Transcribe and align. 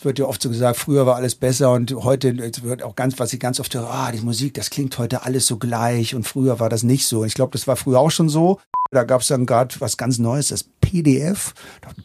Es 0.00 0.06
wird 0.06 0.18
ja 0.18 0.24
oft 0.24 0.40
so 0.40 0.48
gesagt, 0.48 0.78
früher 0.78 1.04
war 1.04 1.16
alles 1.16 1.34
besser 1.34 1.72
und 1.72 1.92
heute 1.92 2.34
wird 2.62 2.82
auch 2.82 2.96
ganz, 2.96 3.18
was 3.18 3.34
ich 3.34 3.38
ganz 3.38 3.60
oft 3.60 3.74
höre, 3.74 3.90
ah, 3.90 4.10
die 4.10 4.22
Musik, 4.22 4.54
das 4.54 4.70
klingt 4.70 4.96
heute 4.96 5.26
alles 5.26 5.46
so 5.46 5.58
gleich 5.58 6.14
und 6.14 6.26
früher 6.26 6.58
war 6.58 6.70
das 6.70 6.82
nicht 6.82 7.06
so. 7.06 7.26
Ich 7.26 7.34
glaube, 7.34 7.52
das 7.52 7.66
war 7.66 7.76
früher 7.76 7.98
auch 7.98 8.10
schon 8.10 8.30
so. 8.30 8.58
Da 8.92 9.04
gab 9.04 9.20
es 9.20 9.26
dann 9.26 9.44
gerade 9.44 9.74
was 9.80 9.98
ganz 9.98 10.16
Neues, 10.16 10.48
das 10.48 10.64
PDF. 10.80 11.52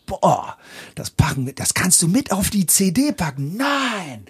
Boah, 0.08 0.58
das 0.96 1.10
packen 1.10 1.46
wir, 1.46 1.54
das 1.54 1.74
kannst 1.74 2.02
du 2.02 2.10
mit 2.10 2.34
auf 2.34 2.50
die 2.50 2.66
CD 2.66 3.14
packen. 3.14 3.56
Nein, 3.56 4.26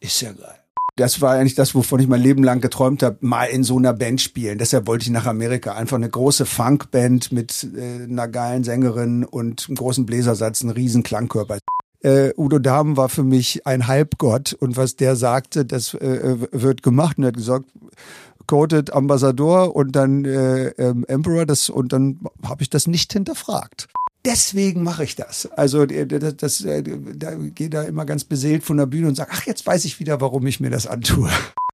ist 0.00 0.22
ja 0.22 0.32
geil. 0.32 0.54
Das 0.96 1.20
war 1.20 1.34
eigentlich 1.34 1.54
das, 1.54 1.74
wovon 1.74 2.00
ich 2.00 2.08
mein 2.08 2.22
Leben 2.22 2.42
lang 2.42 2.62
geträumt 2.62 3.02
habe, 3.02 3.18
mal 3.20 3.44
in 3.44 3.64
so 3.64 3.76
einer 3.76 3.92
Band 3.92 4.22
spielen. 4.22 4.56
Deshalb 4.56 4.86
wollte 4.86 5.04
ich 5.04 5.10
nach 5.10 5.26
Amerika. 5.26 5.74
Einfach 5.74 5.96
eine 5.96 6.08
große 6.08 6.46
Funkband 6.46 7.32
mit 7.32 7.68
äh, 7.76 8.04
einer 8.04 8.28
geilen 8.28 8.64
Sängerin 8.64 9.24
und 9.24 9.66
einem 9.68 9.76
großen 9.76 10.06
Bläsersatz, 10.06 10.62
einen 10.62 10.70
riesen 10.70 11.02
Klangkörper 11.02 11.58
äh, 12.02 12.32
Udo 12.36 12.58
Dahm 12.58 12.96
war 12.96 13.08
für 13.08 13.24
mich 13.24 13.66
ein 13.66 13.86
Halbgott 13.86 14.52
und 14.54 14.76
was 14.76 14.96
der 14.96 15.16
sagte, 15.16 15.64
das 15.64 15.94
äh, 15.94 16.36
wird 16.52 16.82
gemacht 16.82 17.18
und 17.18 17.24
er 17.24 17.28
hat 17.28 17.36
gesagt, 17.36 17.66
quoted 18.46 18.92
Ambassador 18.92 19.76
und 19.76 19.92
dann 19.92 20.24
äh, 20.24 20.68
ähm, 20.70 21.04
Emperor, 21.06 21.46
das 21.46 21.70
und 21.70 21.92
dann 21.92 22.20
habe 22.44 22.62
ich 22.62 22.70
das 22.70 22.86
nicht 22.86 23.12
hinterfragt. 23.12 23.88
Deswegen 24.24 24.82
mache 24.82 25.04
ich 25.04 25.16
das. 25.16 25.46
Also 25.52 25.86
das, 25.86 26.36
das, 26.36 26.60
äh, 26.62 26.82
da 26.82 27.34
gehe 27.34 27.70
da 27.70 27.82
immer 27.82 28.04
ganz 28.04 28.24
beseelt 28.24 28.64
von 28.64 28.76
der 28.76 28.86
Bühne 28.86 29.08
und 29.08 29.14
sage, 29.14 29.30
ach, 29.32 29.46
jetzt 29.46 29.66
weiß 29.66 29.84
ich 29.84 29.98
wieder, 29.98 30.20
warum 30.20 30.46
ich 30.46 30.60
mir 30.60 30.70
das 30.70 30.86
antue 30.86 31.30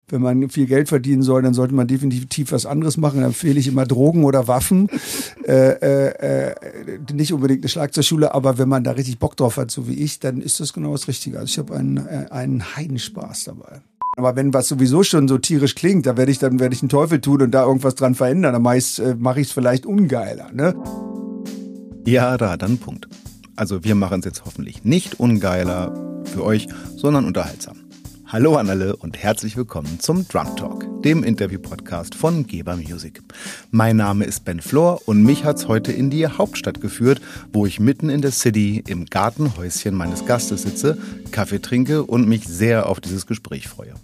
wenn 0.09 0.23
man 0.23 0.48
viel 0.51 0.66
Geld 0.66 0.88
verdienen 0.88 1.23
soll, 1.23 1.42
dann 1.42 1.55
sollte 1.55 1.74
man 1.74 1.88
definitiv 1.88 2.52
was 2.52 2.65
anderes 2.65 2.96
machen. 2.96 3.16
Dann 3.20 3.30
empfehle 3.30 3.59
ich 3.59 3.66
immer 3.66 3.87
Drogen 3.87 4.24
oder 4.24 4.48
Waffen. 4.48 4.88
Äh, 5.46 5.79
äh, 5.80 6.51
äh, 6.51 6.98
nicht 7.12 7.32
unbedingt 7.32 7.62
eine 7.62 7.69
Schlagzeugschule, 7.69 8.34
aber 8.34 8.59
wenn 8.59 8.69
man 8.69 8.82
da 8.82 8.92
richtig 8.92 9.20
Bock 9.20 9.37
drauf 9.37 9.59
hat, 9.59 9.70
so 9.70 9.87
wie 9.87 9.95
ich, 9.95 10.19
dann 10.19 10.41
ist 10.41 10.59
das 10.59 10.73
genau 10.73 10.91
das 10.91 11.06
Richtige. 11.06 11.38
Also 11.38 11.46
ich 11.46 11.59
habe 11.59 11.77
einen, 11.77 11.98
äh, 11.98 12.27
einen 12.30 12.74
Heidenspaß 12.74 13.45
dabei. 13.45 13.80
Aber 14.16 14.34
wenn 14.34 14.52
was 14.52 14.66
sowieso 14.66 15.05
schon 15.05 15.29
so 15.29 15.38
tierisch 15.38 15.76
klingt, 15.76 16.07
da 16.07 16.16
werde 16.16 16.32
ich 16.32 16.41
dann 16.41 16.59
werde 16.59 16.74
ich 16.74 16.82
einen 16.82 16.88
Teufel 16.88 17.20
tun 17.20 17.43
und 17.43 17.52
da 17.52 17.65
irgendwas 17.65 17.95
dran 17.95 18.16
verändern. 18.16 18.54
Dann 18.54 18.63
mache 18.63 18.76
ich 18.76 18.85
es 18.87 18.98
äh, 18.98 19.54
vielleicht 19.54 19.87
ungeiler. 19.87 20.51
Ne? 20.52 20.74
Ja, 22.04 22.37
da 22.37 22.57
dann 22.57 22.79
Punkt. 22.79 23.09
Also 23.54 23.85
wir 23.85 23.95
machen 23.95 24.18
es 24.18 24.24
jetzt 24.24 24.45
hoffentlich 24.45 24.82
nicht 24.82 25.20
ungeiler 25.20 26.23
für 26.24 26.43
euch, 26.43 26.66
sondern 26.96 27.24
unterhaltsam. 27.24 27.85
Hallo 28.29 28.57
an 28.57 28.69
alle 28.69 28.96
und 28.96 29.16
herzlich 29.16 29.57
willkommen 29.57 30.01
zum 30.01 30.27
Drum 30.27 30.57
Talk, 30.57 30.85
dem 31.02 31.23
Interview-Podcast 31.23 32.16
von 32.16 32.45
Geber 32.45 32.77
Music. 32.77 33.23
Mein 33.71 33.99
Name 33.99 34.24
ist 34.24 34.45
Ben 34.45 34.60
Flor 34.60 35.01
und 35.07 35.23
mich 35.23 35.45
hat's 35.45 35.69
heute 35.69 35.93
in 35.93 36.10
die 36.10 36.27
Hauptstadt 36.27 36.80
geführt, 36.80 37.21
wo 37.52 37.66
ich 37.66 37.79
mitten 37.79 38.10
in 38.10 38.23
der 38.23 38.32
City 38.32 38.82
im 38.88 39.07
Gartenhäuschen 39.07 39.95
meines 39.95 40.27
Gastes 40.27 40.63
sitze, 40.63 40.99
Kaffee 41.30 41.60
trinke 41.60 42.02
und 42.02 42.27
mich 42.27 42.49
sehr 42.49 42.88
auf 42.88 42.99
dieses 42.99 43.27
Gespräch 43.27 43.69
freue. 43.69 43.95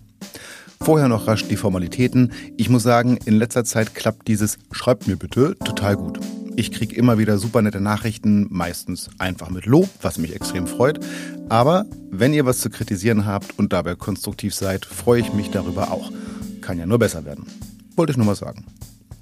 Vorher 0.80 1.08
noch 1.08 1.26
rasch 1.26 1.48
die 1.48 1.56
Formalitäten. 1.56 2.32
Ich 2.56 2.68
muss 2.68 2.84
sagen, 2.84 3.18
in 3.24 3.34
letzter 3.34 3.64
Zeit 3.64 3.96
klappt 3.96 4.28
dieses 4.28 4.56
Schreibt 4.70 5.08
mir 5.08 5.16
bitte 5.16 5.56
total 5.64 5.96
gut. 5.96 6.20
Ich 6.54 6.70
kriege 6.70 6.94
immer 6.94 7.18
wieder 7.18 7.38
super 7.38 7.62
nette 7.62 7.80
Nachrichten, 7.80 8.46
meistens 8.50 9.08
einfach 9.18 9.48
mit 9.48 9.64
Lob, 9.64 9.88
was 10.02 10.18
mich 10.18 10.34
extrem 10.34 10.66
freut. 10.66 11.00
Aber 11.48 11.86
wenn 12.10 12.34
ihr 12.34 12.44
was 12.44 12.58
zu 12.58 12.68
kritisieren 12.68 13.24
habt 13.24 13.58
und 13.58 13.72
dabei 13.72 13.94
konstruktiv 13.94 14.54
seid, 14.54 14.84
freue 14.84 15.20
ich 15.20 15.32
mich 15.32 15.50
darüber 15.50 15.90
auch. 15.90 16.12
Kann 16.60 16.78
ja 16.78 16.84
nur 16.84 16.98
besser 16.98 17.24
werden. 17.24 17.46
Wollte 17.96 18.12
ich 18.12 18.16
nur 18.18 18.26
mal 18.26 18.34
sagen. 18.34 18.66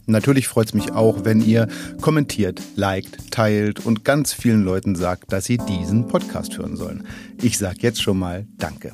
Natürlich 0.06 0.48
freut 0.48 0.69
es 0.69 0.75
mich 0.75 0.91
auch, 0.91 1.25
wenn 1.25 1.41
ihr 1.41 1.69
kommentiert, 2.00 2.61
liked, 2.75 3.31
teilt 3.31 3.87
und 3.87 4.05
ganz 4.05 4.33
vielen 4.33 4.65
Leuten 4.65 4.97
sagt, 4.97 5.33
dass 5.33 5.44
sie 5.44 5.59
diesen 5.59 6.09
Podcast 6.09 6.59
hören 6.59 6.77
sollen. 6.77 7.06
Ich 7.41 7.59
sage 7.59 7.78
jetzt 7.81 8.03
schon 8.03 8.19
mal 8.19 8.44
Danke. 8.59 8.92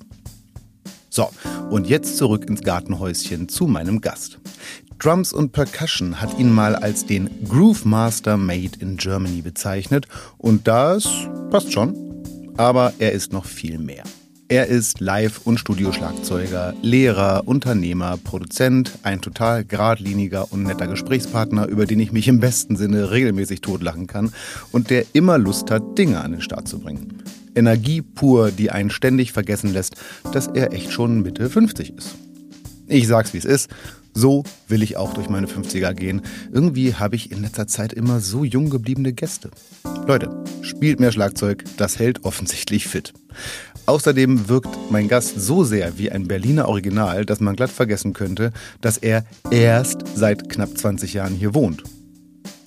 So, 1.08 1.30
und 1.70 1.86
jetzt 1.86 2.18
zurück 2.18 2.44
ins 2.46 2.60
Gartenhäuschen 2.60 3.48
zu 3.48 3.66
meinem 3.66 4.02
Gast. 4.02 4.38
Drums 4.98 5.32
und 5.32 5.52
Percussion 5.52 6.20
hat 6.20 6.38
ihn 6.38 6.50
mal 6.50 6.74
als 6.74 7.04
den 7.04 7.28
Groove 7.48 7.84
Master 7.84 8.36
Made 8.36 8.78
in 8.80 8.96
Germany 8.96 9.42
bezeichnet 9.42 10.06
und 10.38 10.66
das 10.66 11.06
passt 11.50 11.72
schon. 11.72 11.94
Aber 12.56 12.94
er 12.98 13.12
ist 13.12 13.32
noch 13.32 13.44
viel 13.44 13.78
mehr. 13.78 14.04
Er 14.48 14.66
ist 14.68 15.00
Live- 15.00 15.40
und 15.44 15.58
Studioschlagzeuger, 15.58 16.72
Lehrer, 16.80 17.42
Unternehmer, 17.46 18.16
Produzent, 18.16 18.92
ein 19.02 19.20
total 19.20 19.64
geradliniger 19.64 20.50
und 20.52 20.62
netter 20.62 20.86
Gesprächspartner, 20.86 21.66
über 21.66 21.84
den 21.84 22.00
ich 22.00 22.12
mich 22.12 22.28
im 22.28 22.40
besten 22.40 22.76
Sinne 22.76 23.10
regelmäßig 23.10 23.60
totlachen 23.60 24.06
kann 24.06 24.32
und 24.72 24.88
der 24.88 25.04
immer 25.12 25.36
Lust 25.36 25.70
hat, 25.70 25.98
Dinge 25.98 26.20
an 26.20 26.32
den 26.32 26.40
Start 26.40 26.68
zu 26.68 26.78
bringen. 26.78 27.22
Energie 27.54 28.02
pur, 28.02 28.50
die 28.50 28.70
einen 28.70 28.90
ständig 28.90 29.32
vergessen 29.32 29.72
lässt, 29.72 29.96
dass 30.32 30.46
er 30.46 30.72
echt 30.72 30.92
schon 30.92 31.22
Mitte 31.22 31.50
50 31.50 31.94
ist. 31.96 32.14
Ich 32.88 33.08
sag's 33.08 33.34
wie 33.34 33.38
es 33.38 33.44
ist, 33.44 33.68
so 34.16 34.44
will 34.66 34.82
ich 34.82 34.96
auch 34.96 35.12
durch 35.14 35.28
meine 35.28 35.46
50er 35.46 35.92
gehen. 35.92 36.22
Irgendwie 36.50 36.94
habe 36.94 37.16
ich 37.16 37.30
in 37.30 37.42
letzter 37.42 37.66
Zeit 37.66 37.92
immer 37.92 38.20
so 38.20 38.44
jung 38.44 38.70
gebliebene 38.70 39.12
Gäste. 39.12 39.50
Leute, 40.06 40.42
spielt 40.62 40.98
mehr 41.00 41.12
Schlagzeug, 41.12 41.64
das 41.76 41.98
hält 41.98 42.24
offensichtlich 42.24 42.88
fit. 42.88 43.12
Außerdem 43.84 44.48
wirkt 44.48 44.90
mein 44.90 45.06
Gast 45.06 45.38
so 45.38 45.62
sehr 45.62 45.98
wie 45.98 46.10
ein 46.10 46.26
Berliner 46.26 46.68
Original, 46.68 47.24
dass 47.24 47.40
man 47.40 47.54
glatt 47.54 47.70
vergessen 47.70 48.14
könnte, 48.14 48.52
dass 48.80 48.96
er 48.96 49.24
erst 49.50 50.02
seit 50.14 50.48
knapp 50.48 50.76
20 50.76 51.14
Jahren 51.14 51.34
hier 51.34 51.54
wohnt. 51.54 51.84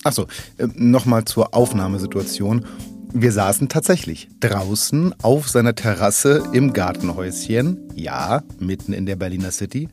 Achso, 0.02 0.26
äh, 0.56 0.66
nochmal 0.76 1.24
zur 1.24 1.54
Aufnahmesituation. 1.54 2.64
Wir 3.12 3.32
saßen 3.32 3.68
tatsächlich 3.68 4.28
draußen 4.38 5.14
auf 5.20 5.48
seiner 5.48 5.74
Terrasse 5.74 6.44
im 6.52 6.72
Gartenhäuschen, 6.72 7.90
ja, 7.96 8.42
mitten 8.60 8.92
in 8.92 9.04
der 9.04 9.16
Berliner 9.16 9.50
City. 9.50 9.88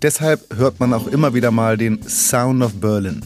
Deshalb 0.00 0.56
hört 0.56 0.80
man 0.80 0.94
auch 0.94 1.06
immer 1.06 1.34
wieder 1.34 1.50
mal 1.50 1.76
den 1.76 2.02
Sound 2.08 2.62
of 2.62 2.80
Berlin. 2.80 3.22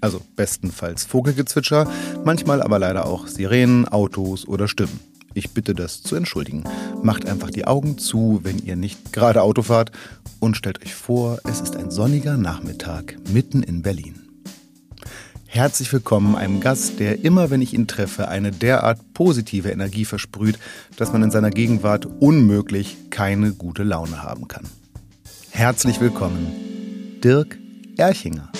Also 0.00 0.22
bestenfalls 0.34 1.04
Vogelgezwitscher, 1.04 1.90
manchmal 2.24 2.62
aber 2.62 2.78
leider 2.78 3.06
auch 3.06 3.26
Sirenen, 3.26 3.86
Autos 3.86 4.48
oder 4.48 4.66
Stimmen. 4.66 4.98
Ich 5.34 5.50
bitte 5.50 5.74
das 5.74 6.02
zu 6.02 6.16
entschuldigen. 6.16 6.64
Macht 7.02 7.26
einfach 7.26 7.50
die 7.50 7.66
Augen 7.66 7.98
zu, 7.98 8.40
wenn 8.42 8.58
ihr 8.58 8.76
nicht 8.76 9.12
gerade 9.12 9.42
Auto 9.42 9.60
fahrt 9.60 9.92
und 10.40 10.56
stellt 10.56 10.82
euch 10.82 10.94
vor, 10.94 11.38
es 11.44 11.60
ist 11.60 11.76
ein 11.76 11.90
sonniger 11.90 12.38
Nachmittag 12.38 13.16
mitten 13.30 13.62
in 13.62 13.82
Berlin. 13.82 14.15
Herzlich 15.56 15.90
willkommen 15.90 16.36
einem 16.36 16.60
Gast, 16.60 17.00
der 17.00 17.24
immer, 17.24 17.48
wenn 17.48 17.62
ich 17.62 17.72
ihn 17.72 17.86
treffe, 17.88 18.28
eine 18.28 18.50
derart 18.50 19.14
positive 19.14 19.70
Energie 19.70 20.04
versprüht, 20.04 20.58
dass 20.98 21.14
man 21.14 21.22
in 21.22 21.30
seiner 21.30 21.48
Gegenwart 21.48 22.04
unmöglich 22.04 23.08
keine 23.08 23.52
gute 23.52 23.82
Laune 23.82 24.22
haben 24.22 24.48
kann. 24.48 24.64
Herzlich 25.48 25.98
willkommen, 25.98 27.18
Dirk 27.24 27.56
Erchinger. 27.96 28.52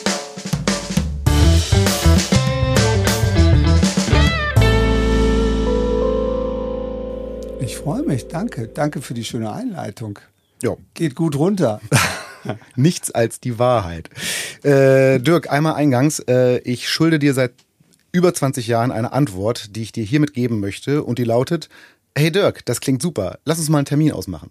Ich 7.61 7.77
freue 7.77 8.05
mich, 8.05 8.27
danke. 8.29 8.69
Danke 8.69 9.03
für 9.03 9.13
die 9.13 9.25
schöne 9.25 9.53
Einleitung. 9.53 10.19
Ja. 10.63 10.77
Geht 10.95 11.15
gut 11.15 11.37
runter. 11.37 11.79
Nichts 12.77 13.11
als 13.11 13.41
die 13.41 13.59
Wahrheit. 13.59 14.11
Äh, 14.63 15.21
Dirk, 15.21 15.51
einmal 15.51 15.75
eingangs. 15.75 16.21
Äh, 16.21 16.59
ich 16.59 16.89
schulde 16.89 17.19
dir 17.19 17.35
seit 17.35 17.53
über 18.13 18.33
20 18.33 18.67
Jahren 18.67 18.93
eine 18.93 19.13
Antwort, 19.13 19.77
die 19.77 19.83
ich 19.83 19.93
dir 19.93 20.05
hiermit 20.05 20.33
geben 20.33 20.61
möchte. 20.61 21.03
Und 21.03 21.19
die 21.19 21.25
lautet, 21.25 21.69
hey 22.17 22.31
Dirk, 22.31 22.65
das 22.65 22.81
klingt 22.81 23.03
super. 23.03 23.39
Lass 23.45 23.59
uns 23.59 23.69
mal 23.69 23.79
einen 23.79 23.87
Termin 23.87 24.13
ausmachen. 24.13 24.51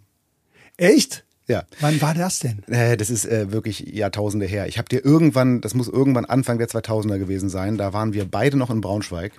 Echt? 0.77 1.25
Ja. 1.47 1.63
Wann 1.79 2.01
war 2.01 2.13
das 2.13 2.39
denn? 2.39 2.63
Äh, 2.67 2.97
das 2.97 3.09
ist 3.09 3.25
äh, 3.25 3.51
wirklich 3.51 3.79
Jahrtausende 3.79 4.45
her. 4.45 4.67
Ich 4.67 4.77
habe 4.77 4.89
dir 4.89 5.03
irgendwann, 5.03 5.61
das 5.61 5.73
muss 5.73 5.87
irgendwann 5.87 6.25
Anfang 6.25 6.57
der 6.57 6.67
2000er 6.67 7.19
gewesen 7.19 7.49
sein, 7.49 7.77
da 7.77 7.93
waren 7.93 8.13
wir 8.13 8.25
beide 8.25 8.57
noch 8.57 8.69
in 8.69 8.81
Braunschweig. 8.81 9.33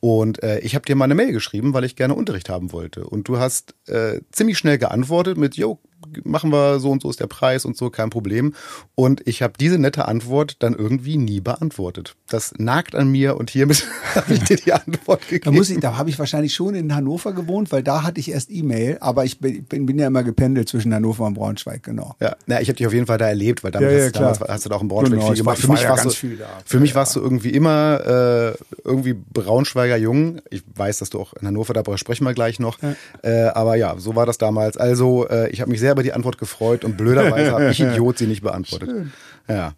Und 0.00 0.42
äh, 0.42 0.60
ich 0.60 0.74
habe 0.74 0.84
dir 0.84 0.94
mal 0.94 1.04
eine 1.06 1.14
Mail 1.14 1.32
geschrieben, 1.32 1.74
weil 1.74 1.84
ich 1.84 1.96
gerne 1.96 2.14
Unterricht 2.14 2.48
haben 2.48 2.72
wollte. 2.72 3.06
Und 3.06 3.28
du 3.28 3.38
hast 3.38 3.74
äh, 3.88 4.20
ziemlich 4.30 4.58
schnell 4.58 4.78
geantwortet 4.78 5.36
mit, 5.36 5.56
jo, 5.56 5.78
machen 6.24 6.50
wir 6.50 6.80
so 6.80 6.90
und 6.90 7.02
so 7.02 7.10
ist 7.10 7.20
der 7.20 7.26
Preis 7.26 7.64
und 7.64 7.76
so, 7.76 7.90
kein 7.90 8.10
Problem. 8.10 8.54
Und 8.94 9.26
ich 9.26 9.42
habe 9.42 9.54
diese 9.58 9.78
nette 9.78 10.06
Antwort 10.06 10.56
dann 10.60 10.74
irgendwie 10.74 11.16
nie 11.16 11.40
beantwortet. 11.40 12.16
Das 12.28 12.54
nagt 12.58 12.94
an 12.94 13.08
mir 13.08 13.36
und 13.36 13.50
hiermit 13.50 13.86
habe 14.14 14.34
ich 14.34 14.44
dir 14.44 14.56
die 14.56 14.72
Antwort 14.72 15.22
gegeben. 15.28 15.44
Da, 15.44 15.50
muss 15.50 15.70
ich, 15.70 15.80
da 15.80 15.96
habe 15.96 16.10
ich 16.10 16.18
wahrscheinlich 16.18 16.54
schon 16.54 16.74
in 16.74 16.94
Hannover 16.94 17.32
gewohnt, 17.32 17.72
weil 17.72 17.82
da 17.82 18.02
hatte 18.02 18.20
ich 18.20 18.30
erst 18.30 18.50
E-Mail, 18.50 18.98
aber 19.00 19.24
ich 19.24 19.38
bin, 19.38 19.64
bin, 19.64 19.98
ja 19.98 20.06
immer 20.06 20.22
gependelt 20.22 20.68
zwischen 20.68 20.94
Hannover 20.94 21.24
und 21.24 21.34
Braunschweig, 21.34 21.82
genau. 21.82 22.16
Ja, 22.20 22.36
na, 22.46 22.60
ich 22.60 22.68
habe 22.68 22.76
dich 22.76 22.86
auf 22.86 22.92
jeden 22.92 23.06
Fall 23.06 23.18
da 23.18 23.28
erlebt, 23.28 23.64
weil 23.64 23.70
damals, 23.70 23.92
ja, 23.92 23.98
ja, 23.98 24.10
damals 24.10 24.40
hast 24.40 24.64
du 24.64 24.68
da 24.68 24.76
auch 24.76 24.82
in 24.82 24.88
Braunschweig 24.88 25.18
genau, 25.18 25.32
viel 25.32 25.36
gemacht. 25.36 25.58
Für 25.58 25.68
mich, 25.68 25.84
war 25.84 25.90
warst 25.90 26.22
du, 26.22 26.28
für 26.64 26.80
mich 26.80 26.94
warst 26.94 27.16
du 27.16 27.20
irgendwie 27.20 27.50
immer 27.50 28.54
äh, 28.54 28.58
irgendwie 28.84 29.14
Braunschweiger 29.14 29.96
Jung. 29.96 30.40
Ich 30.50 30.62
weiß, 30.74 30.98
dass 30.98 31.10
du 31.10 31.20
auch 31.20 31.32
in 31.34 31.46
Hannover, 31.46 31.72
da 31.72 31.98
sprechen 31.98 32.24
wir 32.24 32.34
gleich 32.34 32.58
noch. 32.58 32.78
Äh, 33.22 33.46
aber 33.46 33.76
ja, 33.76 33.94
so 33.98 34.14
war 34.14 34.26
das 34.26 34.38
damals. 34.38 34.76
Also 34.76 35.28
äh, 35.28 35.50
ich 35.50 35.60
habe 35.60 35.70
mich 35.70 35.80
sehr 35.80 35.94
bei 35.94 36.02
die 36.06 36.12
Antwort 36.12 36.38
gefreut 36.38 36.84
und 36.84 36.96
blöderweise 36.96 37.52
habe 37.52 37.70
ich 37.70 37.80
Idiot 37.80 38.18
sie 38.18 38.26
nicht 38.26 38.42
beantwortet. 38.42 38.88
Schön. 38.88 39.12
Ja. 39.48 39.74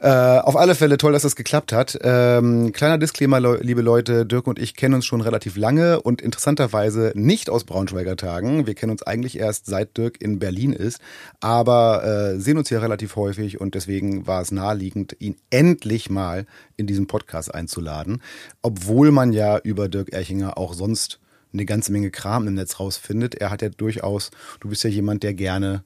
Äh, 0.00 0.40
auf 0.40 0.56
alle 0.56 0.76
Fälle 0.76 0.96
toll, 0.96 1.12
dass 1.12 1.22
das 1.22 1.34
geklappt 1.34 1.72
hat. 1.72 1.98
Ähm, 2.02 2.72
kleiner 2.72 2.98
Disclaimer, 2.98 3.40
le 3.40 3.56
liebe 3.56 3.82
Leute, 3.82 4.24
Dirk 4.24 4.46
und 4.46 4.60
ich 4.60 4.76
kennen 4.76 4.94
uns 4.94 5.06
schon 5.06 5.20
relativ 5.20 5.56
lange 5.56 6.00
und 6.00 6.22
interessanterweise 6.22 7.12
nicht 7.14 7.50
aus 7.50 7.64
Braunschweiger 7.64 8.16
Tagen. 8.16 8.66
Wir 8.66 8.74
kennen 8.74 8.92
uns 8.92 9.02
eigentlich 9.02 9.38
erst 9.38 9.66
seit 9.66 9.96
Dirk 9.96 10.20
in 10.20 10.38
Berlin 10.38 10.72
ist, 10.72 11.00
aber 11.40 12.04
äh, 12.04 12.38
sehen 12.38 12.58
uns 12.58 12.68
hier 12.68 12.80
relativ 12.80 13.16
häufig 13.16 13.60
und 13.60 13.74
deswegen 13.74 14.26
war 14.26 14.40
es 14.40 14.52
naheliegend, 14.52 15.16
ihn 15.18 15.36
endlich 15.50 16.10
mal 16.10 16.46
in 16.76 16.86
diesen 16.86 17.08
Podcast 17.08 17.52
einzuladen, 17.52 18.22
obwohl 18.62 19.10
man 19.10 19.32
ja 19.32 19.58
über 19.58 19.88
Dirk 19.88 20.12
Erchinger 20.12 20.58
auch 20.58 20.74
sonst 20.74 21.18
eine 21.52 21.64
ganze 21.64 21.92
Menge 21.92 22.10
Kram 22.10 22.46
im 22.46 22.54
Netz 22.54 22.80
rausfindet. 22.80 23.34
Er 23.34 23.50
hat 23.50 23.62
ja 23.62 23.68
durchaus, 23.68 24.30
du 24.60 24.68
bist 24.68 24.84
ja 24.84 24.90
jemand, 24.90 25.22
der 25.22 25.34
gerne 25.34 25.84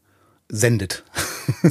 sendet. 0.48 1.04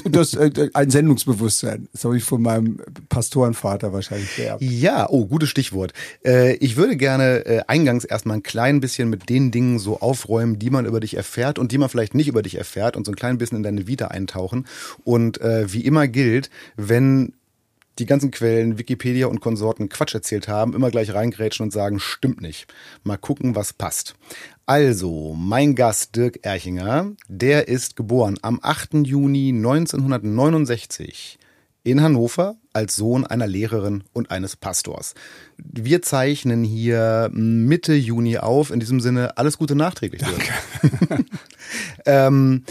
Das 0.03 0.33
äh, 0.33 0.51
ein 0.73 0.89
Sendungsbewusstsein. 0.89 1.87
Das 1.93 2.03
habe 2.03 2.17
ich 2.17 2.25
von 2.25 2.41
meinem 2.41 2.81
Pastorenvater 3.07 3.93
wahrscheinlich 3.93 4.35
geerbt. 4.35 4.61
Ja, 4.61 5.07
oh, 5.09 5.25
gutes 5.25 5.47
Stichwort. 5.47 5.93
Äh, 6.25 6.55
ich 6.55 6.75
würde 6.75 6.97
gerne 6.97 7.45
äh, 7.45 7.61
eingangs 7.67 8.03
erstmal 8.03 8.37
ein 8.37 8.43
klein 8.43 8.81
bisschen 8.81 9.09
mit 9.09 9.29
den 9.29 9.51
Dingen 9.51 9.79
so 9.79 10.01
aufräumen, 10.01 10.59
die 10.59 10.69
man 10.69 10.85
über 10.85 10.99
dich 10.99 11.15
erfährt 11.15 11.57
und 11.57 11.71
die 11.71 11.77
man 11.77 11.87
vielleicht 11.87 12.15
nicht 12.15 12.27
über 12.27 12.41
dich 12.41 12.57
erfährt 12.57 12.97
und 12.97 13.05
so 13.05 13.13
ein 13.13 13.15
klein 13.15 13.37
bisschen 13.37 13.57
in 13.57 13.63
deine 13.63 13.87
Vita 13.87 14.07
eintauchen. 14.07 14.67
Und 15.05 15.39
äh, 15.39 15.71
wie 15.71 15.85
immer 15.85 16.09
gilt, 16.09 16.49
wenn 16.75 17.31
die 17.99 18.05
ganzen 18.05 18.31
Quellen, 18.31 18.77
Wikipedia 18.77 19.27
und 19.27 19.41
Konsorten 19.41 19.89
Quatsch 19.89 20.13
erzählt 20.13 20.47
haben, 20.47 20.73
immer 20.73 20.91
gleich 20.91 21.13
reingrätschen 21.13 21.65
und 21.65 21.71
sagen, 21.71 21.99
stimmt 21.99 22.41
nicht. 22.41 22.73
Mal 23.03 23.17
gucken, 23.17 23.55
was 23.55 23.73
passt. 23.73 24.15
Also, 24.65 25.35
mein 25.37 25.75
Gast 25.75 26.15
Dirk 26.15 26.39
Erchinger, 26.43 27.11
der 27.27 27.67
ist 27.67 27.95
geboren 27.95 28.37
am 28.41 28.59
8. 28.61 29.05
Juni 29.05 29.49
1969 29.49 31.37
in 31.83 32.01
Hannover 32.01 32.55
als 32.73 32.95
Sohn 32.95 33.25
einer 33.25 33.47
Lehrerin 33.47 34.03
und 34.13 34.31
eines 34.31 34.55
Pastors. 34.55 35.13
Wir 35.57 36.01
zeichnen 36.01 36.63
hier 36.63 37.29
Mitte 37.33 37.93
Juni 37.93 38.37
auf. 38.37 38.71
In 38.71 38.79
diesem 38.79 38.99
Sinne, 39.01 39.37
alles 39.37 39.57
Gute 39.57 39.75
nachträglich. 39.75 40.21
Dirk. 40.21 41.25
ähm, 42.05 42.63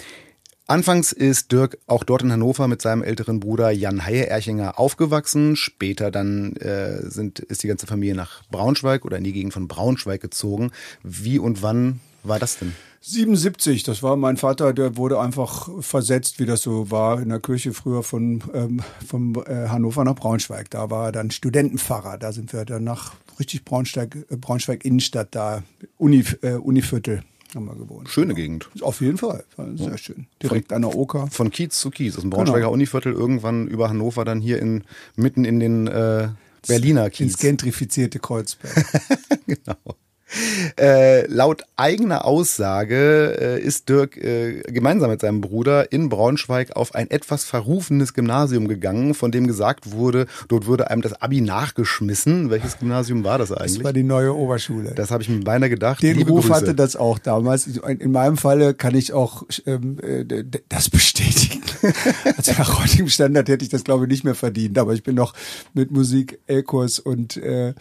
Anfangs 0.70 1.10
ist 1.10 1.50
Dirk 1.50 1.78
auch 1.88 2.04
dort 2.04 2.22
in 2.22 2.30
Hannover 2.30 2.68
mit 2.68 2.80
seinem 2.80 3.02
älteren 3.02 3.40
Bruder 3.40 3.72
Jan 3.72 4.06
Heie-Erchinger 4.06 4.78
aufgewachsen. 4.78 5.56
Später 5.56 6.12
dann 6.12 6.54
äh, 6.58 7.10
sind, 7.10 7.40
ist 7.40 7.64
die 7.64 7.66
ganze 7.66 7.88
Familie 7.88 8.14
nach 8.14 8.44
Braunschweig 8.52 9.04
oder 9.04 9.18
in 9.18 9.24
die 9.24 9.32
Gegend 9.32 9.52
von 9.52 9.66
Braunschweig 9.66 10.20
gezogen. 10.20 10.70
Wie 11.02 11.40
und 11.40 11.64
wann 11.64 11.98
war 12.22 12.38
das 12.38 12.60
denn? 12.60 12.72
77, 13.00 13.82
das 13.82 14.04
war 14.04 14.14
mein 14.14 14.36
Vater, 14.36 14.72
der 14.72 14.96
wurde 14.96 15.18
einfach 15.18 15.68
versetzt, 15.80 16.38
wie 16.38 16.46
das 16.46 16.62
so 16.62 16.88
war 16.92 17.20
in 17.20 17.30
der 17.30 17.40
Kirche 17.40 17.72
früher 17.72 18.04
von, 18.04 18.40
ähm, 18.54 18.80
von 19.04 19.34
äh, 19.46 19.66
Hannover 19.70 20.04
nach 20.04 20.14
Braunschweig. 20.14 20.70
Da 20.70 20.88
war 20.88 21.06
er 21.06 21.12
dann 21.12 21.32
Studentenpfarrer. 21.32 22.16
Da 22.16 22.30
sind 22.30 22.52
wir 22.52 22.64
dann 22.64 22.84
nach 22.84 23.14
richtig 23.40 23.64
Braunschweig, 23.64 24.14
äh, 24.30 24.36
Braunschweig 24.36 24.84
Innenstadt, 24.84 25.34
da 25.34 25.64
Uni, 25.98 26.24
äh, 26.42 26.52
Univiertel 26.52 27.24
haben 27.54 27.66
wir 27.66 27.74
gewohnt. 27.74 28.08
Schöne 28.08 28.34
Gegend. 28.34 28.68
Auf 28.80 29.00
jeden 29.00 29.18
Fall. 29.18 29.44
Sehr 29.74 29.98
schön. 29.98 30.26
Direkt 30.42 30.68
von, 30.68 30.76
an 30.76 30.82
der 30.82 30.96
Oker. 30.96 31.28
Von 31.30 31.50
Kiez 31.50 31.78
zu 31.78 31.90
Kiez. 31.90 32.16
Aus 32.16 32.22
dem 32.22 32.30
Braunschweiger 32.30 32.60
genau. 32.60 32.72
Univiertel 32.72 33.12
irgendwann 33.12 33.66
über 33.68 33.88
Hannover 33.88 34.24
dann 34.24 34.40
hier 34.40 34.58
in, 34.60 34.84
mitten 35.16 35.44
in 35.44 35.60
den 35.60 35.86
äh, 35.86 36.28
Berliner 36.66 37.10
Kiez. 37.10 37.20
Ins 37.26 37.38
gentrifizierte 37.38 38.18
Kreuzberg. 38.18 38.86
genau. 39.46 39.96
Äh, 40.78 41.26
laut 41.26 41.62
eigener 41.76 42.24
Aussage 42.24 43.36
äh, 43.40 43.60
ist 43.60 43.88
Dirk 43.88 44.16
äh, 44.16 44.62
gemeinsam 44.62 45.10
mit 45.10 45.20
seinem 45.20 45.40
Bruder 45.40 45.92
in 45.92 46.08
Braunschweig 46.08 46.76
auf 46.76 46.94
ein 46.94 47.10
etwas 47.10 47.44
verrufenes 47.44 48.14
Gymnasium 48.14 48.68
gegangen, 48.68 49.14
von 49.14 49.32
dem 49.32 49.46
gesagt 49.46 49.92
wurde, 49.92 50.26
dort 50.48 50.66
würde 50.66 50.90
einem 50.90 51.02
das 51.02 51.20
Abi 51.20 51.40
nachgeschmissen. 51.40 52.50
Welches 52.50 52.78
Gymnasium 52.78 53.24
war 53.24 53.38
das 53.38 53.52
eigentlich? 53.52 53.78
Das 53.78 53.84
war 53.84 53.92
die 53.92 54.02
neue 54.02 54.34
Oberschule. 54.34 54.92
Das 54.94 55.10
habe 55.10 55.22
ich 55.22 55.28
mir 55.28 55.40
beinahe 55.40 55.70
gedacht. 55.70 56.02
Den 56.02 56.16
Liebe 56.16 56.30
Ruf 56.30 56.46
Grüße. 56.46 56.54
hatte 56.54 56.74
das 56.74 56.96
auch 56.96 57.18
damals. 57.18 57.66
In 57.66 58.12
meinem 58.12 58.36
Falle 58.36 58.74
kann 58.74 58.94
ich 58.94 59.12
auch 59.12 59.44
ähm, 59.66 59.98
äh, 60.00 60.44
das 60.68 60.90
bestätigen. 60.90 61.62
also 62.36 62.52
nach 62.52 62.80
heutigem 62.82 63.08
Standard 63.08 63.48
hätte 63.48 63.64
ich 63.64 63.70
das 63.70 63.84
glaube 63.84 64.04
ich 64.04 64.10
nicht 64.10 64.24
mehr 64.24 64.34
verdient, 64.34 64.78
aber 64.78 64.92
ich 64.92 65.02
bin 65.02 65.14
noch 65.14 65.34
mit 65.74 65.90
Musik, 65.90 66.38
L-Kurs 66.46 66.98
und 66.98 67.36
äh, 67.36 67.74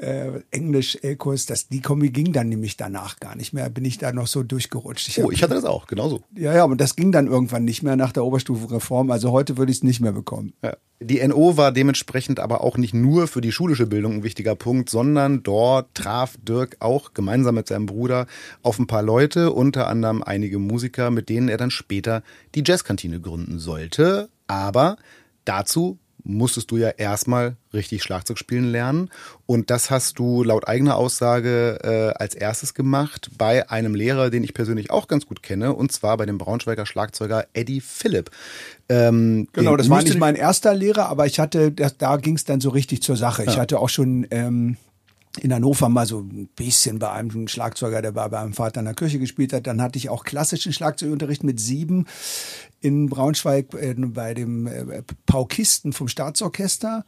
äh, 0.00 0.40
Englisch-L-Kurs, 0.50 1.46
die 1.68 1.80
Kombi 1.80 2.10
ging 2.10 2.32
dann 2.32 2.48
nämlich 2.48 2.76
danach 2.76 3.20
gar 3.20 3.36
nicht 3.36 3.52
mehr, 3.52 3.68
bin 3.68 3.84
ich 3.84 3.98
da 3.98 4.12
noch 4.12 4.26
so 4.26 4.42
durchgerutscht. 4.42 5.08
Ich 5.08 5.22
oh, 5.22 5.30
ich 5.30 5.42
hatte 5.42 5.54
das 5.54 5.64
auch, 5.64 5.86
genauso. 5.86 6.22
Ja, 6.34 6.54
ja, 6.54 6.64
aber 6.64 6.76
das 6.76 6.96
ging 6.96 7.12
dann 7.12 7.26
irgendwann 7.26 7.64
nicht 7.64 7.82
mehr 7.82 7.96
nach 7.96 8.12
der 8.12 8.24
Oberstufenreform, 8.24 9.10
also 9.10 9.30
heute 9.32 9.58
würde 9.58 9.70
ich 9.70 9.78
es 9.78 9.84
nicht 9.84 10.00
mehr 10.00 10.12
bekommen. 10.12 10.54
Ja. 10.62 10.76
Die 11.02 11.26
NO 11.26 11.56
war 11.56 11.72
dementsprechend 11.72 12.40
aber 12.40 12.62
auch 12.62 12.76
nicht 12.76 12.92
nur 12.92 13.26
für 13.26 13.40
die 13.40 13.52
schulische 13.52 13.86
Bildung 13.86 14.16
ein 14.16 14.22
wichtiger 14.22 14.54
Punkt, 14.54 14.90
sondern 14.90 15.42
dort 15.42 15.94
traf 15.94 16.36
Dirk 16.42 16.76
auch 16.80 17.14
gemeinsam 17.14 17.54
mit 17.54 17.68
seinem 17.68 17.86
Bruder 17.86 18.26
auf 18.62 18.78
ein 18.78 18.86
paar 18.86 19.02
Leute, 19.02 19.52
unter 19.52 19.86
anderem 19.86 20.22
einige 20.22 20.58
Musiker, 20.58 21.10
mit 21.10 21.30
denen 21.30 21.48
er 21.48 21.56
dann 21.56 21.70
später 21.70 22.22
die 22.54 22.62
Jazzkantine 22.66 23.18
gründen 23.18 23.58
sollte. 23.58 24.28
Aber 24.46 24.96
dazu 25.46 25.98
musstest 26.24 26.70
du 26.70 26.76
ja 26.76 26.88
erstmal 26.88 27.56
richtig 27.72 28.02
Schlagzeug 28.02 28.38
spielen 28.38 28.70
lernen. 28.70 29.10
Und 29.46 29.70
das 29.70 29.90
hast 29.90 30.18
du 30.18 30.42
laut 30.42 30.66
eigener 30.68 30.96
Aussage 30.96 31.78
äh, 31.82 32.20
als 32.20 32.34
erstes 32.34 32.74
gemacht 32.74 33.30
bei 33.36 33.68
einem 33.70 33.94
Lehrer, 33.94 34.30
den 34.30 34.44
ich 34.44 34.54
persönlich 34.54 34.90
auch 34.90 35.08
ganz 35.08 35.26
gut 35.26 35.42
kenne, 35.42 35.74
und 35.74 35.92
zwar 35.92 36.16
bei 36.16 36.26
dem 36.26 36.38
Braunschweiger 36.38 36.86
Schlagzeuger 36.86 37.46
Eddie 37.52 37.80
Philipp. 37.80 38.30
Ähm, 38.88 39.48
genau, 39.52 39.76
das 39.76 39.88
war 39.88 40.02
nicht 40.02 40.18
mein 40.18 40.34
erster 40.34 40.74
Lehrer, 40.74 41.08
aber 41.08 41.26
ich 41.26 41.38
hatte, 41.38 41.72
das, 41.72 41.96
da 41.96 42.16
ging 42.16 42.36
es 42.36 42.44
dann 42.44 42.60
so 42.60 42.70
richtig 42.70 43.02
zur 43.02 43.16
Sache. 43.16 43.44
Ja. 43.44 43.50
Ich 43.50 43.58
hatte 43.58 43.78
auch 43.78 43.88
schon 43.88 44.26
ähm, 44.30 44.76
in 45.38 45.54
Hannover 45.54 45.88
mal 45.88 46.06
so 46.06 46.20
ein 46.20 46.48
bisschen 46.56 46.98
bei 46.98 47.10
einem 47.12 47.46
Schlagzeuger, 47.46 48.02
der 48.02 48.12
bei 48.12 48.28
meinem 48.28 48.52
Vater 48.52 48.80
in 48.80 48.86
der 48.86 48.94
Kirche 48.94 49.18
gespielt 49.18 49.52
hat. 49.52 49.66
Dann 49.66 49.80
hatte 49.80 49.98
ich 49.98 50.08
auch 50.08 50.24
klassischen 50.24 50.72
Schlagzeugunterricht 50.72 51.44
mit 51.44 51.60
sieben 51.60 52.06
in 52.80 53.08
Braunschweig 53.08 53.72
äh, 53.74 53.94
bei 53.96 54.34
dem 54.34 54.66
äh, 54.66 55.02
Paukisten 55.26 55.92
vom 55.92 56.08
Staatsorchester. 56.08 57.04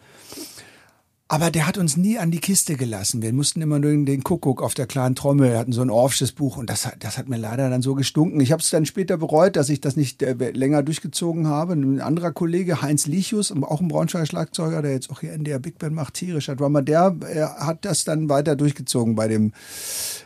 Aber 1.33 1.51
der 1.51 1.67
hat 1.67 1.79
uns 1.79 1.97
nie 1.97 2.19
an 2.19 2.31
die 2.31 2.41
Kiste 2.41 2.75
gelassen. 2.77 3.23
Wir 3.23 3.33
mussten 3.33 3.63
immer 3.63 3.79
nur 3.79 3.91
den 3.91 4.23
Kuckuck 4.23 4.63
auf 4.63 4.75
der 4.75 4.87
kleinen 4.87 5.15
Trommel. 5.15 5.53
Wir 5.53 5.59
hatten 5.59 5.73
so 5.73 5.81
ein 5.81 5.89
Orffsches 5.89 6.31
Buch 6.31 6.59
und 6.59 6.69
das, 6.69 6.87
das 6.99 7.17
hat 7.17 7.31
mir 7.31 7.39
leider 7.39 7.71
dann 7.71 7.81
so 7.81 7.95
gestunken. 7.95 8.39
Ich 8.41 8.53
habe 8.53 8.61
es 8.61 8.69
dann 8.69 8.85
später 8.85 9.17
bereut, 9.17 9.57
dass 9.57 9.71
ich 9.71 9.81
das 9.81 9.97
nicht 9.97 10.23
äh, 10.23 10.35
länger 10.51 10.83
durchgezogen 10.83 11.47
habe. 11.47 11.73
Ein 11.73 12.03
anderer 12.03 12.33
Kollege, 12.33 12.83
Heinz 12.83 13.07
Lichus, 13.07 13.51
auch 13.51 13.81
ein 13.81 13.89
Braunschweiger 13.89 14.27
Schlagzeuger, 14.27 14.83
der 14.83 14.93
jetzt 14.93 15.09
auch 15.09 15.21
hier 15.21 15.33
in 15.33 15.45
der 15.45 15.59
Big 15.59 15.79
Band 15.79 15.95
macht, 15.95 16.13
tierischer 16.13 16.55
Drummer, 16.55 16.83
der 16.83 17.17
äh, 17.27 17.41
hat 17.41 17.87
das 17.87 18.05
dann 18.05 18.29
weiter 18.29 18.55
durchgezogen 18.55 19.15
bei 19.15 19.27
dem 19.27 19.55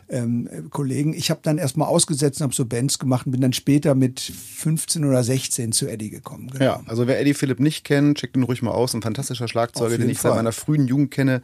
ähm, 0.09 0.69
Kollegen. 0.69 1.13
Ich 1.13 1.29
habe 1.29 1.41
dann 1.43 1.57
erstmal 1.57 1.87
ausgesetzt 1.87 2.39
und 2.39 2.45
habe 2.45 2.55
so 2.55 2.65
Bands 2.65 2.99
gemacht 2.99 3.25
und 3.25 3.33
bin 3.33 3.41
dann 3.41 3.53
später 3.53 3.95
mit 3.95 4.19
15 4.19 5.05
oder 5.05 5.23
16 5.23 5.71
zu 5.71 5.87
Eddie 5.87 6.09
gekommen. 6.09 6.49
Genau. 6.51 6.63
Ja, 6.63 6.81
also 6.85 7.07
wer 7.07 7.19
Eddie 7.19 7.33
Philipp 7.33 7.59
nicht 7.59 7.83
kennt, 7.83 8.17
checkt 8.17 8.35
ihn 8.35 8.43
ruhig 8.43 8.61
mal 8.61 8.71
aus. 8.71 8.93
Ein 8.93 9.01
fantastischer 9.01 9.47
Schlagzeuger, 9.47 9.97
den 9.97 10.09
ich 10.09 10.19
Fall. 10.19 10.31
seit 10.31 10.37
meiner 10.37 10.51
frühen 10.51 10.87
Jugend 10.87 11.11
kenne. 11.11 11.41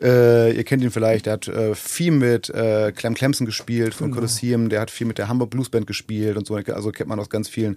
Äh, 0.00 0.54
ihr 0.56 0.64
kennt 0.64 0.82
ihn 0.82 0.90
vielleicht, 0.90 1.26
der 1.26 1.34
hat 1.34 1.48
äh, 1.48 1.74
viel 1.74 2.12
mit 2.12 2.50
äh, 2.50 2.92
Clem 2.92 3.14
Clemson 3.14 3.46
gespielt 3.46 3.94
von 3.94 4.08
genau. 4.08 4.16
Colosseum, 4.16 4.68
der 4.68 4.80
hat 4.80 4.90
viel 4.90 5.06
mit 5.06 5.18
der 5.18 5.28
Hamburg 5.28 5.50
Blues 5.50 5.70
Band 5.70 5.86
gespielt 5.86 6.36
und 6.36 6.46
so. 6.46 6.54
Also 6.54 6.92
kennt 6.92 7.08
man 7.08 7.18
aus 7.18 7.30
ganz 7.30 7.48
vielen 7.48 7.76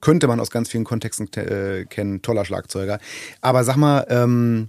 könnte 0.00 0.28
man 0.28 0.38
aus 0.38 0.50
ganz 0.50 0.68
vielen 0.68 0.84
Kontexten 0.84 1.32
äh, 1.32 1.84
kennen, 1.86 2.22
toller 2.22 2.44
Schlagzeuger. 2.44 3.00
Aber 3.40 3.64
sag 3.64 3.76
mal, 3.76 4.06
ähm, 4.08 4.68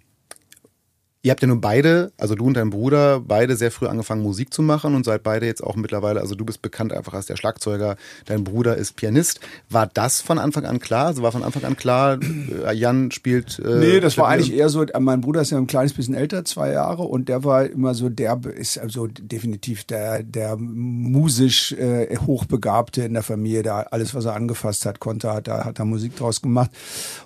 Ihr 1.27 1.31
habt 1.31 1.41
ja 1.41 1.47
nun 1.49 1.59
beide, 1.59 2.13
also 2.17 2.35
du 2.35 2.45
und 2.45 2.53
dein 2.53 2.69
Bruder, 2.69 3.19
beide 3.19 3.57
sehr 3.57 3.69
früh 3.69 3.87
angefangen 3.87 4.23
Musik 4.23 4.53
zu 4.53 4.61
machen 4.61 4.95
und 4.95 5.03
seid 5.03 5.23
beide 5.23 5.45
jetzt 5.45 5.61
auch 5.61 5.75
mittlerweile, 5.75 6.21
also 6.21 6.35
du 6.35 6.45
bist 6.45 6.61
bekannt 6.61 6.93
einfach 6.93 7.13
als 7.13 7.25
der 7.25 7.35
Schlagzeuger, 7.35 7.97
dein 8.27 8.45
Bruder 8.45 8.77
ist 8.77 8.95
Pianist. 8.95 9.41
War 9.69 9.87
das 9.87 10.21
von 10.21 10.39
Anfang 10.39 10.63
an 10.63 10.79
klar? 10.79 11.07
Also 11.07 11.23
war 11.23 11.33
von 11.33 11.43
Anfang 11.43 11.65
an 11.65 11.75
klar, 11.75 12.17
äh, 12.65 12.73
Jan 12.73 13.11
spielt. 13.11 13.59
Äh, 13.59 13.79
nee, 13.79 13.99
das 13.99 14.17
war 14.17 14.29
eigentlich 14.29 14.53
eher 14.53 14.69
so, 14.69 14.85
mein 14.97 15.19
Bruder 15.19 15.41
ist 15.41 15.49
ja 15.49 15.57
ein 15.57 15.67
kleines 15.67 15.91
bisschen 15.91 16.13
älter, 16.13 16.45
zwei 16.45 16.71
Jahre, 16.71 17.03
und 17.03 17.27
der 17.27 17.43
war 17.43 17.65
immer 17.65 17.93
so, 17.93 18.07
der 18.07 18.39
ist 18.55 18.79
also 18.79 19.07
definitiv 19.07 19.83
der, 19.83 20.23
der 20.23 20.55
musisch 20.55 21.73
äh, 21.73 22.15
Hochbegabte 22.25 23.01
in 23.01 23.15
der 23.15 23.23
Familie, 23.23 23.63
der 23.63 23.91
alles, 23.91 24.15
was 24.15 24.23
er 24.23 24.33
angefasst 24.33 24.85
hat, 24.85 25.01
konnte, 25.01 25.33
hat, 25.33 25.49
da 25.49 25.65
hat 25.65 25.77
er 25.77 25.83
Musik 25.83 26.15
draus 26.15 26.41
gemacht. 26.41 26.71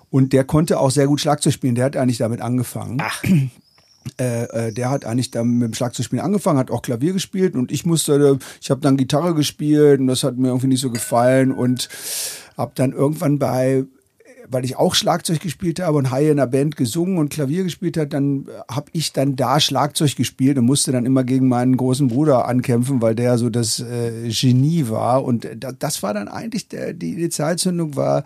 Und 0.10 0.34
der 0.34 0.44
konnte 0.44 0.80
auch 0.80 0.92
sehr 0.92 1.08
gut 1.08 1.22
Schlagzeug 1.22 1.54
spielen. 1.54 1.76
Der 1.76 1.86
hat 1.86 1.96
eigentlich 1.96 2.18
damit 2.18 2.42
angefangen. 2.42 2.98
Ach. 3.00 3.24
Äh, 4.20 4.44
äh, 4.46 4.74
der 4.74 4.90
hat 4.90 5.06
eigentlich 5.06 5.30
dann 5.30 5.60
mit 5.60 5.68
dem 5.68 5.74
Schlagzeugspielen 5.74 6.26
angefangen, 6.26 6.58
hat 6.58 6.72
auch 6.72 6.82
Klavier 6.82 7.14
gespielt 7.14 7.56
und 7.56 7.72
ich 7.72 7.86
musste, 7.86 8.40
ich 8.60 8.72
habe 8.72 8.82
dann 8.82 8.98
Gitarre 8.98 9.36
gespielt 9.36 10.00
und 10.00 10.08
das 10.08 10.24
hat 10.24 10.38
mir 10.38 10.48
irgendwie 10.48 10.68
nicht 10.68 10.82
so 10.82 10.90
gefallen 10.90 11.52
und 11.52 11.88
habe 12.58 12.72
dann 12.76 12.94
irgendwann 12.94 13.38
bei 13.38 13.86
weil 14.52 14.66
ich 14.66 14.76
auch 14.76 14.96
Schlagzeug 14.96 15.40
gespielt 15.40 15.80
habe 15.80 15.98
und 15.98 16.12
Haie 16.12 16.32
in 16.32 16.38
der 16.38 16.48
Band 16.48 16.76
gesungen 16.76 17.18
und 17.18 17.30
Klavier 17.30 17.64
gespielt 17.64 17.98
hat, 17.98 18.14
dann 18.14 18.48
habe 18.70 18.88
ich 18.94 19.14
dann 19.14 19.36
da 19.36 19.60
Schlagzeug 19.60 20.16
gespielt 20.16 20.58
und 20.58 20.66
musste 20.66 20.92
dann 20.92 21.06
immer 21.06 21.24
gegen 21.24 21.48
meinen 21.48 21.78
großen 21.78 22.10
Bruder 22.10 22.48
ankämpfen, 22.48 23.02
weil 23.02 23.16
der 23.16 23.38
so 23.38 23.50
das 23.50 23.80
äh, 23.80 24.30
Genie 24.30 24.90
war. 24.90 25.24
Und 25.24 25.48
da, 25.58 25.72
das 25.72 26.04
war 26.04 26.14
dann 26.14 26.28
eigentlich 26.28 26.68
der, 26.68 26.94
die 26.94 27.14
Initialzündung 27.14 27.96
war 27.96 28.24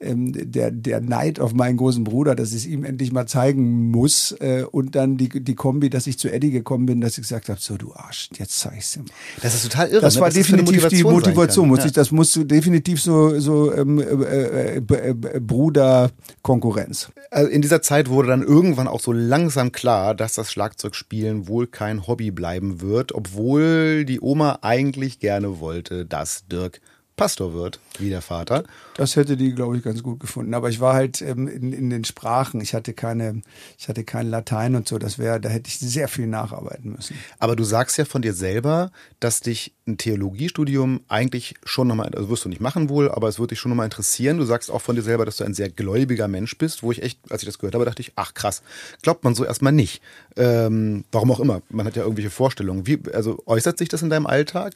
ähm, 0.00 0.32
der, 0.34 0.70
der 0.70 1.00
Neid 1.00 1.40
auf 1.40 1.52
meinen 1.52 1.76
großen 1.76 2.04
Bruder, 2.04 2.34
dass 2.34 2.50
ich 2.50 2.56
es 2.58 2.66
ihm 2.66 2.84
endlich 2.84 3.12
mal 3.12 3.26
zeigen 3.26 3.90
muss. 3.90 4.32
Äh, 4.40 4.64
und 4.70 4.94
dann 4.94 5.16
die, 5.16 5.28
die 5.28 5.54
Kombi, 5.54 5.90
dass 5.90 6.06
ich 6.06 6.18
zu 6.18 6.28
Eddie 6.28 6.50
gekommen 6.50 6.86
bin, 6.86 7.00
dass 7.00 7.18
ich 7.18 7.22
gesagt 7.22 7.48
habe, 7.48 7.60
so 7.60 7.76
du 7.76 7.92
Arsch, 7.94 8.30
jetzt 8.38 8.58
zeig 8.58 8.74
ich's 8.78 8.92
dir 8.92 9.00
mal. 9.00 9.08
Das 9.42 9.54
ist 9.54 9.64
total 9.64 9.88
irre. 9.88 10.00
Das 10.00 10.14
ne? 10.14 10.20
war 10.20 10.28
das 10.28 10.34
definitiv 10.34 10.86
die 10.88 11.02
Motivation. 11.02 11.68
Muss 11.68 11.80
ja. 11.80 11.86
ich, 11.86 11.92
das 11.92 12.10
muss 12.12 12.38
definitiv 12.44 13.02
so, 13.02 13.38
so 13.40 13.72
ähm, 13.72 13.98
äh, 13.98 14.76
äh, 14.76 15.40
äh, 15.56 15.58
Bruder-Konkurrenz. 15.58 17.10
Also 17.30 17.50
in 17.50 17.62
dieser 17.62 17.82
Zeit 17.82 18.08
wurde 18.08 18.28
dann 18.28 18.42
irgendwann 18.42 18.88
auch 18.88 19.00
so 19.00 19.12
langsam 19.12 19.72
klar, 19.72 20.14
dass 20.14 20.34
das 20.34 20.52
Schlagzeugspielen 20.52 21.48
wohl 21.48 21.66
kein 21.66 22.06
Hobby 22.06 22.30
bleiben 22.30 22.80
wird, 22.80 23.14
obwohl 23.14 24.04
die 24.04 24.20
Oma 24.20 24.58
eigentlich 24.62 25.18
gerne 25.18 25.58
wollte, 25.60 26.04
dass 26.04 26.46
Dirk 26.46 26.80
Pastor 27.16 27.54
wird, 27.54 27.80
wie 27.98 28.10
der 28.10 28.20
Vater. 28.20 28.64
Das 28.96 29.16
hätte 29.16 29.38
die, 29.38 29.54
glaube 29.54 29.76
ich, 29.78 29.82
ganz 29.82 30.02
gut 30.02 30.20
gefunden. 30.20 30.52
Aber 30.52 30.68
ich 30.68 30.80
war 30.80 30.92
halt 30.92 31.22
ähm, 31.22 31.48
in, 31.48 31.72
in 31.72 31.88
den 31.88 32.04
Sprachen. 32.04 32.60
Ich 32.60 32.74
hatte 32.74 32.92
keine, 32.92 33.40
ich 33.78 33.88
hatte 33.88 34.04
kein 34.04 34.28
Latein 34.28 34.74
und 34.74 34.86
so. 34.86 34.98
Das 34.98 35.18
wäre, 35.18 35.40
da 35.40 35.48
hätte 35.48 35.68
ich 35.68 35.78
sehr 35.78 36.08
viel 36.08 36.26
nacharbeiten 36.26 36.92
müssen. 36.92 37.18
Aber 37.38 37.56
du 37.56 37.64
sagst 37.64 37.96
ja 37.96 38.04
von 38.04 38.20
dir 38.20 38.34
selber, 38.34 38.90
dass 39.18 39.40
dich 39.40 39.72
ein 39.86 39.96
Theologiestudium 39.96 41.00
eigentlich 41.08 41.54
schon 41.64 41.88
nochmal, 41.88 42.10
also 42.14 42.28
wirst 42.28 42.44
du 42.44 42.48
nicht 42.50 42.60
machen 42.60 42.90
wohl, 42.90 43.10
aber 43.10 43.28
es 43.28 43.38
würde 43.38 43.50
dich 43.54 43.60
schon 43.60 43.70
nochmal 43.70 43.86
interessieren. 43.86 44.36
Du 44.36 44.44
sagst 44.44 44.70
auch 44.70 44.82
von 44.82 44.96
dir 44.96 45.02
selber, 45.02 45.24
dass 45.24 45.38
du 45.38 45.44
ein 45.44 45.54
sehr 45.54 45.70
gläubiger 45.70 46.28
Mensch 46.28 46.58
bist, 46.58 46.82
wo 46.82 46.92
ich 46.92 47.02
echt, 47.02 47.18
als 47.30 47.42
ich 47.42 47.46
das 47.46 47.58
gehört 47.58 47.74
habe, 47.74 47.86
dachte 47.86 48.02
ich, 48.02 48.12
ach 48.16 48.34
krass, 48.34 48.62
glaubt 49.00 49.24
man 49.24 49.34
so 49.34 49.44
erstmal 49.44 49.72
nicht. 49.72 50.02
Ähm, 50.36 51.04
warum 51.12 51.30
auch 51.30 51.40
immer. 51.40 51.62
Man 51.70 51.86
hat 51.86 51.96
ja 51.96 52.02
irgendwelche 52.02 52.30
Vorstellungen. 52.30 52.86
Wie, 52.86 53.00
also 53.12 53.42
äußert 53.46 53.78
sich 53.78 53.88
das 53.88 54.02
in 54.02 54.10
deinem 54.10 54.26
Alltag? 54.26 54.74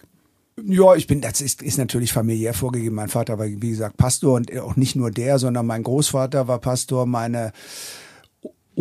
Ja, 0.66 0.94
ich 0.94 1.06
bin, 1.06 1.20
das 1.20 1.40
ist, 1.40 1.62
ist 1.62 1.78
natürlich 1.78 2.12
familiär 2.12 2.54
vorgegeben. 2.54 2.96
Mein 2.96 3.08
Vater 3.08 3.38
war, 3.38 3.46
wie 3.46 3.70
gesagt, 3.70 3.96
Pastor 3.96 4.34
und 4.34 4.56
auch 4.58 4.76
nicht 4.76 4.96
nur 4.96 5.10
der, 5.10 5.38
sondern 5.38 5.66
mein 5.66 5.82
Großvater 5.82 6.48
war 6.48 6.58
Pastor, 6.58 7.06
meine 7.06 7.52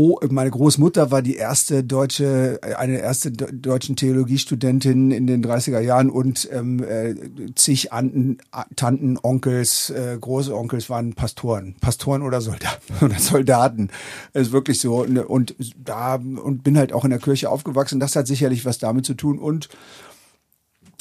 Oh, 0.02 0.18
meine 0.30 0.52
Großmutter 0.52 1.12
war 1.12 1.22
die 1.22 1.36
erste 1.36 1.84
deutsche, 1.84 2.60
eine 2.78 3.00
erste 3.00 3.32
deutschen 3.32 3.98
Theologiestudentin 3.98 5.12
in 5.12 5.28
den 5.28 5.44
30er 5.44 5.82
Jahren 5.82 6.10
und 6.10 6.48
ähm, 6.54 6.82
äh, 6.82 7.16
zig 7.56 7.92
Anten, 7.92 8.38
Tanten, 8.78 9.18
Onkels, 9.22 9.90
äh, 9.90 10.18
Großonkels 10.18 10.90
waren 10.90 11.16
Pastoren, 11.16 11.76
Pastoren 11.82 12.22
oder 12.22 12.40
Soldaten 12.40 12.94
oder 13.06 13.20
Soldaten. 13.20 13.90
Das 14.32 14.48
ist 14.48 14.54
wirklich 14.54 14.80
so 14.80 15.04
und 15.04 15.56
da 15.84 16.16
und 16.16 16.64
bin 16.64 16.78
halt 16.78 16.94
auch 16.94 17.04
in 17.04 17.10
der 17.10 17.20
Kirche 17.20 17.50
aufgewachsen. 17.50 18.00
Das 18.00 18.16
hat 18.16 18.26
sicherlich 18.26 18.64
was 18.66 18.78
damit 18.78 19.06
zu 19.06 19.16
tun 19.16 19.38
und 19.38 19.68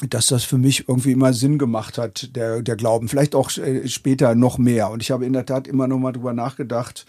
dass 0.07 0.27
das 0.27 0.43
für 0.43 0.57
mich 0.57 0.87
irgendwie 0.87 1.11
immer 1.11 1.33
Sinn 1.33 1.57
gemacht 1.57 1.97
hat, 1.97 2.35
der, 2.35 2.61
der 2.61 2.75
Glauben. 2.75 3.09
Vielleicht 3.09 3.35
auch 3.35 3.55
äh, 3.57 3.87
später 3.87 4.35
noch 4.35 4.57
mehr. 4.57 4.89
Und 4.91 5.01
ich 5.01 5.11
habe 5.11 5.25
in 5.25 5.33
der 5.33 5.45
Tat 5.45 5.67
immer 5.67 5.87
noch 5.87 5.99
mal 5.99 6.13
drüber 6.13 6.33
nachgedacht, 6.33 7.05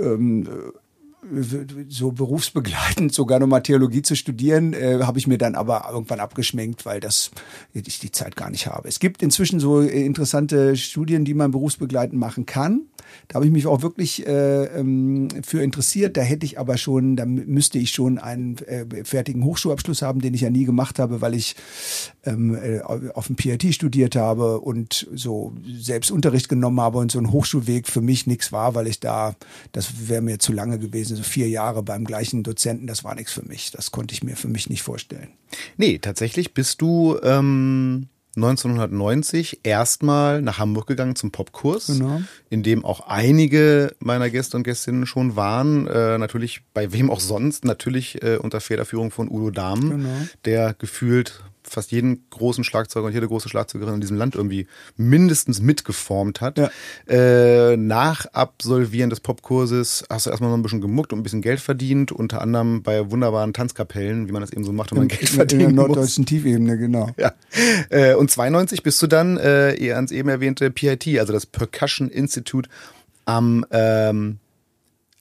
ähm, 0.00 0.48
so 1.88 2.12
berufsbegleitend 2.12 3.12
sogar 3.12 3.40
nochmal 3.40 3.62
Theologie 3.62 4.02
zu 4.02 4.14
studieren, 4.14 4.72
äh, 4.72 5.00
habe 5.02 5.18
ich 5.18 5.26
mir 5.26 5.38
dann 5.38 5.54
aber 5.54 5.88
irgendwann 5.92 6.20
abgeschminkt, 6.20 6.86
weil 6.86 7.00
das 7.00 7.30
ich 7.72 7.98
die 7.98 8.12
Zeit 8.12 8.36
gar 8.36 8.50
nicht 8.50 8.66
habe. 8.66 8.88
Es 8.88 9.00
gibt 9.00 9.22
inzwischen 9.22 9.58
so 9.58 9.80
interessante 9.80 10.76
Studien, 10.76 11.24
die 11.24 11.34
man 11.34 11.50
berufsbegleitend 11.50 12.18
machen 12.18 12.46
kann. 12.46 12.82
Da 13.26 13.36
habe 13.36 13.46
ich 13.46 13.52
mich 13.52 13.66
auch 13.66 13.82
wirklich 13.82 14.26
äh, 14.26 14.64
ähm, 14.64 15.28
für 15.42 15.62
interessiert. 15.62 16.16
Da 16.16 16.22
hätte 16.22 16.46
ich 16.46 16.58
aber 16.58 16.76
schon, 16.76 17.16
da 17.16 17.26
müsste 17.26 17.78
ich 17.78 17.90
schon 17.90 18.18
einen 18.18 18.58
äh, 18.58 19.04
fertigen 19.04 19.44
Hochschulabschluss 19.44 20.02
haben, 20.02 20.20
den 20.20 20.34
ich 20.34 20.42
ja 20.42 20.50
nie 20.50 20.64
gemacht 20.64 20.98
habe, 20.98 21.20
weil 21.20 21.34
ich 21.34 21.56
ähm, 22.24 22.54
äh, 22.54 22.80
auf 22.80 23.26
dem 23.26 23.36
PIT 23.36 23.74
studiert 23.74 24.16
habe 24.16 24.60
und 24.60 25.08
so 25.14 25.52
selbst 25.78 26.10
Unterricht 26.10 26.48
genommen 26.48 26.80
habe 26.80 26.98
und 26.98 27.10
so 27.10 27.18
ein 27.18 27.32
Hochschulweg 27.32 27.88
für 27.88 28.00
mich 28.00 28.26
nichts 28.26 28.52
war, 28.52 28.74
weil 28.74 28.86
ich 28.86 29.00
da, 29.00 29.34
das 29.72 30.08
wäre 30.08 30.22
mir 30.22 30.38
zu 30.38 30.52
lange 30.52 30.78
gewesen, 30.78 31.07
so 31.16 31.22
vier 31.22 31.48
Jahre 31.48 31.82
beim 31.82 32.04
gleichen 32.04 32.42
Dozenten, 32.42 32.86
das 32.86 33.04
war 33.04 33.14
nichts 33.14 33.32
für 33.32 33.42
mich. 33.46 33.70
Das 33.70 33.90
konnte 33.90 34.14
ich 34.14 34.22
mir 34.22 34.36
für 34.36 34.48
mich 34.48 34.68
nicht 34.70 34.82
vorstellen. 34.82 35.28
Nee, 35.76 35.98
tatsächlich 35.98 36.54
bist 36.54 36.80
du 36.80 37.18
ähm, 37.22 38.08
1990 38.36 39.60
erstmal 39.64 40.42
nach 40.42 40.58
Hamburg 40.58 40.86
gegangen 40.86 41.16
zum 41.16 41.30
Popkurs, 41.30 41.86
Genau. 41.86 42.20
in 42.50 42.62
dem 42.62 42.84
auch 42.84 43.00
einige 43.08 43.94
meiner 43.98 44.30
Gäste 44.30 44.56
und 44.56 44.62
Gästinnen 44.62 45.06
schon 45.06 45.36
waren. 45.36 45.86
Äh, 45.86 46.18
natürlich 46.18 46.62
bei 46.74 46.92
wem 46.92 47.10
auch 47.10 47.20
sonst, 47.20 47.64
natürlich 47.64 48.22
äh, 48.22 48.36
unter 48.36 48.60
Federführung 48.60 49.10
von 49.10 49.28
Udo 49.28 49.50
Dahm, 49.50 49.90
Genau. 49.90 50.08
der 50.44 50.74
gefühlt 50.78 51.42
fast 51.68 51.92
jeden 51.92 52.24
großen 52.30 52.64
Schlagzeuger 52.64 53.06
und 53.06 53.12
jede 53.12 53.28
große 53.28 53.48
Schlagzeugerin 53.48 53.94
in 53.94 54.00
diesem 54.00 54.16
Land 54.16 54.34
irgendwie 54.34 54.66
mindestens 54.96 55.60
mitgeformt 55.60 56.40
hat. 56.40 56.58
Ja. 56.58 56.70
Äh, 57.06 57.76
nach 57.76 58.26
Absolvieren 58.26 59.10
des 59.10 59.20
Popkurses 59.20 60.04
hast 60.10 60.26
du 60.26 60.30
erstmal 60.30 60.50
noch 60.50 60.56
ein 60.56 60.62
bisschen 60.62 60.80
gemuckt 60.80 61.12
und 61.12 61.20
ein 61.20 61.22
bisschen 61.22 61.42
Geld 61.42 61.60
verdient, 61.60 62.12
unter 62.12 62.40
anderem 62.40 62.82
bei 62.82 63.10
wunderbaren 63.10 63.52
Tanzkapellen, 63.52 64.28
wie 64.28 64.32
man 64.32 64.40
das 64.42 64.52
eben 64.52 64.64
so 64.64 64.72
macht, 64.72 64.90
wenn 64.92 64.98
man 64.98 65.08
Geld 65.08 65.32
in, 65.34 65.40
in 65.40 65.48
der 65.48 65.68
muss. 65.68 65.74
norddeutschen 65.76 66.26
Tiefebene, 66.26 66.78
genau. 66.78 67.10
Ja. 67.18 67.32
Äh, 67.90 68.14
und 68.14 68.30
92 68.30 68.82
bist 68.82 69.00
du 69.02 69.06
dann 69.06 69.36
äh, 69.38 69.74
eher 69.74 69.96
ans 69.96 70.12
eben 70.12 70.28
erwähnte 70.28 70.70
PIT, 70.70 71.18
also 71.18 71.32
das 71.32 71.46
Percussion 71.46 72.08
Institute 72.08 72.68
am 73.24 73.64
ähm, 73.70 74.38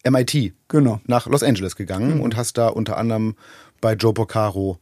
MIT 0.07 0.53
Genau. 0.67 1.01
nach 1.05 1.27
Los 1.27 1.43
Angeles 1.43 1.75
gegangen 1.75 2.19
und 2.21 2.35
hast 2.35 2.57
da 2.57 2.67
unter 2.67 2.97
anderem 2.97 3.35
bei 3.81 3.93
Joe 3.93 4.13
Porcaro 4.13 4.79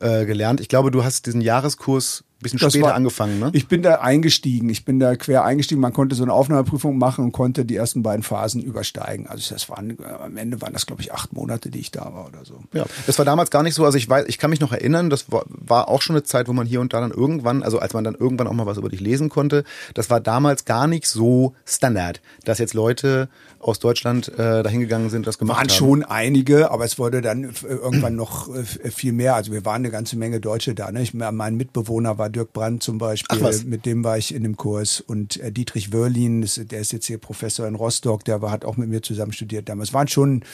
äh, 0.00 0.26
gelernt. 0.26 0.60
Ich 0.60 0.68
glaube, 0.68 0.90
du 0.90 1.04
hast 1.04 1.26
diesen 1.26 1.40
Jahreskurs 1.40 2.24
bisschen 2.42 2.58
Das 2.58 2.72
später 2.72 2.86
war- 2.88 2.94
angefangen, 2.94 3.38
ne? 3.40 3.50
Ich 3.54 3.66
bin 3.68 3.82
da 3.82 3.96
eingestiegen. 3.96 4.68
Ich 4.68 4.84
bin 4.84 4.98
da 5.00 5.16
quer 5.16 5.44
eingestiegen. 5.44 5.80
Man 5.80 5.92
konnte 5.92 6.14
so 6.14 6.22
eine 6.22 6.32
Aufnahmeprüfung 6.32 6.98
machen 6.98 7.24
und 7.24 7.32
konnte 7.32 7.64
die 7.64 7.76
ersten 7.76 8.02
beiden 8.02 8.22
Phasen 8.22 8.62
übersteigen. 8.62 9.26
Also 9.26 9.54
das 9.54 9.68
waren, 9.70 9.96
am 10.22 10.36
Ende 10.36 10.60
waren 10.60 10.72
das, 10.72 10.86
glaube 10.86 11.02
ich, 11.02 11.12
acht 11.12 11.32
Monate, 11.32 11.70
die 11.70 11.78
ich 11.80 11.90
da 11.90 12.12
war 12.12 12.26
oder 12.26 12.44
so. 12.44 12.60
Ja, 12.72 12.84
das 13.06 13.18
war 13.18 13.24
damals 13.24 13.50
gar 13.50 13.62
nicht 13.62 13.74
so. 13.74 13.84
Also 13.84 13.96
ich 13.98 14.08
weiß, 14.08 14.26
ich 14.28 14.38
kann 14.38 14.50
mich 14.50 14.60
noch 14.60 14.72
erinnern, 14.72 15.08
das 15.10 15.30
war, 15.32 15.44
war 15.48 15.88
auch 15.88 16.02
schon 16.02 16.14
eine 16.16 16.22
Zeit, 16.24 16.48
wo 16.48 16.52
man 16.52 16.66
hier 16.66 16.80
und 16.80 16.92
da 16.92 17.00
dann 17.00 17.10
irgendwann, 17.10 17.62
also 17.62 17.78
als 17.78 17.94
man 17.94 18.04
dann 18.04 18.14
irgendwann 18.14 18.46
auch 18.46 18.52
mal 18.52 18.66
was 18.66 18.76
über 18.76 18.88
dich 18.90 19.00
lesen 19.00 19.28
konnte, 19.28 19.64
das 19.94 20.10
war 20.10 20.20
damals 20.20 20.64
gar 20.64 20.86
nicht 20.86 21.06
so 21.06 21.54
Standard, 21.64 22.20
dass 22.44 22.58
jetzt 22.58 22.74
Leute 22.74 23.28
aus 23.60 23.78
Deutschland 23.78 24.28
äh, 24.38 24.62
dahin 24.62 24.80
gegangen 24.80 25.10
sind, 25.10 25.26
das 25.26 25.38
gemacht 25.38 25.56
Waren 25.58 25.68
haben. 25.68 25.74
schon 25.74 26.04
einige, 26.04 26.70
aber 26.70 26.84
es 26.84 26.98
wurde 26.98 27.20
dann 27.22 27.44
äh, 27.44 27.48
irgendwann 27.68 28.14
noch 28.14 28.54
äh, 28.54 28.62
viel 28.90 29.12
mehr. 29.12 29.34
Also 29.34 29.52
wir 29.52 29.64
waren 29.64 29.76
eine 29.76 29.90
ganze 29.90 30.16
Menge 30.16 30.40
Deutsche 30.40 30.74
da. 30.74 30.92
Ne? 30.92 31.02
Ich, 31.02 31.14
mein 31.14 31.56
Mitbewohner 31.56 32.18
war 32.18 32.25
Dirk 32.28 32.52
Brandt 32.52 32.82
zum 32.82 32.98
Beispiel. 32.98 33.40
Ach. 33.42 33.64
Mit 33.64 33.86
dem 33.86 34.04
war 34.04 34.18
ich 34.18 34.34
in 34.34 34.42
dem 34.42 34.56
Kurs. 34.56 35.00
Und 35.00 35.38
äh, 35.38 35.52
Dietrich 35.52 35.92
Wörlin, 35.92 36.42
das, 36.42 36.60
der 36.62 36.80
ist 36.80 36.92
jetzt 36.92 37.06
hier 37.06 37.18
Professor 37.18 37.66
in 37.66 37.74
Rostock, 37.74 38.24
der 38.24 38.42
war, 38.42 38.50
hat 38.50 38.64
auch 38.64 38.76
mit 38.76 38.88
mir 38.88 39.02
zusammen 39.02 39.32
studiert 39.32 39.68
damals. 39.68 39.90
Es 39.90 39.94
waren 39.94 40.08
schon 40.08 40.44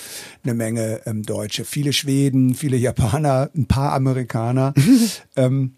eine 0.44 0.54
Menge 0.54 1.00
ähm, 1.06 1.22
Deutsche. 1.22 1.64
Viele 1.64 1.92
Schweden, 1.92 2.54
viele 2.54 2.76
Japaner, 2.76 3.50
ein 3.54 3.66
paar 3.66 3.92
Amerikaner. 3.92 4.74
ähm, 5.36 5.76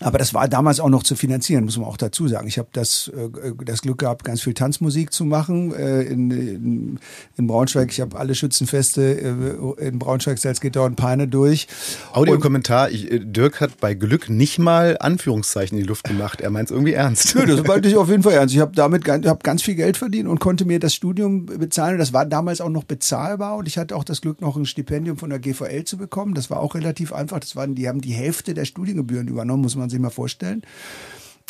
aber 0.00 0.18
das 0.18 0.34
war 0.34 0.46
damals 0.46 0.78
auch 0.78 0.90
noch 0.90 1.02
zu 1.02 1.16
finanzieren, 1.16 1.64
muss 1.64 1.78
man 1.78 1.86
auch 1.86 1.96
dazu 1.96 2.28
sagen. 2.28 2.46
Ich 2.48 2.58
habe 2.58 2.68
das, 2.72 3.08
äh, 3.08 3.52
das 3.64 3.80
Glück 3.80 3.98
gehabt, 3.98 4.24
ganz 4.24 4.42
viel 4.42 4.52
Tanzmusik 4.52 5.10
zu 5.10 5.24
machen 5.24 5.74
äh, 5.74 6.02
in, 6.02 6.30
in, 6.30 7.00
in 7.38 7.46
Braunschweig. 7.46 7.90
Ich 7.90 8.02
habe 8.02 8.18
alle 8.18 8.34
Schützenfeste 8.34 9.02
äh, 9.78 9.86
in 9.88 9.98
Braunschweig, 9.98 10.38
Salzgitter 10.38 10.84
und 10.84 10.96
Peine 10.96 11.28
durch. 11.28 11.66
Audiokommentar, 12.12 12.90
ich, 12.90 13.10
äh, 13.10 13.20
Dirk 13.20 13.62
hat 13.62 13.80
bei 13.80 13.94
Glück 13.94 14.28
nicht 14.28 14.58
mal 14.58 14.98
Anführungszeichen 15.00 15.78
in 15.78 15.84
die 15.84 15.88
Luft 15.88 16.04
gemacht. 16.04 16.42
Er 16.42 16.50
meint 16.50 16.68
es 16.68 16.72
irgendwie 16.72 16.92
ernst. 16.92 17.34
Nö, 17.34 17.46
das 17.46 17.66
meinte 17.66 17.88
ich 17.88 17.96
auf 17.96 18.10
jeden 18.10 18.22
Fall 18.22 18.34
ernst. 18.34 18.54
Ich 18.54 18.60
habe 18.60 18.72
damit 18.74 19.02
ganz, 19.02 19.26
hab 19.26 19.42
ganz 19.44 19.62
viel 19.62 19.76
Geld 19.76 19.96
verdient 19.96 20.28
und 20.28 20.40
konnte 20.40 20.66
mir 20.66 20.78
das 20.78 20.94
Studium 20.94 21.46
bezahlen. 21.46 21.96
Das 21.96 22.12
war 22.12 22.26
damals 22.26 22.60
auch 22.60 22.68
noch 22.68 22.84
bezahlbar 22.84 23.56
und 23.56 23.66
ich 23.66 23.78
hatte 23.78 23.96
auch 23.96 24.04
das 24.04 24.20
Glück, 24.20 24.42
noch 24.42 24.56
ein 24.56 24.66
Stipendium 24.66 25.16
von 25.16 25.30
der 25.30 25.38
GVL 25.38 25.84
zu 25.84 25.96
bekommen. 25.96 26.34
Das 26.34 26.50
war 26.50 26.60
auch 26.60 26.74
relativ 26.74 27.14
einfach. 27.14 27.40
Das 27.40 27.56
waren, 27.56 27.74
die 27.74 27.88
haben 27.88 28.02
die 28.02 28.12
Hälfte 28.12 28.52
der 28.52 28.66
Studiengebühren 28.66 29.28
übernommen, 29.28 29.62
muss 29.62 29.74
man 29.74 29.85
sich 29.90 29.98
mal 29.98 30.10
vorstellen. 30.10 30.62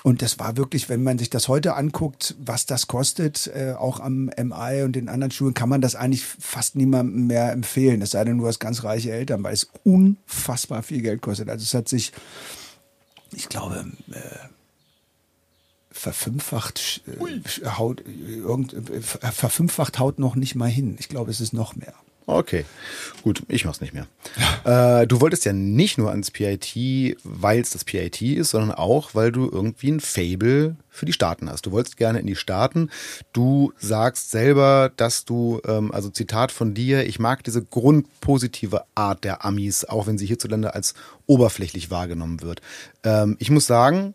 Und 0.02 0.22
das 0.22 0.38
war 0.38 0.56
wirklich, 0.56 0.88
wenn 0.88 1.02
man 1.02 1.18
sich 1.18 1.30
das 1.30 1.48
heute 1.48 1.74
anguckt, 1.74 2.36
was 2.38 2.64
das 2.64 2.86
kostet, 2.86 3.48
äh, 3.48 3.72
auch 3.72 3.98
am 3.98 4.30
MI 4.36 4.82
und 4.84 4.92
den 4.92 5.08
anderen 5.08 5.32
Schulen, 5.32 5.52
kann 5.52 5.68
man 5.68 5.80
das 5.80 5.96
eigentlich 5.96 6.24
fast 6.24 6.76
niemandem 6.76 7.26
mehr 7.26 7.50
empfehlen. 7.50 8.00
Es 8.02 8.10
sei 8.10 8.22
denn, 8.24 8.38
du 8.38 8.46
hast 8.46 8.60
ganz 8.60 8.84
reiche 8.84 9.10
Eltern, 9.10 9.42
weil 9.42 9.54
es 9.54 9.68
unfassbar 9.82 10.84
viel 10.84 11.02
Geld 11.02 11.22
kostet. 11.22 11.48
Also 11.48 11.64
es 11.64 11.74
hat 11.74 11.88
sich, 11.88 12.12
ich 13.32 13.48
glaube, 13.48 13.84
äh, 14.12 14.20
verfünffacht 15.90 17.02
äh, 17.06 17.66
haut 17.66 18.04
irgend, 18.06 18.74
äh, 18.74 19.02
verfünffacht 19.02 19.98
haut 19.98 20.20
noch 20.20 20.36
nicht 20.36 20.54
mal 20.54 20.70
hin. 20.70 20.96
Ich 21.00 21.08
glaube, 21.08 21.32
es 21.32 21.40
ist 21.40 21.52
noch 21.52 21.74
mehr. 21.74 21.94
Okay, 22.28 22.64
gut, 23.22 23.44
ich 23.46 23.64
mach's 23.64 23.80
nicht 23.80 23.94
mehr. 23.94 24.08
Äh, 24.64 25.06
du 25.06 25.20
wolltest 25.20 25.44
ja 25.44 25.52
nicht 25.52 25.96
nur 25.96 26.10
ans 26.10 26.32
PIT, 26.32 27.16
weil 27.22 27.60
es 27.60 27.70
das 27.70 27.84
PIT 27.84 28.20
ist, 28.20 28.50
sondern 28.50 28.72
auch, 28.72 29.14
weil 29.14 29.30
du 29.30 29.48
irgendwie 29.48 29.92
ein 29.92 30.00
Fable 30.00 30.74
für 30.90 31.06
die 31.06 31.12
Staaten 31.12 31.48
hast. 31.48 31.66
Du 31.66 31.70
wolltest 31.70 31.96
gerne 31.96 32.18
in 32.18 32.26
die 32.26 32.34
Staaten. 32.34 32.90
Du 33.32 33.72
sagst 33.78 34.32
selber, 34.32 34.90
dass 34.96 35.24
du, 35.24 35.60
ähm, 35.68 35.92
also 35.92 36.08
Zitat 36.08 36.50
von 36.50 36.74
dir, 36.74 37.06
ich 37.06 37.20
mag 37.20 37.44
diese 37.44 37.64
grundpositive 37.64 38.82
Art 38.96 39.22
der 39.22 39.44
Amis, 39.44 39.84
auch 39.84 40.08
wenn 40.08 40.18
sie 40.18 40.26
hierzulande 40.26 40.74
als 40.74 40.94
oberflächlich 41.26 41.92
wahrgenommen 41.92 42.42
wird. 42.42 42.60
Ähm, 43.04 43.36
ich 43.38 43.50
muss 43.50 43.68
sagen, 43.68 44.14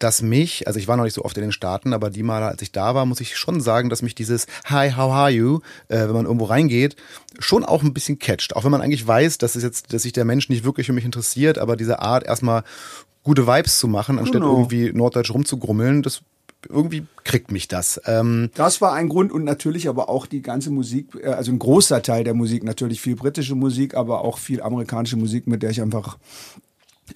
dass 0.00 0.22
mich, 0.22 0.66
also 0.66 0.78
ich 0.78 0.88
war 0.88 0.96
noch 0.96 1.04
nicht 1.04 1.14
so 1.14 1.24
oft 1.24 1.36
in 1.36 1.42
den 1.42 1.52
Staaten, 1.52 1.92
aber 1.92 2.10
die 2.10 2.22
Male, 2.22 2.46
als 2.46 2.62
ich 2.62 2.72
da 2.72 2.94
war, 2.94 3.06
muss 3.06 3.20
ich 3.20 3.36
schon 3.36 3.60
sagen, 3.60 3.90
dass 3.90 4.02
mich 4.02 4.14
dieses 4.14 4.46
Hi, 4.64 4.90
how 4.92 5.12
are 5.12 5.30
you, 5.30 5.60
äh, 5.88 6.00
wenn 6.00 6.12
man 6.12 6.24
irgendwo 6.24 6.46
reingeht, 6.46 6.96
schon 7.38 7.64
auch 7.64 7.82
ein 7.82 7.94
bisschen 7.94 8.18
catcht. 8.18 8.56
Auch 8.56 8.64
wenn 8.64 8.72
man 8.72 8.80
eigentlich 8.80 9.06
weiß, 9.06 9.38
dass 9.38 9.54
es 9.54 9.62
jetzt, 9.62 9.92
dass 9.92 10.02
sich 10.02 10.12
der 10.12 10.24
Mensch 10.24 10.48
nicht 10.48 10.64
wirklich 10.64 10.86
für 10.86 10.92
mich 10.92 11.04
interessiert, 11.04 11.58
aber 11.58 11.76
diese 11.76 12.00
Art 12.00 12.24
erstmal 12.24 12.64
gute 13.22 13.46
Vibes 13.46 13.78
zu 13.78 13.88
machen, 13.88 14.18
anstatt 14.18 14.40
genau. 14.40 14.56
irgendwie 14.56 14.90
norddeutsch 14.92 15.30
rumzugrummeln, 15.32 16.02
das 16.02 16.22
irgendwie 16.68 17.06
kriegt 17.24 17.50
mich 17.50 17.68
das. 17.68 18.00
Ähm 18.06 18.50
das 18.54 18.80
war 18.80 18.94
ein 18.94 19.08
Grund 19.08 19.32
und 19.32 19.44
natürlich 19.44 19.88
aber 19.88 20.08
auch 20.08 20.26
die 20.26 20.42
ganze 20.42 20.70
Musik, 20.70 21.08
äh, 21.22 21.28
also 21.28 21.52
ein 21.52 21.58
großer 21.58 22.02
Teil 22.02 22.24
der 22.24 22.34
Musik, 22.34 22.64
natürlich 22.64 23.00
viel 23.00 23.16
britische 23.16 23.54
Musik, 23.54 23.94
aber 23.94 24.24
auch 24.24 24.38
viel 24.38 24.62
amerikanische 24.62 25.16
Musik, 25.16 25.46
mit 25.46 25.62
der 25.62 25.70
ich 25.70 25.82
einfach 25.82 26.18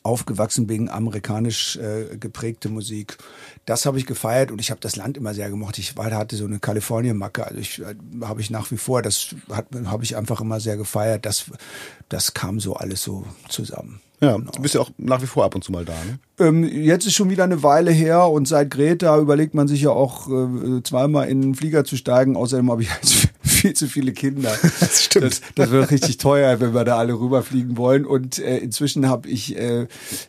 aufgewachsen 0.03 0.67
bin, 0.67 0.89
amerikanisch 0.89 1.77
äh, 1.77 2.17
geprägte 2.17 2.69
Musik. 2.69 3.19
Das 3.65 3.87
habe 3.87 3.99
ich 3.99 4.07
gefeiert 4.07 4.51
und 4.51 4.61
ich 4.61 4.71
habe 4.71 4.81
das 4.81 4.97
Land 4.97 5.17
immer 5.17 5.35
sehr 5.35 5.51
gemocht. 5.51 5.79
Ich 5.79 5.97
war, 5.97 6.11
hatte 6.11 6.37
so 6.37 6.45
eine 6.45 6.59
Kalifornien-Macke. 6.59 7.47
Also 7.47 7.59
ich 7.59 7.81
äh, 7.81 7.95
habe 8.23 8.41
ich 8.41 8.51
nach 8.51 8.71
wie 8.71 8.77
vor, 8.77 9.03
das 9.03 9.35
habe 9.87 10.05
ich 10.05 10.17
einfach 10.17 10.41
immer 10.41 10.61
sehr 10.61 10.77
gefeiert. 10.77 11.27
Das, 11.27 11.47
das 12.09 12.35
kam 12.35 12.61
so 12.61 12.75
alles 12.75 13.03
so 13.03 13.25
zusammen. 13.49 14.01
Ja, 14.21 14.37
genau. 14.37 14.51
du 14.53 14.63
bist 14.63 14.75
ja 14.75 14.81
auch 14.81 14.91
nach 14.97 15.21
wie 15.23 15.27
vor 15.27 15.45
ab 15.45 15.55
und 15.55 15.65
zu 15.65 15.73
mal 15.73 15.85
da, 15.85 15.93
ne? 16.05 16.19
Ähm, 16.39 16.65
jetzt 16.65 17.07
ist 17.07 17.15
schon 17.15 17.31
wieder 17.31 17.45
eine 17.45 17.63
Weile 17.63 17.93
her 17.93 18.29
und 18.29 18.49
seit 18.49 18.71
Greta 18.71 19.19
überlegt 19.19 19.55
man 19.55 19.69
sich 19.69 19.83
ja 19.83 19.91
auch 19.91 20.29
äh, 20.29 20.83
zweimal 20.83 21.29
in 21.29 21.41
den 21.41 21.55
Flieger 21.55 21.85
zu 21.85 21.97
steigen. 21.97 22.37
Außerdem 22.37 22.73
habe 22.73 22.83
ich 22.83 22.89
jetzt 22.89 23.29
viel 23.43 23.75
zu 23.75 23.87
viele 23.87 24.13
Kinder. 24.13 24.53
Das 24.81 25.05
stimmt. 25.05 25.25
Das, 25.25 25.41
das 25.55 25.71
wird 25.71 25.91
richtig 25.91 26.19
teuer, 26.19 26.61
wenn 26.61 26.75
wir 26.75 26.85
da 26.85 26.99
alle 26.99 27.15
rüberfliegen 27.15 27.77
wollen. 27.77 28.05
Und 28.05 28.39
äh, 28.39 28.59
inzwischen 28.59 29.09
habe 29.09 29.29
ich 29.29 29.57
äh, 29.57 29.87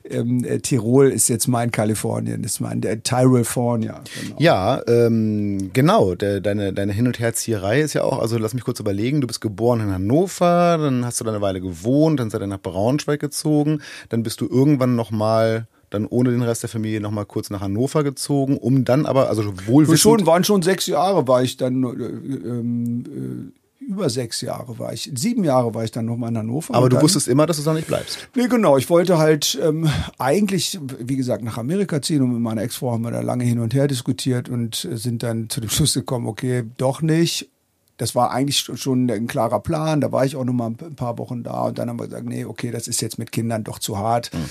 ähm, 0.07 0.43
äh, 0.43 0.59
Tirol 0.59 1.09
ist 1.09 1.27
jetzt 1.27 1.47
mein 1.47 1.71
Kalifornien, 1.71 2.43
ist 2.43 2.59
mein 2.59 2.81
der 2.81 3.01
Tyrolfornia. 3.01 4.01
Genau. 4.21 4.35
Ja, 4.39 4.81
ähm, 4.87 5.71
genau. 5.73 6.13
De, 6.13 6.39
deine 6.39 6.71
deine 6.73 6.93
Hin- 6.93 7.07
und 7.07 7.19
Herzieherei 7.19 7.81
ist 7.81 7.93
ja 7.93 8.03
auch. 8.03 8.19
Also 8.19 8.37
lass 8.37 8.53
mich 8.53 8.63
kurz 8.63 8.79
überlegen. 8.79 9.21
Du 9.21 9.27
bist 9.27 9.41
geboren 9.41 9.81
in 9.81 9.91
Hannover, 9.91 10.77
dann 10.79 11.03
hast 11.03 11.19
du 11.19 11.23
da 11.23 11.31
eine 11.31 11.41
Weile 11.41 11.61
gewohnt, 11.61 12.19
dann 12.19 12.29
seid 12.29 12.41
ihr 12.41 12.47
nach 12.47 12.61
Braunschweig 12.61 13.19
gezogen, 13.19 13.81
dann 14.09 14.23
bist 14.23 14.39
du 14.41 14.47
irgendwann 14.47 14.95
noch 14.95 15.11
mal 15.11 15.67
dann 15.89 16.05
ohne 16.05 16.31
den 16.31 16.41
Rest 16.41 16.63
der 16.63 16.69
Familie 16.69 17.01
noch 17.01 17.11
mal 17.11 17.25
kurz 17.25 17.49
nach 17.49 17.61
Hannover 17.61 18.03
gezogen, 18.03 18.57
um 18.57 18.85
dann 18.85 19.05
aber, 19.05 19.29
also 19.29 19.53
wohl 19.67 19.85
schon 19.97 20.25
waren 20.25 20.43
schon 20.43 20.61
sechs 20.61 20.87
Jahre 20.87 21.27
war 21.27 21.43
ich 21.43 21.57
dann 21.57 21.83
äh, 21.83 22.49
ähm, 22.49 23.51
äh, 23.53 23.65
über 23.85 24.09
sechs 24.09 24.41
Jahre 24.41 24.79
war 24.79 24.93
ich, 24.93 25.11
sieben 25.15 25.43
Jahre 25.43 25.73
war 25.73 25.83
ich 25.83 25.91
dann 25.91 26.05
noch 26.05 26.17
mal 26.17 26.29
in 26.29 26.37
Hannover. 26.37 26.73
Aber 26.73 26.89
du 26.89 26.95
dann, 26.95 27.03
wusstest 27.03 27.27
immer, 27.27 27.45
dass 27.45 27.57
du 27.57 27.63
da 27.63 27.73
nicht 27.73 27.87
bleibst. 27.87 28.27
Nee, 28.35 28.47
genau. 28.47 28.77
Ich 28.77 28.89
wollte 28.89 29.17
halt 29.17 29.59
ähm, 29.61 29.89
eigentlich, 30.17 30.79
wie 30.99 31.15
gesagt, 31.15 31.43
nach 31.43 31.57
Amerika 31.57 32.01
ziehen 32.01 32.21
und 32.21 32.33
mit 32.33 32.41
meiner 32.41 32.63
Ex-Frau 32.63 32.91
haben 32.91 33.03
wir 33.03 33.11
da 33.11 33.21
lange 33.21 33.43
hin 33.43 33.59
und 33.59 33.73
her 33.73 33.87
diskutiert 33.87 34.49
und 34.49 34.87
sind 34.91 35.23
dann 35.23 35.49
zu 35.49 35.61
dem 35.61 35.69
Schluss 35.75 35.93
gekommen, 35.93 36.27
okay, 36.27 36.63
doch 36.77 37.01
nicht. 37.01 37.49
Das 37.97 38.13
war 38.13 38.31
eigentlich 38.31 38.59
schon 38.59 39.09
ein 39.09 39.27
klarer 39.27 39.61
Plan. 39.61 40.01
Da 40.01 40.11
war 40.11 40.25
ich 40.25 40.35
auch 40.35 40.43
noch 40.43 40.53
mal 40.53 40.67
ein 40.67 40.95
paar 40.95 41.17
Wochen 41.17 41.43
da 41.43 41.65
und 41.65 41.77
dann 41.77 41.87
haben 41.87 41.99
wir 41.99 42.07
gesagt, 42.07 42.25
nee, 42.25 42.43
okay, 42.43 42.71
das 42.71 42.89
ist 42.89 43.01
jetzt 43.01 43.17
mit 43.17 43.31
Kindern 43.31 43.63
doch 43.63 43.79
zu 43.79 43.97
hart. 43.97 44.33
Mhm. 44.33 44.49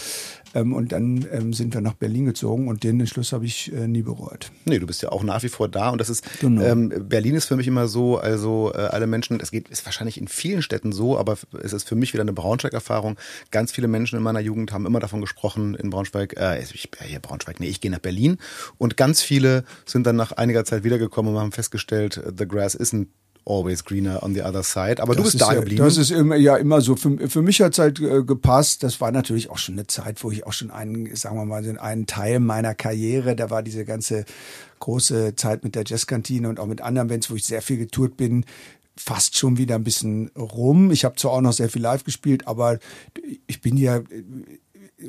Ähm, 0.54 0.72
und 0.72 0.92
dann 0.92 1.26
ähm, 1.32 1.52
sind 1.52 1.74
wir 1.74 1.80
nach 1.80 1.94
Berlin 1.94 2.26
gezogen 2.26 2.68
und 2.68 2.84
den 2.84 3.00
Entschluss 3.00 3.32
habe 3.32 3.44
ich 3.44 3.72
äh, 3.72 3.88
nie 3.88 4.02
bereut. 4.02 4.50
Nee, 4.64 4.78
du 4.78 4.86
bist 4.86 5.02
ja 5.02 5.10
auch 5.10 5.22
nach 5.22 5.42
wie 5.42 5.48
vor 5.48 5.68
da 5.68 5.90
und 5.90 5.98
das 5.98 6.08
ist, 6.08 6.24
genau. 6.40 6.62
ähm, 6.62 6.92
Berlin 7.08 7.34
ist 7.34 7.46
für 7.46 7.56
mich 7.56 7.66
immer 7.66 7.88
so, 7.88 8.18
also 8.18 8.72
äh, 8.74 8.78
alle 8.78 9.06
Menschen, 9.06 9.40
es 9.40 9.50
geht, 9.50 9.68
ist 9.68 9.84
wahrscheinlich 9.84 10.18
in 10.18 10.28
vielen 10.28 10.62
Städten 10.62 10.92
so, 10.92 11.18
aber 11.18 11.36
es 11.62 11.72
ist 11.72 11.88
für 11.88 11.96
mich 11.96 12.12
wieder 12.12 12.22
eine 12.22 12.32
Braunschweig-Erfahrung. 12.32 13.16
Ganz 13.50 13.72
viele 13.72 13.88
Menschen 13.88 14.16
in 14.16 14.22
meiner 14.22 14.40
Jugend 14.40 14.72
haben 14.72 14.86
immer 14.86 15.00
davon 15.00 15.20
gesprochen, 15.20 15.74
in 15.74 15.90
Braunschweig, 15.90 16.36
äh, 16.38 16.62
ich, 16.62 16.90
äh, 17.00 17.04
hier 17.04 17.20
Braunschweig, 17.20 17.60
nee, 17.60 17.68
ich 17.68 17.80
gehe 17.80 17.90
nach 17.90 17.98
Berlin 17.98 18.38
und 18.78 18.96
ganz 18.96 19.22
viele 19.22 19.64
sind 19.84 20.06
dann 20.06 20.16
nach 20.16 20.32
einiger 20.32 20.64
Zeit 20.64 20.84
wiedergekommen 20.84 21.34
und 21.34 21.40
haben 21.40 21.52
festgestellt, 21.52 22.22
the 22.36 22.46
grass 22.46 22.78
isn't 22.78 23.06
always 23.46 23.84
greener 23.84 24.22
on 24.22 24.34
the 24.34 24.42
other 24.42 24.62
side. 24.62 25.02
Aber 25.02 25.14
das 25.14 25.16
du 25.16 25.22
bist 25.24 25.40
da 25.40 25.52
ja, 25.52 25.60
geblieben. 25.60 25.84
Das 25.84 25.96
ist 25.96 26.10
immer, 26.10 26.36
ja 26.36 26.56
immer 26.56 26.80
so. 26.80 26.96
Für, 26.96 27.28
für 27.28 27.42
mich 27.42 27.60
hat 27.60 27.72
es 27.72 27.78
halt 27.78 28.00
äh, 28.00 28.22
gepasst. 28.22 28.82
Das 28.82 29.00
war 29.00 29.12
natürlich 29.12 29.50
auch 29.50 29.58
schon 29.58 29.74
eine 29.74 29.86
Zeit, 29.86 30.22
wo 30.24 30.30
ich 30.30 30.46
auch 30.46 30.52
schon 30.52 30.70
einen, 30.70 31.14
sagen 31.16 31.36
wir 31.36 31.44
mal, 31.44 31.78
einen 31.78 32.06
Teil 32.06 32.40
meiner 32.40 32.74
Karriere, 32.74 33.36
da 33.36 33.50
war 33.50 33.62
diese 33.62 33.84
ganze 33.84 34.24
große 34.80 35.34
Zeit 35.36 35.64
mit 35.64 35.74
der 35.74 35.84
Jazzkantine 35.86 36.48
und 36.48 36.60
auch 36.60 36.66
mit 36.66 36.80
anderen 36.80 37.08
Bands, 37.08 37.30
wo 37.30 37.34
ich 37.34 37.44
sehr 37.44 37.62
viel 37.62 37.78
getourt 37.78 38.16
bin, 38.16 38.44
fast 38.96 39.36
schon 39.36 39.56
wieder 39.56 39.74
ein 39.74 39.84
bisschen 39.84 40.30
rum. 40.36 40.90
Ich 40.90 41.04
habe 41.04 41.16
zwar 41.16 41.32
auch 41.32 41.40
noch 41.40 41.52
sehr 41.52 41.68
viel 41.68 41.82
live 41.82 42.04
gespielt, 42.04 42.46
aber 42.46 42.78
ich 43.46 43.60
bin 43.60 43.76
ja 43.76 44.02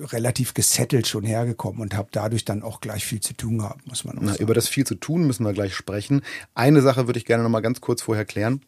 relativ 0.04 0.54
gesettelt 0.54 1.08
schon 1.08 1.24
hergekommen 1.24 1.82
und 1.82 1.96
habe 1.96 2.10
dadurch 2.12 2.46
dann 2.46 2.64
auch 2.64 2.82
gleich 2.82 3.06
viel 3.06 3.20
zu 3.20 3.34
tun 3.34 3.60
gehabt, 3.60 3.88
muss 3.88 4.04
man 4.04 4.18
auch 4.18 4.22
Na, 4.22 4.32
sagen. 4.32 4.44
Über 4.44 4.54
das 4.54 4.68
viel 4.68 4.86
zu 4.86 4.96
tun 4.96 5.26
müssen 5.26 5.46
wir 5.46 5.54
gleich 5.54 5.76
sprechen. 5.76 6.22
Eine 6.54 6.82
Sache 6.82 7.08
würde 7.08 7.20
ich 7.20 7.26
gerne 7.26 7.44
noch 7.44 7.50
mal 7.50 7.62
ganz 7.62 7.82
kurz 7.82 8.02
vorher 8.02 8.26
klären. 8.26 8.62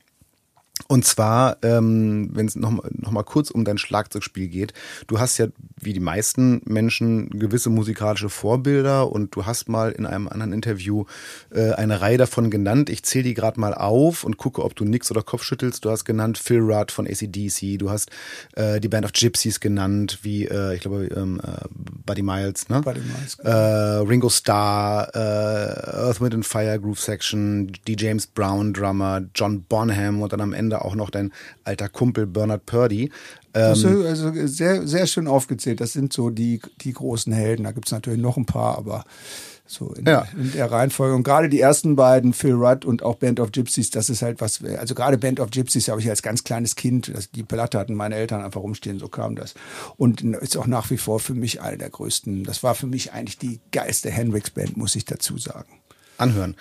Und 0.87 1.03
zwar, 1.03 1.57
ähm, 1.63 2.29
wenn 2.33 2.45
es 2.45 2.55
noch, 2.55 2.71
noch 2.91 3.11
mal 3.11 3.23
kurz 3.23 3.51
um 3.51 3.65
dein 3.65 3.77
Schlagzeugspiel 3.77 4.47
geht. 4.47 4.73
Du 5.07 5.19
hast 5.19 5.37
ja, 5.37 5.47
wie 5.79 5.91
die 5.91 5.99
meisten 5.99 6.61
Menschen, 6.65 7.29
gewisse 7.29 7.69
musikalische 7.69 8.29
Vorbilder 8.29 9.11
und 9.11 9.35
du 9.35 9.45
hast 9.45 9.67
mal 9.67 9.91
in 9.91 10.05
einem 10.05 10.29
anderen 10.29 10.53
Interview 10.53 11.05
äh, 11.51 11.71
eine 11.73 11.99
Reihe 11.99 12.17
davon 12.17 12.49
genannt. 12.49 12.89
Ich 12.89 13.03
zähle 13.03 13.25
die 13.25 13.33
gerade 13.33 13.59
mal 13.59 13.73
auf 13.73 14.23
und 14.23 14.37
gucke, 14.37 14.63
ob 14.63 14.75
du 14.75 14.85
nix 14.85 15.11
oder 15.11 15.23
Kopf 15.23 15.43
schüttelst. 15.43 15.83
Du 15.83 15.91
hast 15.91 16.05
genannt 16.05 16.37
Phil 16.37 16.59
Rudd 16.59 16.91
von 16.91 17.05
ACDC, 17.05 17.77
du 17.77 17.89
hast 17.89 18.09
äh, 18.55 18.79
die 18.79 18.87
Band 18.87 19.05
of 19.05 19.11
Gypsies 19.11 19.59
genannt, 19.59 20.19
wie, 20.21 20.45
äh, 20.45 20.75
ich 20.75 20.81
glaube, 20.81 21.05
ähm, 21.15 21.41
äh, 21.43 21.65
Buddy 22.05 22.21
Miles, 22.21 22.69
ne? 22.69 22.81
Buddy 22.81 23.01
Miles. 23.01 23.37
Genau. 23.37 23.49
Äh, 23.49 24.07
Ringo 24.07 24.29
Starr, 24.29 25.09
äh, 25.13 25.19
Earth, 25.19 26.21
Wind 26.21 26.33
and 26.33 26.45
Fire 26.45 26.79
Groove 26.79 26.99
Section, 26.99 27.73
die 27.87 27.95
James 27.97 28.25
Brown 28.27 28.73
Drummer, 28.73 29.21
John 29.35 29.63
Bonham 29.63 30.21
und 30.21 30.31
dann 30.31 30.41
am 30.41 30.53
Ende 30.53 30.76
auch 30.83 30.95
noch 30.95 31.09
dein 31.09 31.31
alter 31.63 31.89
Kumpel 31.89 32.27
Bernard 32.27 32.65
Purdy. 32.65 33.11
Ähm, 33.53 34.05
also 34.05 34.31
sehr, 34.45 34.87
sehr 34.87 35.07
schön 35.07 35.27
aufgezählt. 35.27 35.81
Das 35.81 35.93
sind 35.93 36.13
so 36.13 36.29
die, 36.29 36.61
die 36.81 36.93
großen 36.93 37.33
Helden. 37.33 37.63
Da 37.63 37.71
gibt 37.71 37.87
es 37.87 37.91
natürlich 37.91 38.21
noch 38.21 38.37
ein 38.37 38.45
paar, 38.45 38.77
aber 38.77 39.03
so 39.67 39.93
in, 39.93 40.05
ja. 40.05 40.25
in, 40.35 40.53
der 40.53 40.71
Reihenfolge. 40.71 41.15
Und 41.15 41.23
gerade 41.23 41.49
die 41.49 41.59
ersten 41.59 41.95
beiden, 41.95 42.33
Phil 42.33 42.53
Rudd 42.53 42.85
und 42.85 43.03
auch 43.03 43.15
Band 43.15 43.39
of 43.39 43.51
Gypsies, 43.51 43.89
das 43.89 44.09
ist 44.09 44.21
halt 44.21 44.41
was, 44.41 44.63
also 44.63 44.95
gerade 44.95 45.17
Band 45.17 45.39
of 45.39 45.51
Gypsies 45.51 45.89
habe 45.89 45.99
ich 46.01 46.09
als 46.09 46.21
ganz 46.21 46.43
kleines 46.43 46.75
Kind, 46.75 47.11
das, 47.13 47.31
die 47.31 47.43
Platte 47.43 47.77
hatten 47.77 47.93
meine 47.93 48.15
Eltern 48.15 48.43
einfach 48.43 48.61
rumstehen, 48.61 48.99
so 48.99 49.07
kam 49.09 49.35
das. 49.35 49.53
Und 49.97 50.21
ist 50.21 50.57
auch 50.57 50.67
nach 50.67 50.89
wie 50.89 50.97
vor 50.97 51.19
für 51.19 51.33
mich 51.33 51.61
eine 51.61 51.77
der 51.77 51.89
größten, 51.89 52.43
das 52.43 52.63
war 52.63 52.75
für 52.75 52.87
mich 52.87 53.11
eigentlich 53.13 53.37
die 53.37 53.59
geilste 53.71 54.09
Hendrix-Band, 54.09 54.77
muss 54.77 54.95
ich 54.95 55.05
dazu 55.05 55.37
sagen. 55.37 55.79
Anhören. 56.17 56.55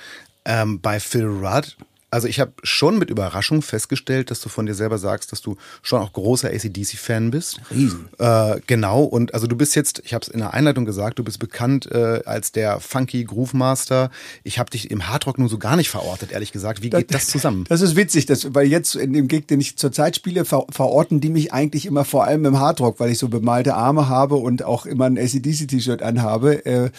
Ähm, 0.44 0.80
bei 0.80 1.00
Phil 1.00 1.26
Rudd 1.26 1.76
also 2.10 2.28
ich 2.28 2.38
habe 2.38 2.52
schon 2.62 2.98
mit 2.98 3.10
Überraschung 3.10 3.62
festgestellt, 3.62 4.30
dass 4.30 4.40
du 4.40 4.48
von 4.48 4.66
dir 4.66 4.74
selber 4.74 4.96
sagst, 4.96 5.32
dass 5.32 5.42
du 5.42 5.56
schon 5.82 6.00
auch 6.00 6.12
großer 6.12 6.48
ACDC-Fan 6.48 7.32
bist. 7.32 7.60
Riesen. 7.70 8.08
Äh, 8.18 8.60
genau, 8.66 9.02
und 9.02 9.34
also 9.34 9.46
du 9.46 9.56
bist 9.56 9.74
jetzt, 9.74 10.02
ich 10.04 10.14
habe 10.14 10.22
es 10.22 10.28
in 10.28 10.38
der 10.38 10.54
Einleitung 10.54 10.84
gesagt, 10.84 11.18
du 11.18 11.24
bist 11.24 11.40
bekannt 11.40 11.90
äh, 11.90 12.22
als 12.24 12.52
der 12.52 12.78
Funky 12.80 13.24
Groove 13.24 13.54
Master. 13.54 14.10
Ich 14.44 14.58
habe 14.58 14.70
dich 14.70 14.90
im 14.90 15.08
Hardrock 15.08 15.38
nun 15.38 15.48
so 15.48 15.58
gar 15.58 15.76
nicht 15.76 15.90
verortet, 15.90 16.30
ehrlich 16.30 16.52
gesagt. 16.52 16.82
Wie 16.82 16.90
geht 16.90 17.12
das, 17.12 17.24
das 17.24 17.32
zusammen? 17.32 17.64
Das 17.68 17.80
ist 17.80 17.96
witzig, 17.96 18.26
das, 18.26 18.54
weil 18.54 18.66
jetzt 18.66 18.94
in 18.94 19.12
dem 19.12 19.26
Gig, 19.26 19.46
den 19.48 19.60
ich 19.60 19.76
zurzeit 19.76 20.14
spiele, 20.14 20.44
ver 20.44 20.64
verorten 20.70 21.20
die 21.20 21.30
mich 21.30 21.52
eigentlich 21.52 21.86
immer 21.86 22.04
vor 22.04 22.24
allem 22.24 22.44
im 22.44 22.60
Hardrock, 22.60 23.00
weil 23.00 23.10
ich 23.10 23.18
so 23.18 23.28
bemalte 23.28 23.74
Arme 23.74 24.08
habe 24.08 24.36
und 24.36 24.62
auch 24.62 24.86
immer 24.86 25.06
ein 25.06 25.18
ACDC-T-Shirt 25.18 26.02
anhabe. 26.02 26.64
Äh, 26.64 26.90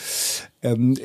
ähm, 0.62 0.98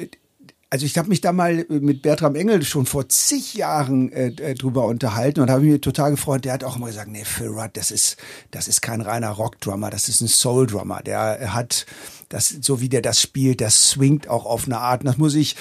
also 0.73 0.87
ich 0.87 0.97
habe 0.97 1.11
mich 1.11 1.21
da 1.21 1.35
mal 1.35 1.67
mit 1.69 2.01
Bertram 2.01 2.35
Engel 2.35 2.63
schon 2.63 2.87
vor 2.87 3.07
zig 3.07 3.53
Jahren 3.53 4.11
äh, 4.11 4.29
äh 4.29 4.55
drüber 4.55 4.87
unterhalten 4.87 5.41
und 5.41 5.51
habe 5.51 5.65
mich 5.65 5.83
total 5.83 6.13
gefreut. 6.13 6.47
Der 6.47 6.55
hat 6.55 6.65
auch 6.65 6.77
immer 6.77 6.87
gesagt, 6.87 7.09
nee, 7.11 7.27
Phil 7.27 7.49
Rudd, 7.49 7.73
das 7.75 7.91
ist, 7.91 8.17
das 8.53 8.69
ist 8.69 8.81
kein 8.81 9.03
reiner 9.03 9.29
Rockdrummer, 9.33 9.91
das 9.91 10.09
ist 10.09 10.23
ein 10.23 10.29
Soul-Drummer. 10.29 11.03
Der 11.03 11.53
hat 11.53 11.85
das, 12.31 12.49
so 12.63 12.81
wie 12.81 12.89
der 12.89 13.03
das 13.03 13.21
spielt, 13.21 13.61
das 13.61 13.91
swingt 13.91 14.29
auch 14.29 14.47
auf 14.47 14.65
eine 14.65 14.79
Art. 14.79 15.03
Und 15.03 15.09
das 15.09 15.19
muss 15.19 15.35
ich, 15.35 15.57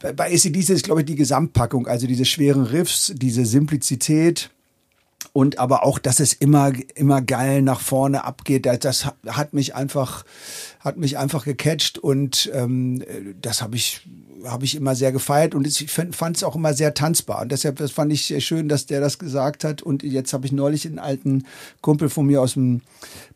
bei 0.00 0.34
ACDC 0.34 0.70
ist, 0.70 0.84
glaube 0.84 1.02
ich, 1.02 1.06
die 1.06 1.14
Gesamtpackung, 1.14 1.86
also 1.86 2.08
diese 2.08 2.24
schweren 2.24 2.64
Riffs, 2.64 3.12
diese 3.14 3.46
Simplizität, 3.46 4.50
und 5.32 5.58
aber 5.58 5.84
auch, 5.84 5.98
dass 5.98 6.18
es 6.18 6.32
immer 6.32 6.72
immer 6.94 7.20
geil 7.20 7.60
nach 7.60 7.80
vorne 7.80 8.24
abgeht, 8.24 8.64
das 8.64 9.06
hat 9.26 9.52
mich 9.52 9.74
einfach 9.74 10.24
hat 10.80 10.96
mich 10.96 11.18
einfach 11.18 11.44
gecatcht 11.44 11.98
und 11.98 12.50
ähm, 12.54 13.04
das 13.42 13.60
habe 13.60 13.76
ich 13.76 14.06
habe 14.46 14.64
ich 14.64 14.74
immer 14.74 14.94
sehr 14.94 15.12
gefeiert 15.12 15.54
und 15.54 15.66
ich 15.66 15.90
fand 15.90 16.36
es 16.36 16.44
auch 16.44 16.56
immer 16.56 16.74
sehr 16.74 16.94
tanzbar. 16.94 17.42
Und 17.42 17.52
deshalb 17.52 17.76
das 17.76 17.90
fand 17.90 18.12
ich 18.12 18.44
schön, 18.44 18.68
dass 18.68 18.86
der 18.86 19.00
das 19.00 19.18
gesagt 19.18 19.64
hat. 19.64 19.82
Und 19.82 20.02
jetzt 20.02 20.32
habe 20.32 20.46
ich 20.46 20.52
neulich 20.52 20.86
einen 20.86 20.98
alten 20.98 21.44
Kumpel 21.80 22.08
von 22.08 22.26
mir 22.26 22.40
aus 22.40 22.54
dem 22.54 22.82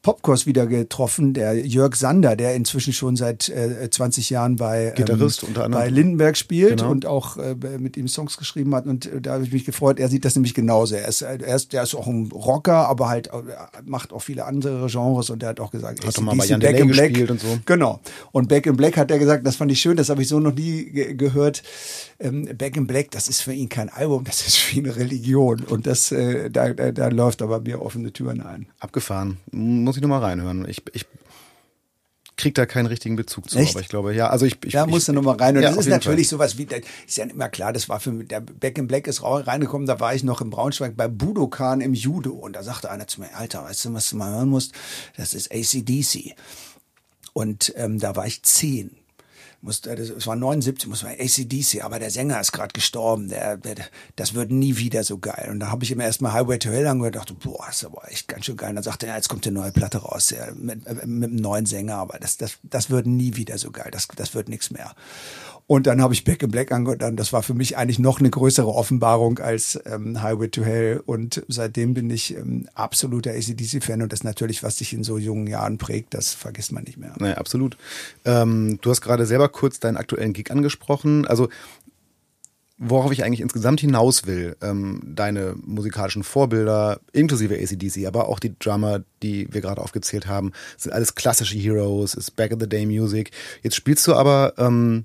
Popkurs 0.02 0.46
wieder 0.46 0.66
getroffen, 0.66 1.34
der 1.34 1.66
Jörg 1.66 1.94
Sander, 1.94 2.34
der 2.34 2.54
inzwischen 2.54 2.94
schon 2.94 3.16
seit 3.16 3.50
äh, 3.50 3.90
20 3.90 4.30
Jahren 4.30 4.56
bei, 4.56 4.94
Gitarrist 4.96 5.42
ähm, 5.42 5.50
unter 5.50 5.64
anderem. 5.64 5.84
bei 5.84 5.90
Lindenberg 5.90 6.38
spielt 6.38 6.78
genau. 6.78 6.90
und 6.90 7.04
auch 7.04 7.36
äh, 7.36 7.54
mit 7.78 7.98
ihm 7.98 8.08
Songs 8.08 8.38
geschrieben 8.38 8.74
hat. 8.74 8.86
Und 8.86 9.04
äh, 9.04 9.20
da 9.20 9.34
habe 9.34 9.44
ich 9.44 9.52
mich 9.52 9.66
gefreut. 9.66 10.00
Er 10.00 10.08
sieht 10.08 10.24
das 10.24 10.34
nämlich 10.36 10.54
genauso. 10.54 10.94
Er 10.94 11.06
ist, 11.06 11.20
er 11.20 11.54
ist, 11.54 11.74
der 11.74 11.82
ist 11.82 11.94
auch 11.94 12.06
ein 12.06 12.30
Rocker, 12.32 12.88
aber 12.88 13.10
halt 13.10 13.28
äh, 13.28 13.32
macht 13.84 14.14
auch 14.14 14.22
viele 14.22 14.46
andere 14.46 14.86
Genres 14.86 15.28
und 15.28 15.42
der 15.42 15.50
hat 15.50 15.60
auch 15.60 15.70
gesagt, 15.70 16.06
hat 16.06 16.20
mal 16.22 16.34
bei 16.34 16.46
Jan 16.46 16.60
Back 16.60 16.78
in 16.78 16.88
Black 16.88 17.30
und 17.30 17.40
so. 17.40 17.58
Genau. 17.66 18.00
Und 18.32 18.48
Back 18.48 18.64
in 18.64 18.76
Black 18.76 18.96
hat 18.96 19.10
er 19.10 19.18
gesagt, 19.18 19.46
das 19.46 19.56
fand 19.56 19.70
ich 19.70 19.80
schön, 19.80 19.98
das 19.98 20.08
habe 20.08 20.22
ich 20.22 20.28
so 20.28 20.40
noch 20.40 20.54
nie 20.54 20.84
ge 20.84 21.14
gehört. 21.14 21.62
Ähm, 22.18 22.48
Back 22.56 22.76
in 22.76 22.86
Black, 22.86 23.10
das 23.10 23.28
ist 23.28 23.42
für 23.42 23.52
ihn 23.52 23.68
kein 23.68 23.90
Album, 23.90 24.24
das 24.24 24.46
ist 24.46 24.56
für 24.56 24.78
ihn 24.78 24.86
eine 24.86 24.96
Religion. 24.96 25.62
Und 25.64 25.86
das, 25.86 26.10
äh, 26.10 26.50
da, 26.50 26.72
da, 26.72 26.90
da 26.92 27.08
läuft 27.08 27.42
aber 27.42 27.60
mir 27.60 27.82
offene 27.82 28.12
Türen 28.12 28.40
ein. 28.40 28.66
Abgefahren. 28.78 29.38
Muss 29.50 29.89
ich 29.96 30.02
nur 30.02 30.10
mal 30.10 30.20
reinhören. 30.20 30.66
Ich, 30.68 30.82
ich 30.92 31.06
kriege 32.40 32.54
da 32.54 32.66
keinen 32.66 32.86
richtigen 32.86 33.16
Bezug 33.16 33.50
zu, 33.50 33.58
Echt? 33.58 33.74
aber 33.74 33.80
ich 33.80 33.88
glaube, 33.88 34.14
ja, 34.14 34.28
also 34.28 34.46
ich, 34.46 34.56
ich 34.64 34.72
Da 34.72 34.86
musst 34.86 35.08
du 35.08 35.12
nochmal 35.12 35.36
rein. 35.36 35.56
Und 35.56 35.62
ja, 35.62 35.70
das 35.70 35.78
ist 35.78 35.88
natürlich 35.88 36.28
Fall. 36.28 36.38
sowas 36.38 36.58
wie, 36.58 36.66
ist 37.06 37.16
ja 37.16 37.24
immer 37.24 37.48
klar, 37.48 37.72
das 37.72 37.88
war 37.88 38.00
für 38.00 38.12
mich, 38.12 38.28
der 38.28 38.40
Back 38.40 38.78
in 38.78 38.86
Black 38.86 39.06
ist 39.06 39.22
reingekommen, 39.22 39.86
da 39.86 40.00
war 40.00 40.14
ich 40.14 40.24
noch 40.24 40.40
im 40.40 40.50
Braunschweig 40.50 40.96
bei 40.96 41.06
Budokan 41.06 41.80
im 41.80 41.94
Judo 41.94 42.32
und 42.32 42.54
da 42.54 42.62
sagte 42.62 42.90
einer 42.90 43.06
zu 43.06 43.20
mir, 43.20 43.34
Alter, 43.36 43.64
weißt 43.64 43.84
du, 43.84 43.94
was 43.94 44.10
du 44.10 44.16
mal 44.16 44.30
hören 44.30 44.48
musst? 44.48 44.72
Das 45.16 45.34
ist 45.34 45.52
ACDC. 45.52 46.34
Und 47.32 47.72
ähm, 47.76 47.98
da 47.98 48.16
war 48.16 48.26
ich 48.26 48.42
zehn 48.42 48.99
musste, 49.62 49.90
es 49.92 50.26
war 50.26 50.36
79, 50.36 50.88
muss 50.88 51.02
man 51.02 51.12
ACDC, 51.12 51.84
aber 51.84 51.98
der 51.98 52.10
Sänger 52.10 52.40
ist 52.40 52.52
gerade 52.52 52.72
gestorben, 52.72 53.28
der, 53.28 53.56
der, 53.56 53.76
das 54.16 54.34
wird 54.34 54.50
nie 54.50 54.76
wieder 54.76 55.04
so 55.04 55.18
geil. 55.18 55.48
Und 55.50 55.60
da 55.60 55.70
habe 55.70 55.84
ich 55.84 55.90
immer 55.90 56.04
erstmal 56.04 56.32
Highway 56.32 56.58
to 56.58 56.70
Hell 56.70 56.86
angehört 56.86 57.16
und 57.16 57.20
dachte, 57.20 57.34
boah, 57.34 57.68
ist 57.68 57.84
aber 57.84 58.10
echt 58.10 58.28
ganz 58.28 58.46
schön 58.46 58.56
geil. 58.56 58.70
Und 58.70 58.76
dann 58.76 58.84
sagte 58.84 59.06
er, 59.06 59.10
ja, 59.10 59.16
jetzt 59.16 59.28
kommt 59.28 59.46
eine 59.46 59.58
neue 59.58 59.72
Platte 59.72 59.98
raus, 59.98 60.30
ja, 60.30 60.46
mit, 60.54 60.86
mit 60.86 61.02
einem 61.02 61.36
neuen 61.36 61.66
Sänger, 61.66 61.96
aber 61.96 62.18
das, 62.18 62.36
das, 62.36 62.58
das 62.62 62.90
wird 62.90 63.06
nie 63.06 63.36
wieder 63.36 63.58
so 63.58 63.70
geil, 63.70 63.90
das, 63.90 64.08
das 64.08 64.34
wird 64.34 64.48
nichts 64.48 64.70
mehr. 64.70 64.94
Und 65.70 65.86
dann 65.86 66.02
habe 66.02 66.12
ich 66.12 66.24
Back 66.24 66.42
in 66.42 66.50
Black 66.50 66.72
angehört. 66.72 67.00
Das 67.14 67.32
war 67.32 67.44
für 67.44 67.54
mich 67.54 67.76
eigentlich 67.76 68.00
noch 68.00 68.18
eine 68.18 68.28
größere 68.28 68.66
Offenbarung 68.66 69.38
als 69.38 69.78
ähm, 69.86 70.20
Highway 70.20 70.48
to 70.48 70.64
Hell. 70.64 71.00
Und 71.06 71.44
seitdem 71.46 71.94
bin 71.94 72.10
ich 72.10 72.36
ähm, 72.36 72.68
absoluter 72.74 73.30
ACDC-Fan. 73.30 74.02
Und 74.02 74.12
das 74.12 74.24
natürlich, 74.24 74.64
was 74.64 74.78
dich 74.78 74.92
in 74.92 75.04
so 75.04 75.16
jungen 75.16 75.46
Jahren 75.46 75.78
prägt, 75.78 76.12
das 76.12 76.34
vergisst 76.34 76.72
man 76.72 76.82
nicht 76.82 76.98
mehr. 76.98 77.14
Naja, 77.20 77.36
absolut. 77.36 77.76
Ähm, 78.24 78.80
du 78.82 78.90
hast 78.90 79.00
gerade 79.00 79.26
selber 79.26 79.48
kurz 79.48 79.78
deinen 79.78 79.96
aktuellen 79.96 80.32
Gig 80.32 80.50
angesprochen. 80.50 81.24
Also 81.24 81.48
worauf 82.76 83.12
ich 83.12 83.22
eigentlich 83.22 83.40
insgesamt 83.40 83.78
hinaus 83.78 84.26
will, 84.26 84.56
ähm, 84.62 85.00
deine 85.04 85.54
musikalischen 85.64 86.24
Vorbilder, 86.24 86.98
inklusive 87.12 87.54
ACDC, 87.54 88.06
aber 88.08 88.28
auch 88.28 88.40
die 88.40 88.58
Drummer, 88.58 89.02
die 89.22 89.46
wir 89.52 89.60
gerade 89.60 89.80
aufgezählt 89.80 90.26
haben, 90.26 90.50
sind 90.76 90.90
alles 90.90 91.14
klassische 91.14 91.56
Heroes, 91.58 92.14
ist 92.14 92.34
Back 92.34 92.50
in 92.50 92.58
the 92.58 92.68
Day 92.68 92.86
Music. 92.86 93.30
Jetzt 93.62 93.76
spielst 93.76 94.04
du 94.08 94.14
aber 94.14 94.54
ähm, 94.58 95.04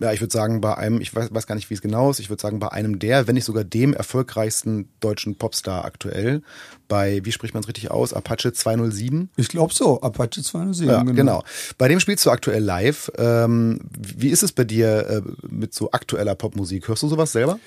ja, 0.00 0.12
ich 0.12 0.20
würde 0.20 0.32
sagen, 0.32 0.60
bei 0.60 0.76
einem, 0.76 1.00
ich 1.00 1.14
weiß, 1.14 1.34
weiß 1.34 1.46
gar 1.46 1.56
nicht, 1.56 1.70
wie 1.70 1.74
es 1.74 1.82
genau 1.82 2.10
ist, 2.10 2.20
ich 2.20 2.30
würde 2.30 2.40
sagen, 2.40 2.60
bei 2.60 2.68
einem 2.68 2.98
der, 2.98 3.26
wenn 3.26 3.34
nicht 3.34 3.44
sogar 3.44 3.64
dem 3.64 3.92
erfolgreichsten 3.92 4.88
deutschen 5.00 5.36
Popstar 5.36 5.84
aktuell, 5.84 6.42
bei, 6.86 7.20
wie 7.24 7.32
spricht 7.32 7.52
man 7.52 7.62
es 7.62 7.68
richtig 7.68 7.90
aus, 7.90 8.12
Apache 8.12 8.52
207? 8.52 9.30
Ich 9.36 9.48
glaube 9.48 9.74
so, 9.74 10.00
Apache 10.00 10.42
207. 10.42 10.88
Ja, 10.88 11.02
genau. 11.02 11.14
genau. 11.14 11.44
Bei 11.78 11.88
dem 11.88 11.98
spielst 12.00 12.24
du 12.24 12.30
aktuell 12.30 12.62
live. 12.62 13.10
Ähm, 13.18 13.80
wie 13.98 14.28
ist 14.28 14.42
es 14.42 14.52
bei 14.52 14.64
dir 14.64 15.08
äh, 15.08 15.22
mit 15.48 15.74
so 15.74 15.90
aktueller 15.90 16.34
Popmusik? 16.34 16.88
Hörst 16.88 17.02
du 17.02 17.08
sowas 17.08 17.32
selber? 17.32 17.58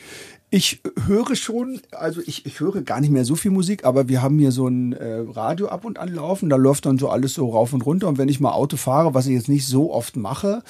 Ich 0.54 0.82
höre 1.06 1.34
schon, 1.38 1.80
also 1.92 2.20
ich, 2.26 2.46
ich 2.46 2.60
höre 2.60 2.82
gar 2.82 3.00
nicht 3.00 3.10
mehr 3.10 3.24
so 3.24 3.36
viel 3.36 3.52
Musik, 3.52 3.86
aber 3.86 4.10
wir 4.10 4.22
haben 4.22 4.38
hier 4.38 4.52
so 4.52 4.68
ein 4.68 4.92
äh, 4.92 5.24
Radio 5.30 5.70
ab 5.70 5.86
und 5.86 5.98
an 5.98 6.14
laufen, 6.14 6.50
da 6.50 6.58
läuft 6.58 6.86
dann 6.86 6.98
so 6.98 7.08
alles 7.08 7.36
so 7.36 7.50
rauf 7.50 7.72
und 7.72 7.86
runter 7.86 8.10
und 8.10 8.18
wenn 8.18 8.28
ich 8.28 8.42
mal 8.42 8.52
Auto 8.52 8.76
fahre, 8.76 9.14
was 9.14 9.28
ich 9.28 9.34
jetzt 9.34 9.48
nicht 9.48 9.66
so 9.66 9.94
oft 9.94 10.18
mache, 10.18 10.62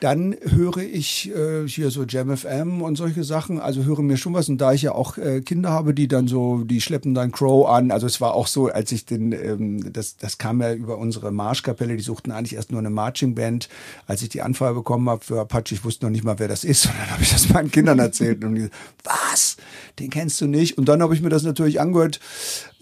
dann 0.00 0.36
höre 0.42 0.78
ich 0.78 1.30
äh, 1.34 1.66
hier 1.68 1.90
so 1.90 2.04
Jam 2.04 2.36
FM 2.36 2.82
und 2.82 2.96
solche 2.96 3.22
Sachen, 3.22 3.60
also 3.60 3.84
höre 3.84 4.02
mir 4.02 4.16
schon 4.16 4.34
was. 4.34 4.48
Und 4.48 4.58
da 4.58 4.72
ich 4.72 4.82
ja 4.82 4.92
auch 4.92 5.18
äh, 5.18 5.40
Kinder 5.40 5.70
habe, 5.70 5.94
die 5.94 6.08
dann 6.08 6.26
so, 6.26 6.64
die 6.64 6.80
schleppen 6.80 7.14
dann 7.14 7.30
Crow 7.30 7.68
an. 7.68 7.90
Also 7.90 8.06
es 8.06 8.20
war 8.20 8.34
auch 8.34 8.48
so, 8.48 8.66
als 8.68 8.90
ich 8.92 9.06
den, 9.06 9.32
ähm, 9.32 9.92
das, 9.92 10.16
das 10.16 10.36
kam 10.36 10.60
ja 10.60 10.74
über 10.74 10.98
unsere 10.98 11.30
Marschkapelle, 11.30 11.96
die 11.96 12.02
suchten 12.02 12.32
eigentlich 12.32 12.54
erst 12.54 12.72
nur 12.72 12.80
eine 12.80 12.90
Marching 12.90 13.34
Band. 13.34 13.68
Als 14.06 14.22
ich 14.22 14.28
die 14.28 14.42
Anfrage 14.42 14.74
bekommen 14.74 15.08
habe 15.08 15.24
für 15.24 15.40
Apache, 15.40 15.74
ich 15.74 15.84
wusste 15.84 16.06
noch 16.06 16.10
nicht 16.10 16.24
mal, 16.24 16.38
wer 16.38 16.48
das 16.48 16.64
ist. 16.64 16.86
Und 16.86 16.94
dann 16.98 17.10
habe 17.10 17.22
ich 17.22 17.30
das 17.30 17.48
meinen 17.48 17.70
Kindern 17.70 17.98
erzählt 17.98 18.44
und 18.44 18.56
die, 18.56 18.68
was? 19.04 19.56
Den 19.98 20.10
kennst 20.10 20.40
du 20.40 20.46
nicht? 20.46 20.76
Und 20.76 20.88
dann 20.88 21.02
habe 21.02 21.14
ich 21.14 21.22
mir 21.22 21.28
das 21.28 21.44
natürlich 21.44 21.80
angehört. 21.80 22.20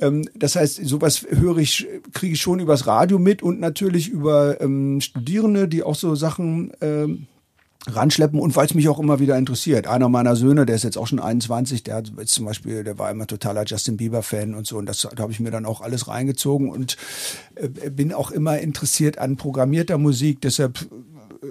Ähm, 0.03 0.29
das 0.35 0.57
heißt, 0.57 0.85
sowas 0.85 1.25
höre 1.31 1.59
ich, 1.59 1.87
kriege 2.13 2.35
ich 2.35 2.43
schon 2.43 2.61
übers 2.61 2.87
Radio 2.87 3.19
mit 3.19 3.43
und 3.43 3.61
natürlich 3.61 4.09
über 4.09 4.61
ähm, 4.61 5.01
Studierende, 5.01 5.69
die 5.69 5.83
auch 5.83 5.95
so 5.95 6.15
Sachen 6.15 6.73
ähm, 6.81 7.29
ranschleppen 7.87 8.39
und 8.39 8.55
weil 8.55 8.67
es 8.67 8.75
mich 8.75 8.89
auch 8.89 8.99
immer 8.99 9.19
wieder 9.19 9.37
interessiert. 9.39 9.87
Einer 9.87 10.09
meiner 10.09 10.37
Söhne, 10.37 10.67
der 10.67 10.77
ist 10.77 10.85
jetzt 10.85 10.99
auch 10.99 11.07
schon 11.07 11.21
21, 11.21 11.83
der 11.83 11.97
hat 11.97 12.13
jetzt 12.19 12.33
zum 12.33 12.45
Beispiel, 12.45 12.85
der 12.85 12.99
war 12.99 13.11
immer 13.11 13.27
totaler 13.27 13.65
Justin 13.65 13.97
Bieber 13.97 14.23
Fan 14.23 14.55
und 14.55 14.67
so 14.67 14.79
und 14.79 14.87
das 14.87 15.09
da 15.15 15.23
habe 15.23 15.33
ich 15.33 15.41
mir 15.41 15.51
dann 15.51 15.67
auch 15.67 15.81
alles 15.81 16.09
reingezogen 16.09 16.71
und 16.71 16.97
äh, 17.55 17.69
bin 17.91 18.13
auch 18.13 18.31
immer 18.31 18.59
interessiert 18.59 19.19
an 19.19 19.37
programmierter 19.37 19.99
Musik. 19.99 20.41
Deshalb 20.41 20.87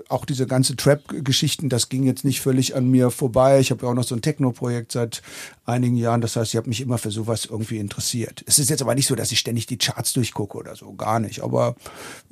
auch 0.08 0.26
diese 0.26 0.48
ganze 0.48 0.76
Trap-Geschichten, 0.76 1.68
das 1.68 1.90
ging 1.90 2.04
jetzt 2.04 2.24
nicht 2.24 2.42
völlig 2.42 2.76
an 2.76 2.90
mir 2.90 3.12
vorbei. 3.12 3.60
Ich 3.60 3.72
habe 3.72 3.86
ja 3.86 3.92
auch 3.92 3.96
noch 3.96 4.04
so 4.04 4.16
ein 4.16 4.22
Techno-Projekt 4.22 4.92
seit 4.92 5.22
einigen 5.66 5.98
Jahren. 5.98 6.22
Das 6.22 6.36
heißt, 6.36 6.54
ich 6.54 6.58
habe 6.58 6.70
mich 6.70 6.82
immer 6.82 6.98
für 6.98 7.12
sowas 7.12 7.46
irgendwie 7.46 7.78
interessiert. 7.78 8.44
Es 8.48 8.58
ist 8.58 8.70
jetzt 8.70 8.82
aber 8.82 8.96
nicht 8.96 9.08
so, 9.08 9.16
dass 9.16 9.32
ich 9.32 9.40
ständig 9.40 9.66
die 9.66 9.78
Charts 9.78 10.14
durchgucke 10.14 10.58
oder 10.58 10.76
so, 10.76 10.94
gar 10.94 11.20
nicht. 11.20 11.44
Aber 11.44 11.76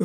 äh, 0.00 0.04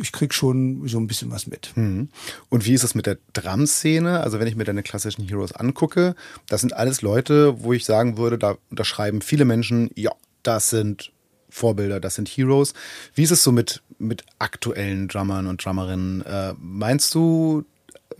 ich 0.00 0.12
krieg 0.12 0.32
schon 0.32 0.88
so 0.88 0.98
ein 0.98 1.06
bisschen 1.06 1.30
was 1.30 1.46
mit. 1.46 1.72
Mhm. 1.74 2.08
Und 2.48 2.64
wie 2.64 2.72
ist 2.72 2.84
es 2.84 2.94
mit 2.94 3.06
der 3.06 3.18
Drum-Szene? 3.34 4.20
Also 4.20 4.40
wenn 4.40 4.48
ich 4.48 4.56
mir 4.56 4.64
deine 4.64 4.82
klassischen 4.82 5.28
Heroes 5.28 5.52
angucke, 5.52 6.14
das 6.48 6.62
sind 6.62 6.72
alles 6.72 7.02
Leute, 7.02 7.62
wo 7.62 7.72
ich 7.72 7.84
sagen 7.84 8.16
würde, 8.16 8.38
da 8.38 8.56
unterschreiben 8.70 9.20
viele 9.20 9.44
Menschen, 9.44 9.90
ja, 9.94 10.12
das 10.42 10.70
sind 10.70 11.12
Vorbilder, 11.54 12.00
das 12.00 12.16
sind 12.16 12.28
Heroes. 12.28 12.74
Wie 13.14 13.22
ist 13.22 13.30
es 13.30 13.44
so 13.44 13.52
mit, 13.52 13.80
mit 14.04 14.24
aktuellen 14.38 15.08
Drummern 15.08 15.46
und 15.46 15.64
Drummerinnen? 15.64 16.22
Äh, 16.22 16.54
meinst 16.58 17.14
du, 17.14 17.64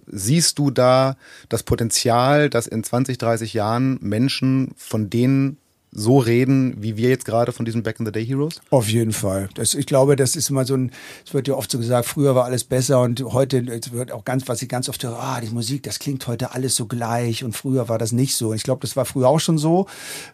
siehst 0.06 0.58
du 0.58 0.70
da 0.70 1.16
das 1.48 1.62
Potenzial, 1.62 2.50
dass 2.50 2.66
in 2.66 2.82
20, 2.82 3.18
30 3.18 3.54
Jahren 3.54 3.98
Menschen 4.00 4.72
von 4.76 5.10
denen 5.10 5.58
so 5.94 6.18
reden, 6.18 6.74
wie 6.78 6.96
wir 6.96 7.08
jetzt 7.08 7.24
gerade 7.24 7.52
von 7.52 7.64
diesen 7.64 7.82
Back 7.82 8.00
in 8.00 8.06
the 8.06 8.12
Day 8.12 8.26
Heroes? 8.26 8.60
Auf 8.70 8.88
jeden 8.88 9.12
Fall. 9.12 9.48
Das, 9.54 9.74
ich 9.74 9.86
glaube, 9.86 10.16
das 10.16 10.36
ist 10.36 10.50
immer 10.50 10.64
so 10.64 10.74
ein, 10.74 10.90
es 11.24 11.32
wird 11.32 11.48
ja 11.48 11.54
oft 11.54 11.70
so 11.70 11.78
gesagt, 11.78 12.06
früher 12.06 12.34
war 12.34 12.44
alles 12.44 12.64
besser 12.64 13.00
und 13.00 13.22
heute 13.22 13.58
es 13.58 13.92
wird 13.92 14.12
auch 14.12 14.24
ganz, 14.24 14.48
was 14.48 14.60
ich 14.60 14.68
ganz 14.68 14.88
oft 14.88 15.02
höre, 15.04 15.18
ah, 15.18 15.40
die 15.40 15.50
Musik, 15.50 15.84
das 15.84 15.98
klingt 15.98 16.26
heute 16.26 16.52
alles 16.52 16.74
so 16.74 16.86
gleich 16.86 17.44
und 17.44 17.56
früher 17.56 17.88
war 17.88 17.98
das 17.98 18.12
nicht 18.12 18.34
so. 18.34 18.52
Ich 18.52 18.64
glaube, 18.64 18.80
das 18.80 18.96
war 18.96 19.04
früher 19.04 19.28
auch 19.28 19.40
schon 19.40 19.56
so. 19.56 19.86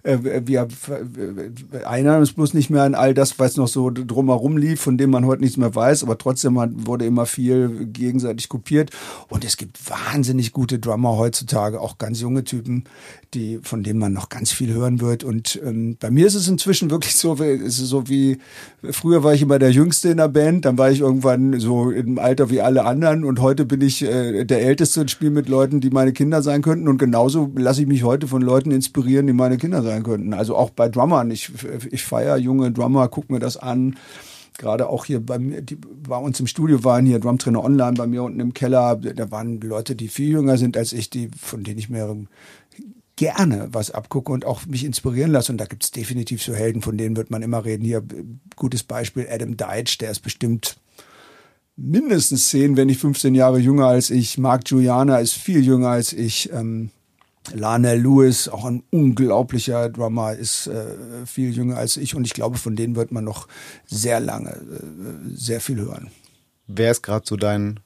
Äh, 0.03 0.19
wir 0.47 0.69
erinnern 1.83 2.21
uns 2.21 2.33
bloß 2.33 2.55
nicht 2.55 2.71
mehr 2.71 2.83
an 2.83 2.95
all 2.95 3.15
das, 3.15 3.39
was 3.39 3.57
noch 3.57 3.69
so 3.69 3.91
drumherum 3.91 4.57
lief, 4.57 4.81
von 4.81 4.97
dem 4.97 5.11
man 5.11 5.27
heute 5.27 5.43
nichts 5.43 5.57
mehr 5.57 5.75
weiß, 5.75 6.03
aber 6.03 6.17
trotzdem 6.17 6.57
wurde 6.87 7.05
immer 7.05 7.27
viel 7.27 7.87
gegenseitig 7.87 8.49
kopiert 8.49 8.91
und 9.29 9.45
es 9.45 9.57
gibt 9.57 9.79
wahnsinnig 9.91 10.53
gute 10.53 10.79
Drummer 10.79 11.17
heutzutage, 11.17 11.81
auch 11.81 11.99
ganz 11.99 12.21
junge 12.21 12.45
Typen, 12.45 12.85
die, 13.35 13.61
von 13.63 13.83
denen 13.83 13.99
man 13.99 14.13
noch 14.13 14.29
ganz 14.29 14.53
viel 14.53 14.73
hören 14.73 15.01
wird. 15.01 15.25
Und 15.25 15.50
ähm, 15.57 15.97
bei 15.99 16.11
mir 16.11 16.27
ist 16.27 16.35
es 16.35 16.49
inzwischen 16.49 16.91
wirklich 16.91 17.17
so, 17.17 17.35
ist 17.35 17.79
es 17.79 17.89
so 17.89 18.09
wie, 18.09 18.39
früher 18.91 19.25
war 19.25 19.35
ich 19.35 19.43
immer 19.43 19.59
der 19.59 19.71
Jüngste 19.71 20.11
in 20.11 20.19
der 20.19 20.29
Band, 20.29 20.65
dann 20.65 20.79
war 20.79 20.91
ich 20.91 21.01
irgendwann 21.01 21.59
so 21.61 21.91
im 21.91 22.19
Alter 22.19 22.51
wie 22.51 22.61
alle 22.61 22.85
anderen 22.85 23.25
und 23.25 23.41
heute 23.41 23.65
bin 23.65 23.81
ich 23.81 24.03
äh, 24.03 24.45
der 24.45 24.63
Älteste 24.63 25.01
und 25.01 25.11
spiele 25.11 25.31
mit 25.31 25.49
Leuten, 25.49 25.81
die 25.81 25.91
meine 25.91 26.13
Kinder 26.13 26.43
sein 26.43 26.63
könnten. 26.63 26.89
Und 26.89 26.99
genauso 26.99 27.51
lasse 27.57 27.83
ich 27.83 27.87
mich 27.87 28.05
heute 28.05 28.27
von 28.27 28.43
Leuten 28.43 28.71
inspirieren, 28.71 29.27
die 29.27 29.33
meine 29.33 29.59
Kinder 29.59 29.83
sein 29.83 30.03
könnten. 30.03 30.35
Also 30.35 30.57
auch 30.57 30.71
bei 30.71 30.89
Drummern. 30.89 31.31
Ich, 31.31 31.51
ich 31.91 32.05
feiere 32.05 32.37
junge 32.37 32.71
Drummer, 32.73 33.09
guck 33.09 33.31
mir 33.31 33.39
das 33.39 33.57
an 33.57 33.97
gerade 34.61 34.89
auch 34.89 35.07
hier 35.07 35.25
bei 35.25 35.39
mir, 35.39 35.63
die 35.63 35.77
bei 35.77 36.17
uns 36.19 36.39
im 36.39 36.47
Studio 36.47 36.85
waren 36.85 37.07
hier 37.07 37.19
Drumtrainer 37.19 37.65
Online 37.65 37.95
bei 37.95 38.07
mir 38.07 38.23
unten 38.23 38.41
im 38.41 38.53
Keller, 38.53 38.97
da 38.97 39.31
waren 39.31 39.59
Leute, 39.61 39.97
die 39.97 40.09
viel 40.09 40.29
jünger 40.29 40.59
sind 40.59 40.77
als 40.77 40.93
ich, 40.93 41.09
die, 41.09 41.31
von 41.37 41.65
denen 41.65 41.79
ich 41.79 41.89
mir 41.89 42.15
gerne 43.21 43.69
was 43.71 43.91
abgucke 43.91 44.33
und 44.33 44.47
auch 44.47 44.65
mich 44.65 44.83
inspirieren 44.83 45.31
lasse. 45.31 45.53
Und 45.53 45.59
da 45.59 45.67
gibt 45.67 45.85
es 45.85 45.91
definitiv 45.91 46.43
so 46.43 46.55
Helden, 46.55 46.81
von 46.81 46.97
denen 46.97 47.17
wird 47.17 47.31
man 47.31 47.43
immer 47.43 47.67
reden. 47.67 47.85
Hier, 47.85 48.03
gutes 48.57 48.83
Beispiel, 48.83 49.29
Adam 49.31 49.59
Deitch, 49.59 49.99
der 49.99 50.11
ist 50.11 50.21
bestimmt 50.21 50.79
mindestens 51.77 52.49
10, 52.49 52.79
wenn 52.79 52.87
nicht 52.87 52.99
15 52.99 53.35
Jahre 53.35 53.59
jünger 53.59 53.89
als 53.89 54.09
ich. 54.09 54.39
Mark 54.39 54.65
Giuliana 54.65 55.19
ist 55.19 55.35
viel 55.35 55.63
jünger 55.63 55.91
als 55.91 56.15
ich. 56.15 56.51
Ähm, 56.51 56.89
Lana 57.53 57.93
Lewis, 57.93 58.49
auch 58.49 58.65
ein 58.65 58.85
unglaublicher 58.89 59.91
Drummer, 59.91 60.33
ist 60.33 60.69
äh, 60.69 61.27
viel 61.27 61.55
jünger 61.55 61.77
als 61.77 61.99
ich. 61.99 62.15
Und 62.15 62.27
ich 62.27 62.33
glaube, 62.33 62.57
von 62.57 62.75
denen 62.75 62.97
wird 62.97 63.13
man 63.13 63.25
noch 63.25 63.49
sehr 63.85 64.21
lange, 64.21 64.53
äh, 64.53 65.35
sehr 65.35 65.61
viel 65.61 65.79
hören. 65.79 66.11
Wer 66.69 66.91
ist 66.91 67.03
gerade 67.03 67.27
so 67.29 67.37
dein 67.37 67.81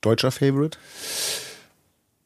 deutscher 0.00 0.30
Favorite? 0.30 0.78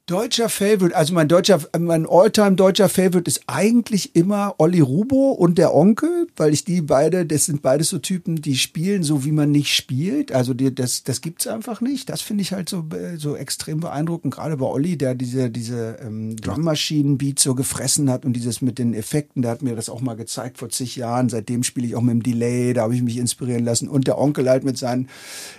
Deutscher 0.09 0.49
Favorite, 0.49 0.97
also 0.97 1.13
mein 1.13 1.29
deutscher, 1.29 1.61
mein 1.79 2.07
Alltime 2.09 2.53
deutscher 2.53 2.89
Favorite 2.89 3.29
ist 3.29 3.43
eigentlich 3.47 4.17
immer 4.17 4.55
Olli 4.57 4.81
Rubo 4.81 5.33
und 5.33 5.59
der 5.59 5.75
Onkel, 5.75 6.29
weil 6.35 6.55
ich 6.55 6.65
die 6.65 6.81
beide, 6.81 7.27
das 7.27 7.45
sind 7.45 7.61
beides 7.61 7.91
so 7.91 7.99
Typen, 7.99 8.37
die 8.37 8.57
spielen 8.57 9.03
so, 9.03 9.27
wie 9.27 9.33
man 9.33 9.51
nicht 9.51 9.75
spielt. 9.75 10.33
Also 10.33 10.55
die, 10.55 10.75
das, 10.75 11.03
das 11.03 11.21
gibt's 11.21 11.47
einfach 11.47 11.83
nicht. 11.83 12.09
Das 12.09 12.23
finde 12.23 12.41
ich 12.41 12.55
halt 12.55 12.71
so, 12.71 12.87
so 13.19 13.37
extrem 13.37 13.81
beeindruckend. 13.81 14.33
Gerade 14.33 14.57
bei 14.57 14.65
Olli, 14.65 14.97
der 14.97 15.15
diese, 15.15 15.51
diese 15.51 15.99
ähm, 16.01 16.37
Drummaschinen-Beats 16.37 17.43
so 17.43 17.55
gefressen 17.55 18.09
hat 18.09 18.25
und 18.25 18.33
dieses 18.33 18.63
mit 18.63 18.79
den 18.79 18.95
Effekten, 18.95 19.43
der 19.43 19.51
hat 19.51 19.61
mir 19.61 19.77
das 19.77 19.91
auch 19.91 20.01
mal 20.01 20.17
gezeigt 20.17 20.57
vor 20.57 20.71
zig 20.71 20.97
Jahren. 20.97 21.29
Seitdem 21.29 21.65
spiele 21.65 21.87
ich 21.87 21.95
auch 21.95 22.01
mit 22.01 22.15
dem 22.15 22.23
Delay, 22.23 22.73
da 22.73 22.85
habe 22.85 22.95
ich 22.95 23.03
mich 23.03 23.19
inspirieren 23.19 23.63
lassen. 23.67 23.89
Und 23.89 24.07
der 24.07 24.17
Onkel 24.17 24.49
halt 24.49 24.65
mit 24.65 24.79
seinen, 24.79 25.11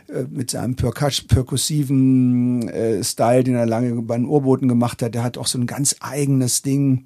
äh, 0.07 0.23
mit 0.27 0.49
seinem 0.49 0.75
perkussiven 0.75 2.67
äh, 2.67 3.03
Style, 3.03 3.43
den 3.43 3.53
er 3.53 3.67
lange 3.67 4.01
bei 4.01 4.17
den 4.17 4.38
Urboten 4.39 4.67
gemacht 4.67 5.01
hat. 5.01 5.15
Der 5.15 5.23
hat 5.23 5.37
auch 5.37 5.47
so 5.47 5.57
ein 5.57 5.67
ganz 5.67 5.95
eigenes 5.99 6.61
Ding 6.61 7.05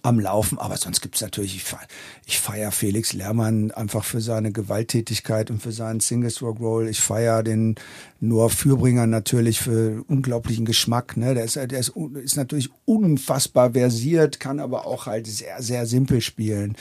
am 0.00 0.18
Laufen, 0.18 0.58
aber 0.58 0.76
sonst 0.78 1.02
gibt's 1.02 1.20
natürlich, 1.20 1.54
ich, 1.54 1.64
feier, 1.64 1.86
ich 2.26 2.40
feier 2.40 2.72
Felix 2.72 3.12
Lehrmann 3.12 3.70
einfach 3.72 4.04
für 4.04 4.22
seine 4.22 4.50
Gewalttätigkeit 4.50 5.50
und 5.50 5.62
für 5.62 5.70
seinen 5.70 6.00
Single-Stroke-Roll. 6.00 6.88
Ich 6.88 7.00
feier 7.00 7.42
den 7.42 7.74
Noah 8.18 8.48
Fürbringer 8.48 9.06
natürlich 9.06 9.60
für 9.60 10.02
unglaublichen 10.08 10.64
Geschmack. 10.64 11.16
Ne? 11.18 11.34
Der, 11.34 11.44
ist, 11.44 11.56
der 11.56 11.70
ist, 11.72 11.92
ist 12.22 12.36
natürlich 12.36 12.70
unfassbar 12.86 13.72
versiert, 13.72 14.40
kann 14.40 14.60
aber 14.60 14.86
auch 14.86 15.06
halt 15.06 15.26
sehr, 15.26 15.62
sehr 15.62 15.86
simpel 15.86 16.22
spielen. 16.22 16.74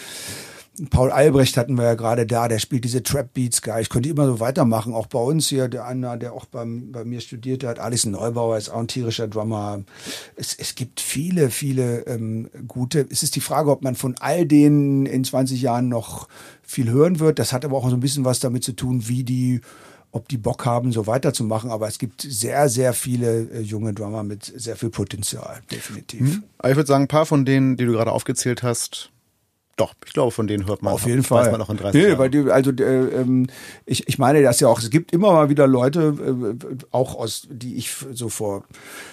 Paul 0.89 1.11
Albrecht 1.11 1.57
hatten 1.57 1.75
wir 1.77 1.83
ja 1.83 1.93
gerade 1.93 2.25
da, 2.25 2.47
der 2.47 2.57
spielt 2.59 2.83
diese 2.83 3.03
Trap 3.03 3.33
Beats 3.33 3.61
geil. 3.61 3.81
Ich 3.81 3.89
könnte 3.89 4.09
immer 4.09 4.25
so 4.25 4.39
weitermachen. 4.39 4.93
Auch 4.93 5.05
bei 5.05 5.19
uns 5.19 5.47
hier, 5.47 5.67
der 5.67 5.85
einer, 5.85 6.17
der 6.17 6.33
auch 6.33 6.45
beim, 6.45 6.91
bei 6.91 7.05
mir 7.05 7.21
studiert 7.21 7.63
hat, 7.63 7.79
Alice 7.79 8.05
Neubauer 8.05 8.57
ist 8.57 8.69
auch 8.69 8.79
ein 8.79 8.87
tierischer 8.87 9.27
Drummer. 9.27 9.83
Es, 10.35 10.55
es 10.55 10.73
gibt 10.75 10.99
viele, 10.99 11.51
viele 11.51 12.07
ähm, 12.07 12.49
gute. 12.67 13.05
Es 13.09 13.21
ist 13.21 13.35
die 13.35 13.41
Frage, 13.41 13.69
ob 13.69 13.83
man 13.83 13.95
von 13.95 14.15
all 14.19 14.45
denen 14.45 15.05
in 15.05 15.23
20 15.23 15.61
Jahren 15.61 15.87
noch 15.87 16.27
viel 16.63 16.89
hören 16.89 17.19
wird. 17.19 17.37
Das 17.37 17.53
hat 17.53 17.63
aber 17.63 17.77
auch 17.77 17.89
so 17.89 17.95
ein 17.95 18.01
bisschen 18.01 18.25
was 18.25 18.39
damit 18.39 18.63
zu 18.63 18.71
tun, 18.71 19.07
wie 19.07 19.23
die 19.23 19.61
ob 20.13 20.27
die 20.27 20.37
Bock 20.37 20.65
haben, 20.65 20.91
so 20.91 21.07
weiterzumachen. 21.07 21.69
Aber 21.69 21.87
es 21.87 21.97
gibt 21.97 22.21
sehr, 22.21 22.69
sehr 22.69 22.93
viele 22.93 23.49
äh, 23.51 23.61
junge 23.61 23.93
Drummer 23.93 24.23
mit 24.23 24.43
sehr 24.43 24.75
viel 24.75 24.89
Potenzial, 24.89 25.61
definitiv. 25.71 26.19
Hm. 26.19 26.43
Ich 26.67 26.75
würde 26.75 26.87
sagen, 26.87 27.05
ein 27.05 27.07
paar 27.07 27.25
von 27.25 27.45
denen, 27.45 27.77
die 27.77 27.85
du 27.85 27.93
gerade 27.93 28.11
aufgezählt 28.11 28.63
hast, 28.63 29.11
doch, 29.77 29.93
ich 30.05 30.13
glaube, 30.13 30.31
von 30.31 30.47
denen 30.47 30.67
hört 30.67 30.83
man. 30.83 30.93
Auf 30.93 31.05
jeden 31.05 31.23
Fall. 31.23 31.45
Weiß 31.45 31.51
man 31.51 31.61
auch 31.61 31.69
in 31.69 31.77
30 31.77 32.01
nee, 32.01 32.07
Jahren. 32.09 32.19
Weil 32.19 32.29
die, 32.29 32.51
also 32.51 32.71
äh, 32.71 32.83
ähm, 32.83 33.47
ich, 33.85 34.07
ich 34.07 34.19
meine 34.19 34.41
das 34.41 34.59
ja 34.59 34.67
auch, 34.67 34.79
es 34.79 34.89
gibt 34.89 35.11
immer 35.11 35.31
mal 35.31 35.49
wieder 35.49 35.65
Leute, 35.65 36.55
äh, 36.61 36.85
auch 36.91 37.15
aus, 37.15 37.47
die 37.49 37.75
ich 37.75 37.91
so 38.11 38.29
vor 38.29 38.63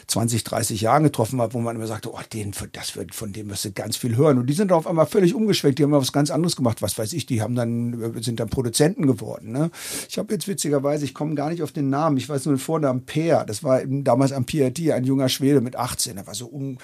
20, 0.09 0.45
30 0.45 0.81
Jahren 0.81 1.05
getroffen 1.05 1.41
habe, 1.41 1.55
wo 1.55 1.61
man 1.61 1.77
immer 1.77 1.87
sagte, 1.87 2.13
oh, 2.13 2.19
den, 2.33 2.53
das 2.73 2.97
wird, 2.97 3.15
von 3.15 3.33
dem 3.33 3.51
wirst 3.51 3.65
du 3.65 3.73
ganz 3.73 3.97
viel 3.97 4.17
hören. 4.17 4.39
Und 4.39 4.47
die 4.47 4.55
sind 4.55 4.73
auf 4.73 4.87
einmal 4.87 5.07
völlig 5.07 5.35
umgeschwenkt, 5.35 5.79
die 5.79 5.85
haben 5.85 5.91
mal 5.91 6.01
was 6.01 6.13
ganz 6.13 6.31
anderes 6.31 6.57
gemacht, 6.57 6.83
was 6.83 6.99
weiß 6.99 7.13
ich, 7.13 7.27
die 7.27 7.41
haben 7.41 7.55
dann, 7.55 8.17
äh, 8.17 8.23
sind 8.23 8.41
dann 8.41 8.49
Produzenten 8.49 9.07
geworden. 9.07 9.53
Ne? 9.53 9.71
Ich 10.09 10.19
habe 10.19 10.33
jetzt 10.33 10.49
witzigerweise, 10.49 11.05
ich 11.05 11.15
komme 11.15 11.35
gar 11.35 11.51
nicht 11.51 11.63
auf 11.63 11.73
den 11.73 11.89
Namen, 11.89 12.17
ich 12.17 12.29
weiß 12.29 12.47
nur 12.47 12.57
den 12.57 12.61
Vornamen 12.61 13.07
Peer, 13.07 13.45
das 13.47 13.63
war 13.63 13.81
damals 13.87 14.33
am 14.33 14.45
PRT, 14.45 14.91
ein 14.91 15.05
junger 15.05 15.29
Schwede 15.29 15.61
mit 15.61 15.77
18, 15.77 16.17
der 16.17 16.27
war 16.27 16.35
so 16.35 16.51
un, 16.51 16.79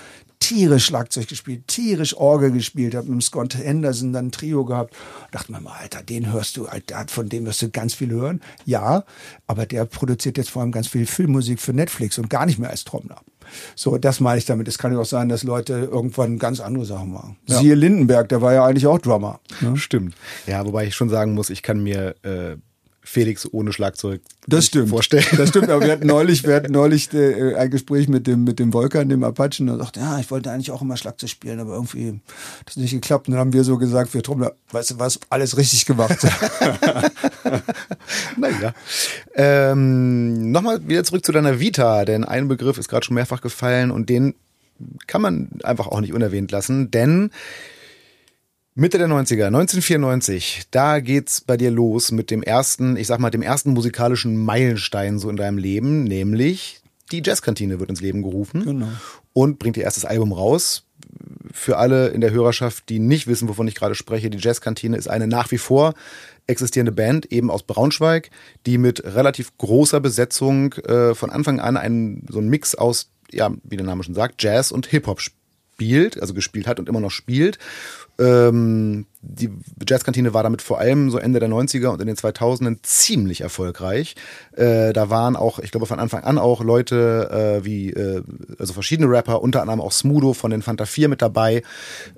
tierisch 0.44 0.84
Schlagzeug 0.84 1.26
gespielt, 1.26 1.66
tierisch 1.68 2.14
Orgel 2.14 2.52
gespielt, 2.52 2.94
habe 2.94 3.06
mit 3.06 3.14
dem 3.14 3.20
Scott 3.22 3.54
Henderson 3.56 4.12
dann 4.12 4.26
ein 4.26 4.30
Trio 4.30 4.66
gehabt. 4.66 4.94
Dachte 5.30 5.50
mir 5.50 5.60
mal, 5.60 5.72
Alter, 5.80 6.02
den 6.02 6.30
hörst 6.30 6.58
du, 6.58 6.66
Alter, 6.66 7.06
von 7.08 7.30
dem 7.30 7.46
wirst 7.46 7.62
du 7.62 7.70
ganz 7.70 7.94
viel 7.94 8.10
hören. 8.10 8.42
Ja, 8.66 9.04
aber 9.46 9.64
der 9.64 9.86
produziert 9.86 10.36
jetzt 10.36 10.50
vor 10.50 10.60
allem 10.60 10.70
ganz 10.70 10.86
viel 10.86 11.06
Filmmusik 11.06 11.62
für 11.62 11.72
Netflix 11.72 12.18
und 12.18 12.28
gar 12.28 12.44
nicht 12.44 12.58
mehr 12.58 12.68
als 12.68 12.84
Trommler. 12.84 13.22
So, 13.74 13.96
das 13.96 14.20
meine 14.20 14.36
ich 14.36 14.44
damit. 14.44 14.68
Es 14.68 14.76
kann 14.76 14.92
ja 14.92 14.98
auch 14.98 15.06
sein, 15.06 15.30
dass 15.30 15.44
Leute 15.44 15.88
irgendwann 15.90 16.38
ganz 16.38 16.60
andere 16.60 16.84
Sachen 16.84 17.12
machen. 17.12 17.36
Ja. 17.46 17.58
Siehe 17.58 17.74
Lindenberg, 17.74 18.28
der 18.28 18.42
war 18.42 18.52
ja 18.52 18.66
eigentlich 18.66 18.86
auch 18.86 18.98
Drummer. 18.98 19.40
Ne? 19.60 19.78
Stimmt. 19.78 20.14
Ja, 20.46 20.66
wobei 20.66 20.86
ich 20.86 20.94
schon 20.94 21.08
sagen 21.08 21.32
muss, 21.32 21.48
ich 21.48 21.62
kann 21.62 21.82
mir 21.82 22.16
äh, 22.22 22.56
Felix 23.06 23.46
ohne 23.52 23.72
Schlagzeug 23.72 24.22
das 24.46 24.66
stimmt. 24.66 24.88
vorstellen. 24.88 25.26
Das 25.36 25.50
stimmt, 25.50 25.68
aber 25.68 25.84
wir 25.84 25.92
hatten 25.92 26.06
neulich, 26.06 26.42
wir 26.44 26.54
hatten 26.54 26.72
neulich 26.72 27.12
äh, 27.12 27.54
ein 27.54 27.70
Gespräch 27.70 28.08
mit 28.08 28.26
dem, 28.26 28.44
mit 28.44 28.58
dem 28.58 28.72
Volkan, 28.72 29.10
dem 29.10 29.22
Apachen, 29.22 29.68
und 29.68 29.78
er 29.78 29.84
sagte, 29.84 30.00
ja, 30.00 30.18
ich 30.18 30.30
wollte 30.30 30.50
eigentlich 30.50 30.70
auch 30.70 30.80
immer 30.80 30.96
Schlagzeug 30.96 31.28
spielen, 31.28 31.60
aber 31.60 31.74
irgendwie 31.74 32.20
das 32.64 32.76
nicht 32.76 32.92
geklappt. 32.92 33.28
Und 33.28 33.32
dann 33.32 33.40
haben 33.40 33.52
wir 33.52 33.62
so 33.62 33.76
gesagt, 33.76 34.14
wir 34.14 34.22
Trommler, 34.22 34.54
weißt 34.72 34.92
du 34.92 34.98
was, 34.98 35.20
alles 35.28 35.56
richtig 35.58 35.84
gemacht. 35.84 36.16
naja. 38.38 38.74
Ähm, 39.34 40.50
Nochmal 40.50 40.88
wieder 40.88 41.04
zurück 41.04 41.26
zu 41.26 41.32
deiner 41.32 41.60
Vita, 41.60 42.06
denn 42.06 42.24
ein 42.24 42.48
Begriff 42.48 42.78
ist 42.78 42.88
gerade 42.88 43.04
schon 43.04 43.14
mehrfach 43.14 43.42
gefallen 43.42 43.90
und 43.90 44.08
den 44.08 44.34
kann 45.06 45.20
man 45.20 45.50
einfach 45.62 45.88
auch 45.88 46.00
nicht 46.00 46.14
unerwähnt 46.14 46.50
lassen, 46.50 46.90
denn 46.90 47.30
Mitte 48.76 48.98
der 48.98 49.06
90er, 49.06 49.46
1994, 49.46 50.64
da 50.72 50.98
geht's 50.98 51.40
bei 51.40 51.56
dir 51.56 51.70
los 51.70 52.10
mit 52.10 52.32
dem 52.32 52.42
ersten, 52.42 52.96
ich 52.96 53.06
sag 53.06 53.20
mal, 53.20 53.30
dem 53.30 53.40
ersten 53.40 53.70
musikalischen 53.70 54.36
Meilenstein 54.36 55.20
so 55.20 55.30
in 55.30 55.36
deinem 55.36 55.58
Leben, 55.58 56.02
nämlich 56.02 56.80
die 57.12 57.22
Jazzkantine 57.24 57.78
wird 57.78 57.90
ins 57.90 58.00
Leben 58.00 58.22
gerufen 58.22 58.64
genau. 58.64 58.88
und 59.32 59.60
bringt 59.60 59.76
ihr 59.76 59.84
erstes 59.84 60.04
Album 60.04 60.32
raus. 60.32 60.82
Für 61.52 61.76
alle 61.76 62.08
in 62.08 62.20
der 62.20 62.32
Hörerschaft, 62.32 62.88
die 62.88 62.98
nicht 62.98 63.28
wissen, 63.28 63.48
wovon 63.48 63.68
ich 63.68 63.76
gerade 63.76 63.94
spreche, 63.94 64.28
die 64.28 64.38
Jazzkantine 64.38 64.96
ist 64.96 65.06
eine 65.06 65.28
nach 65.28 65.52
wie 65.52 65.58
vor 65.58 65.94
existierende 66.48 66.90
Band, 66.90 67.30
eben 67.30 67.52
aus 67.52 67.62
Braunschweig, 67.62 68.30
die 68.66 68.78
mit 68.78 69.04
relativ 69.04 69.56
großer 69.56 70.00
Besetzung 70.00 70.72
äh, 70.72 71.14
von 71.14 71.30
Anfang 71.30 71.60
an 71.60 71.76
einen, 71.76 72.26
so 72.28 72.40
einen 72.40 72.48
Mix 72.48 72.74
aus, 72.74 73.08
ja, 73.30 73.52
wie 73.62 73.76
der 73.76 73.86
Name 73.86 74.02
schon 74.02 74.16
sagt, 74.16 74.42
Jazz 74.42 74.72
und 74.72 74.86
Hip-Hop 74.86 75.20
spielt, 75.20 76.20
also 76.20 76.34
gespielt 76.34 76.66
hat 76.66 76.80
und 76.80 76.88
immer 76.88 77.00
noch 77.00 77.12
spielt 77.12 77.58
ähm, 78.18 79.06
die 79.22 79.50
Jazzkantine 79.88 80.34
war 80.34 80.42
damit 80.42 80.62
vor 80.62 80.78
allem 80.78 81.10
so 81.10 81.18
Ende 81.18 81.40
der 81.40 81.48
90er 81.48 81.88
und 81.88 82.00
in 82.00 82.06
den 82.06 82.16
2000ern 82.16 82.78
ziemlich 82.82 83.40
erfolgreich. 83.40 84.14
Äh, 84.52 84.92
da 84.92 85.10
waren 85.10 85.34
auch, 85.34 85.58
ich 85.58 85.70
glaube 85.70 85.86
von 85.86 85.98
Anfang 85.98 86.22
an 86.22 86.38
auch 86.38 86.62
Leute 86.62 87.60
äh, 87.60 87.64
wie, 87.64 87.90
äh, 87.90 88.22
also 88.58 88.72
verschiedene 88.72 89.10
Rapper, 89.10 89.42
unter 89.42 89.62
anderem 89.62 89.80
auch 89.80 89.92
Smudo 89.92 90.32
von 90.32 90.50
den 90.50 90.62
Fanta 90.62 90.86
4 90.86 91.08
mit 91.08 91.22
dabei, 91.22 91.62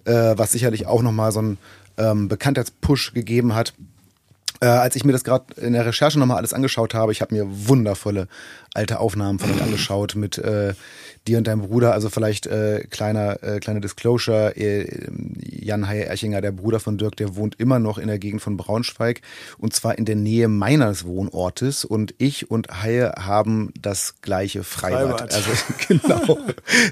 äh, 0.04 0.35
was 0.37 0.52
sicherlich 0.52 0.87
auch 0.87 1.02
nochmal 1.02 1.32
so 1.32 1.38
einen 1.38 1.59
ähm, 1.96 2.28
Bekanntheitspush 2.28 3.14
gegeben 3.14 3.54
hat. 3.54 3.72
Äh, 4.61 4.66
als 4.66 4.96
ich 4.96 5.04
mir 5.04 5.12
das 5.12 5.24
gerade 5.24 5.44
in 5.61 5.74
der 5.74 5.87
Recherche 5.87 6.18
nochmal 6.18 6.38
alles 6.38 6.54
angeschaut 6.54 6.94
habe, 6.94 7.12
ich 7.12 7.20
habe 7.20 7.35
mir 7.35 7.46
wundervolle 7.48 8.28
alte 8.74 9.00
Aufnahmen 9.00 9.38
von 9.38 9.50
euch 9.50 9.62
angeschaut 9.62 10.14
mit 10.14 10.38
äh, 10.38 10.74
dir 11.26 11.38
und 11.38 11.46
deinem 11.46 11.62
Bruder, 11.62 11.92
also 11.92 12.08
vielleicht 12.08 12.46
äh, 12.46 12.84
kleiner, 12.90 13.42
äh, 13.42 13.60
kleiner 13.60 13.80
Disclosure, 13.80 14.56
äh, 14.56 15.08
Jan 15.42 15.88
Haie 15.88 16.04
Erchinger, 16.04 16.40
der 16.40 16.52
Bruder 16.52 16.80
von 16.80 16.98
Dirk, 16.98 17.16
der 17.16 17.36
wohnt 17.36 17.58
immer 17.58 17.78
noch 17.78 17.98
in 17.98 18.06
der 18.06 18.18
Gegend 18.18 18.42
von 18.42 18.56
Braunschweig 18.56 19.20
und 19.58 19.74
zwar 19.74 19.98
in 19.98 20.04
der 20.04 20.16
Nähe 20.16 20.48
meines 20.48 21.04
Wohnortes 21.04 21.84
und 21.84 22.14
ich 22.18 22.50
und 22.50 22.82
Haie 22.82 23.12
haben 23.18 23.72
das 23.80 24.14
gleiche 24.22 24.62
Freibad. 24.62 25.32
Freibad. 25.32 25.34
Also 25.34 25.50
genau, 25.88 26.38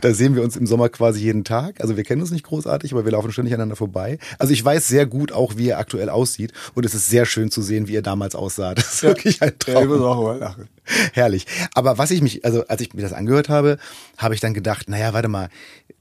da 0.01 0.15
sehen 0.15 0.35
wir 0.35 0.43
uns 0.43 0.57
im 0.57 0.67
Sommer 0.67 0.89
quasi 0.89 1.21
jeden 1.21 1.45
Tag. 1.45 1.81
Also 1.81 1.97
wir 1.97 2.05
kennen 2.05 2.21
uns 2.21 2.31
nicht 2.31 2.45
großartig, 2.45 2.93
aber 2.93 3.05
wir 3.05 3.13
laufen 3.13 3.33
ständig 3.33 3.55
aneinander 3.55 3.77
vorbei. 3.77 4.19
Also 4.39 4.53
ich 4.53 4.65
weiß 4.65 4.89
sehr 4.89 5.07
gut 5.07 5.33
auch, 5.33 5.57
wie 5.57 5.69
er 5.69 5.79
aktuell 5.79 6.09
aussieht 6.09 6.53
und 6.75 6.85
es 6.85 6.95
ist 6.95 7.09
sehr 7.09 7.27
schön 7.27 7.51
zu 7.51 7.63
sehen, 7.63 7.89
wie 7.89 7.97
er 7.97 8.03
damals 8.03 8.35
aussah. 8.35 8.75
Das 8.75 8.95
ist 8.95 9.03
ja. 9.03 9.11
wirklich 9.11 9.43
ein 9.43 9.59
Traum. 9.59 9.75
Ja, 9.75 9.83
ich 9.83 9.89
muss 9.89 10.01
auch 10.01 10.23
mal 10.23 10.39
lachen. 10.39 10.69
Herrlich. 11.13 11.47
Aber 11.75 11.97
was 11.97 12.11
ich 12.11 12.21
mich, 12.21 12.45
also 12.45 12.67
als 12.67 12.81
ich 12.83 12.93
mir 12.93 13.03
das 13.03 13.13
angehört 13.13 13.49
habe, 13.49 13.79
habe 14.25 14.35
ich 14.35 14.41
dann 14.41 14.55
gedacht, 14.55 14.89
naja, 14.89 15.13
warte 15.13 15.29
mal, 15.29 15.49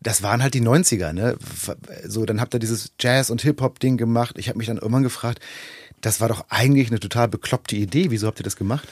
das 0.02 0.24
waren 0.24 0.42
halt 0.42 0.54
die 0.54 0.62
90er, 0.62 1.14
ne? 1.14 1.38
So, 2.08 2.26
dann 2.26 2.42
habt 2.42 2.54
ihr 2.56 2.60
dieses 2.60 2.94
Jazz- 3.00 3.30
und 3.30 3.42
Hip-Hop-Ding 3.42 3.98
gemacht. 3.98 4.38
Ich 4.38 4.50
habe 4.50 4.58
mich 4.58 4.68
dann 4.68 4.78
irgendwann 4.78 5.04
gefragt, 5.04 5.40
das 6.02 6.20
war 6.20 6.28
doch 6.28 6.46
eigentlich 6.50 6.90
eine 6.90 7.00
total 7.00 7.28
bekloppte 7.28 7.76
Idee. 7.76 8.10
Wieso 8.10 8.28
habt 8.28 8.40
ihr 8.40 8.44
das 8.44 8.56
gemacht? 8.56 8.88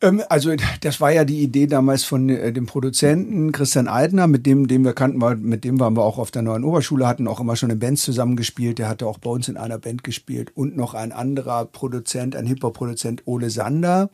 Ähm, 0.00 0.22
also 0.28 0.54
das 0.80 1.00
war 1.00 1.12
ja 1.12 1.24
die 1.24 1.42
Idee 1.42 1.66
damals 1.66 2.04
von 2.04 2.28
äh, 2.28 2.52
dem 2.52 2.66
Produzenten 2.66 3.52
Christian 3.52 3.88
Eidner, 3.88 4.26
mit 4.26 4.46
dem, 4.46 4.66
den 4.66 4.84
wir 4.84 4.92
kannten, 4.92 5.18
mit 5.42 5.64
dem 5.64 5.78
waren 5.78 5.96
wir 5.96 6.04
auch 6.04 6.18
auf 6.18 6.30
der 6.30 6.42
neuen 6.42 6.64
Oberschule, 6.64 7.06
hatten 7.06 7.28
auch 7.28 7.40
immer 7.40 7.56
schon 7.56 7.70
in 7.70 7.78
Bands 7.78 8.02
zusammengespielt. 8.02 8.78
Der 8.78 8.88
hatte 8.88 9.06
auch 9.06 9.18
bei 9.18 9.30
uns 9.30 9.48
in 9.48 9.56
einer 9.56 9.78
Band 9.78 10.04
gespielt 10.04 10.52
und 10.54 10.76
noch 10.76 10.94
ein 10.94 11.12
anderer 11.12 11.66
Produzent, 11.66 12.34
ein 12.34 12.46
Hip-Hop-Produzent, 12.46 13.22
Ole 13.26 13.50
Sander 13.50 14.10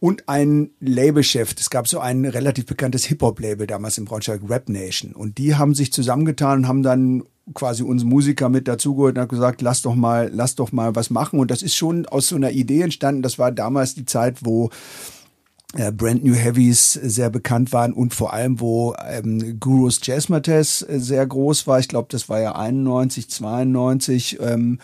und 0.00 0.28
ein 0.28 0.70
Labelchef. 0.80 1.54
Es 1.58 1.70
gab 1.70 1.88
so 1.88 2.00
ein 2.00 2.24
relativ 2.24 2.66
bekanntes 2.66 3.04
Hip-Hop-Label 3.06 3.66
damals 3.66 3.98
in 3.98 4.04
Braunschweig, 4.04 4.40
Rap 4.48 4.68
Nation. 4.68 5.12
Und 5.12 5.38
die 5.38 5.54
haben 5.54 5.74
sich 5.74 5.92
zusammengetan 5.92 6.60
und 6.60 6.68
haben 6.68 6.82
dann 6.82 7.22
quasi 7.54 7.82
uns 7.82 8.04
Musiker 8.04 8.48
mit 8.48 8.68
dazugeholt 8.68 9.16
und 9.16 9.22
hat 9.22 9.28
gesagt, 9.28 9.62
lass 9.62 9.82
doch 9.82 9.94
mal, 9.94 10.30
lass 10.32 10.56
doch 10.56 10.72
mal 10.72 10.94
was 10.94 11.10
machen. 11.10 11.38
Und 11.38 11.50
das 11.50 11.62
ist 11.62 11.76
schon 11.76 12.06
aus 12.06 12.28
so 12.28 12.36
einer 12.36 12.50
Idee 12.50 12.82
entstanden. 12.82 13.22
Das 13.22 13.38
war 13.38 13.52
damals 13.52 13.94
die 13.94 14.04
Zeit, 14.04 14.38
wo 14.42 14.70
äh, 15.74 15.92
Brand 15.92 16.24
New 16.24 16.34
Heavies 16.34 16.92
sehr 16.92 17.30
bekannt 17.30 17.72
waren 17.72 17.92
und 17.92 18.14
vor 18.14 18.32
allem, 18.32 18.60
wo 18.60 18.94
ähm, 19.08 19.58
Gurus 19.60 20.00
Jazzmates 20.02 20.80
sehr 20.80 21.26
groß 21.26 21.66
war. 21.66 21.78
Ich 21.78 21.88
glaube, 21.88 22.08
das 22.10 22.28
war 22.28 22.40
ja 22.40 22.54
91, 22.54 23.30
92. 23.30 24.38
Ähm, 24.40 24.78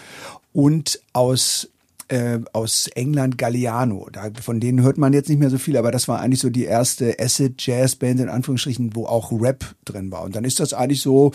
und 0.53 1.01
aus 1.13 1.69
äh, 2.09 2.41
aus 2.53 2.89
England 2.95 3.39
Galliano. 3.39 4.09
Da, 4.13 4.31
von 4.41 4.61
denen 4.61 4.83
hört 4.83 4.99
man 4.99 5.13
jetzt 5.13 5.29
nicht 5.29 5.39
mehr 5.39 5.51
so 5.51 5.59
viel, 5.59 5.77
aber 5.77 5.91
das 5.91 6.09
war 6.09 6.21
eigentlich 6.21 6.41
so 6.41 6.51
die 6.51 6.65
erste 6.65 7.19
Acid 7.19 7.55
Jazz 7.59 7.97
Band 7.97 8.21
in 8.21 8.29
Anführungsstrichen, 8.29 8.95
wo 8.95 9.07
auch 9.07 9.33
Rap 9.33 9.75
drin 9.85 10.11
war. 10.11 10.23
Und 10.23 10.37
dann 10.37 10.45
ist 10.45 10.61
das 10.61 10.75
eigentlich 10.75 11.03
so 11.03 11.33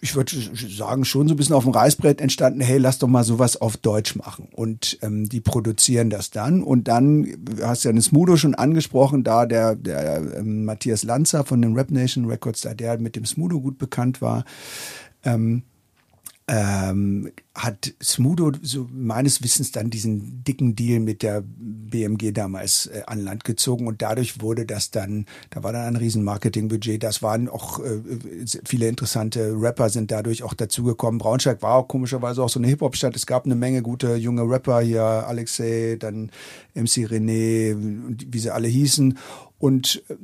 ich 0.00 0.16
würde 0.16 0.32
sagen, 0.68 1.04
schon 1.04 1.28
so 1.28 1.34
ein 1.34 1.36
bisschen 1.36 1.54
auf 1.54 1.62
dem 1.62 1.72
Reißbrett 1.72 2.20
entstanden, 2.20 2.60
hey, 2.60 2.78
lass 2.78 2.98
doch 2.98 3.06
mal 3.06 3.22
sowas 3.22 3.60
auf 3.60 3.76
Deutsch 3.76 4.16
machen. 4.16 4.48
Und 4.52 4.98
ähm, 5.02 5.28
die 5.28 5.40
produzieren 5.40 6.10
das 6.10 6.30
dann. 6.30 6.62
Und 6.62 6.88
dann, 6.88 7.28
hast 7.62 7.84
ja 7.84 7.90
eine 7.90 8.02
Smudo 8.02 8.36
schon 8.36 8.56
angesprochen, 8.56 9.22
da 9.22 9.46
der, 9.46 9.76
der 9.76 10.38
ähm, 10.38 10.64
Matthias 10.64 11.04
Lanzer 11.04 11.44
von 11.44 11.62
den 11.62 11.74
Rap 11.74 11.92
Nation 11.92 12.24
Records, 12.24 12.62
da 12.62 12.74
der 12.74 12.98
mit 12.98 13.14
dem 13.14 13.24
Smudo 13.24 13.60
gut 13.60 13.78
bekannt 13.78 14.20
war, 14.20 14.44
ähm, 15.22 15.62
ähm, 16.48 17.32
hat 17.54 17.94
Smudo 18.00 18.52
so 18.62 18.86
meines 18.92 19.42
Wissens 19.42 19.72
dann 19.72 19.90
diesen 19.90 20.44
dicken 20.44 20.76
Deal 20.76 21.00
mit 21.00 21.22
der 21.22 21.42
BMG 21.44 22.32
damals 22.32 22.86
äh, 22.86 23.02
an 23.06 23.20
Land 23.20 23.42
gezogen 23.42 23.88
und 23.88 24.00
dadurch 24.00 24.40
wurde 24.40 24.64
das 24.64 24.92
dann, 24.92 25.26
da 25.50 25.64
war 25.64 25.72
dann 25.72 25.82
ein 25.82 25.96
riesen 25.96 26.22
Marketingbudget, 26.22 27.02
das 27.02 27.20
waren 27.20 27.48
auch 27.48 27.80
äh, 27.80 28.00
viele 28.64 28.86
interessante 28.86 29.54
Rapper 29.56 29.90
sind 29.90 30.12
dadurch 30.12 30.44
auch 30.44 30.54
dazugekommen. 30.54 31.18
Braunschweig 31.18 31.62
war 31.62 31.74
auch 31.74 31.88
komischerweise 31.88 32.42
auch 32.44 32.48
so 32.48 32.60
eine 32.60 32.68
Hip-Hop-Stadt, 32.68 33.16
es 33.16 33.26
gab 33.26 33.44
eine 33.44 33.56
Menge 33.56 33.82
gute 33.82 34.14
junge 34.14 34.42
Rapper 34.42 34.80
hier, 34.80 35.02
Alexei, 35.02 35.96
dann 35.98 36.30
MC 36.74 37.08
René, 37.08 37.74
wie 38.24 38.38
sie 38.38 38.50
alle 38.50 38.68
hießen. 38.68 39.18
Und 39.58 40.04
äh, 40.08 40.14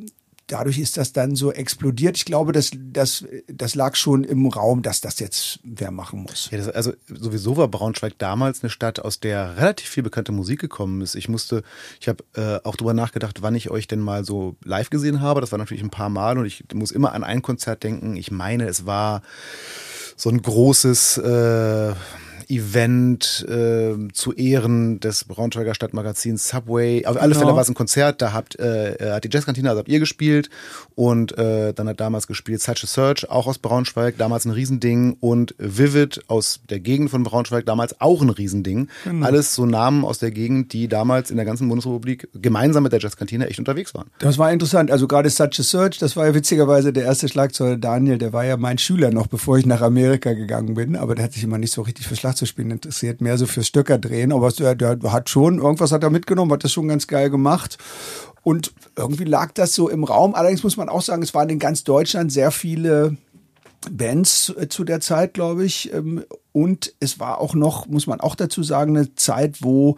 dadurch 0.53 0.79
ist 0.79 0.99
das 0.99 1.15
dann 1.15 1.35
so 1.35 1.51
explodiert. 1.51 2.17
Ich 2.17 2.27
glaube, 2.27 2.53
das, 2.53 2.73
das, 2.77 3.25
das 3.49 3.75
lag 3.75 3.97
schon 3.97 4.23
im 4.23 4.47
Raum, 4.47 4.83
dass 4.83 5.01
das 5.01 5.19
jetzt 5.19 5.61
wer 5.65 5.91
machen 5.91 6.23
muss. 6.23 6.51
Ja, 6.51 6.59
das, 6.59 6.69
also 6.69 6.93
sowieso 7.09 7.57
war 7.57 7.69
Braunschweig 7.69 8.19
damals 8.19 8.63
eine 8.63 8.69
Stadt, 8.69 9.01
aus 9.01 9.19
der 9.19 9.57
relativ 9.57 9.89
viel 9.89 10.03
bekannte 10.03 10.31
Musik 10.31 10.61
gekommen 10.61 11.01
ist. 11.01 11.15
Ich 11.15 11.29
musste, 11.29 11.63
ich 12.01 12.09
habe 12.09 12.23
äh, 12.35 12.61
auch 12.69 12.77
drüber 12.77 12.93
nachgedacht, 12.93 13.41
wann 13.41 13.55
ich 13.55 13.71
euch 13.71 13.89
denn 13.89 14.01
mal 14.01 14.25
so 14.25 14.57
live 14.63 14.91
gesehen 14.91 15.23
habe. 15.23 15.41
Das 15.41 15.53
war 15.53 15.59
natürlich 15.59 15.83
ein 15.83 15.91
paar 15.91 16.11
Mal 16.11 16.37
und 16.37 16.45
ich 16.45 16.65
muss 16.75 16.91
immer 16.91 17.13
an 17.15 17.25
ein 17.25 17.41
Konzert 17.41 17.83
denken. 17.83 18.17
Ich 18.17 18.31
meine, 18.31 18.67
es 18.67 18.85
war 18.85 19.23
so 20.17 20.29
ein 20.29 20.43
großes 20.43 21.17
äh, 21.17 21.95
Event 22.49 23.47
äh, 23.49 23.95
zu 24.13 24.33
Ehren 24.33 25.01
des 25.01 25.25
Braunschweiger 25.25 25.75
Stadtmagazins 25.75 26.49
Subway. 26.49 27.07
Auf 27.07 27.17
alle 27.17 27.31
genau. 27.31 27.41
Fälle 27.41 27.55
war 27.55 27.63
es 27.63 27.69
ein 27.69 27.75
Konzert, 27.75 28.23
da 28.23 28.33
habt, 28.33 28.59
äh, 28.59 29.13
hat 29.13 29.25
die 29.25 29.29
Jazzkantine, 29.31 29.69
also 29.69 29.81
habt 29.81 29.89
ihr 29.89 30.01
gespielt 30.01 30.51
und 30.95 31.37
äh, 31.39 31.73
dann 31.73 31.89
hat 31.89 32.01
damals 32.01 32.27
gespielt 32.27 32.61
Such 32.61 32.85
a 32.85 32.87
Search, 32.87 33.31
auch 33.31 33.47
aus 33.47 33.59
Braunschweig, 33.59 34.17
damals 34.19 34.45
ein 34.45 34.51
Riesending 34.51 35.17
und 35.21 35.55
Vivid 35.59 36.23
aus 36.29 36.61
der 36.69 36.81
Gegend 36.81 37.11
von 37.11 37.23
Braunschweig, 37.23 37.67
damals 37.67 38.01
auch 38.01 38.23
ein 38.23 38.31
Riesending. 38.31 38.89
Genau. 39.05 39.27
Alles 39.27 39.55
so 39.55 39.67
Namen 39.67 40.05
aus 40.05 40.19
der 40.19 40.31
Gegend, 40.31 40.73
die 40.73 40.89
damals 40.89 41.31
in 41.31 41.37
der 41.37 41.47
ganzen 41.47 41.69
Bundesrepublik 41.69 42.29
gemeinsam 42.35 42.83
mit 42.83 42.93
der 42.93 43.01
Jazzkantine 43.01 43.49
echt 43.49 43.59
unterwegs 43.59 43.95
waren. 43.95 44.11
Das 44.19 44.39
war 44.39 44.53
interessant, 44.53 44.91
also 44.91 45.07
gerade 45.07 45.31
Such 45.31 45.59
a 45.59 45.63
Search, 45.63 45.99
das 45.99 46.17
war 46.17 46.27
ja 46.27 46.35
witzigerweise 46.35 46.93
der 46.93 47.05
erste 47.05 47.29
Schlagzeuger 47.29 47.77
Daniel, 47.77 48.19
der 48.19 48.33
war 48.33 48.45
ja 48.45 48.57
mein 48.57 48.79
Schüler 48.79 49.11
noch, 49.11 49.27
bevor 49.27 49.59
ich 49.59 49.67
nach 49.67 49.81
Amerika 49.81 50.33
gegangen 50.33 50.75
bin, 50.75 50.97
aber 50.97 51.15
der 51.15 51.25
hat 51.25 51.33
sich 51.33 51.45
immer 51.45 51.59
nicht 51.59 51.73
so 51.73 51.83
richtig 51.83 52.07
für 52.07 52.17
Schlagzeug 52.33 52.39
zu 52.39 52.47
spielen 52.47 52.71
interessiert, 52.71 53.21
mehr 53.21 53.39
so 53.39 53.47
fürs 53.47 53.67
Stöcker 53.67 53.99
drehen. 53.99 54.33
Aber 54.33 54.51
der, 54.51 54.75
der 54.75 54.99
hat 55.13 55.29
schon, 55.29 55.59
irgendwas 55.59 55.93
hat 55.93 56.03
er 56.03 56.11
mitgenommen, 56.11 56.53
hat 56.53 56.65
das 56.65 56.73
schon 56.73 56.89
ganz 56.89 57.07
geil 57.07 57.31
gemacht. 57.31 57.79
Und 58.43 58.73
irgendwie 58.97 59.25
lag 59.25 59.53
das 59.53 59.75
so 59.75 59.89
im 59.89 60.05
Raum. 60.05 60.35
Allerdings 60.35 60.65
muss 60.65 60.77
man 60.77 60.89
auch 60.89 61.03
sagen, 61.03 61.23
es 61.23 61.35
waren 61.35 61.49
in 61.49 61.59
ganz 61.59 61.85
Deutschland 61.85 62.33
sehr 62.33 62.51
viele 62.51 63.17
Bands 63.91 64.53
äh, 64.59 64.69
zu 64.69 64.85
der 64.85 65.01
Zeit, 65.01 65.35
glaube 65.35 65.65
ich. 65.65 65.93
Ähm, 65.93 66.25
und 66.53 66.93
es 67.01 67.21
war 67.21 67.39
auch 67.39 67.55
noch, 67.55 67.87
muss 67.87 68.07
man 68.07 68.21
auch 68.21 68.35
dazu 68.35 68.63
sagen, 68.63 68.97
eine 68.97 69.15
Zeit, 69.15 69.63
wo 69.63 69.97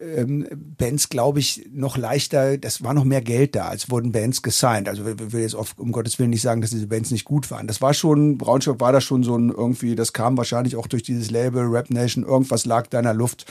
ähm, 0.00 0.46
Bands, 0.78 1.08
glaube 1.08 1.38
ich, 1.38 1.68
noch 1.72 1.96
leichter, 1.96 2.58
das 2.58 2.82
war 2.82 2.94
noch 2.94 3.04
mehr 3.04 3.22
Geld 3.22 3.54
da, 3.54 3.68
als 3.68 3.90
wurden 3.90 4.12
Bands 4.12 4.42
gesigned. 4.42 4.88
Also 4.88 5.06
ich 5.06 5.32
will 5.32 5.42
jetzt 5.42 5.54
auf, 5.54 5.74
um 5.78 5.92
Gottes 5.92 6.18
Willen 6.18 6.30
nicht 6.30 6.42
sagen, 6.42 6.60
dass 6.60 6.70
diese 6.70 6.86
Bands 6.86 7.10
nicht 7.10 7.24
gut 7.24 7.50
waren. 7.50 7.66
Das 7.66 7.80
war 7.80 7.94
schon, 7.94 8.38
Braunschweig 8.38 8.80
war 8.80 8.92
da 8.92 9.00
schon 9.00 9.22
so 9.22 9.36
ein 9.36 9.50
irgendwie, 9.50 9.94
das 9.94 10.12
kam 10.12 10.36
wahrscheinlich 10.36 10.76
auch 10.76 10.86
durch 10.86 11.02
dieses 11.02 11.30
Label 11.30 11.64
Rap 11.64 11.90
Nation, 11.90 12.24
irgendwas 12.24 12.64
lag 12.64 12.86
da 12.88 12.98
in 12.98 13.04
der 13.04 13.14
Luft, 13.14 13.46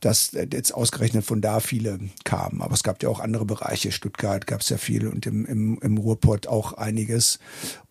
dass 0.00 0.32
jetzt 0.32 0.72
ausgerechnet 0.72 1.24
von 1.24 1.40
da 1.40 1.60
viele 1.60 1.98
kamen. 2.24 2.62
Aber 2.62 2.74
es 2.74 2.82
gab 2.82 3.02
ja 3.02 3.08
auch 3.08 3.20
andere 3.20 3.44
Bereiche, 3.44 3.92
Stuttgart 3.92 4.46
gab 4.46 4.60
es 4.60 4.68
ja 4.68 4.76
viel 4.76 5.06
und 5.08 5.26
im, 5.26 5.44
im, 5.46 5.78
im 5.80 5.98
Ruhrpott 5.98 6.46
auch 6.46 6.74
einiges. 6.74 7.38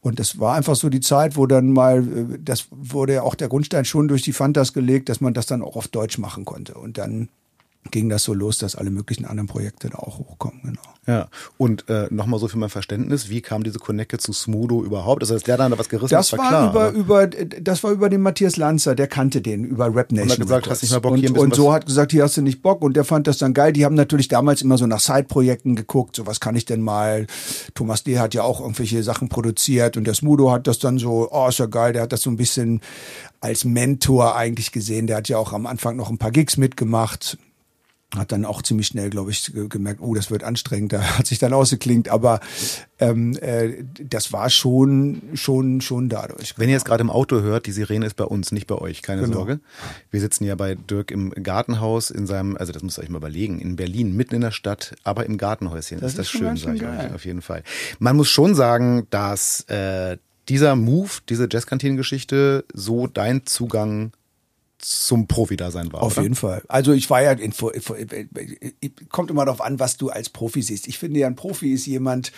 Und 0.01 0.19
das 0.19 0.39
war 0.39 0.56
einfach 0.56 0.75
so 0.75 0.89
die 0.89 0.99
Zeit, 0.99 1.38
wo 1.38 1.47
dann 1.47 1.71
mal, 1.71 1.99
äh, 1.99 2.39
das 2.39 2.67
wurde 2.71 3.13
ja 3.13 3.23
auch 3.23 3.36
der 3.36 3.47
Grundstein 3.47 3.86
schon 3.86 4.08
durch 4.08 4.21
die 4.21 4.34
Fantas 4.34 4.73
gelegt, 4.73 5.10
dass 5.10 5.21
man 5.21 5.34
das 5.34 5.45
dann 5.45 5.62
auch 5.62 5.75
auf 5.75 5.88
Deutsch 5.88 6.17
machen 6.17 6.45
konnte. 6.45 6.75
Und 6.75 6.97
dann 6.97 7.29
ging 7.91 8.09
das 8.09 8.23
so 8.23 8.33
los, 8.33 8.57
dass 8.57 8.75
alle 8.75 8.91
möglichen 8.91 9.25
anderen 9.25 9.47
Projekte 9.47 9.89
da 9.89 9.99
auch 9.99 10.19
hochkommen. 10.19 10.61
Genau. 10.63 10.81
Ja, 11.05 11.27
und 11.57 11.89
äh, 11.89 12.07
nochmal 12.11 12.39
so 12.39 12.47
für 12.47 12.57
mein 12.57 12.69
Verständnis, 12.69 13.27
wie 13.27 13.41
kam 13.41 13.63
diese 13.63 13.77
Connecte 13.77 14.17
zu 14.19 14.31
Smudo 14.31 14.83
überhaupt? 14.83 15.21
Das 15.21 15.31
heißt, 15.31 15.45
der 15.47 15.57
dann 15.57 15.71
da 15.71 15.77
was 15.77 15.89
gerissen, 15.89 16.13
das, 16.13 16.29
das 16.29 16.39
war, 16.39 16.47
klar, 16.47 16.69
über, 16.69 16.91
über, 16.91 17.27
das 17.27 17.83
war 17.83 17.91
über 17.91 18.09
den 18.09 18.21
Matthias 18.21 18.55
Lanzer, 18.55 18.95
der 18.95 19.07
kannte 19.07 19.41
den 19.41 19.65
über 19.65 19.93
Rap 19.93 20.13
Nation. 20.13 20.23
Und 20.23 20.31
hat 20.31 20.39
gesagt, 20.39 20.69
hast 20.69 20.81
nicht 20.81 20.91
mal 20.93 20.99
Bock 20.99 21.11
und, 21.11 21.19
hier 21.19 21.29
ein 21.29 21.37
Und 21.37 21.55
so 21.55 21.73
hat 21.73 21.85
gesagt, 21.85 22.13
hier 22.13 22.23
hast 22.23 22.37
du 22.37 22.41
nicht 22.41 22.61
Bock 22.61 22.81
und 22.81 22.95
der 22.95 23.03
fand 23.03 23.27
das 23.27 23.37
dann 23.37 23.53
geil. 23.53 23.73
Die 23.73 23.83
haben 23.83 23.95
natürlich 23.95 24.29
damals 24.29 24.61
immer 24.61 24.77
so 24.77 24.87
nach 24.87 25.01
Side-Projekten 25.01 25.75
geguckt, 25.75 26.15
so 26.15 26.25
was 26.25 26.39
kann 26.39 26.55
ich 26.55 26.63
denn 26.63 26.81
mal. 26.81 27.27
Thomas 27.75 28.03
D. 28.03 28.19
hat 28.19 28.33
ja 28.33 28.43
auch 28.43 28.61
irgendwelche 28.61 29.03
Sachen 29.03 29.27
produziert 29.27 29.97
und 29.97 30.05
der 30.05 30.13
Smudo 30.13 30.51
hat 30.51 30.67
das 30.67 30.79
dann 30.79 30.99
so, 30.99 31.27
oh, 31.29 31.49
ist 31.49 31.59
ja 31.59 31.65
geil, 31.65 31.91
der 31.91 32.03
hat 32.03 32.13
das 32.13 32.21
so 32.21 32.29
ein 32.29 32.37
bisschen 32.37 32.79
als 33.41 33.65
Mentor 33.65 34.37
eigentlich 34.37 34.71
gesehen. 34.71 35.07
Der 35.07 35.17
hat 35.17 35.27
ja 35.27 35.37
auch 35.37 35.51
am 35.51 35.65
Anfang 35.65 35.97
noch 35.97 36.09
ein 36.09 36.17
paar 36.17 36.31
Gigs 36.31 36.55
mitgemacht 36.55 37.37
hat 38.15 38.32
dann 38.32 38.45
auch 38.45 38.62
ziemlich 38.62 38.88
schnell, 38.88 39.10
glaube 39.10 39.32
ich, 39.32 39.52
gemerkt, 39.69 40.02
oh, 40.02 40.13
das 40.13 40.30
wird 40.30 40.43
anstrengend, 40.43 40.93
da 40.93 41.02
hat 41.17 41.28
sich 41.28 41.39
dann 41.39 41.54
ausgeklingt, 41.54 42.10
aber 42.10 42.39
ähm, 42.99 43.36
äh, 43.41 43.84
das 44.04 44.32
war 44.32 44.49
schon, 44.49 45.21
schon, 45.34 45.82
schon 45.82 46.10
dadurch. 46.10 46.58
Wenn 46.58 46.69
ihr 46.69 46.73
jetzt 46.73 46.86
gerade 46.86 47.02
im 47.02 47.10
Auto 47.10 47.41
hört, 47.41 47.65
die 47.65 47.71
Sirene 47.71 48.06
ist 48.06 48.15
bei 48.15 48.26
uns, 48.26 48.52
nicht 48.52 48.67
bei 48.67 48.76
euch, 48.76 49.02
keine 49.02 49.21
genau. 49.21 49.38
Sorge. 49.38 49.60
Wir 50.12 50.19
sitzen 50.19 50.43
ja 50.45 50.56
bei 50.56 50.76
Dirk 50.76 51.12
im 51.12 51.32
Gartenhaus 51.32 52.10
in 52.10 52.28
seinem, 52.28 52.58
also 52.58 52.71
das 52.71 52.84
müsst 52.84 52.99
ihr 52.99 53.04
euch 53.04 53.10
mal 53.10 53.17
überlegen, 53.17 53.60
in 53.60 53.76
Berlin, 53.76 54.15
mitten 54.15 54.36
in 54.36 54.41
der 54.41 54.52
Stadt, 54.52 54.95
aber 55.04 55.26
im 55.26 55.38
Gartenhäuschen. 55.38 55.99
Das 55.99 56.12
ist 56.12 56.19
das 56.19 56.30
schön, 56.30 56.56
sage 56.58 56.78
ich 56.78 56.84
euch, 56.84 57.13
auf 57.13 57.26
jeden 57.26 57.41
Fall. 57.41 57.63
Man 57.99 58.15
muss 58.15 58.30
schon 58.30 58.56
sagen, 58.56 59.08
dass 59.10 59.62
äh, 59.69 60.17
dieser 60.49 60.76
Move, 60.76 61.10
diese 61.30 61.47
Jazzkantinen-Geschichte 61.49 62.65
so 62.73 63.08
dein 63.08 63.45
Zugang 63.45 64.12
zum 64.83 65.27
Profi-Dasein 65.27 65.91
war. 65.93 66.03
Auf 66.03 66.17
oder? 66.17 66.23
jeden 66.23 66.35
Fall. 66.35 66.61
Also 66.67 66.91
ich 66.91 67.09
war 67.09 67.21
ja, 67.21 67.31
in, 67.31 67.53
kommt 69.09 69.31
immer 69.31 69.45
darauf 69.45 69.61
an, 69.61 69.79
was 69.79 69.97
du 69.97 70.09
als 70.09 70.29
Profi 70.29 70.61
siehst. 70.61 70.87
Ich 70.87 70.97
finde 70.97 71.21
ja, 71.21 71.27
ein 71.27 71.35
Profi 71.35 71.73
ist 71.73 71.85
jemand, 71.85 72.31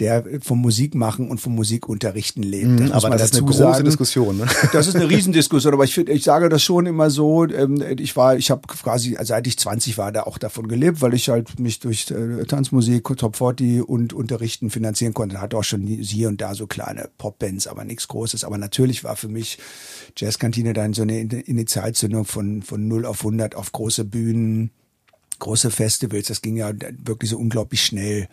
der 0.00 0.24
vom 0.40 0.60
Musikmachen 0.60 1.30
und 1.30 1.40
vom 1.40 1.54
Musikunterrichten 1.54 2.42
lebt. 2.42 2.68
Mhm, 2.68 2.88
das 2.88 3.04
aber 3.04 3.16
das 3.16 3.30
ist 3.30 3.36
eine 3.36 3.46
große 3.46 3.58
sagen. 3.58 3.84
Diskussion. 3.84 4.38
Ne? 4.38 4.46
Das 4.72 4.86
ist 4.86 4.96
eine 4.96 5.08
Riesendiskussion, 5.08 5.74
aber 5.74 5.84
ich 5.84 5.94
finde, 5.94 6.12
ich 6.12 6.24
sage 6.24 6.48
das 6.48 6.62
schon 6.62 6.86
immer 6.86 7.10
so. 7.10 7.44
Ähm, 7.44 7.82
ich 7.98 8.16
war, 8.16 8.36
ich 8.36 8.50
habe 8.50 8.62
quasi, 8.66 9.16
seit 9.22 9.46
ich 9.46 9.58
20 9.58 9.98
war, 9.98 10.12
da 10.12 10.22
auch 10.22 10.38
davon 10.38 10.66
gelebt, 10.66 11.02
weil 11.02 11.14
ich 11.14 11.28
halt 11.28 11.58
mich 11.60 11.80
durch 11.80 12.10
äh, 12.10 12.44
Tanzmusik, 12.44 13.04
Top 13.16 13.36
40 13.36 13.88
und 13.88 14.12
Unterrichten 14.12 14.70
finanzieren 14.70 15.14
konnte. 15.14 15.40
Hatte 15.40 15.56
auch 15.56 15.64
schon 15.64 15.86
hier 15.86 16.28
und 16.28 16.40
da 16.40 16.54
so 16.54 16.66
kleine 16.66 17.10
Popbands, 17.18 17.66
aber 17.66 17.84
nichts 17.84 18.08
Großes. 18.08 18.44
Aber 18.44 18.58
natürlich 18.58 19.04
war 19.04 19.16
für 19.16 19.28
mich 19.28 19.58
Jazzkantine 20.16 20.72
dann 20.72 20.92
so 20.92 21.02
eine 21.02 21.20
Initialzündung 21.20 22.24
von, 22.24 22.62
von 22.62 22.86
0 22.88 23.06
auf 23.06 23.20
100 23.20 23.54
auf 23.54 23.72
große 23.72 24.04
Bühnen, 24.04 24.70
große 25.38 25.70
Festivals. 25.70 26.28
Das 26.28 26.40
ging 26.40 26.56
ja 26.56 26.72
wirklich 27.04 27.30
so 27.30 27.38
unglaublich 27.38 27.84
schnell 27.84 28.28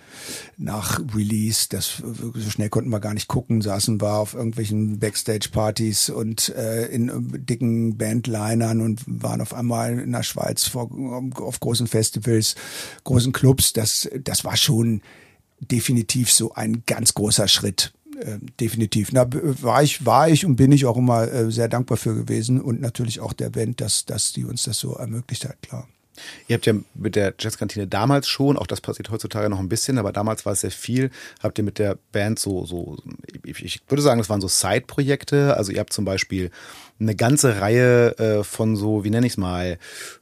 nach 0.58 1.00
Release. 1.16 1.68
Das, 1.70 2.04
so 2.34 2.50
schnell 2.50 2.70
konnten 2.70 2.92
wir 2.92 3.00
gar 3.00 3.14
nicht 3.14 3.28
gucken, 3.28 3.62
saßen 3.62 4.00
wir 4.00 4.14
auf 4.14 4.36
irgendwelchen 4.36 5.00
Backstage-Partys 5.00 6.10
und 6.10 6.50
äh, 6.50 6.86
in 6.86 7.46
dicken 7.46 7.98
Bandlinern 7.98 8.82
und 8.82 9.04
waren 9.08 9.42
auf 9.42 9.54
einmal 9.54 10.00
in 10.00 10.12
der 10.12 10.24
Schweiz 10.24 10.68
vor, 10.68 10.90
auf 11.36 11.60
großen 11.60 11.88
Festivals, 11.88 12.56
großen 13.04 13.34
Clubs. 13.34 13.74
Das, 13.74 14.08
das 14.24 14.44
war 14.46 14.56
schon 14.56 15.02
definitiv 15.60 16.32
so 16.32 16.54
ein 16.54 16.84
ganz 16.86 17.14
großer 17.14 17.48
Schritt 17.48 17.92
äh, 18.20 18.40
definitiv. 18.60 19.12
Na, 19.12 19.28
war 19.32 19.84
ich, 19.84 20.06
war 20.06 20.30
ich 20.30 20.46
und 20.46 20.56
bin 20.56 20.72
ich 20.72 20.86
auch 20.86 20.98
immer 20.98 21.32
äh, 21.32 21.52
sehr 21.52 21.68
dankbar 21.68 21.98
für 21.98 22.16
gewesen 22.16 22.62
und 22.62 22.82
natürlich 22.82 23.20
auch 23.20 23.34
der 23.34 23.50
Band, 23.50 23.82
dass, 23.82 24.06
dass 24.06 24.34
die 24.34 24.46
uns 24.46 24.64
das 24.64 24.80
so 24.80 24.96
ermöglicht 24.96 25.46
hat, 25.46 25.62
klar. 25.62 25.88
Ihr 26.48 26.56
habt 26.56 26.66
ja 26.66 26.74
mit 26.96 27.16
der 27.16 27.34
Jazzkantine 27.40 27.88
damals 27.88 28.28
schon, 28.28 28.58
auch 28.58 28.68
das 28.68 28.82
passiert 28.82 29.10
heutzutage 29.10 29.50
noch 29.50 29.60
ein 29.60 29.70
bisschen, 29.70 29.98
aber 29.98 30.12
damals 30.12 30.46
war 30.46 30.54
es 30.54 30.62
sehr 30.62 30.72
viel. 30.72 31.12
Habt 31.42 31.58
ihr 31.58 31.64
mit 31.64 31.80
der 31.80 31.98
Band 32.12 32.40
so, 32.40 32.66
so, 32.66 32.98
ich 33.44 33.82
würde 33.88 34.02
sagen, 34.02 34.20
das 34.20 34.30
waren 34.30 34.42
so 34.42 34.48
Side-Projekte. 34.48 35.56
Also 35.56 35.72
ihr 35.72 35.80
habt 35.80 35.94
zum 35.94 36.06
Beispiel 36.06 36.52
eine 37.00 37.16
ganze 37.16 37.62
Reihe 37.62 38.18
äh, 38.18 38.44
von 38.44 38.76
so, 38.76 39.04
wie 39.04 39.10
nenne 39.10 39.26
ich 39.26 39.34
es 39.34 39.38
mal, 39.38 39.78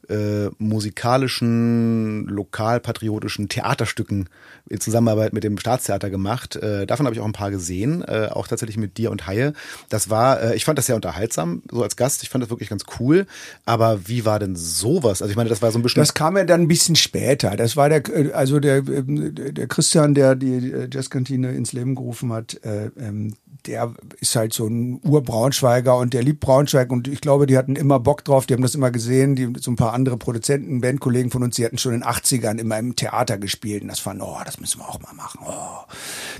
äh, 0.10 0.50
musikalischen, 0.58 2.28
lokalpatriotischen 2.28 3.50
Theaterstücken 3.50 4.30
in 4.70 4.80
Zusammenarbeit 4.80 5.34
mit 5.34 5.44
dem 5.44 5.58
Staatstheater 5.58 6.10
gemacht. 6.10 6.56
Äh, 6.56 6.86
davon 6.86 7.06
habe 7.06 7.16
ich 7.16 7.22
auch 7.22 7.26
ein 7.26 7.34
paar 7.34 7.52
gesehen, 7.52 8.04
äh, 8.04 8.30
auch 8.32 8.48
tatsächlich 8.48 8.78
mit 8.78 8.98
dir 8.98 9.12
und 9.12 9.28
Haie. 9.28 9.54
Das 9.90 10.10
war, 10.10 10.42
äh, 10.42 10.56
ich 10.56 10.66
fand 10.66 10.78
das 10.78 10.86
sehr 10.86 10.96
unterhaltsam, 10.96 11.62
so 11.72 11.84
als 11.84 11.96
Gast. 11.96 12.24
Ich 12.24 12.30
fand 12.30 12.44
das 12.44 12.50
wirklich 12.50 12.70
ganz 12.70 12.84
cool. 13.00 13.26
Aber 13.66 14.08
wie 14.08 14.26
war 14.26 14.40
denn 14.40 14.56
sowas? 14.56 15.21
Also 15.21 15.32
ich 15.32 15.38
meine, 15.38 15.50
das 15.50 15.62
war 15.62 15.71
so 15.71 15.80
ein 15.80 15.84
bisschen. 15.84 16.02
Das 16.02 16.13
kam 16.13 16.38
ja 16.38 16.44
dann 16.44 16.62
ein 16.62 16.67
bisschen 16.67 16.96
später. 16.96 17.56
Das 17.56 17.75
war 17.75 17.90
der, 17.90 18.08
äh, 18.08 18.32
also 18.32 18.60
der, 18.60 18.78
ähm, 18.78 19.34
der 19.36 19.67
Christian, 19.67 20.13
der 20.13 20.36
die 20.36 20.88
Jazzkantine 20.92 21.54
ins 21.54 21.73
Leben 21.73 21.96
gerufen 21.96 22.32
hat, 22.32 22.63
äh, 22.63 22.92
ähm, 23.00 23.34
der 23.65 23.93
ist 24.19 24.35
halt 24.35 24.53
so 24.53 24.67
ein 24.67 25.01
Ur-Braunschweiger 25.03 25.97
und 25.97 26.13
der 26.13 26.23
liebt 26.23 26.39
Braunschweig 26.39 26.91
und 26.91 27.08
ich 27.08 27.21
glaube, 27.21 27.47
die 27.47 27.58
hatten 27.58 27.75
immer 27.75 27.99
Bock 27.99 28.23
drauf, 28.23 28.45
die 28.45 28.53
haben 28.53 28.62
das 28.62 28.75
immer 28.75 28.91
gesehen, 28.91 29.35
die 29.35 29.53
so 29.60 29.71
ein 29.71 29.75
paar 29.75 29.93
andere 29.93 30.17
Produzenten, 30.17 30.81
Bandkollegen 30.81 31.31
von 31.31 31.43
uns, 31.43 31.55
die 31.55 31.65
hatten 31.65 31.77
schon 31.77 31.93
in 31.93 32.01
den 32.01 32.10
80ern 32.10 32.60
immer 32.60 32.77
im 32.77 32.95
Theater 32.95 33.37
gespielt 33.37 33.81
und 33.81 33.89
das 33.89 33.99
fanden, 33.99 34.21
oh, 34.21 34.37
das 34.45 34.60
müssen 34.60 34.79
wir 34.79 34.89
auch 34.89 34.99
mal 35.01 35.13
machen. 35.13 35.39
Oh, 35.45 35.91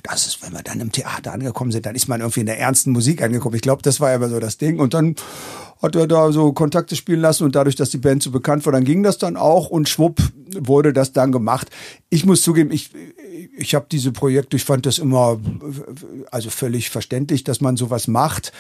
das 0.04 0.28
ist, 0.28 0.44
wenn 0.44 0.54
wir 0.54 0.64
dann 0.64 0.80
im 0.80 0.92
Theater 0.92 1.34
angekommen 1.34 1.72
sind, 1.72 1.86
dann 1.86 1.96
ist 1.96 2.08
man 2.08 2.22
irgendwie 2.22 2.42
in 2.42 2.46
der 2.46 2.60
ernsten 2.60 2.92
Musik 2.92 3.22
angekommen. 3.22 3.56
Ich 3.56 3.62
glaube, 3.62 3.82
das 3.82 4.00
war 4.00 4.10
ja 4.10 4.16
immer 4.16 4.30
so 4.30 4.40
das 4.40 4.58
Ding 4.58 4.80
und 4.80 4.94
dann 4.94 5.16
hat 5.82 5.96
er 5.96 6.08
da 6.08 6.32
so 6.32 6.54
Kontakte 6.54 6.96
spielen 6.96 7.22
lassen 7.22 7.44
und 7.44 7.56
dadurch, 7.56 7.76
dass 7.76 7.90
die 7.90 7.98
Band 7.98 8.24
so 8.24 8.32
bekannt 8.32 8.66
war, 8.66 8.74
dann 8.74 8.84
ging 8.84 9.04
das 9.04 9.18
dann 9.18 9.38
auch 9.38 9.70
und 9.70 9.90
schwupp 9.90 10.22
wurde 10.60 10.94
das 10.94 11.14
dann 11.14 11.32
gemacht. 11.32 11.70
Ich 12.10 12.26
muss 12.26 12.42
zugeben, 12.42 12.72
ich, 12.72 12.92
ich 13.58 13.76
habe 13.76 13.88
diese 13.92 14.12
Projekte, 14.12 14.58
ich 14.58 14.64
fand 14.64 14.86
das 14.86 14.98
immer 14.98 15.40
also 16.32 16.50
völlig 16.50 16.90
verständlich, 16.90 17.44
dass 17.44 17.62
man 17.62 17.78
sowas 17.78 18.08
macht. 18.08 18.52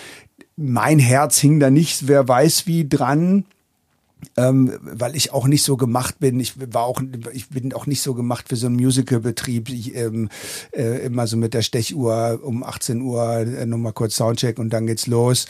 Mein 0.55 0.99
Herz 0.99 1.38
hing 1.38 1.59
da 1.59 1.70
nicht, 1.70 2.07
wer 2.07 2.28
weiß 2.28 2.68
wie 2.68 2.88
dran 2.88 3.45
ähm, 4.36 4.78
weil 4.82 5.15
ich 5.15 5.32
auch 5.32 5.47
nicht 5.47 5.63
so 5.63 5.78
gemacht 5.78 6.20
bin. 6.20 6.39
Ich 6.39 6.53
war 6.74 6.84
auch, 6.84 7.01
ich 7.34 7.49
bin 7.49 7.74
auch 7.74 7.86
nicht 7.86 8.01
so 8.01 8.13
gemacht 8.13 8.49
für 8.49 8.55
so 8.55 8.68
einen 8.68 8.76
Musical-Betrieb. 8.76 9.70
Ähm, 9.95 10.30
äh, 10.72 11.05
immer 11.05 11.28
so 11.28 11.38
mit 11.38 11.53
der 11.53 11.61
Stechuhr 11.61 12.39
um 12.43 12.63
18 12.63 13.01
Uhr 13.01 13.38
äh, 13.38 13.65
nochmal 13.65 13.93
kurz 13.93 14.15
Soundcheck 14.15 14.59
und 14.59 14.72
dann 14.72 14.88
geht's 14.88 15.07
los. 15.07 15.45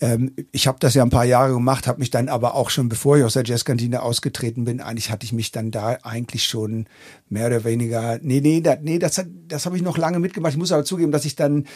Ähm, 0.00 0.32
ich 0.52 0.66
habe 0.66 0.78
das 0.80 0.94
ja 0.94 1.02
ein 1.02 1.10
paar 1.10 1.24
Jahre 1.24 1.52
gemacht, 1.54 1.86
habe 1.86 1.98
mich 1.98 2.10
dann 2.10 2.28
aber 2.28 2.54
auch 2.54 2.70
schon, 2.70 2.88
bevor 2.88 3.16
ich 3.16 3.24
aus 3.24 3.34
der 3.34 3.44
Jazzkantine 3.44 4.02
ausgetreten 4.02 4.64
bin, 4.64 4.80
eigentlich 4.80 5.10
hatte 5.10 5.24
ich 5.24 5.32
mich 5.32 5.52
dann 5.52 5.70
da 5.70 5.98
eigentlich 6.02 6.44
schon 6.44 6.86
mehr 7.28 7.46
oder 7.46 7.64
weniger. 7.64 8.18
Nee, 8.22 8.40
nee, 8.40 8.60
da, 8.60 8.76
nee, 8.80 8.98
das, 8.98 9.22
das 9.48 9.66
habe 9.66 9.76
ich 9.76 9.82
noch 9.82 9.98
lange 9.98 10.18
mitgemacht. 10.18 10.52
Ich 10.52 10.58
muss 10.58 10.72
aber 10.72 10.84
zugeben, 10.84 11.12
dass 11.12 11.24
ich 11.24 11.36
dann 11.36 11.66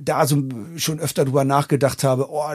da 0.00 0.26
so 0.26 0.42
schon 0.76 1.00
öfter 1.00 1.24
drüber 1.24 1.44
nachgedacht 1.44 2.04
habe. 2.04 2.28
Oh, 2.30 2.54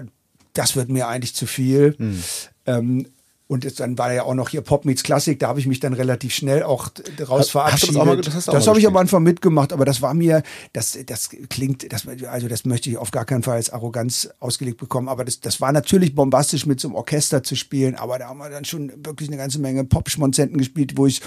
das 0.53 0.75
wird 0.75 0.89
mir 0.89 1.07
eigentlich 1.07 1.35
zu 1.35 1.45
viel. 1.45 1.95
Hm. 1.97 2.21
Ähm, 2.65 3.07
und 3.51 3.81
dann 3.81 3.97
war 3.97 4.13
ja 4.13 4.23
auch 4.23 4.33
noch 4.33 4.47
hier 4.47 4.61
Pop 4.61 4.85
Meets 4.85 5.03
Klassik, 5.03 5.39
da 5.39 5.49
habe 5.49 5.59
ich 5.59 5.67
mich 5.67 5.81
dann 5.81 5.91
relativ 5.91 6.33
schnell 6.33 6.63
auch 6.63 6.87
daraus 7.17 7.49
verabschiedet. 7.49 7.97
das, 7.97 8.05
mal, 8.05 8.21
das, 8.21 8.45
das 8.45 8.67
habe 8.67 8.79
ich 8.79 8.87
am 8.87 8.95
Anfang 8.95 9.23
mitgemacht, 9.23 9.73
aber 9.73 9.83
das 9.83 10.01
war 10.01 10.13
mir, 10.13 10.41
das, 10.71 10.97
das 11.05 11.31
klingt, 11.49 11.91
das, 11.91 12.07
also 12.07 12.47
das 12.47 12.63
möchte 12.63 12.89
ich 12.89 12.95
auf 12.95 13.11
gar 13.11 13.25
keinen 13.25 13.43
Fall 13.43 13.55
als 13.55 13.69
Arroganz 13.69 14.29
ausgelegt 14.39 14.77
bekommen, 14.77 15.09
aber 15.09 15.25
das, 15.25 15.41
das 15.41 15.59
war 15.59 15.73
natürlich 15.73 16.15
bombastisch 16.15 16.65
mit 16.65 16.79
so 16.79 16.87
einem 16.87 16.95
Orchester 16.95 17.43
zu 17.43 17.57
spielen, 17.57 17.95
aber 17.95 18.19
da 18.19 18.29
haben 18.29 18.37
wir 18.37 18.49
dann 18.49 18.63
schon 18.63 18.89
wirklich 19.05 19.27
eine 19.27 19.35
ganze 19.35 19.59
Menge 19.59 19.83
Pop-Schmonzenten 19.83 20.57
gespielt, 20.57 20.95
wo 20.95 21.05
ich 21.05 21.21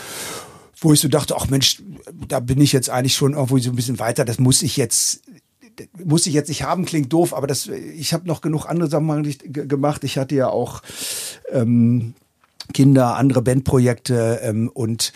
wo 0.80 0.94
ich 0.94 1.00
so 1.00 1.08
dachte, 1.08 1.36
ach 1.36 1.48
Mensch, 1.48 1.82
da 2.28 2.40
bin 2.40 2.60
ich 2.60 2.72
jetzt 2.72 2.88
eigentlich 2.88 3.14
schon 3.14 3.34
irgendwo 3.34 3.58
so 3.58 3.70
ein 3.70 3.76
bisschen 3.76 3.98
weiter, 3.98 4.24
das 4.24 4.38
muss 4.38 4.62
ich 4.62 4.78
jetzt 4.78 5.20
muss 6.04 6.26
ich 6.26 6.34
jetzt 6.34 6.48
nicht 6.48 6.62
haben, 6.62 6.84
klingt 6.84 7.12
doof, 7.12 7.34
aber 7.34 7.46
das, 7.46 7.66
ich 7.66 8.12
habe 8.12 8.26
noch 8.26 8.40
genug 8.40 8.66
andere 8.66 8.88
Sachen 8.88 9.36
gemacht. 9.48 10.04
Ich 10.04 10.18
hatte 10.18 10.34
ja 10.34 10.48
auch 10.48 10.82
ähm, 11.50 12.14
Kinder, 12.72 13.16
andere 13.16 13.42
Bandprojekte 13.42 14.40
ähm, 14.42 14.70
und 14.72 15.12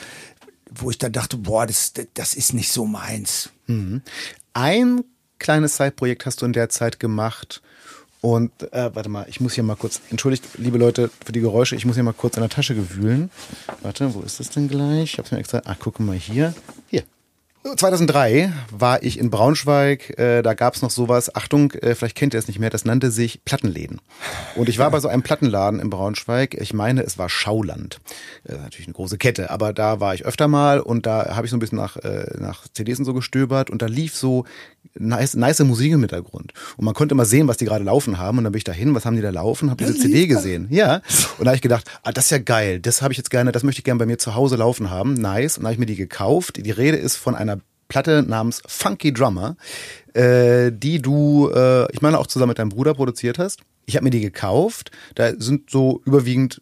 wo 0.71 0.91
ich 0.91 0.99
dann 0.99 1.13
dachte, 1.13 1.37
boah, 1.37 1.67
das, 1.67 1.93
das 2.15 2.35
ist 2.35 2.53
nicht 2.53 2.71
so 2.71 2.87
meins. 2.87 3.51
Mhm. 3.67 4.03
Ein 4.53 5.05
kleines 5.39 5.77
Zeitprojekt 5.77 6.27
hast 6.27 6.43
du 6.43 6.47
in 6.47 6.53
der 6.53 6.69
Zeit 6.69 7.01
gemacht. 7.01 7.63
Und 8.21 8.51
äh, 8.73 8.91
warte 8.95 9.09
mal, 9.09 9.27
ich 9.29 9.41
muss 9.41 9.53
hier 9.53 9.63
mal 9.63 9.77
kurz, 9.77 10.01
entschuldigt, 10.11 10.45
liebe 10.59 10.77
Leute, 10.77 11.09
für 11.25 11.31
die 11.31 11.41
Geräusche, 11.41 11.77
ich 11.77 11.87
muss 11.87 11.95
hier 11.95 12.03
mal 12.03 12.13
kurz 12.13 12.37
in 12.37 12.41
der 12.41 12.51
Tasche 12.51 12.75
gewühlen. 12.75 13.31
Warte, 13.83 14.13
wo 14.13 14.21
ist 14.23 14.41
das 14.41 14.51
denn 14.51 14.67
gleich? 14.67 15.13
Ich 15.13 15.19
hab's 15.19 15.31
mir 15.31 15.39
extra. 15.39 15.63
Ach, 15.65 15.77
guck 15.79 16.01
mal 16.01 16.17
hier. 16.17 16.53
Hier, 16.89 17.05
2003 17.65 18.53
war 18.71 19.03
ich 19.03 19.19
in 19.19 19.31
Braunschweig, 19.31 20.19
äh, 20.19 20.43
da 20.43 20.55
gab's 20.55 20.81
noch 20.81 20.91
sowas, 20.91 21.35
Achtung, 21.35 21.73
äh, 21.73 21.95
vielleicht 21.95 22.17
kennt 22.17 22.33
ihr 22.33 22.39
es 22.39 22.47
nicht 22.47 22.61
mehr, 22.61 22.71
das 22.71 22.85
nannte 22.85 23.11
sich 23.11 23.45
Plattenläden. 23.45 24.01
Und 24.55 24.69
ich 24.69 24.79
war 24.79 24.91
bei 24.91 25.01
so 25.01 25.09
einem 25.09 25.23
Plattenladen 25.23 25.81
in 25.81 25.91
Braunschweig, 25.91 26.55
ich 26.55 26.73
meine, 26.73 27.03
es 27.03 27.19
war 27.19 27.29
Schauland. 27.29 28.01
Äh, 28.45 28.55
natürlich 28.55 28.87
eine 28.87 28.95
große 28.95 29.19
Kette, 29.19 29.51
aber 29.51 29.73
da 29.73 29.99
war 29.99 30.15
ich 30.15 30.25
öfter 30.25 30.47
mal 30.47 30.81
und 30.81 31.05
da 31.07 31.35
habe 31.35 31.47
ich 31.47 31.51
so 31.51 31.57
ein 31.57 31.61
bisschen 31.61 31.79
nach, 31.79 31.97
äh, 31.97 32.37
nach 32.39 32.69
CDs 32.73 33.01
und 33.01 33.05
so 33.05 33.13
gestöbert 33.13 33.71
und 33.71 33.83
da 33.83 33.87
lief 33.87 34.15
so 34.15 34.45
nice, 34.95 35.35
nice 35.35 35.59
Musik 35.61 35.93
im 35.93 36.01
Hintergrund. 36.01 36.53
Und 36.77 36.85
man 36.85 36.95
konnte 36.95 37.15
immer 37.15 37.25
sehen, 37.25 37.49
was 37.49 37.57
die 37.57 37.65
gerade 37.65 37.85
laufen 37.85 38.19
haben 38.19 38.39
und 38.39 38.45
dann 38.45 38.53
bin 38.53 38.59
ich 38.59 38.65
dahin, 38.65 38.95
was 38.95 39.05
haben 39.05 39.17
die 39.17 39.23
da 39.23 39.31
laufen, 39.31 39.71
habe 39.71 39.85
diese 39.85 39.99
CD 39.99 40.27
gesehen. 40.27 40.69
Ja, 40.71 41.03
und 41.39 41.45
da 41.45 41.47
habe 41.47 41.57
ich 41.57 41.63
gedacht, 41.63 41.91
ah, 42.03 42.13
das 42.13 42.27
ist 42.27 42.31
ja 42.31 42.39
geil, 42.39 42.81
das 42.81 43.03
habe 43.03 43.13
ich 43.13 43.19
jetzt 43.19 43.31
gerne, 43.31 43.53
das 43.53 43.65
möchte 43.65 43.81
ich 43.81 43.85
gerne 43.85 43.99
bei 43.99 44.07
mir 44.07 44.19
zu 44.19 44.35
Hause 44.35 44.57
laufen 44.57 44.91
haben, 44.91 45.15
nice. 45.15 45.59
Und 45.59 45.65
da 45.65 45.69
habe 45.69 45.75
ich 45.75 45.81
mir 45.81 45.87
die 45.87 45.97
gekauft. 45.97 46.65
Die 46.65 46.71
Rede 46.71 46.97
ist 46.97 47.17
von 47.17 47.35
einer 47.35 47.58
Platte 47.89 48.23
namens 48.23 48.63
Funky 48.67 49.13
Drummer, 49.13 49.57
äh, 50.15 50.71
die 50.73 51.01
du, 51.01 51.51
äh, 51.55 51.91
ich 51.93 52.03
meine, 52.03 52.19
auch 52.19 52.27
zusammen 52.27 52.51
mit 52.51 52.59
deinem 52.59 52.69
Bruder 52.69 52.95
produziert 52.95 53.39
hast. 53.39 53.61
Ich 53.87 53.97
habe 53.97 54.05
mir 54.05 54.11
die 54.11 54.21
gekauft. 54.21 54.91
Da 55.15 55.33
sind 55.39 55.71
so 55.71 56.03
überwiegend 56.05 56.61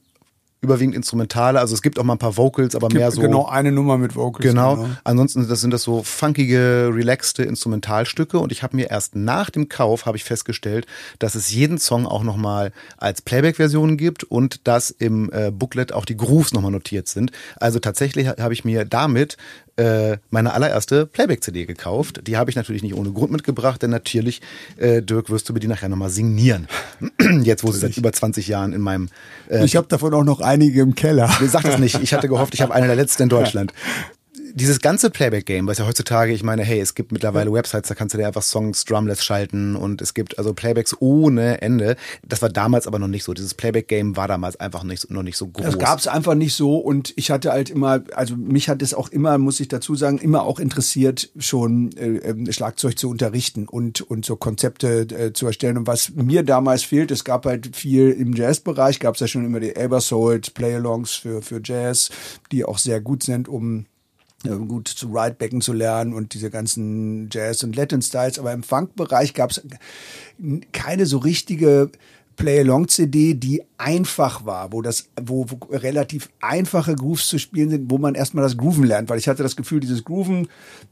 überwiegend 0.67 0.97
Instrumentale. 0.97 1.61
Also 1.61 1.75
es 1.75 1.83
gibt 1.83 1.99
auch 1.99 2.05
mal 2.05 2.15
ein 2.15 2.19
paar 2.19 2.37
Vocals, 2.37 2.75
aber 2.75 2.89
mehr 2.89 3.11
so. 3.11 3.21
Genau, 3.21 3.47
eine 3.47 3.73
Nummer 3.73 3.99
mit 3.99 4.17
Vocals. 4.17 4.43
Genau. 4.43 4.77
genau. 4.77 4.89
Ansonsten 5.05 5.49
das 5.49 5.61
sind 5.61 5.71
das 5.71 5.83
so 5.83 6.03
funkige, 6.03 6.91
relaxte 6.93 7.45
Instrumentalstücke. 7.45 8.39
Und 8.39 8.53
ich 8.53 8.63
habe 8.63 8.77
mir 8.77 8.91
erst 8.91 9.15
nach 9.15 9.51
dem 9.51 9.69
Kauf 9.69 10.07
habe 10.07 10.17
ich 10.17 10.25
festgestellt, 10.25 10.87
dass 11.19 11.35
es 11.35 11.53
jeden 11.53 11.79
Song 11.79 12.07
auch 12.07 12.23
nochmal 12.23 12.73
als 12.97 13.23
Playback-Version 13.23 13.97
gibt 13.97 14.25
und 14.25 14.67
dass 14.67 14.91
im 14.91 15.31
äh, 15.33 15.51
Booklet 15.51 15.93
auch 15.93 16.05
die 16.05 16.17
Grooves 16.17 16.53
nochmal 16.53 16.73
notiert 16.73 17.09
sind. 17.09 17.31
Also 17.57 17.79
tatsächlich 17.79 18.27
habe 18.27 18.53
ich 18.53 18.65
mir 18.65 18.85
damit 18.85 19.37
äh, 19.77 20.19
meine 20.31 20.55
allererste 20.55 21.07
Playback-CD 21.07 21.67
gekauft. 21.67 22.21
Die 22.27 22.37
habe 22.37 22.51
ich 22.51 22.57
natürlich 22.57 22.83
nicht 22.83 22.95
ohne 22.95 23.13
Grund 23.13 23.33
mitgebracht, 23.33 23.83
denn 23.83 23.91
natürlich, 23.91 24.41
äh, 24.77 25.03
Dirk, 25.03 25.31
wirst 25.31 25.49
du 25.49 25.53
mir 25.53 25.61
die 25.61 25.69
nachher 25.69 25.89
nochmal 25.89 26.11
signieren. 26.11 26.69
Jetzt, 27.43 27.65
wo 27.65 27.73
sie 27.73 27.81
seit 27.81 27.97
über 27.97 28.13
20 28.13 28.49
Jahren 28.49 28.73
in 28.73 28.81
meinem... 28.81 29.09
Äh, 29.51 29.65
ich 29.65 29.77
habe 29.77 29.87
davon 29.87 30.15
auch 30.15 30.25
noch 30.25 30.41
einige 30.41 30.81
im 30.81 30.95
Keller. 30.95 31.31
Sag 31.47 31.65
das 31.65 31.79
nicht. 31.79 32.03
Ich 32.03 32.15
hatte 32.15 32.29
gehofft, 32.29 32.55
ich 32.55 32.63
habe 32.63 32.75
eine 32.75 32.87
der 32.87 32.97
letzten 32.97 33.25
in 33.25 33.29
Deutschland 33.29 33.73
dieses 34.57 34.81
ganze 34.81 35.11
Playback-Game, 35.11 35.67
was 35.67 35.77
ja 35.77 35.87
heutzutage, 35.87 36.33
ich 36.33 36.43
meine, 36.43 36.65
hey, 36.65 36.81
es 36.81 36.95
gibt 36.95 37.13
mittlerweile 37.13 37.53
Websites, 37.53 37.89
da 37.89 37.95
kannst 37.95 38.15
du 38.15 38.19
dir 38.19 38.27
einfach 38.27 38.43
Songs 38.43 38.87
drumless 38.87 39.23
schalten 39.23 39.77
und 39.77 40.01
es 40.01 40.15
gibt 40.15 40.39
also 40.39 40.55
Playbacks 40.55 40.97
ohne 40.99 41.61
Ende. 41.61 41.97
Das 42.27 42.41
war 42.41 42.49
damals 42.49 42.87
aber 42.87 42.99
noch 42.99 43.07
nicht 43.07 43.23
so. 43.23 43.35
Dieses 43.35 43.53
Playback-Game 43.53 44.17
war 44.17 44.29
damals 44.29 44.59
einfach 44.59 44.83
nicht, 44.83 45.11
noch 45.11 45.23
nicht 45.23 45.37
so 45.37 45.49
groß. 45.49 45.67
Das 45.67 45.79
gab 45.79 45.99
es 45.99 46.09
einfach 46.09 46.35
nicht 46.35 46.55
so 46.55 46.79
und 46.79 47.13
ich 47.17 47.31
hatte 47.31 47.53
halt 47.53 47.69
immer, 47.69 48.03
also 48.15 48.35
mich 48.35 48.71
hat 48.71 48.81
es 48.81 48.95
auch 48.95 49.11
immer, 49.11 49.37
muss 49.37 49.61
ich 49.61 49.69
dazu 49.69 49.95
sagen, 49.95 50.17
immer 50.17 50.45
auch 50.45 50.59
interessiert, 50.59 51.29
schon 51.39 51.95
äh, 51.99 52.17
ähm, 52.17 52.51
Schlagzeug 52.51 52.99
zu 52.99 53.11
unterrichten 53.11 53.69
und, 53.69 54.01
und 54.01 54.25
so 54.25 54.37
Konzepte 54.37 55.01
äh, 55.03 55.33
zu 55.35 55.47
erstellen. 55.47 55.77
Und 55.77 55.87
was 55.87 56.15
mir 56.15 56.43
damals 56.43 56.83
fehlt, 56.83 57.11
es 57.11 57.25
gab 57.25 57.45
halt 57.45 57.77
viel 57.77 58.11
im 58.11 58.33
Jazzbereich, 58.33 59.01
gab 59.01 59.17
es 59.17 59.21
ja 59.21 59.27
schon 59.27 59.45
immer 59.45 59.61
die 59.61 59.77
Abersold 59.77 60.55
Play-Alongs 60.55 61.13
für, 61.13 61.43
für 61.43 61.61
Jazz, 61.63 62.09
die 62.53 62.65
auch 62.65 62.79
sehr 62.79 63.03
gut 63.03 63.23
sind, 63.23 63.49
um 63.49 63.85
gut 64.47 64.89
zu 64.89 65.09
Ridebacken 65.09 65.61
zu 65.61 65.73
lernen 65.73 66.13
und 66.13 66.35
diese 66.35 66.51
ganzen 66.51 67.29
Jazz- 67.31 67.65
und 67.65 67.77
Latin-Styles. 67.77 68.39
Aber 68.39 68.53
im 68.53 68.63
Funk-Bereich 68.63 69.35
gab 69.35 69.51
es 69.51 69.63
keine 70.73 71.07
so 71.07 71.19
richtige 71.19 71.91
Play-Along-CD, 72.37 73.35
die 73.35 73.63
einfach 73.79 74.45
war, 74.45 74.73
wo 74.73 74.83
das, 74.83 75.09
wo, 75.21 75.47
wo 75.49 75.59
relativ 75.75 76.31
einfache 76.41 76.95
Grooves 76.95 77.29
zu 77.29 77.39
spielen 77.39 77.71
sind, 77.71 77.91
wo 77.91 77.99
man 77.99 78.15
erstmal 78.15 78.45
das 78.45 78.57
Grooven 78.57 78.85
lernt, 78.85 79.09
weil 79.09 79.19
ich 79.19 79.29
hatte 79.29 79.43
das 79.43 79.57
Gefühl, 79.57 79.81
dieses 79.81 80.05
Grooven, 80.05 80.49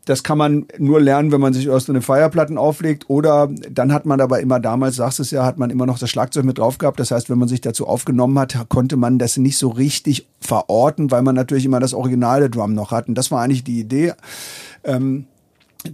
das 0.06 0.22
kann 0.22 0.38
man 0.38 0.66
nur 0.78 1.00
lernen, 1.00 1.32
wenn 1.32 1.40
man 1.40 1.52
sich 1.52 1.66
erst 1.66 1.90
eine 1.90 2.02
Feierplatten 2.02 2.58
auflegt 2.58 3.08
oder 3.08 3.48
dann 3.70 3.92
hat 3.92 4.06
man 4.06 4.20
aber 4.20 4.40
immer 4.40 4.58
damals, 4.58 4.96
sagst 4.96 5.20
es 5.20 5.30
ja, 5.30 5.44
hat 5.44 5.58
man 5.58 5.70
immer 5.70 5.86
noch 5.86 5.98
das 5.98 6.10
Schlagzeug 6.10 6.44
mit 6.44 6.58
drauf 6.58 6.78
gehabt. 6.78 6.98
Das 6.98 7.10
heißt, 7.10 7.30
wenn 7.30 7.38
man 7.38 7.48
sich 7.48 7.60
dazu 7.60 7.86
aufgenommen 7.86 8.38
hat, 8.38 8.68
konnte 8.68 8.96
man 8.96 9.18
das 9.18 9.36
nicht 9.36 9.58
so 9.58 9.68
richtig 9.68 10.26
verorten, 10.40 11.10
weil 11.10 11.22
man 11.22 11.34
natürlich 11.34 11.64
immer 11.64 11.80
das 11.80 11.94
originale 11.94 12.50
Drum 12.50 12.74
noch 12.74 12.90
hat. 12.90 13.08
Und 13.08 13.14
das 13.14 13.30
war 13.30 13.42
eigentlich 13.42 13.64
die 13.64 13.80
Idee. 13.80 14.14
Ähm, 14.84 15.26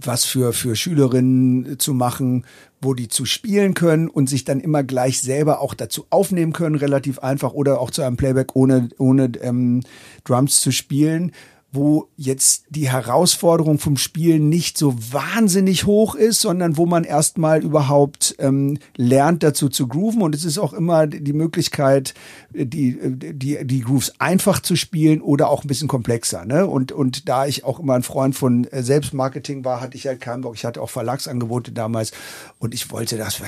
was 0.05 0.25
für, 0.25 0.53
für 0.53 0.75
Schülerinnen 0.75 1.77
zu 1.79 1.93
machen, 1.93 2.45
wo 2.81 2.93
die 2.93 3.07
zu 3.07 3.25
spielen 3.25 3.73
können 3.73 4.09
und 4.09 4.29
sich 4.29 4.43
dann 4.43 4.59
immer 4.59 4.83
gleich 4.83 5.21
selber 5.21 5.61
auch 5.61 5.73
dazu 5.73 6.05
aufnehmen 6.09 6.53
können, 6.53 6.75
relativ 6.75 7.19
einfach, 7.19 7.53
oder 7.53 7.79
auch 7.79 7.91
zu 7.91 8.01
einem 8.01 8.17
Playback 8.17 8.55
ohne, 8.55 8.89
ohne 8.97 9.31
ähm, 9.41 9.81
Drums 10.23 10.61
zu 10.61 10.71
spielen 10.71 11.31
wo 11.73 12.09
jetzt 12.17 12.65
die 12.69 12.89
Herausforderung 12.89 13.79
vom 13.79 13.95
Spielen 13.95 14.49
nicht 14.49 14.77
so 14.77 14.93
wahnsinnig 15.11 15.85
hoch 15.85 16.15
ist, 16.15 16.41
sondern 16.41 16.75
wo 16.75 16.85
man 16.85 17.05
erstmal 17.05 17.63
überhaupt 17.63 18.35
ähm, 18.39 18.77
lernt, 18.97 19.41
dazu 19.41 19.69
zu 19.69 19.87
grooven. 19.87 20.21
Und 20.21 20.35
es 20.35 20.43
ist 20.43 20.57
auch 20.57 20.73
immer 20.73 21.07
die 21.07 21.31
Möglichkeit, 21.31 22.13
die, 22.53 22.99
die, 23.15 23.65
die 23.65 23.79
Grooves 23.79 24.19
einfach 24.19 24.59
zu 24.59 24.75
spielen 24.75 25.21
oder 25.21 25.49
auch 25.49 25.63
ein 25.63 25.67
bisschen 25.67 25.87
komplexer. 25.87 26.43
Ne? 26.43 26.67
Und, 26.67 26.91
und 26.91 27.29
da 27.29 27.45
ich 27.45 27.63
auch 27.63 27.79
immer 27.79 27.93
ein 27.93 28.03
Freund 28.03 28.35
von 28.35 28.65
äh, 28.65 28.83
Selbstmarketing 28.83 29.63
war, 29.63 29.79
hatte 29.79 29.95
ich 29.95 30.07
halt 30.07 30.19
keinen 30.19 30.41
Bock. 30.41 30.55
Ich 30.55 30.65
hatte 30.65 30.81
auch 30.81 30.89
Verlagsangebote 30.89 31.71
damals 31.71 32.11
und 32.59 32.73
ich 32.73 32.91
wollte 32.91 33.15
das, 33.15 33.41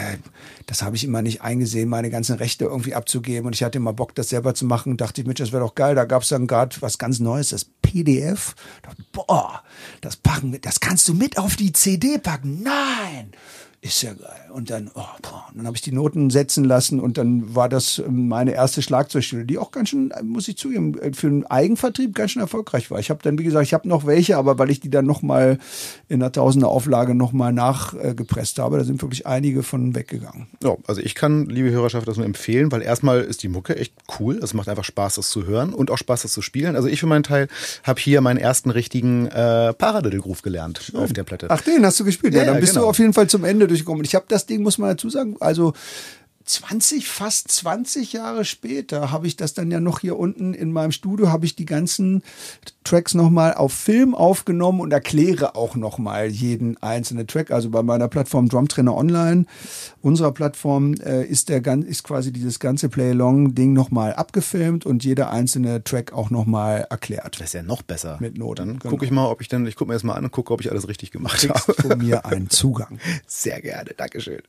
das 0.66 0.82
habe 0.82 0.96
ich 0.96 1.04
immer 1.04 1.22
nicht 1.22 1.42
eingesehen, 1.42 1.90
meine 1.90 2.10
ganzen 2.10 2.38
Rechte 2.38 2.66
irgendwie 2.66 2.96
abzugeben. 2.96 3.48
Und 3.48 3.56
ich 3.56 3.64
hatte 3.64 3.80
immer 3.80 3.92
Bock, 3.92 4.16
das 4.16 4.30
selber 4.30 4.56
zu 4.56 4.66
machen. 4.66 4.96
Dachte 4.96 5.20
ich, 5.20 5.28
Mensch, 5.28 5.40
das 5.40 5.52
wäre 5.52 5.64
doch 5.64 5.76
geil. 5.76 5.96
Da 5.96 6.06
gab 6.06 6.24
es 6.24 6.30
dann 6.30 6.48
gerade 6.48 6.78
was 6.80 6.98
ganz 6.98 7.20
Neues, 7.20 7.50
das 7.50 7.66
PD 7.66 8.13
PDF. 8.14 8.56
Boah, 9.12 9.64
das 10.02 10.16
packen, 10.16 10.60
das 10.62 10.80
kannst 10.80 11.08
du 11.08 11.14
mit 11.14 11.38
auf 11.38 11.56
die 11.56 11.74
CD 11.74 12.18
packen. 12.18 12.62
Nein! 12.64 13.32
Ist 13.84 14.02
ja 14.02 14.14
geil. 14.14 14.50
Und 14.54 14.70
dann, 14.70 14.90
oh, 14.96 15.02
boah, 15.22 15.46
dann 15.54 15.68
habe 15.68 15.76
ich 15.76 15.82
die 15.82 15.92
Noten 15.92 16.30
setzen 16.30 16.64
lassen 16.64 17.02
und 17.02 17.18
dann 17.18 17.54
war 17.54 17.68
das 17.68 18.00
ähm, 18.00 18.30
meine 18.30 18.54
erste 18.54 18.82
Schlagzeugstelle, 18.82 19.44
die 19.44 19.58
auch 19.58 19.72
ganz 19.72 19.90
schön, 19.90 20.12
äh, 20.12 20.24
muss 20.24 20.48
ich 20.48 20.58
zugeben, 20.58 20.98
äh, 21.00 21.12
für 21.12 21.28
einen 21.28 21.46
Eigenvertrieb 21.46 22.16
ganz 22.16 22.32
schön 22.32 22.42
erfolgreich 22.42 22.90
war. 22.92 23.00
Ich 23.00 23.10
habe 23.10 23.20
dann, 23.22 23.38
wie 23.38 23.44
gesagt, 23.44 23.66
ich 23.66 23.74
habe 23.74 23.90
noch 23.90 24.06
welche, 24.06 24.38
aber 24.38 24.58
weil 24.58 24.72
ich 24.72 24.80
die 24.80 24.90
dann 24.90 25.06
nochmal 25.06 25.58
in 26.08 26.22
einer 26.22 26.32
Tausender 26.32 26.70
Auflage 26.70 27.14
nochmal 27.14 27.52
nachgepresst 27.52 28.58
habe, 28.58 28.78
da 28.78 28.86
sind 28.86 29.02
wirklich 29.02 29.28
einige 29.28 29.64
von 29.64 29.94
weggegangen. 29.96 30.48
Ja, 30.64 30.78
also 30.88 31.02
ich 31.02 31.14
kann, 31.14 31.48
liebe 31.48 31.70
Hörerschaft, 31.70 32.08
das 32.08 32.16
nur 32.16 32.26
empfehlen, 32.26 32.72
weil 32.72 32.82
erstmal 32.82 33.20
ist 33.20 33.44
die 33.44 33.50
Mucke 33.50 33.76
echt 33.76 33.94
cool. 34.18 34.40
Es 34.42 34.54
macht 34.54 34.70
einfach 34.70 34.86
Spaß, 34.86 35.16
das 35.16 35.30
zu 35.30 35.46
hören 35.46 35.74
und 35.74 35.92
auch 35.92 35.98
Spaß, 35.98 36.22
das 36.22 36.32
zu 36.32 36.42
spielen. 36.42 36.78
Also 36.78 36.88
ich 36.88 37.02
für 37.02 37.08
meinen 37.08 37.24
Teil 37.24 37.50
habe 37.84 38.00
hier 38.00 38.22
meinen 38.22 38.38
ersten 38.38 38.70
richtigen 38.70 39.28
äh, 39.28 39.74
Paradiddle-Groove 39.74 40.42
gelernt 40.42 40.80
schön. 40.84 41.02
auf 41.02 41.12
der 41.12 41.24
Platte. 41.24 41.48
Ach, 41.50 41.60
den 41.60 41.86
hast 41.86 42.00
du 42.00 42.06
gespielt. 42.06 42.34
Ja, 42.34 42.46
ja 42.46 42.46
dann 42.46 42.62
bist 42.62 42.74
genau. 42.74 42.86
du 42.86 42.90
auf 42.90 42.98
jeden 42.98 43.12
Fall 43.12 43.28
zum 43.28 43.44
Ende 43.44 43.73
durchgekommen. 43.74 44.06
Ich 44.06 44.16
habe 44.16 44.26
das 44.28 44.46
Ding, 44.46 44.64
muss 44.64 44.78
man 44.78 44.90
dazu 44.90 45.10
sagen, 45.10 45.36
also 45.40 45.74
20, 46.46 47.08
fast 47.08 47.50
20 47.52 48.14
Jahre 48.14 48.46
später 48.46 49.12
habe 49.12 49.28
ich 49.28 49.38
das 49.38 49.54
dann 49.54 49.72
ja 49.72 49.80
noch 49.80 50.00
hier 50.00 50.18
unten 50.18 50.54
in 50.54 50.72
meinem 50.72 50.92
Studio, 50.92 51.30
habe 51.30 51.46
ich 51.46 51.56
die 51.56 51.66
ganzen 51.66 52.24
Tracks 52.84 53.14
nochmal 53.14 53.54
auf 53.54 53.74
Film 53.74 54.14
aufgenommen 54.14 54.82
und 54.82 54.92
erkläre 54.92 55.56
auch 55.56 55.76
nochmal 55.76 56.28
jeden 56.28 56.82
einzelnen 56.82 57.28
Track. 57.28 57.52
Also 57.52 57.70
bei 57.70 57.82
meiner 57.82 58.08
Plattform 58.08 58.50
Drum 58.50 58.68
Trainer 58.68 58.96
Online, 58.96 59.46
unserer 60.02 60.32
Plattform, 60.32 60.96
äh, 60.96 61.24
ist 61.24 61.50
der 61.50 61.64
ist 61.88 62.04
quasi 62.04 62.34
dieses 62.34 62.60
ganze 62.60 62.90
Play-Along-Ding 62.90 63.72
nochmal 63.74 64.14
abgefilmt 64.14 64.86
und 64.86 65.04
jeder 65.04 65.32
einzelne 65.32 65.84
Track 65.84 66.12
auch 66.12 66.30
nochmal 66.30 66.86
erklärt. 66.90 67.40
Das 67.40 67.48
ist 67.48 67.54
ja 67.54 67.64
noch 67.64 67.82
besser. 67.82 68.18
Mit 68.20 68.38
Noten. 68.38 68.56
Dann 68.56 68.80
genau. 68.80 68.92
gucke 68.92 69.06
ich 69.06 69.12
mal, 69.12 69.28
ob 69.28 69.42
ich 69.42 69.48
dann, 69.48 69.66
ich 69.66 69.76
gucke 69.76 69.90
mir 69.90 69.94
das 69.94 70.04
mal 70.04 70.14
an 70.14 70.26
und 70.26 70.32
gucke, 70.32 70.54
ob 70.54 70.60
ich 70.60 70.70
alles 70.70 70.88
richtig 70.88 71.12
gemacht 71.12 71.48
habe. 71.50 71.74
von 71.74 71.98
mir 71.98 72.26
einen 72.26 72.50
Zugang. 72.50 73.00
Sehr 73.28 73.62
gerne, 73.62 73.92
Dankeschön. 73.96 74.42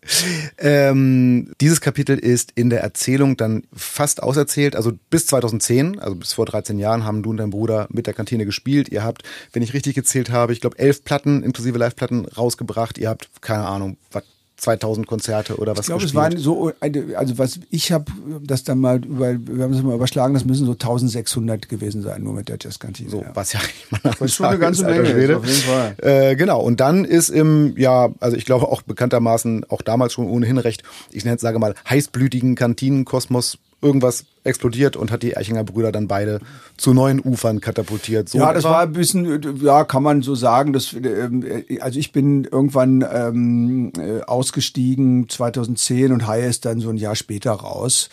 Ähm, 0.59 1.53
dieses 1.61 1.80
Kapitel 1.85 2.18
ist 2.18 2.53
in 2.55 2.70
der 2.70 2.80
Erzählung 2.80 3.37
dann 3.37 3.64
fast 3.72 4.22
auserzählt. 4.22 4.74
Also 4.74 4.93
bis 5.11 5.26
2010, 5.26 6.01
also 6.01 6.16
bis 6.16 6.32
vor 6.32 6.47
13 6.47 6.78
Jahren, 6.78 7.05
haben 7.05 7.22
du 7.22 7.30
und 7.30 7.37
dein 7.37 7.51
Bruder 7.51 7.87
mit 7.91 8.07
der 8.07 8.14
Kantine 8.14 8.47
gespielt. 8.47 8.89
Ihr 8.89 9.05
habt, 9.05 9.22
wenn 9.53 9.62
ich 9.62 9.74
richtig 9.74 9.95
gezählt 9.95 10.30
habe, 10.30 10.53
ich 10.53 10.61
glaube 10.61 10.78
elf 10.78 11.05
Platten 11.05 11.43
inklusive 11.43 11.78
Live-Platten 11.78 12.24
rausgebracht. 12.24 12.99
Ihr 12.99 13.11
habt 13.11 13.28
keine 13.43 13.66
Ahnung, 13.66 13.99
was 14.11 14.24
2000 14.64 15.06
Konzerte 15.06 15.56
oder 15.56 15.72
was 15.72 15.80
Ich 15.80 15.86
glaube, 15.86 16.04
es 16.04 16.14
waren 16.14 16.36
so, 16.36 16.72
also 17.16 17.38
was 17.38 17.60
ich 17.70 17.92
habe 17.92 18.10
das 18.42 18.64
dann 18.64 18.78
mal 18.78 19.04
über, 19.04 19.34
wir 19.34 19.64
haben 19.64 19.72
es 19.72 19.82
mal 19.82 19.94
überschlagen, 19.94 20.34
das 20.34 20.44
müssen 20.44 20.66
so 20.66 20.72
1600 20.72 21.68
gewesen 21.68 22.02
sein, 22.02 22.22
nur 22.22 22.32
mit 22.32 22.48
der 22.48 22.56
Jazzkantine. 22.60 23.10
So, 23.10 23.22
ja. 23.22 23.30
was 23.34 23.52
ja, 23.52 23.60
ich 23.62 23.90
meine, 23.90 24.02
das 24.02 24.20
ist 24.20 24.34
schon 24.34 24.46
eine 24.46 24.58
ganze 24.58 24.84
Menge, 24.84 25.08
ist, 25.10 25.34
auf 25.34 25.46
jeden 25.46 25.60
Fall. 25.60 25.94
Äh, 25.98 26.36
genau, 26.36 26.60
und 26.60 26.80
dann 26.80 27.04
ist 27.04 27.28
im, 27.28 27.74
ja, 27.76 28.10
also 28.20 28.36
ich 28.36 28.44
glaube 28.44 28.68
auch 28.68 28.82
bekanntermaßen, 28.82 29.66
auch 29.68 29.82
damals 29.82 30.14
schon 30.14 30.26
ohnehin 30.26 30.58
recht, 30.58 30.82
ich 31.10 31.24
nenne 31.24 31.36
es, 31.36 31.42
sage 31.42 31.58
mal, 31.58 31.74
heißblütigen 31.88 32.54
Kantinenkosmos 32.54 33.58
irgendwas 33.85 34.24
explodiert 34.43 34.97
und 34.97 35.11
hat 35.11 35.22
die 35.22 35.37
Eichinger 35.37 35.62
Brüder 35.62 35.93
dann 35.93 36.09
beide 36.09 36.41
zu 36.76 36.95
neuen 36.95 37.20
Ufern 37.20 37.61
katapultiert. 37.61 38.28
So 38.28 38.39
ja, 38.39 38.53
das 38.53 38.64
war 38.64 38.80
ein 38.80 38.93
bisschen, 38.93 39.62
ja, 39.62 39.85
kann 39.85 40.03
man 40.03 40.22
so 40.22 40.35
sagen. 40.35 40.72
Dass, 40.72 40.95
äh, 40.95 41.78
also 41.80 41.99
ich 41.99 42.12
bin 42.12 42.45
irgendwann 42.45 43.05
ähm, 43.11 43.93
äh, 43.99 44.22
ausgestiegen 44.22 45.28
2010 45.28 46.12
und 46.12 46.26
Hai 46.26 46.47
ist 46.47 46.64
dann 46.64 46.80
so 46.80 46.89
ein 46.89 46.97
Jahr 46.97 47.14
später 47.14 47.53
raus. 47.53 48.09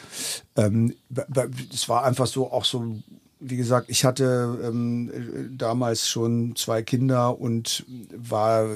Ähm, 0.55 0.93
es 1.73 1.89
war 1.89 2.03
einfach 2.03 2.27
so 2.27 2.51
auch 2.51 2.65
so 2.65 2.97
wie 3.43 3.57
gesagt, 3.57 3.89
ich 3.89 4.05
hatte 4.05 4.59
ähm, 4.63 5.11
damals 5.57 6.07
schon 6.07 6.55
zwei 6.55 6.83
Kinder 6.83 7.41
und 7.41 7.83
war 8.15 8.67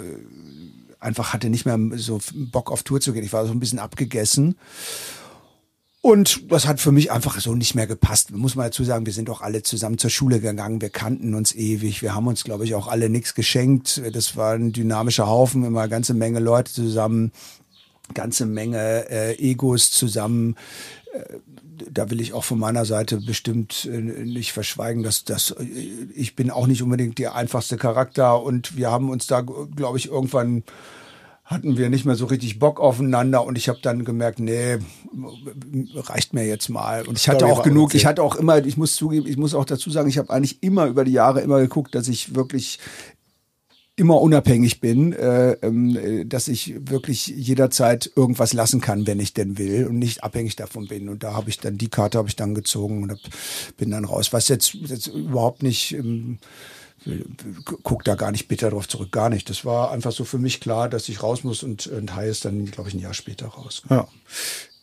einfach 1.00 1.34
hatte 1.34 1.52
nicht 1.52 1.68
mehr 1.68 1.78
so 1.98 2.20
Bock 2.34 2.72
auf 2.72 2.82
Tour 2.82 3.00
zu 3.00 3.14
gehen. 3.14 3.24
Ich 3.24 3.32
war 3.32 3.46
so 3.46 3.52
ein 3.52 3.60
bisschen 3.60 3.78
abgegessen 3.78 4.56
und 6.06 6.52
das 6.52 6.68
hat 6.68 6.80
für 6.80 6.92
mich 6.92 7.12
einfach 7.12 7.40
so 7.40 7.56
nicht 7.56 7.74
mehr 7.74 7.88
gepasst. 7.88 8.30
Muss 8.30 8.54
man 8.54 8.68
dazu 8.68 8.84
sagen, 8.84 9.08
wir 9.08 9.14
sind 9.14 9.28
auch 9.28 9.42
alle 9.42 9.64
zusammen 9.64 9.98
zur 9.98 10.12
Schule 10.12 10.40
gegangen. 10.40 10.80
Wir 10.80 10.92
kannten 10.92 11.34
uns 11.34 11.56
ewig. 11.56 12.04
Wir 12.04 12.14
haben 12.14 12.28
uns, 12.28 12.44
glaube 12.44 12.64
ich, 12.64 12.76
auch 12.76 12.88
alle 12.88 13.10
nichts 13.10 13.34
geschenkt. 13.34 14.04
Das 14.14 14.38
war 14.38 14.54
ein 14.54 14.72
dynamischer 14.72 15.26
Haufen, 15.26 15.66
immer 15.66 15.80
eine 15.80 15.90
ganze 15.90 16.14
Menge 16.14 16.38
Leute 16.38 16.72
zusammen, 16.72 17.32
ganze 18.14 18.46
Menge 18.46 19.10
äh, 19.10 19.34
Egos 19.40 19.90
zusammen. 19.90 20.58
Äh, 21.12 21.38
da 21.92 22.12
will 22.12 22.22
ich 22.22 22.34
auch 22.34 22.44
von 22.44 22.60
meiner 22.60 22.86
Seite 22.86 23.18
bestimmt 23.18 23.90
äh, 23.92 23.98
nicht 23.98 24.54
verschweigen, 24.54 25.02
dass 25.02 25.24
dass 25.24 25.56
äh, 25.60 25.64
ich 26.14 26.36
bin 26.36 26.52
auch 26.52 26.68
nicht 26.68 26.84
unbedingt 26.84 27.18
der 27.18 27.34
einfachste 27.34 27.78
Charakter 27.78 28.44
und 28.44 28.78
wir 28.78 28.92
haben 28.92 29.10
uns 29.10 29.26
da, 29.26 29.42
glaube 29.42 29.98
ich, 29.98 30.10
irgendwann 30.10 30.62
hatten 31.46 31.78
wir 31.78 31.90
nicht 31.90 32.06
mehr 32.06 32.16
so 32.16 32.26
richtig 32.26 32.58
Bock 32.58 32.80
aufeinander 32.80 33.46
und 33.46 33.56
ich 33.56 33.70
habe 33.70 33.78
dann 33.82 34.04
gemerkt, 34.04 34.40
nee, 34.40 34.80
reicht 35.94 36.34
mir 36.34 36.46
jetzt 36.46 36.70
mal. 36.70 37.08
Und 37.08 37.20
ich 37.20 37.30
hatte 37.30 37.46
auch 37.46 37.62
genug, 37.62 37.94
ich 37.94 38.08
hatte 38.08 38.24
auch 38.24 38.36
immer, 38.36 38.66
ich 38.66 38.78
muss 38.78 38.96
zugeben, 38.96 39.28
ich 39.28 39.38
muss 39.38 39.54
auch 39.54 39.66
dazu 39.66 39.92
sagen, 39.92 40.10
ich 40.10 40.18
habe 40.18 40.32
eigentlich 40.32 40.64
immer 40.64 40.88
über 40.88 41.06
die 41.06 41.12
Jahre 41.12 41.42
immer 41.42 41.60
geguckt, 41.60 41.94
dass 41.94 42.08
ich 42.08 42.34
wirklich 42.34 42.80
immer 43.96 44.20
unabhängig 44.20 44.82
bin, 44.82 45.14
äh, 45.14 45.52
äh, 45.52 46.26
dass 46.26 46.48
ich 46.48 46.76
wirklich 46.90 47.28
jederzeit 47.28 48.12
irgendwas 48.16 48.52
lassen 48.52 48.82
kann, 48.82 49.08
wenn 49.08 49.20
ich 49.20 49.34
denn 49.34 49.58
will 49.58 49.88
und 49.88 50.00
nicht 50.00 50.24
abhängig 50.24 50.56
davon 50.56 50.88
bin. 50.88 51.08
Und 51.08 51.24
da 51.24 51.34
habe 51.34 51.50
ich 51.50 51.60
dann 51.60 51.78
die 51.78 51.88
Karte 51.90 52.18
habe 52.18 52.28
ich 52.28 52.36
dann 52.36 52.56
gezogen 52.56 53.04
und 53.04 53.12
hab, 53.12 53.20
bin 53.78 53.92
dann 53.92 54.04
raus. 54.04 54.34
Was 54.34 54.50
jetzt, 54.50 54.74
jetzt 54.74 55.08
überhaupt 55.08 55.64
nicht 55.64 55.94
ähm, 55.94 56.40
guck 57.84 58.04
da 58.04 58.16
gar 58.16 58.32
nicht 58.32 58.48
bitter 58.48 58.70
drauf 58.70 58.88
zurück, 58.88 59.12
gar 59.12 59.30
nicht. 59.30 59.50
Das 59.50 59.66
war 59.66 59.92
einfach 59.92 60.12
so 60.12 60.26
für 60.26 60.40
mich 60.40 60.60
klar, 60.60 60.90
dass 60.90 61.10
ich 61.10 61.22
raus 61.22 61.44
muss 61.44 61.64
und, 61.64 61.88
und 61.88 62.16
Hai 62.16 62.28
ist 62.28 62.46
dann, 62.46 62.66
glaube 62.66 62.90
ich, 62.90 62.96
ein 62.96 63.00
Jahr 63.00 63.14
später 63.14 63.48
raus. 63.48 63.84
Ja. 63.90 64.08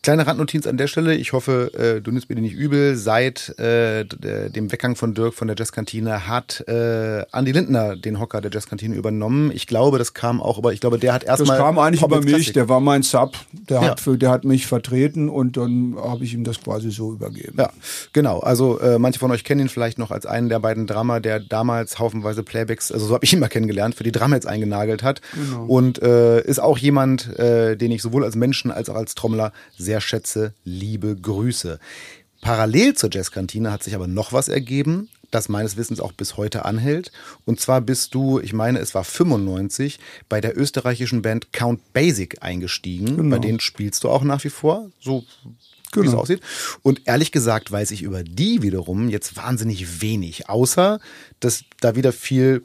Kleine 0.03 0.27
Randnotiz 0.27 0.67
an 0.67 0.77
der 0.77 0.89
Stelle. 0.89 1.15
Ich 1.15 1.33
hoffe, 1.33 1.71
äh, 1.75 2.01
du 2.01 2.11
nimmst 2.11 2.29
mir 2.29 2.35
die 2.35 2.43
nicht 2.43 2.55
übel. 2.55 2.97
Seit 2.97 3.57
äh, 3.61 4.05
dem 4.05 4.73
Weggang 4.73 4.97
von 4.97 5.15
Dirk 5.15 5.33
von 5.33 5.47
der 5.47 5.57
Jazzkantine 5.57 6.27
hat 6.27 6.65
äh, 6.67 7.25
Andy 7.33 7.53
Lindner 7.53 7.95
den 7.95 8.19
Hocker 8.19 8.41
der 8.41 8.51
Jazzkantine 8.51 8.97
übernommen. 8.97 9.53
Ich 9.55 9.69
glaube, 9.69 9.99
das 9.99 10.13
kam 10.13 10.43
auch 10.43 10.59
über, 10.59 10.73
ich 10.73 10.81
glaube, 10.81 10.99
der 10.99 11.13
hat 11.13 11.23
erstmal. 11.23 11.57
Das 11.57 11.65
kam 11.65 11.79
eigentlich 11.79 12.03
über 12.03 12.21
mich, 12.21 12.35
Klassik. 12.35 12.55
der 12.55 12.69
war 12.69 12.81
mein 12.81 13.03
Sub. 13.03 13.37
Der, 13.53 13.81
ja. 13.81 13.91
hat 13.91 14.01
für, 14.01 14.19
der 14.19 14.31
hat 14.31 14.45
mich 14.45 14.67
vertreten 14.67 15.29
und 15.29 15.57
dann 15.57 15.95
habe 15.97 16.25
ich 16.25 16.35
ihm 16.35 16.43
das 16.43 16.61
quasi 16.61 16.91
so 16.91 17.13
übergeben. 17.13 17.57
Ja, 17.57 17.71
genau. 18.13 18.41
Also 18.41 18.81
äh, 18.81 18.99
manche 18.99 19.21
von 19.21 19.31
euch 19.31 19.45
kennen 19.45 19.61
ihn 19.61 19.69
vielleicht 19.69 19.99
noch 19.99 20.11
als 20.11 20.27
einen 20.27 20.49
der 20.49 20.59
beiden 20.59 20.89
Drummer, 20.89 21.21
der 21.21 21.39
damals 21.39 22.01
haufenweise 22.01 22.43
Playbacks, 22.43 22.91
also 22.91 23.07
so 23.07 23.15
habe 23.15 23.25
ich 23.25 23.33
ihn 23.35 23.39
mal 23.39 23.47
kennengelernt, 23.47 23.95
für 23.95 24.03
die 24.03 24.11
Drummets 24.11 24.47
eingenagelt 24.47 25.05
hat. 25.05 25.21
Genau. 25.33 25.67
Und 25.67 26.03
äh, 26.03 26.43
ist 26.43 26.59
auch 26.59 26.77
jemand, 26.77 27.39
äh, 27.39 27.77
den 27.77 27.93
ich 27.93 28.03
sowohl 28.03 28.25
als 28.25 28.35
Menschen 28.35 28.73
als 28.73 28.91
auch 28.91 28.97
als 28.97 29.15
Trommler 29.15 29.53
sehr 29.79 29.92
sehr 29.93 30.01
schätze. 30.01 30.55
Liebe 30.65 31.15
Grüße. 31.15 31.79
Parallel 32.41 32.95
zur 32.95 33.11
Jazzkantine 33.13 33.71
hat 33.71 33.83
sich 33.83 33.95
aber 33.95 34.07
noch 34.07 34.33
was 34.33 34.49
ergeben, 34.49 35.11
das 35.31 35.51
meines 35.51 35.77
Wissens 35.77 36.01
auch 36.01 36.13
bis 36.13 36.39
heute 36.39 36.65
anhält. 36.65 37.13
Und 37.45 37.61
zwar 37.61 37.83
bist 37.83 38.15
du, 38.15 38.41
ich 38.41 38.55
meine, 38.55 38.79
es 38.79 38.95
war 38.95 39.05
95, 39.05 40.01
bei 40.31 40.41
der 40.41 40.57
österreichischen 40.57 41.21
Band 41.21 41.53
Count 41.53 41.93
Basic 41.93 42.43
eingestiegen. 42.43 43.19
Genau. 43.19 43.37
Bei 43.37 43.39
denen 43.39 43.61
spielst 43.61 44.03
du 44.03 44.09
auch 44.09 44.25
nach 44.25 44.43
wie 44.45 44.49
vor, 44.49 44.91
so 44.99 45.25
genau. 45.93 46.05
wie 46.05 46.09
es 46.09 46.15
aussieht. 46.15 46.41
Und 46.81 47.03
ehrlich 47.05 47.31
gesagt 47.31 47.71
weiß 47.71 47.91
ich 47.91 48.01
über 48.01 48.25
die 48.25 48.63
wiederum 48.63 49.11
jetzt 49.11 49.37
wahnsinnig 49.37 50.01
wenig, 50.01 50.49
außer 50.49 51.01
dass 51.41 51.65
da 51.81 51.97
wieder 51.97 52.15
viel 52.15 52.65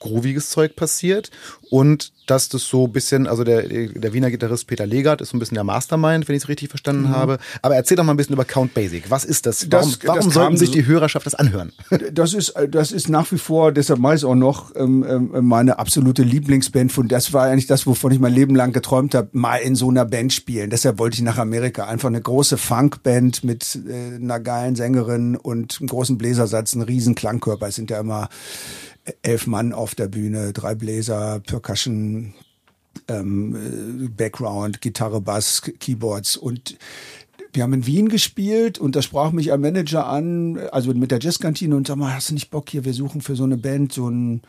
grooviges 0.00 0.50
Zeug 0.50 0.74
passiert 0.76 1.30
und 1.70 2.12
dass 2.26 2.48
das 2.48 2.64
so 2.64 2.86
ein 2.86 2.92
bisschen, 2.92 3.26
also 3.26 3.44
der, 3.44 3.62
der 3.62 4.12
Wiener 4.12 4.30
Gitarrist 4.30 4.66
Peter 4.66 4.86
Legert 4.86 5.20
ist 5.20 5.30
so 5.30 5.36
ein 5.36 5.40
bisschen 5.40 5.56
der 5.56 5.64
Mastermind, 5.64 6.28
wenn 6.28 6.36
ich 6.36 6.44
es 6.44 6.48
richtig 6.48 6.68
verstanden 6.68 7.08
mhm. 7.08 7.10
habe. 7.10 7.38
Aber 7.60 7.74
erzähl 7.74 7.96
doch 7.96 8.04
mal 8.04 8.12
ein 8.12 8.16
bisschen 8.16 8.34
über 8.34 8.44
Count 8.44 8.72
Basic. 8.72 9.10
Was 9.10 9.24
ist 9.24 9.46
das? 9.46 9.70
Warum, 9.70 9.90
das, 9.90 9.98
warum 10.06 10.24
das 10.24 10.34
sollten 10.34 10.56
sich 10.56 10.70
die 10.70 10.86
Hörerschaft 10.86 11.26
das 11.26 11.34
anhören? 11.34 11.72
Das 12.12 12.34
ist, 12.34 12.54
das 12.70 12.92
ist 12.92 13.08
nach 13.08 13.30
wie 13.30 13.38
vor, 13.38 13.72
deshalb 13.72 14.00
meist 14.00 14.24
auch 14.24 14.34
noch 14.34 14.74
ähm, 14.74 15.04
ähm, 15.08 15.46
meine 15.46 15.78
absolute 15.78 16.22
Lieblingsband 16.22 16.90
von, 16.90 17.08
das 17.08 17.32
war 17.32 17.44
eigentlich 17.44 17.66
das, 17.66 17.86
wovon 17.86 18.10
ich 18.10 18.18
mein 18.18 18.32
Leben 18.32 18.54
lang 18.54 18.72
geträumt 18.72 19.14
habe, 19.14 19.28
mal 19.32 19.58
in 19.58 19.74
so 19.76 19.90
einer 19.90 20.04
Band 20.04 20.32
spielen. 20.32 20.70
Deshalb 20.70 20.98
wollte 20.98 21.16
ich 21.16 21.22
nach 21.22 21.38
Amerika. 21.38 21.86
Einfach 21.86 22.08
eine 22.08 22.20
große 22.20 22.58
Funkband 22.58 23.44
mit 23.44 23.78
äh, 23.86 24.16
einer 24.16 24.40
geilen 24.40 24.76
Sängerin 24.76 25.36
und 25.36 25.78
einem 25.80 25.88
großen 25.88 26.18
Bläsersatz, 26.18 26.74
einen 26.74 26.82
riesen 26.82 27.14
Klangkörper. 27.14 27.68
Es 27.68 27.76
sind 27.76 27.90
ja 27.90 28.00
immer 28.00 28.28
elf 29.22 29.46
Mann 29.46 29.72
auf 29.72 29.94
der 29.94 30.08
Bühne, 30.08 30.52
drei 30.52 30.74
Bläser, 30.74 31.40
Percussion, 31.40 32.34
ähm, 33.08 34.10
Background, 34.16 34.80
Gitarre, 34.80 35.20
Bass, 35.20 35.62
Keyboards 35.62 36.36
und 36.36 36.76
wir 37.52 37.64
haben 37.64 37.72
in 37.72 37.86
Wien 37.86 38.08
gespielt 38.08 38.78
und 38.78 38.94
da 38.94 39.02
sprach 39.02 39.32
mich 39.32 39.52
ein 39.52 39.60
Manager 39.60 40.06
an, 40.06 40.58
also 40.70 40.94
mit 40.94 41.10
der 41.10 41.18
Jazzkantine 41.20 41.74
und 41.74 41.88
sag 41.88 41.96
mal, 41.96 42.14
hast 42.14 42.30
du 42.30 42.34
nicht 42.34 42.50
Bock 42.50 42.70
hier, 42.70 42.84
wir 42.84 42.94
suchen 42.94 43.20
für 43.20 43.34
so 43.34 43.44
eine 43.44 43.56
Band 43.56 43.92
so 43.92 44.08
ein 44.08 44.42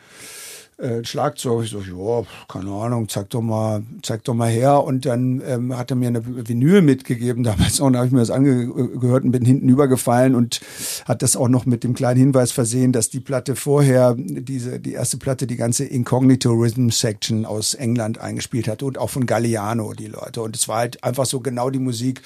äh, 0.81 1.05
Schlagzeug. 1.05 1.63
Ich 1.63 1.71
so, 1.71 1.79
ja, 1.81 2.25
keine 2.47 2.71
Ahnung, 2.71 3.07
zeig 3.07 3.29
doch 3.29 3.41
mal, 3.41 3.83
zeig 4.01 4.23
doch 4.23 4.33
mal 4.33 4.49
her. 4.49 4.83
Und 4.83 5.05
dann 5.05 5.41
ähm, 5.45 5.77
hat 5.77 5.91
er 5.91 5.95
mir 5.95 6.07
eine 6.07 6.25
Vinyl 6.25 6.81
mitgegeben 6.81 7.43
damals 7.43 7.79
auch. 7.79 7.85
Und 7.85 7.93
da 7.93 7.99
habe 7.99 8.07
ich 8.07 8.13
mir 8.13 8.19
das 8.19 8.31
angehört 8.31 9.23
und 9.23 9.31
bin 9.31 9.45
hinten 9.45 9.69
übergefallen 9.69 10.35
und 10.35 10.61
hat 11.05 11.21
das 11.21 11.35
auch 11.35 11.49
noch 11.49 11.65
mit 11.65 11.83
dem 11.83 11.93
kleinen 11.93 12.19
Hinweis 12.19 12.51
versehen, 12.51 12.91
dass 12.91 13.09
die 13.09 13.19
Platte 13.19 13.55
vorher, 13.55 14.15
diese, 14.17 14.79
die 14.79 14.93
erste 14.93 15.17
Platte, 15.17 15.47
die 15.47 15.57
ganze 15.57 15.85
Incognito 15.85 16.51
Rhythm 16.51 16.89
Section 16.89 17.45
aus 17.45 17.73
England 17.73 18.19
eingespielt 18.19 18.67
hat 18.67 18.83
und 18.83 18.97
auch 18.97 19.09
von 19.09 19.25
Galliano, 19.25 19.93
die 19.93 20.07
Leute. 20.07 20.41
Und 20.41 20.55
es 20.55 20.67
war 20.67 20.77
halt 20.77 21.03
einfach 21.03 21.25
so 21.25 21.39
genau 21.39 21.69
die 21.69 21.79
Musik, 21.79 22.21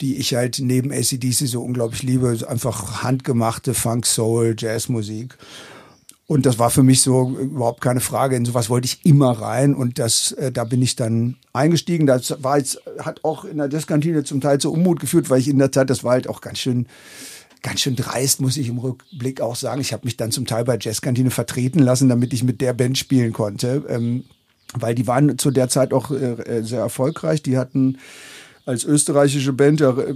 die 0.00 0.16
ich 0.16 0.34
halt 0.34 0.58
neben 0.60 0.92
ACDC 0.92 1.46
so 1.46 1.62
unglaublich 1.62 2.02
liebe. 2.02 2.36
Einfach 2.46 3.02
handgemachte 3.02 3.74
Funk, 3.74 4.06
Soul, 4.06 4.54
Jazzmusik. 4.58 5.36
Und 6.28 6.44
das 6.44 6.58
war 6.58 6.70
für 6.70 6.82
mich 6.82 7.02
so 7.02 7.30
überhaupt 7.38 7.80
keine 7.80 8.00
Frage. 8.00 8.34
In 8.34 8.44
sowas 8.44 8.68
wollte 8.68 8.86
ich 8.86 9.04
immer 9.04 9.30
rein 9.30 9.74
und 9.74 10.00
das, 10.00 10.32
äh, 10.32 10.50
da 10.50 10.64
bin 10.64 10.82
ich 10.82 10.96
dann 10.96 11.36
eingestiegen. 11.52 12.06
Das 12.06 12.42
war 12.42 12.58
jetzt, 12.58 12.80
hat 12.98 13.24
auch 13.24 13.44
in 13.44 13.58
der 13.58 13.68
Desskantine 13.68 14.24
zum 14.24 14.40
Teil 14.40 14.58
zu 14.58 14.72
Unmut 14.72 14.98
geführt, 14.98 15.30
weil 15.30 15.38
ich 15.38 15.48
in 15.48 15.58
der 15.58 15.70
Zeit, 15.70 15.88
das 15.88 16.02
war 16.02 16.12
halt 16.12 16.28
auch 16.28 16.40
ganz 16.40 16.58
schön, 16.58 16.86
ganz 17.62 17.80
schön 17.80 17.94
dreist, 17.94 18.40
muss 18.40 18.56
ich 18.56 18.68
im 18.68 18.78
Rückblick 18.78 19.40
auch 19.40 19.54
sagen. 19.54 19.80
Ich 19.80 19.92
habe 19.92 20.04
mich 20.04 20.16
dann 20.16 20.32
zum 20.32 20.46
Teil 20.46 20.64
bei 20.64 20.78
Jazzkantine 20.80 21.30
vertreten 21.30 21.78
lassen, 21.78 22.08
damit 22.08 22.32
ich 22.32 22.42
mit 22.42 22.60
der 22.60 22.72
Band 22.72 22.98
spielen 22.98 23.32
konnte. 23.32 23.84
Ähm, 23.88 24.24
weil 24.74 24.96
die 24.96 25.06
waren 25.06 25.38
zu 25.38 25.52
der 25.52 25.68
Zeit 25.68 25.92
auch 25.92 26.10
äh, 26.10 26.32
äh 26.32 26.62
sehr 26.64 26.80
erfolgreich. 26.80 27.40
Die 27.42 27.56
hatten 27.56 27.98
als 28.66 28.84
österreichische 28.84 29.52
Band 29.52 29.80
ja 29.80 29.96
äh, 29.96 30.14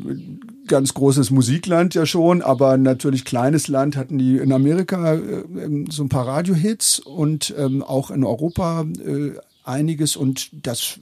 ganz 0.67 0.93
großes 0.93 1.31
Musikland 1.31 1.95
ja 1.95 2.05
schon, 2.05 2.43
aber 2.43 2.77
natürlich 2.77 3.25
kleines 3.25 3.69
Land 3.69 3.97
hatten 3.97 4.19
die 4.19 4.37
in 4.37 4.53
Amerika 4.53 5.15
äh, 5.15 5.19
ähm, 5.19 5.87
so 5.91 6.03
ein 6.03 6.09
paar 6.09 6.27
Radiohits 6.27 6.99
und 6.99 7.55
ähm, 7.57 7.83
auch 7.83 8.11
in 8.11 8.25
Europa 8.25 8.85
äh, 9.05 9.33
einiges 9.65 10.17
und 10.17 10.51
das 10.53 10.99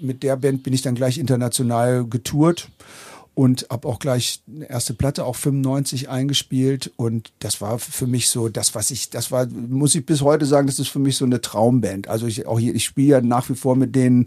mit 0.00 0.22
der 0.22 0.36
Band 0.36 0.62
bin 0.62 0.72
ich 0.72 0.80
dann 0.80 0.94
gleich 0.94 1.18
international 1.18 2.06
getourt 2.06 2.68
und 3.34 3.66
habe 3.70 3.86
auch 3.86 3.98
gleich 3.98 4.42
eine 4.48 4.68
erste 4.68 4.94
Platte 4.94 5.26
auch 5.26 5.36
95 5.36 6.08
eingespielt 6.08 6.90
und 6.96 7.30
das 7.40 7.60
war 7.60 7.78
für 7.78 8.06
mich 8.06 8.30
so 8.30 8.48
das 8.48 8.74
was 8.74 8.90
ich 8.90 9.10
das 9.10 9.30
war 9.30 9.46
muss 9.46 9.94
ich 9.94 10.06
bis 10.06 10.22
heute 10.22 10.46
sagen 10.46 10.66
das 10.66 10.78
ist 10.78 10.88
für 10.88 10.98
mich 10.98 11.16
so 11.16 11.26
eine 11.26 11.42
Traumband. 11.42 12.08
Also 12.08 12.26
ich 12.26 12.46
auch 12.46 12.58
hier 12.58 12.74
ich 12.74 12.84
spiele 12.86 13.08
ja 13.08 13.20
nach 13.20 13.50
wie 13.50 13.54
vor 13.54 13.76
mit 13.76 13.94
denen 13.94 14.26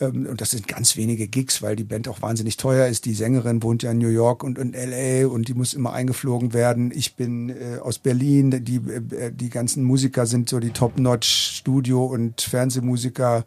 und 0.00 0.40
das 0.40 0.50
sind 0.50 0.66
ganz 0.66 0.96
wenige 0.96 1.28
Gigs, 1.28 1.62
weil 1.62 1.76
die 1.76 1.84
Band 1.84 2.08
auch 2.08 2.20
wahnsinnig 2.20 2.56
teuer 2.56 2.88
ist. 2.88 3.04
Die 3.04 3.14
Sängerin 3.14 3.62
wohnt 3.62 3.84
ja 3.84 3.92
in 3.92 3.98
New 3.98 4.08
York 4.08 4.42
und 4.42 4.58
in 4.58 4.72
LA 4.72 5.28
und 5.28 5.46
die 5.46 5.54
muss 5.54 5.72
immer 5.72 5.92
eingeflogen 5.92 6.52
werden. 6.52 6.90
Ich 6.92 7.14
bin 7.14 7.50
äh, 7.50 7.78
aus 7.80 7.98
Berlin. 7.98 8.64
Die, 8.64 8.76
äh, 8.76 9.30
die 9.32 9.50
ganzen 9.50 9.84
Musiker 9.84 10.26
sind 10.26 10.48
so 10.48 10.58
die 10.58 10.70
Top-Notch 10.70 11.28
Studio- 11.28 12.06
und 12.06 12.40
Fernsehmusiker 12.40 13.44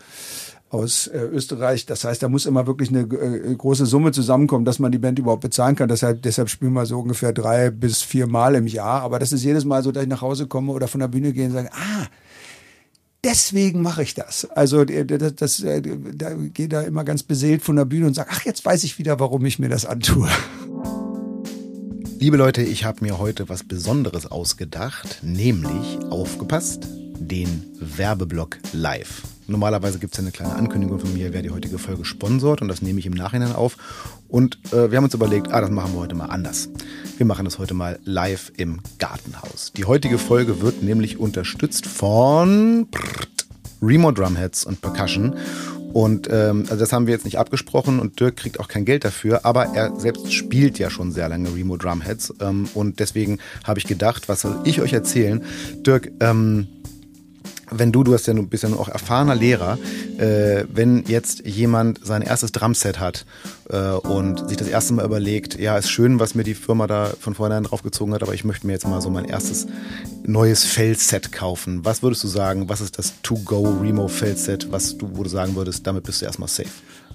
aus 0.69 1.07
äh, 1.07 1.19
Österreich. 1.19 1.85
Das 1.85 2.03
heißt, 2.03 2.23
da 2.23 2.29
muss 2.29 2.45
immer 2.45 2.67
wirklich 2.67 2.89
eine 2.89 3.01
äh, 3.01 3.55
große 3.55 3.85
Summe 3.85 4.11
zusammenkommen, 4.11 4.65
dass 4.65 4.79
man 4.79 4.91
die 4.91 4.97
Band 4.97 5.19
überhaupt 5.19 5.41
bezahlen 5.41 5.75
kann. 5.75 5.89
Deshalb, 5.89 6.21
deshalb 6.21 6.49
spielen 6.49 6.73
wir 6.73 6.85
so 6.85 6.99
ungefähr 6.99 7.33
drei 7.33 7.71
bis 7.71 8.01
vier 8.01 8.27
Mal 8.27 8.55
im 8.55 8.67
Jahr. 8.67 9.01
Aber 9.01 9.19
das 9.19 9.31
ist 9.33 9.43
jedes 9.43 9.65
Mal 9.65 9.83
so, 9.83 9.91
dass 9.91 10.03
ich 10.03 10.09
nach 10.09 10.21
Hause 10.21 10.47
komme 10.47 10.71
oder 10.71 10.87
von 10.87 10.99
der 10.99 11.07
Bühne 11.07 11.33
gehe 11.33 11.47
und 11.47 11.53
sage, 11.53 11.69
ah, 11.73 12.07
deswegen 13.27 13.81
mache 13.81 14.03
ich 14.03 14.13
das. 14.13 14.49
Also 14.51 14.85
das, 14.85 15.35
das, 15.35 15.59
äh, 15.59 15.81
da 15.81 16.33
gehe 16.33 16.69
da 16.69 16.81
immer 16.81 17.03
ganz 17.03 17.23
beseelt 17.23 17.61
von 17.61 17.75
der 17.75 17.85
Bühne 17.85 18.07
und 18.07 18.13
sage, 18.13 18.29
ach, 18.31 18.45
jetzt 18.45 18.65
weiß 18.65 18.83
ich 18.85 18.97
wieder, 18.97 19.19
warum 19.19 19.45
ich 19.45 19.59
mir 19.59 19.69
das 19.69 19.85
antue. 19.85 20.29
Liebe 22.19 22.37
Leute, 22.37 22.63
ich 22.63 22.85
habe 22.85 23.03
mir 23.05 23.19
heute 23.19 23.49
was 23.49 23.63
Besonderes 23.63 24.25
ausgedacht, 24.25 25.19
nämlich 25.21 25.99
aufgepasst, 26.09 26.87
den 27.19 27.65
Werbeblock 27.79 28.57
live. 28.71 29.23
Normalerweise 29.47 29.97
gibt 29.97 30.13
es 30.13 30.17
ja 30.17 30.23
eine 30.23 30.31
kleine 30.31 30.55
Ankündigung 30.55 30.99
von 30.99 31.13
mir, 31.13 31.31
wer 31.31 31.41
die 31.41 31.51
heutige 31.51 31.79
Folge 31.79 32.03
sponsort 32.03 32.61
und 32.61 32.67
das 32.67 32.81
nehme 32.81 32.99
ich 32.99 33.05
im 33.05 33.13
Nachhinein 33.13 33.53
auf. 33.53 33.77
Und 34.27 34.59
äh, 34.73 34.91
wir 34.91 34.97
haben 34.97 35.05
uns 35.05 35.13
überlegt, 35.13 35.53
ah, 35.53 35.61
das 35.61 35.71
machen 35.71 35.93
wir 35.93 36.01
heute 36.01 36.15
mal 36.15 36.25
anders. 36.25 36.69
Wir 37.15 37.25
machen 37.25 37.45
das 37.45 37.57
heute 37.57 37.73
mal 37.73 37.97
live 38.03 38.51
im 38.57 38.81
Gartenhaus. 38.99 39.71
Die 39.75 39.85
heutige 39.85 40.17
Folge 40.17 40.61
wird 40.61 40.83
nämlich 40.83 41.17
unterstützt 41.17 41.85
von 41.85 42.87
Remo 43.81 44.11
Drumheads 44.11 44.65
und 44.65 44.81
Percussion. 44.81 45.35
Und 45.93 46.27
ähm, 46.29 46.65
also 46.69 46.75
das 46.75 46.91
haben 46.93 47.07
wir 47.07 47.13
jetzt 47.13 47.25
nicht 47.25 47.39
abgesprochen 47.39 47.99
und 47.99 48.19
Dirk 48.19 48.35
kriegt 48.35 48.59
auch 48.59 48.67
kein 48.67 48.85
Geld 48.85 49.05
dafür, 49.05 49.45
aber 49.45 49.73
er 49.73 49.97
selbst 49.97 50.33
spielt 50.33 50.77
ja 50.77 50.89
schon 50.89 51.11
sehr 51.11 51.29
lange 51.29 51.55
Remo 51.55 51.77
Drumheads. 51.77 52.33
Ähm, 52.41 52.69
und 52.73 52.99
deswegen 52.99 53.39
habe 53.63 53.79
ich 53.79 53.87
gedacht, 53.87 54.29
was 54.29 54.41
soll 54.41 54.59
ich 54.65 54.81
euch 54.81 54.93
erzählen? 54.93 55.43
Dirk, 55.85 56.11
ähm, 56.19 56.67
wenn 57.71 57.91
du, 57.91 58.03
du 58.03 58.13
hast 58.13 58.27
ja, 58.27 58.33
du 58.33 58.45
bist 58.45 58.63
ja 58.63 58.69
auch 58.69 58.87
erfahrener 58.87 59.35
Lehrer, 59.35 59.77
äh, 60.17 60.63
wenn 60.71 61.03
jetzt 61.07 61.45
jemand 61.45 62.05
sein 62.05 62.21
erstes 62.21 62.51
Drumset 62.51 62.99
hat 62.99 63.25
äh, 63.69 63.91
und 63.91 64.47
sich 64.47 64.57
das 64.57 64.67
erste 64.67 64.93
Mal 64.93 65.05
überlegt, 65.05 65.59
ja, 65.59 65.77
ist 65.77 65.89
schön, 65.89 66.19
was 66.19 66.35
mir 66.35 66.43
die 66.43 66.53
Firma 66.53 66.87
da 66.87 67.11
von 67.19 67.35
vornherein 67.35 67.63
draufgezogen 67.63 68.13
hat, 68.13 68.23
aber 68.23 68.33
ich 68.33 68.43
möchte 68.43 68.67
mir 68.67 68.73
jetzt 68.73 68.87
mal 68.87 69.01
so 69.01 69.09
mein 69.09 69.25
erstes 69.25 69.67
neues 70.25 70.63
Feldset 70.63 71.31
kaufen. 71.31 71.83
Was 71.83 72.03
würdest 72.03 72.23
du 72.23 72.27
sagen, 72.27 72.69
was 72.69 72.81
ist 72.81 72.97
das 72.97 73.13
To-Go 73.23 73.79
Remo 73.81 74.07
Feldset, 74.07 74.71
was 74.71 74.97
du, 74.97 75.09
wo 75.13 75.23
du 75.23 75.29
sagen 75.29 75.55
würdest, 75.55 75.85
damit 75.85 76.03
bist 76.03 76.21
du 76.21 76.25
erstmal 76.25 76.49
safe? 76.49 76.69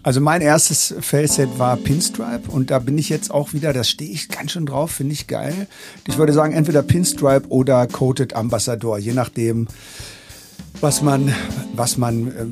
Also 0.05 0.21
mein 0.21 0.41
erstes 0.41 0.95
Feldset 1.01 1.61
war 1.61 1.77
Pinstripe 1.77 2.51
und 2.51 2.73
da 2.73 2.81
bin 2.81 2.99
ich 2.99 3.09
jetzt 3.09 3.31
auch 3.31 3.53
wieder, 3.53 3.73
das 3.73 3.89
stehe 3.89 4.11
ich 4.11 4.29
ganz 4.29 4.51
schön 4.51 4.67
drauf, 4.67 4.91
finde 4.91 5.13
ich 5.13 5.29
geil. 5.29 5.69
Ich 6.09 6.19
würde 6.19 6.33
sagen, 6.33 6.53
entweder 6.53 6.83
Pinstripe 6.83 7.49
oder 7.49 7.87
Coated 7.87 8.35
Ambassador, 8.35 8.99
je 8.99 9.13
nachdem, 9.13 9.69
was 10.81 11.03
man, 11.03 11.33
was 11.75 11.97
man 11.97 12.29
äh, 12.29 12.47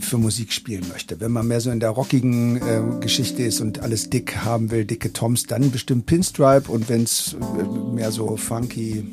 für 0.00 0.18
Musik 0.18 0.52
spielen 0.52 0.86
möchte. 0.88 1.20
Wenn 1.20 1.32
man 1.32 1.48
mehr 1.48 1.60
so 1.60 1.70
in 1.70 1.80
der 1.80 1.90
rockigen 1.90 2.56
äh, 2.56 3.00
Geschichte 3.00 3.42
ist 3.42 3.60
und 3.60 3.80
alles 3.80 4.10
dick 4.10 4.36
haben 4.44 4.70
will, 4.70 4.84
dicke 4.84 5.12
Toms, 5.12 5.44
dann 5.44 5.70
bestimmt 5.70 6.06
Pinstripe 6.06 6.70
und 6.70 6.88
wenn 6.88 7.02
es 7.02 7.34
äh, 7.34 7.94
mehr 7.94 8.12
so 8.12 8.36
funky 8.36 9.04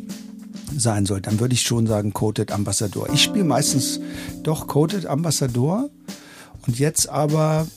sein 0.76 1.06
soll, 1.06 1.22
dann 1.22 1.40
würde 1.40 1.54
ich 1.54 1.62
schon 1.62 1.88
sagen 1.88 2.14
Coated 2.14 2.52
Ambassador. 2.52 3.10
Ich 3.14 3.24
spiele 3.24 3.46
meistens 3.46 4.00
doch 4.44 4.68
Coated 4.68 5.06
Ambassador 5.06 5.90
und 6.68 6.80
jetzt 6.80 7.10
aber 7.10 7.68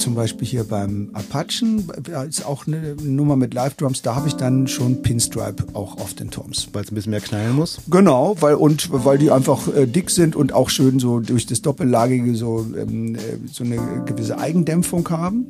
zum 0.00 0.14
Beispiel 0.14 0.48
hier 0.48 0.64
beim 0.64 1.10
Apachen, 1.12 1.88
ist 2.28 2.44
auch 2.44 2.66
eine 2.66 2.96
Nummer 3.02 3.36
mit 3.36 3.54
Live-Drums, 3.54 4.02
da 4.02 4.14
habe 4.14 4.28
ich 4.28 4.34
dann 4.34 4.66
schon 4.66 5.02
Pinstripe 5.02 5.66
auch 5.74 5.98
auf 5.98 6.14
den 6.14 6.30
Toms. 6.30 6.68
Weil 6.72 6.84
es 6.84 6.90
ein 6.90 6.94
bisschen 6.94 7.10
mehr 7.10 7.20
knallen 7.20 7.54
muss? 7.54 7.78
Genau, 7.88 8.36
weil, 8.40 8.54
und 8.54 8.88
weil 8.92 9.18
die 9.18 9.30
einfach 9.30 9.68
äh, 9.74 9.86
dick 9.86 10.10
sind 10.10 10.34
und 10.34 10.52
auch 10.52 10.70
schön 10.70 10.98
so 10.98 11.20
durch 11.20 11.46
das 11.46 11.62
Doppellagige 11.62 12.34
so, 12.34 12.66
ähm, 12.76 13.14
äh, 13.14 13.18
so 13.50 13.64
eine 13.64 14.04
gewisse 14.06 14.38
Eigendämpfung 14.38 15.08
haben. 15.10 15.46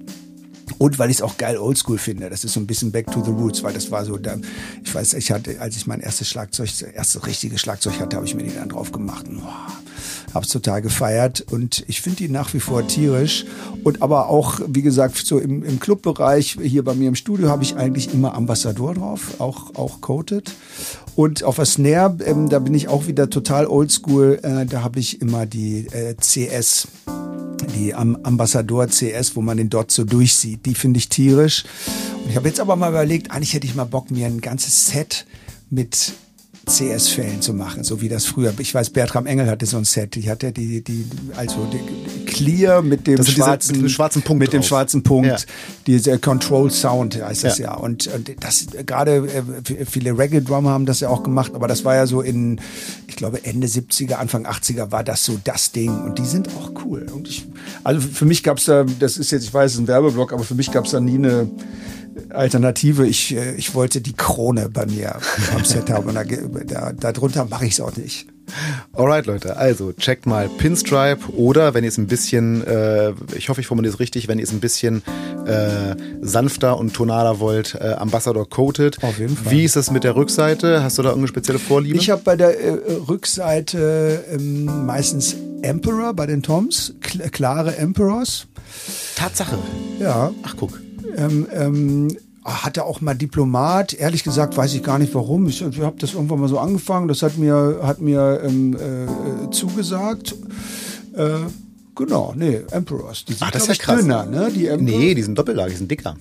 Und 0.78 0.98
weil 0.98 1.10
ich 1.10 1.16
es 1.16 1.22
auch 1.22 1.36
geil 1.36 1.58
oldschool 1.58 1.98
finde. 1.98 2.30
Das 2.30 2.44
ist 2.44 2.52
so 2.52 2.60
ein 2.60 2.66
bisschen 2.66 2.92
back 2.92 3.10
to 3.10 3.22
the 3.24 3.30
roots, 3.30 3.62
weil 3.62 3.74
das 3.74 3.90
war 3.90 4.04
so, 4.04 4.16
da, 4.16 4.36
ich 4.84 4.94
weiß, 4.94 5.14
ich 5.14 5.30
hatte, 5.30 5.60
als 5.60 5.76
ich 5.76 5.86
mein 5.86 6.00
erstes 6.00 6.28
Schlagzeug, 6.28 6.68
das 6.68 6.82
erste 6.82 7.26
richtige 7.26 7.58
Schlagzeug 7.58 7.98
hatte, 8.00 8.16
habe 8.16 8.26
ich 8.26 8.34
mir 8.34 8.44
die 8.44 8.54
dann 8.54 8.68
drauf 8.68 8.92
gemacht. 8.92 9.28
Und, 9.28 9.42
oh, 10.30 10.34
hab's 10.34 10.48
total 10.48 10.82
gefeiert 10.82 11.44
und 11.50 11.84
ich 11.88 12.00
finde 12.00 12.18
die 12.18 12.28
nach 12.28 12.52
wie 12.54 12.60
vor 12.60 12.86
tierisch. 12.86 13.44
Und 13.84 14.02
aber 14.02 14.28
auch, 14.28 14.60
wie 14.66 14.82
gesagt, 14.82 15.16
so 15.16 15.38
im, 15.38 15.62
im 15.62 15.80
Clubbereich, 15.80 16.58
hier 16.62 16.84
bei 16.84 16.94
mir 16.94 17.08
im 17.08 17.14
Studio, 17.14 17.48
habe 17.48 17.62
ich 17.62 17.76
eigentlich 17.76 18.12
immer 18.12 18.34
Ambassador 18.34 18.94
drauf, 18.94 19.40
auch, 19.40 19.74
auch 19.74 20.00
coated. 20.00 20.52
Und 21.16 21.44
auf 21.44 21.56
der 21.56 21.64
Snare, 21.64 22.18
ähm, 22.24 22.48
da 22.48 22.58
bin 22.58 22.74
ich 22.74 22.88
auch 22.88 23.06
wieder 23.06 23.30
total 23.30 23.66
oldschool, 23.66 24.38
äh, 24.42 24.66
da 24.66 24.82
habe 24.82 25.00
ich 25.00 25.20
immer 25.20 25.46
die 25.46 25.86
äh, 25.92 26.14
CS 26.14 26.88
die 27.74 27.94
Am 27.94 28.16
Ambassador 28.22 28.88
CS, 28.88 29.36
wo 29.36 29.42
man 29.42 29.56
den 29.56 29.70
dort 29.70 29.90
so 29.90 30.04
durchsieht. 30.04 30.66
Die 30.66 30.74
finde 30.74 30.98
ich 30.98 31.08
tierisch. 31.08 31.64
Und 32.22 32.30
ich 32.30 32.36
habe 32.36 32.48
jetzt 32.48 32.60
aber 32.60 32.76
mal 32.76 32.90
überlegt, 32.90 33.30
eigentlich 33.30 33.54
hätte 33.54 33.66
ich 33.66 33.74
mal 33.74 33.84
Bock, 33.84 34.10
mir 34.10 34.26
ein 34.26 34.40
ganzes 34.40 34.86
Set 34.86 35.26
mit 35.70 36.12
CS-Fällen 36.70 37.42
zu 37.42 37.52
machen, 37.52 37.84
so 37.84 38.00
wie 38.00 38.08
das 38.08 38.24
früher. 38.24 38.52
Ich 38.58 38.74
weiß, 38.74 38.90
Bertram 38.90 39.26
Engel 39.26 39.50
hatte 39.50 39.66
so 39.66 39.76
ein 39.76 39.84
Set. 39.84 40.16
Ich 40.16 40.28
hatte 40.28 40.52
die, 40.52 40.82
die, 40.82 41.04
also 41.36 41.66
die 41.70 42.24
Clear 42.24 42.80
mit 42.80 43.06
dem 43.06 43.22
schwarzen, 43.24 43.74
diese, 43.74 43.88
schwarzen 43.88 44.22
Punkt. 44.22 44.40
Mit 44.40 44.52
dem 44.52 44.62
schwarzen 44.62 45.02
Punkt. 45.02 45.26
Ja. 45.26 45.36
Dieser 45.86 46.18
Control 46.18 46.70
Sound 46.70 47.20
heißt 47.20 47.44
das 47.44 47.58
ja. 47.58 47.72
ja. 47.72 47.74
Und, 47.74 48.06
und 48.06 48.30
das 48.40 48.66
gerade 48.86 49.16
äh, 49.16 49.84
viele 49.84 50.16
Reggae-Drummer 50.16 50.70
haben 50.70 50.86
das 50.86 51.00
ja 51.00 51.08
auch 51.08 51.22
gemacht, 51.22 51.54
aber 51.54 51.66
das 51.66 51.84
war 51.84 51.96
ja 51.96 52.06
so 52.06 52.20
in, 52.20 52.60
ich 53.08 53.16
glaube, 53.16 53.44
Ende 53.44 53.66
70er, 53.66 54.14
Anfang 54.14 54.46
80er 54.46 54.92
war 54.92 55.04
das 55.04 55.24
so 55.24 55.38
das 55.42 55.72
Ding. 55.72 55.90
Und 56.04 56.18
die 56.18 56.26
sind 56.26 56.48
auch 56.56 56.70
cool. 56.84 57.06
Und 57.12 57.28
ich, 57.28 57.46
also 57.82 58.00
für 58.00 58.24
mich 58.24 58.42
gab 58.42 58.58
es 58.58 58.66
da, 58.66 58.84
das 58.84 59.16
ist 59.16 59.32
jetzt, 59.32 59.44
ich 59.44 59.52
weiß, 59.52 59.72
es 59.72 59.74
ist 59.74 59.80
ein 59.84 59.88
Werbeblock, 59.88 60.32
aber 60.32 60.44
für 60.44 60.54
mich 60.54 60.70
gab 60.70 60.84
es 60.84 60.92
da 60.92 61.00
nie 61.00 61.16
eine 61.16 61.48
Alternative. 62.30 63.06
Ich, 63.06 63.34
äh, 63.34 63.54
ich 63.54 63.74
wollte 63.74 64.00
die 64.00 64.12
Krone 64.12 64.68
bei 64.68 64.86
mir 64.86 65.16
am 65.54 65.64
Set 65.64 65.90
haben 65.90 66.08
und 66.08 66.14
da, 66.14 66.24
da, 66.64 66.92
darunter 66.92 67.44
mache 67.44 67.66
ich 67.66 67.72
es 67.72 67.80
auch 67.80 67.96
nicht. 67.96 68.26
Alright, 68.92 69.26
Leute, 69.26 69.56
also 69.56 69.92
checkt 69.92 70.26
mal 70.26 70.48
Pinstripe 70.48 71.32
oder 71.36 71.72
wenn 71.74 71.84
ihr 71.84 71.88
es 71.88 71.98
ein 71.98 72.08
bisschen, 72.08 72.66
äh, 72.66 73.12
ich 73.36 73.48
hoffe, 73.48 73.60
ich 73.60 73.66
formuliere 73.66 73.94
es 73.94 74.00
richtig, 74.00 74.26
wenn 74.26 74.38
ihr 74.38 74.44
es 74.44 74.52
ein 74.52 74.58
bisschen 74.60 75.02
äh, 75.46 75.94
sanfter 76.20 76.76
und 76.76 76.92
tonaler 76.92 77.38
wollt, 77.38 77.76
äh, 77.76 77.92
Ambassador 77.92 78.48
Coated. 78.48 79.02
Auf 79.02 79.18
jeden 79.18 79.36
Fall. 79.36 79.52
Wie 79.52 79.64
ist 79.64 79.76
es 79.76 79.90
mit 79.90 80.02
der 80.02 80.16
Rückseite? 80.16 80.82
Hast 80.82 80.98
du 80.98 81.02
da 81.02 81.10
irgendeine 81.10 81.28
spezielle 81.28 81.58
Vorliebe? 81.58 81.96
Ich 81.96 82.10
habe 82.10 82.22
bei 82.24 82.36
der 82.36 82.60
äh, 82.60 82.78
Rückseite 83.08 84.24
ähm, 84.32 84.84
meistens 84.86 85.36
Emperor 85.62 86.14
bei 86.14 86.26
den 86.26 86.42
Toms, 86.42 86.94
klare 87.00 87.76
Emperors. 87.76 88.46
Tatsache. 89.14 89.58
Ja. 90.00 90.32
Ach, 90.42 90.54
guck 90.58 90.80
ähm, 91.16 91.46
ähm, 91.52 92.16
hatte 92.44 92.84
auch 92.84 93.00
mal 93.00 93.14
Diplomat. 93.14 93.94
Ehrlich 93.94 94.24
gesagt 94.24 94.56
weiß 94.56 94.74
ich 94.74 94.82
gar 94.82 94.98
nicht 94.98 95.14
warum. 95.14 95.46
Ich, 95.48 95.62
ich 95.62 95.80
habe 95.80 95.96
das 95.98 96.14
irgendwann 96.14 96.40
mal 96.40 96.48
so 96.48 96.58
angefangen. 96.58 97.08
Das 97.08 97.22
hat 97.22 97.38
mir, 97.38 97.80
hat 97.82 98.00
mir 98.00 98.40
ähm, 98.44 98.74
äh, 98.76 99.50
zugesagt. 99.50 100.34
Äh, 101.14 101.30
genau, 101.94 102.32
nee, 102.36 102.60
Emperors. 102.70 103.24
Die 103.24 103.32
sind, 103.32 103.42
Ach, 103.42 103.50
das 103.50 103.62
ist 103.62 103.68
ja 103.68 103.74
krass. 103.74 104.00
dünner, 104.00 104.24
ne? 104.26 104.50
Die 104.54 104.66
Emperor 104.66 104.98
nee, 104.98 105.14
die 105.14 105.22
sind 105.22 105.38
doppellagig, 105.38 105.74
die 105.74 105.78
sind 105.78 105.90
dicker. 105.90 106.16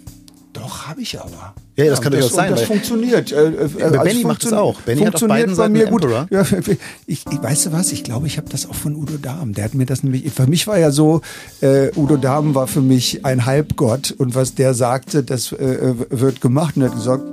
Doch, 0.70 0.88
habe 0.88 1.02
ich 1.02 1.20
aber. 1.20 1.56
Ja, 1.76 1.86
das 1.86 1.98
ja, 1.98 2.04
kann 2.04 2.12
durchaus 2.12 2.34
sein. 2.34 2.52
Das 2.52 2.62
funktioniert. 2.62 3.32
Äh, 3.32 3.50
äh, 3.50 3.70
also 3.82 4.00
Benny 4.02 4.24
macht 4.24 4.44
es 4.44 4.54
auch. 4.54 4.80
Benny 4.82 5.02
hat 5.02 5.16
auf 5.16 5.28
beiden 5.28 5.56
Seiten 5.56 5.74
mir 5.74 5.88
gut. 5.88 6.06
Ja, 6.30 6.46
ich, 7.08 7.26
ich, 7.26 7.42
weißt 7.42 7.68
du 7.68 7.72
was? 7.72 7.92
Ich 7.92 8.04
glaube, 8.04 8.28
ich 8.28 8.38
habe 8.38 8.50
das 8.50 8.70
auch 8.70 8.76
von 8.76 8.96
Udo 8.96 9.18
Dahm. 9.18 9.54
Der 9.54 9.64
hat 9.64 9.74
mir 9.74 9.88
das 9.88 10.04
nämlich. 10.04 10.32
Für 10.32 10.46
mich 10.46 10.68
war 10.68 10.78
ja 10.78 10.92
so, 10.92 11.22
äh, 11.62 11.90
Udo 11.96 12.18
Dahm 12.18 12.54
war 12.54 12.68
für 12.68 12.82
mich 12.82 13.26
ein 13.26 13.46
Halbgott 13.46 14.12
und 14.12 14.36
was 14.36 14.54
der 14.54 14.76
sagte, 14.76 15.24
das 15.24 15.52
äh, 15.52 15.56
äh 15.56 15.96
wird 16.10 16.40
gemacht. 16.40 16.76
Und 16.76 16.84
er 16.84 16.90
hat 16.90 16.96
gesagt, 16.96 17.24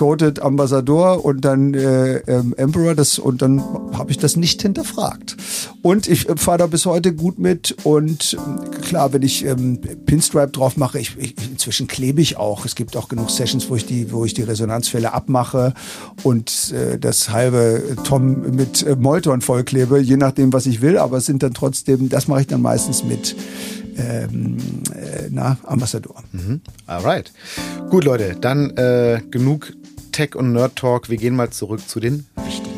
Coated 0.00 0.40
Ambassador 0.40 1.22
und 1.22 1.42
dann 1.42 1.74
äh, 1.74 2.20
ähm, 2.20 2.54
Emperor 2.56 2.94
das 2.94 3.18
und 3.18 3.42
dann 3.42 3.62
habe 3.92 4.10
ich 4.10 4.16
das 4.16 4.34
nicht 4.34 4.62
hinterfragt. 4.62 5.36
Und 5.82 6.08
ich 6.08 6.26
äh, 6.26 6.38
fahre 6.38 6.56
da 6.56 6.66
bis 6.68 6.86
heute 6.86 7.14
gut 7.14 7.38
mit 7.38 7.76
und 7.84 8.32
äh, 8.32 8.76
klar, 8.78 9.12
wenn 9.12 9.20
ich 9.20 9.44
ähm, 9.44 9.78
Pinstripe 10.06 10.52
drauf 10.52 10.78
mache, 10.78 10.98
ich, 10.98 11.18
ich, 11.18 11.34
inzwischen 11.50 11.86
klebe 11.86 12.22
ich 12.22 12.38
auch. 12.38 12.64
Es 12.64 12.76
gibt 12.76 12.96
auch 12.96 13.10
genug 13.10 13.30
Sessions, 13.30 13.68
wo 13.68 13.76
ich 13.76 13.84
die, 13.84 14.10
wo 14.10 14.24
ich 14.24 14.32
die 14.32 14.40
Resonanzfälle 14.40 15.12
abmache 15.12 15.74
und 16.22 16.72
äh, 16.72 16.98
das 16.98 17.28
halbe 17.28 17.82
Tom 18.02 18.56
mit 18.56 18.82
äh, 18.82 18.96
Molton 18.96 19.42
vollklebe, 19.42 19.98
je 19.98 20.16
nachdem, 20.16 20.54
was 20.54 20.64
ich 20.64 20.80
will. 20.80 20.96
Aber 20.96 21.18
es 21.18 21.26
sind 21.26 21.42
dann 21.42 21.52
trotzdem, 21.52 22.08
das 22.08 22.26
mache 22.26 22.40
ich 22.40 22.46
dann 22.46 22.62
meistens 22.62 23.04
mit 23.04 23.36
ähm, 23.98 24.56
äh, 24.94 25.28
na, 25.28 25.58
Ambassador. 25.64 26.22
Mhm. 26.32 26.62
Alright. 26.86 27.34
Gut, 27.90 28.04
Leute, 28.04 28.36
dann 28.40 28.70
äh, 28.78 29.20
genug 29.30 29.74
Tech 30.12 30.34
und 30.34 30.52
Nerd 30.52 30.76
Talk. 30.76 31.08
Wir 31.08 31.16
gehen 31.16 31.36
mal 31.36 31.50
zurück 31.50 31.88
zu 31.88 32.00
den 32.00 32.26
wichtigen 32.36 32.69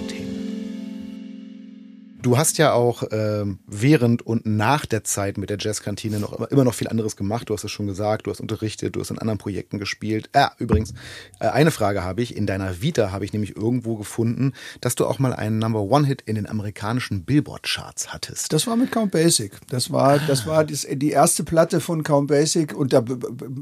Du 2.23 2.39
hast 2.39 2.57
ja 2.59 2.73
auch 2.73 3.03
ähm, 3.11 3.59
während 3.67 4.23
und 4.23 4.47
nach 4.47 4.87
der 4.87 5.03
Zeit 5.03 5.39
mit 5.39 5.51
der 5.51 5.59
Jazzkantine 5.59 6.21
noch 6.21 6.41
immer 6.51 6.63
noch 6.63 6.75
viel 6.75 6.87
anderes 6.87 7.17
gemacht. 7.17 7.51
Du 7.51 7.55
hast 7.55 7.65
es 7.65 7.73
schon 7.73 7.89
gesagt, 7.89 8.27
du 8.27 8.31
hast 8.31 8.41
unterrichtet, 8.41 8.95
du 8.95 9.01
hast 9.01 9.11
in 9.11 9.19
anderen 9.19 9.39
Projekten 9.39 9.81
gespielt. 9.81 10.31
Ja, 10.33 10.53
übrigens, 10.59 10.95
äh, 11.41 11.49
eine 11.49 11.73
Frage 11.73 12.05
habe 12.05 12.23
ich. 12.23 12.37
In 12.37 12.47
deiner 12.47 12.81
Vita 12.81 13.11
habe 13.11 13.25
ich 13.25 13.33
nämlich 13.33 13.57
irgendwo 13.57 13.97
gefunden, 13.97 14.53
dass 14.81 14.95
du 14.95 15.05
auch 15.07 15.19
mal 15.19 15.33
einen 15.33 15.59
Number 15.59 15.81
One 15.81 16.07
Hit 16.07 16.23
in 16.23 16.37
den 16.37 16.49
amerikanischen 16.49 17.25
Billboard 17.25 17.65
Charts 17.65 18.13
hattest. 18.13 18.53
Das 18.53 18.69
war 18.69 18.77
mit 18.77 18.93
Count 18.93 19.11
Basic. 19.11 19.53
Das 19.69 19.91
war, 19.91 20.21
das 20.21 20.47
war 20.47 20.65
die 20.65 21.11
erste 21.11 21.43
Platte 21.43 21.81
von 21.81 22.05
Count 22.05 22.29
Basic 22.29 22.73
und 22.73 22.93
da 22.93 23.05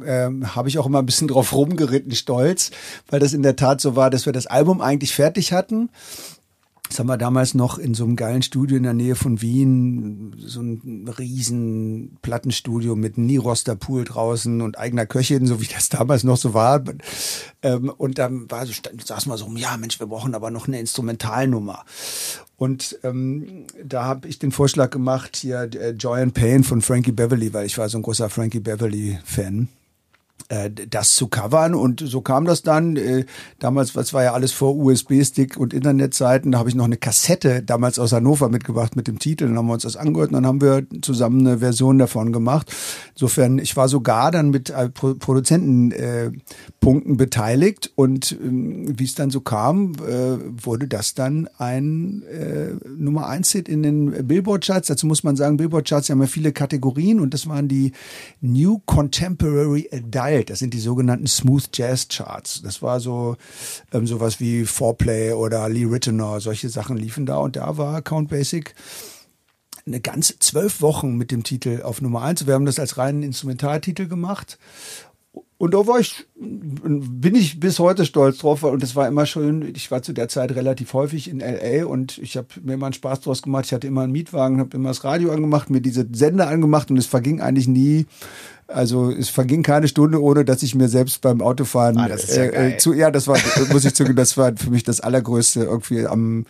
äh, 0.04 0.30
habe 0.44 0.68
ich 0.68 0.78
auch 0.78 0.84
immer 0.84 0.98
ein 0.98 1.06
bisschen 1.06 1.28
drauf 1.28 1.54
rumgeritten, 1.54 2.12
stolz, 2.12 2.72
weil 3.08 3.20
das 3.20 3.32
in 3.32 3.42
der 3.42 3.56
Tat 3.56 3.80
so 3.80 3.96
war, 3.96 4.10
dass 4.10 4.26
wir 4.26 4.34
das 4.34 4.46
Album 4.46 4.82
eigentlich 4.82 5.14
fertig 5.14 5.54
hatten 5.54 5.88
das 6.90 6.98
haben 6.98 7.06
wir 7.06 7.16
damals 7.16 7.54
noch 7.54 7.78
in 7.78 7.94
so 7.94 8.02
einem 8.02 8.16
geilen 8.16 8.42
Studio 8.42 8.76
in 8.76 8.82
der 8.82 8.94
Nähe 8.94 9.14
von 9.14 9.40
Wien, 9.40 10.34
so 10.38 10.60
ein 10.60 11.06
riesen 11.06 12.18
Plattenstudio 12.20 12.96
mit 12.96 13.16
Niroster 13.16 13.76
Pool 13.76 14.04
draußen 14.04 14.60
und 14.60 14.76
eigener 14.76 15.06
Köchin, 15.06 15.46
so 15.46 15.60
wie 15.60 15.68
das 15.72 15.88
damals 15.88 16.24
noch 16.24 16.36
so 16.36 16.52
war. 16.52 16.82
Ähm, 17.62 17.90
und 17.96 18.18
dann 18.18 18.50
war 18.50 18.66
so, 18.66 18.72
saßen 19.04 19.30
wir 19.30 19.38
so, 19.38 19.48
ja 19.54 19.76
Mensch, 19.76 20.00
wir 20.00 20.08
brauchen 20.08 20.34
aber 20.34 20.50
noch 20.50 20.66
eine 20.66 20.80
Instrumentalnummer. 20.80 21.84
Und 22.56 22.98
ähm, 23.04 23.66
da 23.84 24.04
habe 24.04 24.26
ich 24.26 24.40
den 24.40 24.50
Vorschlag 24.50 24.90
gemacht, 24.90 25.36
hier 25.36 25.70
äh, 25.72 25.90
Joy 25.90 26.22
and 26.22 26.34
Pain 26.34 26.64
von 26.64 26.82
Frankie 26.82 27.12
Beverly, 27.12 27.54
weil 27.54 27.66
ich 27.66 27.78
war 27.78 27.88
so 27.88 27.98
ein 27.98 28.02
großer 28.02 28.28
Frankie 28.28 28.58
Beverly-Fan 28.58 29.68
das 30.88 31.14
zu 31.14 31.28
covern 31.28 31.74
und 31.74 32.00
so 32.00 32.20
kam 32.20 32.44
das 32.44 32.62
dann. 32.62 32.96
Äh, 32.96 33.24
damals, 33.58 33.94
was 33.94 34.12
war 34.12 34.24
ja 34.24 34.32
alles 34.32 34.50
vor 34.52 34.76
USB-Stick 34.76 35.56
und 35.56 35.72
Internetseiten, 35.74 36.50
da 36.52 36.58
habe 36.58 36.68
ich 36.68 36.74
noch 36.74 36.86
eine 36.86 36.96
Kassette 36.96 37.62
damals 37.62 37.98
aus 37.98 38.12
Hannover 38.12 38.48
mitgebracht 38.48 38.96
mit 38.96 39.08
dem 39.08 39.18
Titel, 39.18 39.46
dann 39.46 39.56
haben 39.56 39.66
wir 39.66 39.74
uns 39.74 39.84
das 39.84 39.96
angehört 39.96 40.30
und 40.30 40.34
dann 40.34 40.46
haben 40.46 40.60
wir 40.60 40.86
zusammen 41.02 41.46
eine 41.46 41.58
Version 41.58 41.98
davon 41.98 42.32
gemacht. 42.32 42.72
Insofern, 43.14 43.58
ich 43.58 43.76
war 43.76 43.88
sogar 43.88 44.30
dann 44.30 44.50
mit 44.50 44.70
äh, 44.70 44.88
Produzentenpunkten 44.88 47.16
beteiligt 47.16 47.92
und 47.94 48.32
ähm, 48.32 48.98
wie 48.98 49.04
es 49.04 49.14
dann 49.14 49.30
so 49.30 49.40
kam, 49.40 49.98
wurde 50.00 50.88
das 50.88 51.14
dann 51.14 51.48
ein 51.58 52.22
Nummer 52.96 53.28
1 53.28 53.52
Hit 53.52 53.68
in 53.68 53.82
den 53.82 54.26
Billboard-Charts. 54.26 54.88
Dazu 54.88 55.06
muss 55.06 55.24
man 55.24 55.36
sagen, 55.36 55.56
Billboard-Charts 55.56 56.10
haben 56.10 56.20
ja 56.20 56.26
viele 56.26 56.52
Kategorien 56.52 57.20
und 57.20 57.34
das 57.34 57.46
waren 57.46 57.68
die 57.68 57.92
New 58.40 58.80
Contemporary 58.86 59.88
Adult 59.92 60.29
Welt. 60.30 60.50
Das 60.50 60.60
sind 60.60 60.74
die 60.74 60.80
sogenannten 60.80 61.26
Smooth 61.26 61.68
Jazz 61.74 62.08
Charts. 62.08 62.62
Das 62.62 62.82
war 62.82 63.00
so 63.00 63.36
ähm, 63.92 64.06
sowas 64.06 64.38
wie 64.38 64.64
Foreplay 64.64 65.32
oder 65.32 65.68
Lee 65.68 65.84
Ritenour. 65.84 66.40
Solche 66.40 66.68
Sachen 66.68 66.96
liefen 66.96 67.26
da 67.26 67.38
und 67.38 67.56
da 67.56 67.76
war 67.76 68.00
Count 68.02 68.28
Basic 68.28 68.74
eine 69.86 70.00
ganze 70.00 70.38
zwölf 70.38 70.82
Wochen 70.82 71.16
mit 71.16 71.32
dem 71.32 71.42
Titel 71.42 71.82
auf 71.82 72.00
Nummer 72.00 72.22
eins. 72.22 72.46
Wir 72.46 72.54
haben 72.54 72.66
das 72.66 72.78
als 72.78 72.96
reinen 72.96 73.22
Instrumentaltitel 73.24 74.06
gemacht. 74.06 74.58
Und 75.60 75.74
da 75.74 75.86
war 75.86 76.00
ich, 76.00 76.26
bin 76.36 77.34
ich 77.34 77.60
bis 77.60 77.78
heute 77.80 78.06
stolz 78.06 78.38
drauf, 78.38 78.62
und 78.62 78.82
es 78.82 78.96
war 78.96 79.06
immer 79.06 79.26
schön. 79.26 79.60
Ich 79.76 79.90
war 79.90 80.00
zu 80.00 80.14
der 80.14 80.26
Zeit 80.30 80.52
relativ 80.52 80.94
häufig 80.94 81.28
in 81.28 81.40
LA 81.40 81.84
und 81.84 82.16
ich 82.16 82.38
habe 82.38 82.46
mir 82.62 82.72
immer 82.72 82.86
einen 82.86 82.94
Spaß 82.94 83.20
draus 83.20 83.42
gemacht. 83.42 83.66
Ich 83.66 83.74
hatte 83.74 83.86
immer 83.86 84.00
einen 84.00 84.12
Mietwagen, 84.12 84.58
habe 84.58 84.74
immer 84.74 84.88
das 84.88 85.04
Radio 85.04 85.32
angemacht, 85.32 85.68
mir 85.68 85.82
diese 85.82 86.06
Sender 86.12 86.48
angemacht 86.48 86.90
und 86.90 86.96
es 86.96 87.04
verging 87.04 87.42
eigentlich 87.42 87.68
nie 87.68 88.06
also 88.68 89.10
es 89.10 89.28
verging 89.28 89.62
keine 89.64 89.88
Stunde, 89.88 90.22
ohne 90.22 90.44
dass 90.44 90.62
ich 90.62 90.76
mir 90.76 90.88
selbst 90.88 91.20
beim 91.20 91.42
Autofahren 91.42 91.98
ah, 91.98 92.08
ja, 92.08 92.14
äh, 92.14 92.74
äh 92.74 92.76
zu 92.78 92.94
ja, 92.94 93.10
das 93.10 93.26
war 93.26 93.36
muss 93.72 93.84
ich 93.84 93.94
zugeben, 93.94 94.14
das 94.14 94.36
war 94.36 94.52
für 94.56 94.70
mich 94.70 94.84
das 94.84 95.00
allergrößte 95.00 95.64
irgendwie 95.64 96.06
am 96.06 96.46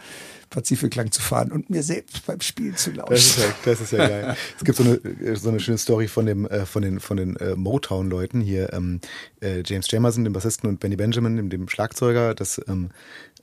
Pazifik 0.50 0.96
lang 0.96 1.12
zu 1.12 1.22
fahren 1.22 1.52
und 1.52 1.70
mir 1.70 1.82
selbst 1.84 2.26
beim 2.26 2.40
Spielen 2.40 2.76
zu 2.76 2.90
lauschen. 2.90 3.14
Das 3.14 3.24
ist 3.24 3.38
ja, 3.38 3.54
das 3.64 3.80
ist 3.80 3.92
ja 3.92 3.98
geil. 4.08 4.36
es 4.58 4.64
gibt 4.64 4.76
so 4.76 4.84
eine, 4.84 5.36
so 5.36 5.48
eine 5.48 5.60
schöne 5.60 5.78
Story 5.78 6.08
von 6.08 6.26
dem, 6.26 6.46
äh, 6.46 6.66
von 6.66 6.82
den, 6.82 6.98
von 6.98 7.16
den 7.16 7.36
äh, 7.36 7.54
Motown-Leuten 7.54 8.40
hier, 8.40 8.72
ähm, 8.72 9.00
äh, 9.40 9.62
James 9.64 9.90
Jamerson, 9.90 10.24
dem 10.24 10.32
Bassisten 10.32 10.68
und 10.68 10.80
Benny 10.80 10.96
Benjamin, 10.96 11.36
dem, 11.36 11.50
dem 11.50 11.68
Schlagzeuger, 11.68 12.34
dass 12.34 12.60
ähm, 12.68 12.90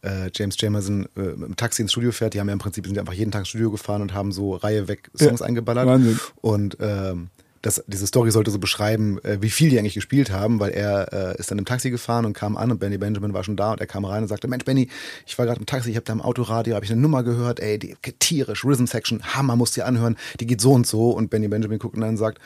äh, 0.04 0.30
James 0.34 0.56
Jamerson 0.60 1.08
äh, 1.16 1.22
im 1.22 1.56
Taxi 1.56 1.82
ins 1.82 1.92
Studio 1.92 2.12
fährt. 2.12 2.34
Die 2.34 2.40
haben 2.40 2.48
ja 2.48 2.54
im 2.54 2.60
Prinzip 2.60 2.86
sind 2.86 3.00
einfach 3.00 3.14
jeden 3.14 3.32
Tag 3.32 3.42
ins 3.42 3.50
Studio 3.50 3.72
gefahren 3.72 4.02
und 4.02 4.14
haben 4.14 4.32
so 4.32 4.56
Reihe 4.56 4.88
weg 4.88 5.10
Songs 5.18 5.40
ja, 5.40 5.46
eingeballert. 5.46 5.88
Wahnsinn. 5.88 6.20
Und 6.42 6.78
ähm, 6.82 7.30
das, 7.62 7.84
diese 7.88 8.08
Story 8.08 8.32
sollte 8.32 8.52
so 8.52 8.60
beschreiben, 8.60 9.20
äh, 9.24 9.42
wie 9.42 9.50
viel 9.50 9.70
die 9.70 9.80
eigentlich 9.80 9.94
gespielt 9.94 10.32
haben, 10.32 10.60
weil 10.60 10.72
er 10.72 11.14
äh, 11.14 11.40
ist 11.40 11.52
dann 11.52 11.58
im 11.58 11.66
Taxi 11.66 11.90
gefahren 11.90 12.26
und 12.26 12.34
kam 12.34 12.58
an 12.58 12.72
und 12.72 12.80
Benny 12.80 12.98
Benjamin 12.98 13.34
war 13.34 13.44
schon 13.44 13.56
da 13.56 13.72
und 13.72 13.82
er 13.82 13.88
kam 13.88 14.06
rein 14.06 14.24
und 14.24 14.30
sagte, 14.30 14.48
Mensch 14.48 14.66
Benny, 14.66 14.90
ich 15.26 15.38
war 15.38 15.46
gerade 15.46 15.60
im 15.60 15.66
Taxi, 15.66 15.90
ich 15.90 15.96
habe 15.96 16.06
da 16.06 16.14
im 16.14 16.22
Autoradio, 16.22 16.76
habe 16.76 16.86
ich 16.86 16.92
eine 16.92 17.02
Nummer 17.02 17.24
gehört, 17.24 17.60
ey, 17.60 17.80
die 17.80 17.96
tierisch, 18.20 18.64
Rhythm 18.66 18.86
Section, 18.86 19.22
Hammer, 19.36 19.56
musst 19.56 19.76
dir 19.76 19.86
anhören, 19.86 20.18
die 20.40 20.48
geht 20.48 20.62
so 20.62 20.74
und 20.74 20.88
so 20.88 21.12
und 21.12 21.30
Benny 21.30 21.48
Benjamin 21.48 21.80
guckt 21.80 21.96
und 21.96 22.02
dann 22.02 22.18
sagt, 22.18 22.40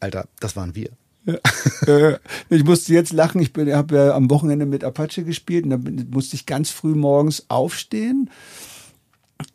Alter, 0.00 0.26
das 0.40 0.56
waren 0.56 0.74
wir. 0.74 0.90
Ja. 1.24 2.18
ich 2.48 2.64
musste 2.64 2.92
jetzt 2.94 3.12
lachen. 3.12 3.40
Ich 3.40 3.52
habe 3.56 3.94
ja 3.94 4.14
am 4.14 4.30
Wochenende 4.30 4.64
mit 4.66 4.82
Apache 4.82 5.24
gespielt 5.24 5.64
und 5.64 5.70
da 5.70 5.78
musste 6.10 6.36
ich 6.36 6.46
ganz 6.46 6.70
früh 6.70 6.94
morgens 6.94 7.46
aufstehen 7.48 8.30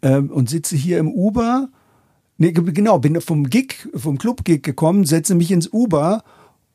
ähm, 0.01 0.29
und 0.29 0.49
sitze 0.49 0.75
hier 0.75 0.99
im 0.99 1.11
Uber 1.11 1.69
Nee, 2.37 2.51
genau, 2.51 2.99
bin 2.99 3.19
vom 3.21 3.49
Gig, 3.49 3.87
vom 3.93 4.17
Club-Gig 4.17 4.63
gekommen, 4.63 5.05
setze 5.05 5.35
mich 5.35 5.51
ins 5.51 5.71
Uber 5.71 6.23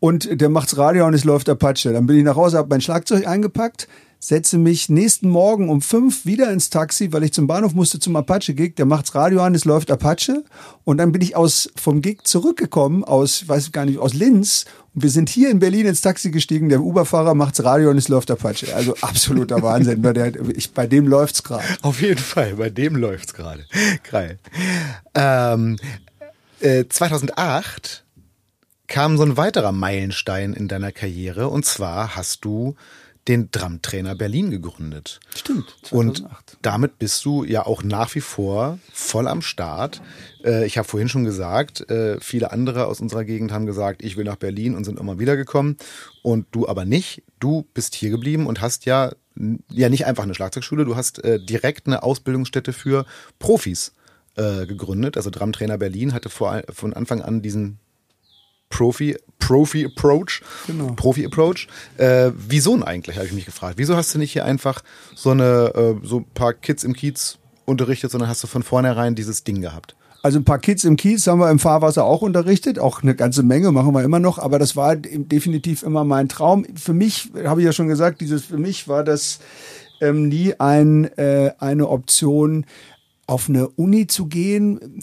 und 0.00 0.40
der 0.40 0.48
macht's 0.48 0.76
Radio 0.76 1.06
und 1.06 1.14
es 1.14 1.24
läuft 1.24 1.48
Apache. 1.48 1.92
Dann 1.92 2.06
bin 2.06 2.16
ich 2.16 2.24
nach 2.24 2.36
Hause, 2.36 2.58
habe 2.58 2.68
mein 2.68 2.80
Schlagzeug 2.80 3.26
eingepackt, 3.26 3.88
setze 4.20 4.58
mich 4.58 4.88
nächsten 4.88 5.28
Morgen 5.28 5.68
um 5.68 5.80
fünf 5.80 6.24
wieder 6.24 6.52
ins 6.52 6.70
Taxi, 6.70 7.12
weil 7.12 7.24
ich 7.24 7.32
zum 7.32 7.46
Bahnhof 7.48 7.74
musste 7.74 7.98
zum 7.98 8.14
Apache-Gig. 8.14 8.76
Der 8.76 8.86
macht's 8.86 9.14
Radio 9.14 9.42
an, 9.42 9.54
es 9.54 9.64
läuft 9.64 9.90
Apache. 9.90 10.44
Und 10.84 10.98
dann 10.98 11.10
bin 11.12 11.22
ich 11.22 11.34
aus 11.34 11.70
vom 11.76 12.02
Gig 12.02 12.20
zurückgekommen, 12.24 13.02
aus, 13.02 13.48
weiß 13.48 13.72
gar 13.72 13.84
nicht, 13.84 13.98
aus 13.98 14.14
Linz. 14.14 14.64
Wir 15.02 15.10
sind 15.10 15.28
hier 15.28 15.50
in 15.50 15.58
Berlin 15.58 15.86
ins 15.86 16.00
Taxi 16.00 16.30
gestiegen. 16.30 16.68
Der 16.68 16.80
Uber-Fahrer 16.80 17.34
macht's 17.34 17.62
Radio 17.62 17.90
und 17.90 17.98
es 17.98 18.08
läuft 18.08 18.30
Apache. 18.30 18.74
Also 18.74 18.94
absoluter 19.00 19.62
Wahnsinn. 19.62 20.02
bei, 20.02 20.12
der, 20.12 20.32
ich, 20.56 20.72
bei 20.72 20.86
dem 20.86 21.06
läuft's 21.06 21.42
gerade. 21.42 21.64
Auf 21.82 22.00
jeden 22.00 22.18
Fall, 22.18 22.54
bei 22.54 22.70
dem 22.70 22.96
läuft's 22.96 23.34
gerade. 23.34 23.64
Geil. 24.10 24.38
Ähm, 25.14 25.78
äh, 26.60 26.84
2008 26.88 28.04
kam 28.86 29.16
so 29.16 29.22
ein 29.22 29.36
weiterer 29.36 29.72
Meilenstein 29.72 30.54
in 30.54 30.66
deiner 30.66 30.92
Karriere 30.92 31.48
und 31.48 31.64
zwar 31.64 32.16
hast 32.16 32.44
du 32.44 32.74
den 33.28 33.50
Drumtrainer 33.50 34.14
Berlin 34.14 34.50
gegründet. 34.50 35.20
Stimmt. 35.36 35.76
2008. 35.82 36.30
Und 36.30 36.58
damit 36.62 36.98
bist 36.98 37.24
du 37.24 37.44
ja 37.44 37.66
auch 37.66 37.82
nach 37.82 38.14
wie 38.14 38.22
vor 38.22 38.78
voll 38.92 39.28
am 39.28 39.42
Start. 39.42 40.00
Äh, 40.42 40.66
ich 40.66 40.78
habe 40.78 40.88
vorhin 40.88 41.10
schon 41.10 41.24
gesagt, 41.24 41.88
äh, 41.90 42.18
viele 42.20 42.50
andere 42.50 42.86
aus 42.86 43.00
unserer 43.00 43.24
Gegend 43.24 43.52
haben 43.52 43.66
gesagt, 43.66 44.02
ich 44.02 44.16
will 44.16 44.24
nach 44.24 44.36
Berlin 44.36 44.74
und 44.74 44.84
sind 44.84 44.98
immer 44.98 45.18
wieder 45.18 45.36
gekommen. 45.36 45.76
Und 46.22 46.46
du 46.52 46.66
aber 46.66 46.86
nicht. 46.86 47.22
Du 47.38 47.66
bist 47.74 47.94
hier 47.94 48.10
geblieben 48.10 48.46
und 48.46 48.62
hast 48.62 48.86
ja, 48.86 49.12
ja 49.70 49.88
nicht 49.90 50.06
einfach 50.06 50.24
eine 50.24 50.34
Schlagzeugschule, 50.34 50.84
du 50.84 50.96
hast 50.96 51.22
äh, 51.22 51.38
direkt 51.38 51.86
eine 51.86 52.02
Ausbildungsstätte 52.02 52.72
für 52.72 53.04
Profis 53.38 53.92
gegründet. 54.40 55.16
Also 55.16 55.30
Drumtrainer 55.30 55.78
Berlin 55.78 56.12
hatte 56.14 56.28
vor, 56.28 56.62
von 56.70 56.92
Anfang 56.92 57.22
an 57.22 57.42
diesen 57.42 57.80
Profi, 58.70 59.16
Profi 59.38 59.84
Approach, 59.86 60.42
genau. 60.66 60.92
Profi 60.94 61.24
Approach. 61.24 61.68
Äh, 61.96 62.32
wieso 62.36 62.74
denn 62.74 62.82
eigentlich, 62.82 63.16
habe 63.16 63.26
ich 63.26 63.32
mich 63.32 63.46
gefragt. 63.46 63.74
Wieso 63.78 63.96
hast 63.96 64.14
du 64.14 64.18
nicht 64.18 64.32
hier 64.32 64.44
einfach 64.44 64.82
so 65.14 65.30
eine, 65.30 65.72
äh, 65.74 66.06
so 66.06 66.18
ein 66.18 66.26
paar 66.34 66.52
Kids 66.52 66.84
im 66.84 66.92
Kiez 66.92 67.38
unterrichtet, 67.64 68.10
sondern 68.10 68.28
hast 68.28 68.42
du 68.42 68.46
von 68.46 68.62
vornherein 68.62 69.14
dieses 69.14 69.44
Ding 69.44 69.60
gehabt? 69.60 69.94
Also 70.22 70.38
ein 70.38 70.44
paar 70.44 70.58
Kids 70.58 70.84
im 70.84 70.96
Kiez 70.96 71.26
haben 71.26 71.38
wir 71.38 71.50
im 71.50 71.60
Fahrwasser 71.60 72.04
auch 72.04 72.22
unterrichtet, 72.22 72.78
auch 72.78 73.02
eine 73.02 73.14
ganze 73.14 73.42
Menge 73.42 73.70
machen 73.70 73.94
wir 73.94 74.02
immer 74.02 74.18
noch, 74.18 74.38
aber 74.38 74.58
das 74.58 74.74
war 74.74 74.96
definitiv 74.96 75.84
immer 75.84 76.04
mein 76.04 76.28
Traum. 76.28 76.66
Für 76.74 76.92
mich, 76.92 77.30
habe 77.44 77.60
ich 77.60 77.66
ja 77.66 77.72
schon 77.72 77.88
gesagt, 77.88 78.20
dieses 78.20 78.44
für 78.44 78.58
mich 78.58 78.88
war 78.88 79.04
das 79.04 79.38
ähm, 80.00 80.28
nie 80.28 80.54
ein, 80.58 81.04
äh, 81.16 81.52
eine 81.60 81.88
Option, 81.88 82.66
auf 83.26 83.48
eine 83.48 83.68
Uni 83.68 84.06
zu 84.06 84.26
gehen 84.26 85.02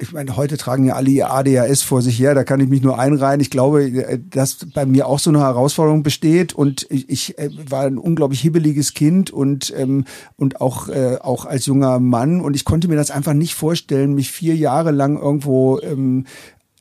ich 0.00 0.12
meine, 0.12 0.36
heute 0.36 0.56
tragen 0.56 0.84
ja 0.84 0.94
alle 0.94 1.10
ihr 1.10 1.30
ADHS 1.30 1.82
vor 1.82 2.00
sich 2.00 2.18
her, 2.18 2.34
da 2.34 2.42
kann 2.42 2.60
ich 2.60 2.68
mich 2.68 2.80
nur 2.80 2.98
einreihen. 2.98 3.40
Ich 3.40 3.50
glaube, 3.50 3.84
äh, 3.84 4.18
dass 4.30 4.66
bei 4.74 4.86
mir 4.86 5.06
auch 5.06 5.18
so 5.18 5.30
eine 5.30 5.40
Herausforderung 5.40 6.02
besteht 6.02 6.54
und 6.54 6.86
ich, 6.90 7.08
ich 7.08 7.38
äh, 7.38 7.50
war 7.68 7.84
ein 7.84 7.98
unglaublich 7.98 8.40
hibbeliges 8.40 8.94
Kind 8.94 9.30
und, 9.30 9.72
ähm, 9.76 10.04
und 10.36 10.60
auch, 10.60 10.88
äh, 10.88 11.18
auch 11.20 11.44
als 11.44 11.66
junger 11.66 12.00
Mann 12.00 12.40
und 12.40 12.56
ich 12.56 12.64
konnte 12.64 12.88
mir 12.88 12.96
das 12.96 13.10
einfach 13.10 13.34
nicht 13.34 13.54
vorstellen, 13.54 14.14
mich 14.14 14.30
vier 14.30 14.56
Jahre 14.56 14.90
lang 14.90 15.18
irgendwo 15.18 15.80
ähm, 15.80 16.24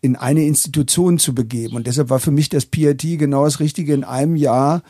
in 0.01 0.15
eine 0.15 0.45
Institution 0.45 1.19
zu 1.19 1.35
begeben. 1.35 1.75
Und 1.75 1.85
deshalb 1.85 2.09
war 2.09 2.19
für 2.19 2.31
mich 2.31 2.47
das 2.47 2.65
PRT 2.65 3.19
genau 3.19 3.43
das 3.43 3.59
Richtige, 3.59 3.93
in 3.93 4.05
einem 4.05 4.37
Jahr 4.37 4.81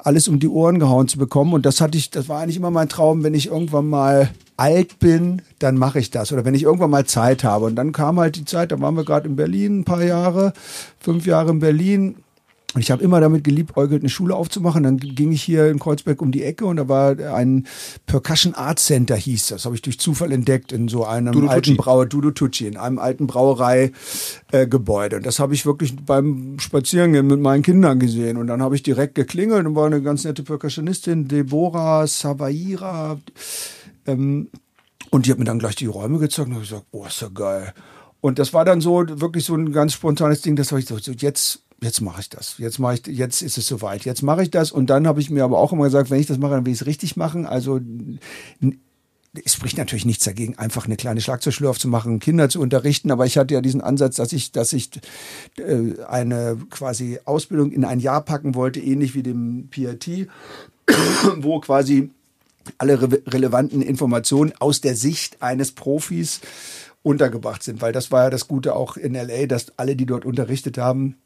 alles 0.00 0.26
um 0.26 0.40
die 0.40 0.48
Ohren 0.48 0.80
gehauen 0.80 1.06
zu 1.06 1.18
bekommen. 1.18 1.52
Und 1.52 1.66
das 1.66 1.80
hatte 1.80 1.96
ich, 1.96 2.10
das 2.10 2.28
war 2.28 2.40
eigentlich 2.40 2.56
immer 2.56 2.72
mein 2.72 2.88
Traum, 2.88 3.22
wenn 3.22 3.34
ich 3.34 3.46
irgendwann 3.46 3.86
mal 3.86 4.28
alt 4.60 4.98
bin, 4.98 5.40
dann 5.58 5.78
mache 5.78 5.98
ich 5.98 6.10
das. 6.10 6.32
Oder 6.32 6.44
wenn 6.44 6.54
ich 6.54 6.64
irgendwann 6.64 6.90
mal 6.90 7.06
Zeit 7.06 7.44
habe. 7.44 7.64
Und 7.64 7.76
dann 7.76 7.92
kam 7.92 8.20
halt 8.20 8.36
die 8.36 8.44
Zeit, 8.44 8.72
da 8.72 8.80
waren 8.80 8.94
wir 8.94 9.04
gerade 9.04 9.26
in 9.26 9.34
Berlin 9.34 9.80
ein 9.80 9.84
paar 9.84 10.04
Jahre, 10.04 10.52
fünf 11.00 11.24
Jahre 11.24 11.50
in 11.50 11.60
Berlin. 11.60 12.16
Und 12.74 12.82
ich 12.82 12.90
habe 12.90 13.02
immer 13.02 13.20
damit 13.20 13.42
geliebäugelt, 13.42 14.02
eine 14.02 14.10
Schule 14.10 14.36
aufzumachen. 14.36 14.82
Dann 14.82 14.98
ging 14.98 15.32
ich 15.32 15.42
hier 15.42 15.68
in 15.70 15.78
Kreuzberg 15.78 16.20
um 16.20 16.30
die 16.30 16.44
Ecke 16.44 16.66
und 16.66 16.76
da 16.76 16.88
war 16.88 17.18
ein 17.34 17.66
Percussion 18.04 18.54
Art 18.54 18.78
Center 18.78 19.16
hieß 19.16 19.46
das. 19.48 19.64
Habe 19.64 19.74
ich 19.76 19.82
durch 19.82 19.98
Zufall 19.98 20.30
entdeckt 20.30 20.72
in 20.72 20.88
so 20.88 21.06
einem 21.06 21.32
Dudu 21.32 21.48
alten 21.48 21.76
Brauer 21.78 22.04
Dudu 22.04 22.30
Tucci, 22.30 22.66
in 22.66 22.76
einem 22.76 22.98
alten 22.98 23.26
Brauereigebäude. 23.26 25.16
Äh, 25.16 25.18
und 25.18 25.26
das 25.26 25.40
habe 25.40 25.54
ich 25.54 25.64
wirklich 25.64 25.96
beim 25.96 26.58
Spazierengehen 26.60 27.26
mit 27.26 27.40
meinen 27.40 27.62
Kindern 27.62 27.98
gesehen. 27.98 28.36
Und 28.36 28.46
dann 28.46 28.62
habe 28.62 28.76
ich 28.76 28.82
direkt 28.82 29.14
geklingelt 29.14 29.66
und 29.66 29.74
war 29.74 29.86
eine 29.86 30.02
ganz 30.02 30.24
nette 30.24 30.42
Percussionistin, 30.42 31.26
Deborah 31.28 32.06
Savaira. 32.06 33.18
Ähm, 34.06 34.50
und 35.10 35.26
die 35.26 35.30
hat 35.30 35.38
mir 35.38 35.44
dann 35.44 35.58
gleich 35.58 35.76
die 35.76 35.86
Räume 35.86 36.18
gezeigt 36.18 36.48
und 36.48 36.54
habe 36.54 36.64
gesagt, 36.64 36.90
boah, 36.90 37.08
ist 37.08 37.20
ja 37.20 37.28
geil. 37.28 37.72
Und 38.20 38.38
das 38.38 38.52
war 38.52 38.64
dann 38.64 38.80
so 38.80 39.04
wirklich 39.08 39.44
so 39.44 39.54
ein 39.54 39.72
ganz 39.72 39.94
spontanes 39.94 40.42
Ding, 40.42 40.56
das 40.56 40.70
habe 40.72 40.80
ich 40.80 40.86
so, 40.86 40.96
jetzt 40.96 41.62
jetzt 41.82 42.00
mache 42.00 42.20
ich 42.20 42.28
das. 42.28 42.56
Jetzt 42.58 42.78
mache 42.78 42.94
ich, 42.94 43.06
jetzt 43.06 43.42
ist 43.42 43.58
es 43.58 43.66
soweit. 43.66 44.04
Jetzt 44.04 44.22
mache 44.22 44.42
ich 44.42 44.50
das. 44.50 44.72
Und 44.72 44.90
dann 44.90 45.06
habe 45.06 45.20
ich 45.20 45.30
mir 45.30 45.44
aber 45.44 45.58
auch 45.58 45.72
immer 45.72 45.84
gesagt, 45.84 46.10
wenn 46.10 46.20
ich 46.20 46.26
das 46.26 46.38
mache, 46.38 46.52
dann 46.52 46.66
will 46.66 46.72
ich 46.72 46.80
es 46.80 46.86
richtig 46.86 47.16
machen. 47.16 47.46
Also 47.46 47.80
es 49.44 49.54
spricht 49.54 49.78
natürlich 49.78 50.04
nichts 50.04 50.24
dagegen, 50.24 50.58
einfach 50.58 50.86
eine 50.86 50.96
kleine 50.96 51.20
Schlagzeugschule 51.20 51.70
aufzumachen, 51.70 52.18
Kinder 52.18 52.48
zu 52.48 52.60
unterrichten. 52.60 53.10
Aber 53.10 53.26
ich 53.26 53.38
hatte 53.38 53.54
ja 53.54 53.60
diesen 53.60 53.80
Ansatz, 53.80 54.16
dass 54.16 54.32
ich, 54.32 54.52
dass 54.52 54.72
ich 54.72 54.90
äh, 55.56 56.02
eine 56.06 56.58
quasi 56.70 57.18
Ausbildung 57.24 57.72
in 57.72 57.84
ein 57.84 58.00
Jahr 58.00 58.22
packen 58.22 58.54
wollte, 58.54 58.80
ähnlich 58.80 59.14
wie 59.14 59.22
dem 59.22 59.68
PRT, 59.70 60.28
wo 61.38 61.60
quasi 61.60 62.10
alle 62.78 63.00
re 63.00 63.22
relevanten 63.26 63.82
Informationen 63.82 64.52
aus 64.58 64.80
der 64.80 64.96
Sicht 64.96 65.42
eines 65.42 65.72
Profis 65.72 66.40
untergebracht 67.02 67.62
sind, 67.62 67.80
weil 67.80 67.92
das 67.92 68.10
war 68.10 68.24
ja 68.24 68.30
das 68.30 68.48
Gute 68.48 68.76
auch 68.76 68.96
in 68.96 69.14
LA, 69.14 69.46
dass 69.46 69.78
alle, 69.78 69.96
die 69.96 70.06
dort 70.06 70.24
unterrichtet 70.24 70.78
haben, 70.78 71.16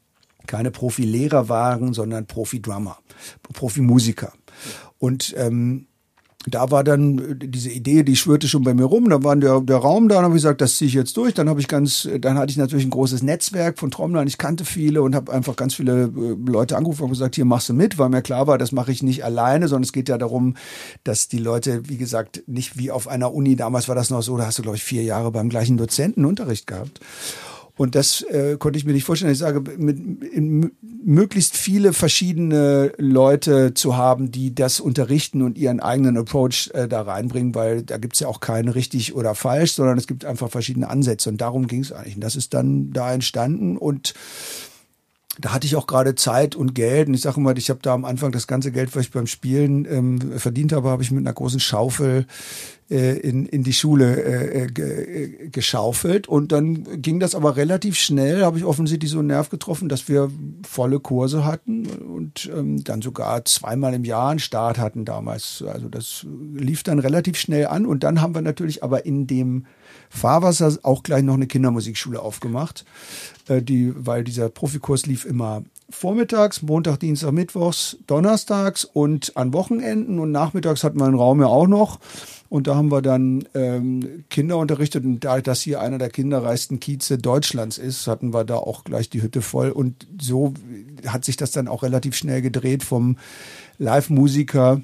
keine 0.47 0.71
Profilehrer 0.71 1.49
waren, 1.49 1.93
sondern 1.93 2.27
Profi-Drummer, 2.27 2.97
Profimusiker. 3.53 4.33
Und 4.99 5.33
ähm, 5.37 5.87
da 6.47 6.71
war 6.71 6.83
dann 6.83 7.17
äh, 7.17 7.47
diese 7.47 7.69
Idee, 7.69 8.03
die 8.03 8.15
schwirrte 8.15 8.47
schon 8.47 8.63
bei 8.63 8.73
mir 8.73 8.85
rum. 8.85 9.09
Da 9.09 9.23
war 9.23 9.35
der, 9.35 9.61
der 9.61 9.77
Raum 9.77 10.07
da, 10.07 10.15
dann 10.15 10.25
habe 10.25 10.33
gesagt, 10.33 10.61
das 10.61 10.77
ziehe 10.77 10.87
ich 10.87 10.93
jetzt 10.93 11.17
durch. 11.17 11.33
Dann 11.33 11.49
habe 11.49 11.59
ich 11.59 11.67
ganz, 11.67 12.07
dann 12.19 12.37
hatte 12.37 12.51
ich 12.51 12.57
natürlich 12.57 12.85
ein 12.85 12.91
großes 12.91 13.23
Netzwerk 13.23 13.79
von 13.79 13.91
Trommlern. 13.91 14.27
Ich 14.27 14.37
kannte 14.37 14.65
viele 14.65 15.01
und 15.01 15.15
habe 15.15 15.31
einfach 15.31 15.55
ganz 15.55 15.75
viele 15.75 16.03
äh, 16.03 16.51
Leute 16.51 16.77
angerufen 16.77 17.03
und 17.03 17.09
gesagt, 17.09 17.35
hier 17.35 17.45
machst 17.45 17.69
du 17.69 17.73
mit, 17.73 17.97
weil 17.97 18.09
mir 18.09 18.21
klar 18.21 18.47
war, 18.47 18.57
das 18.57 18.71
mache 18.71 18.91
ich 18.91 19.03
nicht 19.03 19.23
alleine, 19.23 19.67
sondern 19.67 19.83
es 19.83 19.93
geht 19.93 20.09
ja 20.09 20.17
darum, 20.17 20.55
dass 21.03 21.27
die 21.27 21.39
Leute, 21.39 21.89
wie 21.89 21.97
gesagt, 21.97 22.43
nicht 22.47 22.77
wie 22.77 22.91
auf 22.91 23.07
einer 23.07 23.33
Uni, 23.33 23.55
damals 23.55 23.87
war 23.87 23.95
das 23.95 24.09
noch 24.09 24.21
so, 24.21 24.37
da 24.37 24.45
hast 24.45 24.57
du, 24.57 24.61
glaube 24.61 24.77
ich, 24.77 24.83
vier 24.83 25.03
Jahre 25.03 25.31
beim 25.31 25.49
gleichen 25.49 25.77
Dozenten 25.77 26.25
Unterricht 26.25 26.67
gehabt. 26.67 26.99
Und 27.77 27.95
das 27.95 28.21
äh, 28.21 28.55
konnte 28.57 28.79
ich 28.79 28.85
mir 28.85 28.93
nicht 28.93 29.03
vorstellen. 29.03 29.33
Ich 29.33 29.37
sage, 29.37 29.61
mit, 29.77 29.99
in, 30.23 30.71
möglichst 30.81 31.57
viele 31.57 31.91
verschiedene 31.91 32.93
Leute 32.97 33.73
zu 33.73 33.97
haben, 33.97 34.31
die 34.31 34.55
das 34.55 34.79
unterrichten 34.79 35.41
und 35.41 35.57
ihren 35.57 35.81
eigenen 35.81 36.17
Approach 36.17 36.71
äh, 36.73 36.87
da 36.87 37.01
reinbringen, 37.01 37.53
weil 37.53 37.83
da 37.83 37.97
gibt's 37.97 38.21
ja 38.21 38.27
auch 38.27 38.39
keinen 38.39 38.69
richtig 38.69 39.13
oder 39.13 39.35
falsch, 39.35 39.73
sondern 39.73 39.97
es 39.97 40.07
gibt 40.07 40.23
einfach 40.23 40.49
verschiedene 40.49 40.89
Ansätze. 40.89 41.29
Und 41.29 41.41
darum 41.41 41.67
ging 41.67 41.81
es 41.81 41.91
eigentlich. 41.91 42.15
Und 42.15 42.23
das 42.23 42.35
ist 42.35 42.53
dann 42.53 42.91
da 42.91 43.13
entstanden 43.13 43.77
und 43.77 44.13
da 45.39 45.53
hatte 45.53 45.67
ich 45.67 45.75
auch 45.75 45.87
gerade 45.87 46.15
Zeit 46.15 46.55
und 46.55 46.75
Geld. 46.75 47.07
Und 47.07 47.13
ich 47.13 47.21
sage 47.21 47.39
immer, 47.39 47.55
ich 47.55 47.69
habe 47.69 47.79
da 47.81 47.93
am 47.93 48.05
Anfang 48.05 48.31
das 48.31 48.47
ganze 48.47 48.71
Geld, 48.71 48.95
was 48.95 49.03
ich 49.03 49.11
beim 49.11 49.27
Spielen 49.27 49.85
ähm, 49.85 50.39
verdient 50.39 50.71
habe, 50.71 50.89
habe 50.89 51.03
ich 51.03 51.11
mit 51.11 51.25
einer 51.25 51.33
großen 51.33 51.59
Schaufel 51.59 52.25
äh, 52.89 53.17
in, 53.17 53.45
in 53.45 53.63
die 53.63 53.73
Schule 53.73 54.21
äh, 54.23 54.63
äh 54.63 54.67
ge, 54.67 54.85
äh, 54.85 55.49
geschaufelt. 55.49 56.27
Und 56.27 56.51
dann 56.51 57.01
ging 57.01 57.19
das 57.19 57.35
aber 57.35 57.57
relativ 57.57 57.97
schnell, 57.97 58.43
habe 58.43 58.57
ich 58.57 58.63
offensichtlich 58.63 59.11
so 59.11 59.19
einen 59.19 59.27
Nerv 59.27 59.49
getroffen, 59.49 59.89
dass 59.89 60.07
wir 60.07 60.31
volle 60.67 60.99
Kurse 60.99 61.45
hatten 61.45 61.85
und 61.85 62.49
ähm, 62.55 62.83
dann 62.83 63.01
sogar 63.01 63.43
zweimal 63.45 63.93
im 63.93 64.05
Jahr 64.05 64.29
einen 64.29 64.39
Start 64.39 64.77
hatten 64.77 65.03
damals. 65.03 65.63
Also 65.67 65.89
das 65.89 66.25
lief 66.53 66.83
dann 66.83 66.99
relativ 66.99 67.37
schnell 67.37 67.67
an. 67.67 67.85
Und 67.85 68.03
dann 68.03 68.21
haben 68.21 68.35
wir 68.35 68.41
natürlich 68.41 68.83
aber 68.83 69.05
in 69.05 69.27
dem 69.27 69.65
Fahrwasser 70.09 70.77
auch 70.83 71.03
gleich 71.03 71.23
noch 71.23 71.35
eine 71.35 71.47
Kindermusikschule 71.47 72.21
aufgemacht, 72.21 72.85
äh, 73.47 73.61
die, 73.61 73.93
weil 73.95 74.23
dieser 74.23 74.49
Profikurs 74.49 75.05
lief 75.05 75.25
immer 75.25 75.63
vormittags, 75.89 76.61
Montag, 76.61 76.99
Dienstag, 76.99 77.31
Mittwochs, 77.31 77.97
Donnerstags 78.07 78.85
und 78.85 79.37
an 79.37 79.53
Wochenenden 79.53 80.19
und 80.19 80.31
nachmittags 80.31 80.83
hatten 80.83 80.99
wir 80.99 81.05
einen 81.05 81.15
Raum 81.15 81.41
ja 81.41 81.47
auch 81.47 81.67
noch. 81.67 81.99
Und 82.49 82.67
da 82.67 82.75
haben 82.75 82.91
wir 82.91 83.01
dann 83.01 83.45
ähm, 83.53 84.23
Kinder 84.29 84.57
unterrichtet. 84.57 85.03
Und 85.03 85.19
da 85.21 85.41
das 85.41 85.61
hier 85.61 85.81
einer 85.81 85.97
der 85.97 86.09
kinderreichsten 86.09 86.79
Kieze 86.79 87.17
Deutschlands 87.17 87.77
ist, 87.77 88.07
hatten 88.07 88.33
wir 88.33 88.45
da 88.45 88.55
auch 88.55 88.83
gleich 88.83 89.09
die 89.09 89.21
Hütte 89.21 89.41
voll. 89.41 89.71
Und 89.71 90.07
so 90.21 90.53
hat 91.07 91.25
sich 91.25 91.37
das 91.37 91.51
dann 91.51 91.67
auch 91.67 91.83
relativ 91.83 92.15
schnell 92.15 92.41
gedreht 92.41 92.83
vom 92.83 93.17
Live-Musiker 93.77 94.81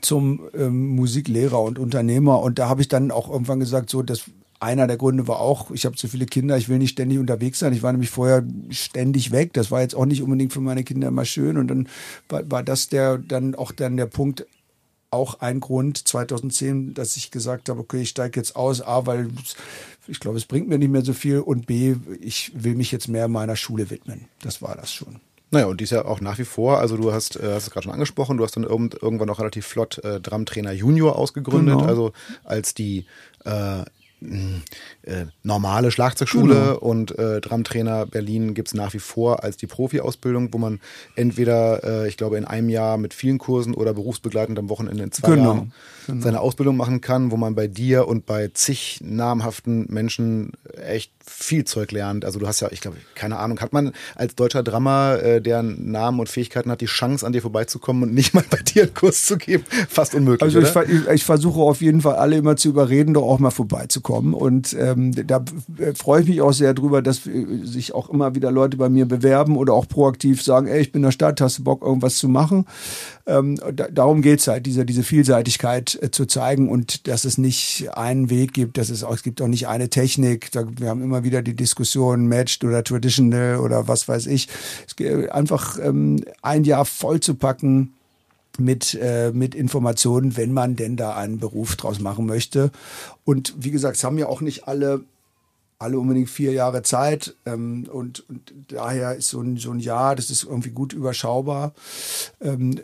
zum 0.00 0.40
ähm, 0.54 0.94
Musiklehrer 0.94 1.60
und 1.60 1.78
Unternehmer. 1.78 2.40
Und 2.40 2.58
da 2.58 2.68
habe 2.68 2.82
ich 2.82 2.88
dann 2.88 3.10
auch 3.10 3.30
irgendwann 3.30 3.60
gesagt, 3.60 3.90
so, 3.90 4.02
das 4.02 4.24
einer 4.60 4.86
der 4.86 4.96
Gründe 4.96 5.28
war 5.28 5.40
auch, 5.40 5.70
ich 5.72 5.84
habe 5.84 5.96
zu 5.96 6.08
viele 6.08 6.26
Kinder, 6.26 6.56
ich 6.56 6.68
will 6.68 6.78
nicht 6.78 6.92
ständig 6.92 7.18
unterwegs 7.18 7.58
sein. 7.58 7.72
Ich 7.72 7.82
war 7.82 7.92
nämlich 7.92 8.10
vorher 8.10 8.44
ständig 8.70 9.30
weg. 9.30 9.52
Das 9.52 9.70
war 9.70 9.82
jetzt 9.82 9.94
auch 9.94 10.06
nicht 10.06 10.22
unbedingt 10.22 10.52
für 10.52 10.60
meine 10.60 10.84
Kinder 10.84 11.08
immer 11.08 11.24
schön. 11.24 11.58
Und 11.58 11.68
dann 11.68 11.88
war, 12.28 12.50
war 12.50 12.62
das 12.62 12.88
der 12.88 13.18
dann 13.18 13.54
auch 13.54 13.72
dann 13.72 13.96
der 13.96 14.06
Punkt, 14.06 14.46
auch 15.10 15.40
ein 15.40 15.60
Grund 15.60 16.08
2010, 16.08 16.94
dass 16.94 17.16
ich 17.16 17.30
gesagt 17.30 17.68
habe, 17.68 17.80
okay, 17.80 18.02
ich 18.02 18.08
steige 18.08 18.40
jetzt 18.40 18.56
aus, 18.56 18.82
A, 18.82 19.06
weil 19.06 19.28
ich 20.08 20.18
glaube, 20.18 20.36
es 20.36 20.44
bringt 20.44 20.68
mir 20.68 20.78
nicht 20.78 20.90
mehr 20.90 21.04
so 21.04 21.12
viel 21.12 21.38
und 21.38 21.66
B, 21.66 21.94
ich 22.20 22.50
will 22.54 22.74
mich 22.74 22.90
jetzt 22.90 23.08
mehr 23.08 23.28
meiner 23.28 23.54
Schule 23.54 23.90
widmen. 23.90 24.26
Das 24.42 24.60
war 24.60 24.74
das 24.74 24.92
schon. 24.92 25.20
Naja, 25.50 25.66
und 25.66 25.80
die 25.80 25.84
ist 25.84 25.90
ja 25.90 26.04
auch 26.04 26.20
nach 26.20 26.38
wie 26.38 26.44
vor, 26.44 26.78
also 26.78 26.96
du 26.96 27.12
hast, 27.12 27.36
äh, 27.36 27.54
hast 27.54 27.64
es 27.64 27.70
gerade 27.70 27.84
schon 27.84 27.92
angesprochen, 27.92 28.36
du 28.36 28.44
hast 28.44 28.56
dann 28.56 28.64
irgend, 28.64 29.00
irgendwann 29.00 29.30
auch 29.30 29.38
relativ 29.38 29.66
flott 29.66 29.98
äh, 29.98 30.20
Drumtrainer 30.20 30.72
Junior 30.72 31.16
ausgegründet, 31.16 31.78
genau. 31.78 31.88
also 31.88 32.12
als 32.44 32.74
die 32.74 33.06
äh, 33.44 33.84
äh, 35.02 35.26
normale 35.42 35.90
Schlagzeugschule 35.90 36.54
genau. 36.54 36.78
und 36.78 37.18
äh, 37.18 37.40
Drumtrainer 37.40 38.06
Berlin 38.06 38.54
gibt 38.54 38.68
es 38.68 38.74
nach 38.74 38.94
wie 38.94 38.98
vor 38.98 39.44
als 39.44 39.58
die 39.58 39.66
Profi-Ausbildung, 39.66 40.48
wo 40.52 40.58
man 40.58 40.80
entweder, 41.14 41.84
äh, 41.84 42.08
ich 42.08 42.16
glaube, 42.16 42.38
in 42.38 42.46
einem 42.46 42.70
Jahr 42.70 42.96
mit 42.96 43.12
vielen 43.12 43.38
Kursen 43.38 43.74
oder 43.74 43.92
berufsbegleitend 43.92 44.58
am 44.58 44.70
Wochenende 44.70 45.04
in 45.04 45.12
zwei 45.12 45.30
genau. 45.30 45.42
Jahren 45.54 45.72
genau. 46.06 46.22
seine 46.22 46.40
Ausbildung 46.40 46.76
machen 46.76 47.00
kann, 47.00 47.30
wo 47.30 47.36
man 47.36 47.54
bei 47.54 47.66
dir 47.66 48.08
und 48.08 48.26
bei 48.26 48.48
zig 48.48 49.00
namhaften 49.02 49.86
Menschen 49.88 50.52
echt 50.86 51.12
viel 51.26 51.64
Zeug 51.64 51.92
lernt. 51.92 52.24
Also 52.24 52.38
du 52.38 52.46
hast 52.46 52.60
ja, 52.60 52.68
ich 52.70 52.80
glaube, 52.80 52.96
keine 53.14 53.38
Ahnung, 53.38 53.60
hat 53.60 53.72
man 53.72 53.92
als 54.14 54.34
deutscher 54.34 54.62
Drummer, 54.62 55.18
äh, 55.22 55.40
der 55.40 55.62
Namen 55.62 56.20
und 56.20 56.28
Fähigkeiten 56.28 56.70
hat, 56.70 56.80
die 56.80 56.86
Chance 56.86 57.26
an 57.26 57.32
dir 57.32 57.40
vorbeizukommen 57.42 58.02
und 58.02 58.14
nicht 58.14 58.34
mal 58.34 58.44
bei 58.48 58.58
dir 58.58 58.84
einen 58.84 58.94
Kurs 58.94 59.24
zu 59.24 59.38
geben? 59.38 59.64
Fast 59.88 60.14
unmöglich. 60.14 60.42
Also 60.42 60.60
ich, 60.60 60.90
ich, 60.90 61.08
ich, 61.08 61.24
versuche 61.24 61.60
auf 61.60 61.80
jeden 61.80 62.02
Fall 62.02 62.16
alle 62.16 62.36
immer 62.36 62.56
zu 62.56 62.68
überreden, 62.68 63.14
doch 63.14 63.22
auch 63.22 63.38
mal 63.38 63.50
vorbeizukommen. 63.50 64.34
Und 64.34 64.76
ähm, 64.78 65.12
da 65.26 65.44
freue 65.94 66.22
ich 66.22 66.28
mich 66.28 66.40
auch 66.40 66.52
sehr 66.52 66.74
drüber, 66.74 67.00
dass 67.00 67.26
äh, 67.26 67.46
sich 67.62 67.94
auch 67.94 68.10
immer 68.10 68.34
wieder 68.34 68.50
Leute 68.50 68.76
bei 68.76 68.88
mir 68.88 69.06
bewerben 69.06 69.56
oder 69.56 69.72
auch 69.72 69.88
proaktiv 69.88 70.42
sagen, 70.42 70.66
ey, 70.66 70.80
ich 70.80 70.92
bin 70.92 71.00
in 71.00 71.04
der 71.04 71.12
Stadt, 71.12 71.40
hast 71.40 71.58
du 71.58 71.64
Bock, 71.64 71.82
irgendwas 71.82 72.16
zu 72.16 72.28
machen? 72.28 72.66
Ähm, 73.26 73.58
da, 73.72 73.88
darum 73.88 74.20
geht's 74.20 74.46
halt, 74.48 74.66
diese, 74.66 74.84
diese 74.84 75.02
Vielseitigkeit 75.02 75.98
äh, 76.02 76.10
zu 76.10 76.26
zeigen 76.26 76.68
und 76.68 77.08
dass 77.08 77.24
es 77.24 77.38
nicht 77.38 77.88
einen 77.96 78.28
Weg 78.28 78.52
gibt, 78.52 78.76
dass 78.76 78.90
es 78.90 79.02
auch, 79.02 79.14
es 79.14 79.22
gibt 79.22 79.40
auch 79.40 79.48
nicht 79.48 79.66
eine 79.66 79.88
Technik. 79.88 80.52
Da, 80.52 80.66
wir 80.78 80.90
haben 80.90 81.02
immer 81.02 81.24
wieder 81.24 81.40
die 81.40 81.54
Diskussion 81.54 82.26
Matched 82.26 82.64
oder 82.64 82.84
Traditional 82.84 83.60
oder 83.60 83.88
was 83.88 84.08
weiß 84.08 84.26
ich. 84.26 84.48
Es 84.86 84.94
geht 84.94 85.32
einfach 85.32 85.78
ähm, 85.82 86.22
ein 86.42 86.64
Jahr 86.64 86.84
voll 86.84 87.20
zu 87.20 87.34
packen 87.34 87.94
mit, 88.58 88.94
äh, 89.00 89.32
mit 89.32 89.54
Informationen, 89.54 90.36
wenn 90.36 90.52
man 90.52 90.76
denn 90.76 90.96
da 90.96 91.16
einen 91.16 91.38
Beruf 91.38 91.76
draus 91.76 92.00
machen 92.00 92.26
möchte. 92.26 92.70
Und 93.24 93.54
wie 93.56 93.70
gesagt, 93.70 93.96
es 93.96 94.04
haben 94.04 94.18
ja 94.18 94.26
auch 94.26 94.42
nicht 94.42 94.68
alle 94.68 95.02
alle 95.78 95.98
unbedingt 95.98 96.30
vier 96.30 96.52
Jahre 96.52 96.82
Zeit 96.82 97.36
ähm, 97.44 97.86
und, 97.92 98.28
und 98.30 98.54
daher 98.68 99.16
ist 99.16 99.28
so 99.28 99.40
ein, 99.40 99.56
so 99.56 99.70
ein 99.70 99.80
Jahr, 99.80 100.14
das 100.16 100.30
ist 100.30 100.44
irgendwie 100.44 100.70
gut 100.70 100.92
überschaubar. 100.92 101.74
Ähm, 102.40 102.80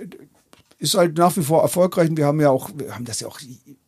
ist 0.80 0.94
halt 0.94 1.16
nach 1.18 1.36
wie 1.36 1.42
vor 1.42 1.62
erfolgreich. 1.62 2.10
Und 2.10 2.16
wir 2.16 2.26
haben 2.26 2.40
ja 2.40 2.50
auch, 2.50 2.70
wir 2.74 2.94
haben 2.94 3.04
das 3.04 3.20
ja 3.20 3.28
auch 3.28 3.38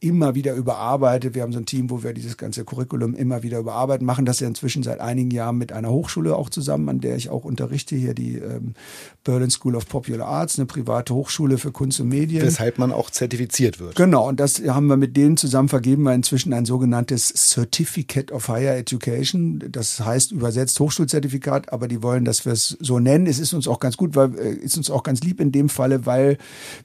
immer 0.03 0.34
wieder 0.34 0.55
überarbeitet. 0.55 1.34
Wir 1.34 1.42
haben 1.42 1.53
so 1.53 1.61
ein 1.61 1.66
Team, 1.66 1.88
wo 1.88 2.03
wir 2.03 2.12
dieses 2.12 2.36
ganze 2.36 2.64
Curriculum 2.64 3.14
immer 3.14 3.44
wieder 3.44 3.61
überarbeiten, 3.61 4.05
machen 4.05 4.24
das 4.24 4.40
ja 4.40 4.48
inzwischen 4.48 4.82
seit 4.82 5.00
einigen 5.00 5.30
Jahren 5.30 5.57
mit 5.57 5.72
einer 5.72 5.90
Hochschule 5.90 6.34
auch 6.34 6.50
zusammen, 6.50 6.88
an 6.88 7.00
der 7.00 7.16
ich 7.16 7.30
auch 7.30 7.44
unterrichte, 7.44 7.94
hier 7.94 8.12
die 8.12 8.38
ähm, 8.38 8.74
Berlin 9.22 9.50
School 9.50 9.76
of 9.76 9.88
Popular 9.88 10.26
Arts, 10.26 10.59
eine 10.59 10.66
private 10.66 11.14
Hochschule 11.14 11.57
für 11.57 11.70
Kunst 11.70 12.00
und 12.00 12.09
Medien. 12.09 12.44
Weshalb 12.44 12.78
man 12.78 12.90
auch 12.90 13.11
zertifiziert 13.11 13.78
wird. 13.78 13.94
Genau, 13.94 14.28
und 14.28 14.40
das 14.40 14.61
haben 14.66 14.88
wir 14.88 14.96
mit 14.96 15.16
denen 15.16 15.36
zusammen 15.36 15.68
vergeben, 15.68 16.03
wir 16.03 16.14
inzwischen 16.14 16.53
ein 16.53 16.64
sogenanntes 16.64 17.28
Certificate 17.28 18.32
of 18.32 18.48
Higher 18.48 18.76
Education. 18.76 19.62
Das 19.70 20.00
heißt 20.00 20.32
übersetzt 20.32 20.80
Hochschulzertifikat, 20.80 21.72
aber 21.72 21.86
die 21.86 22.03
wollen, 22.03 22.24
dass 22.24 22.44
wir 22.44 22.53
es 22.53 22.76
so 22.80 22.98
nennen. 22.98 23.26
Es 23.26 23.38
ist 23.38 23.53
uns 23.53 23.68
auch 23.68 23.78
ganz 23.78 23.96
gut, 23.96 24.16
weil 24.16 24.36
äh, 24.36 24.53
ist 24.55 24.76
uns 24.76 24.90
auch 24.90 25.05
ganz 25.05 25.20
lieb 25.22 25.40
in 25.40 25.53
dem 25.53 25.68
Falle, 25.68 26.07
weil 26.07 26.38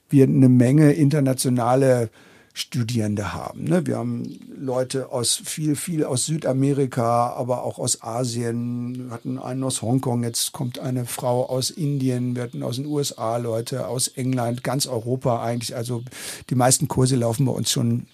wir 0.08 0.24
eine 0.24 0.48
Menge 0.48 0.92
internationale 0.92 2.10
Studierende 2.58 3.32
haben. 3.32 3.64
Ne? 3.64 3.86
Wir 3.86 3.98
haben 3.98 4.38
Leute 4.58 5.12
aus 5.12 5.40
viel, 5.44 5.76
viel 5.76 6.04
aus 6.04 6.26
Südamerika, 6.26 7.28
aber 7.28 7.62
auch 7.62 7.78
aus 7.78 8.02
Asien. 8.02 9.06
Wir 9.06 9.10
hatten 9.12 9.38
einen 9.38 9.62
aus 9.62 9.80
Hongkong, 9.80 10.24
jetzt 10.24 10.52
kommt 10.52 10.80
eine 10.80 11.06
Frau 11.06 11.48
aus 11.48 11.70
Indien, 11.70 12.34
wir 12.34 12.42
hatten 12.42 12.64
aus 12.64 12.76
den 12.76 12.86
USA 12.86 13.36
Leute, 13.36 13.86
aus 13.86 14.08
England, 14.08 14.64
ganz 14.64 14.86
Europa 14.86 15.42
eigentlich. 15.42 15.76
Also 15.76 16.02
die 16.50 16.56
meisten 16.56 16.88
Kurse 16.88 17.14
laufen 17.14 17.46
bei 17.46 17.52
uns 17.52 17.70
schon 17.70 18.06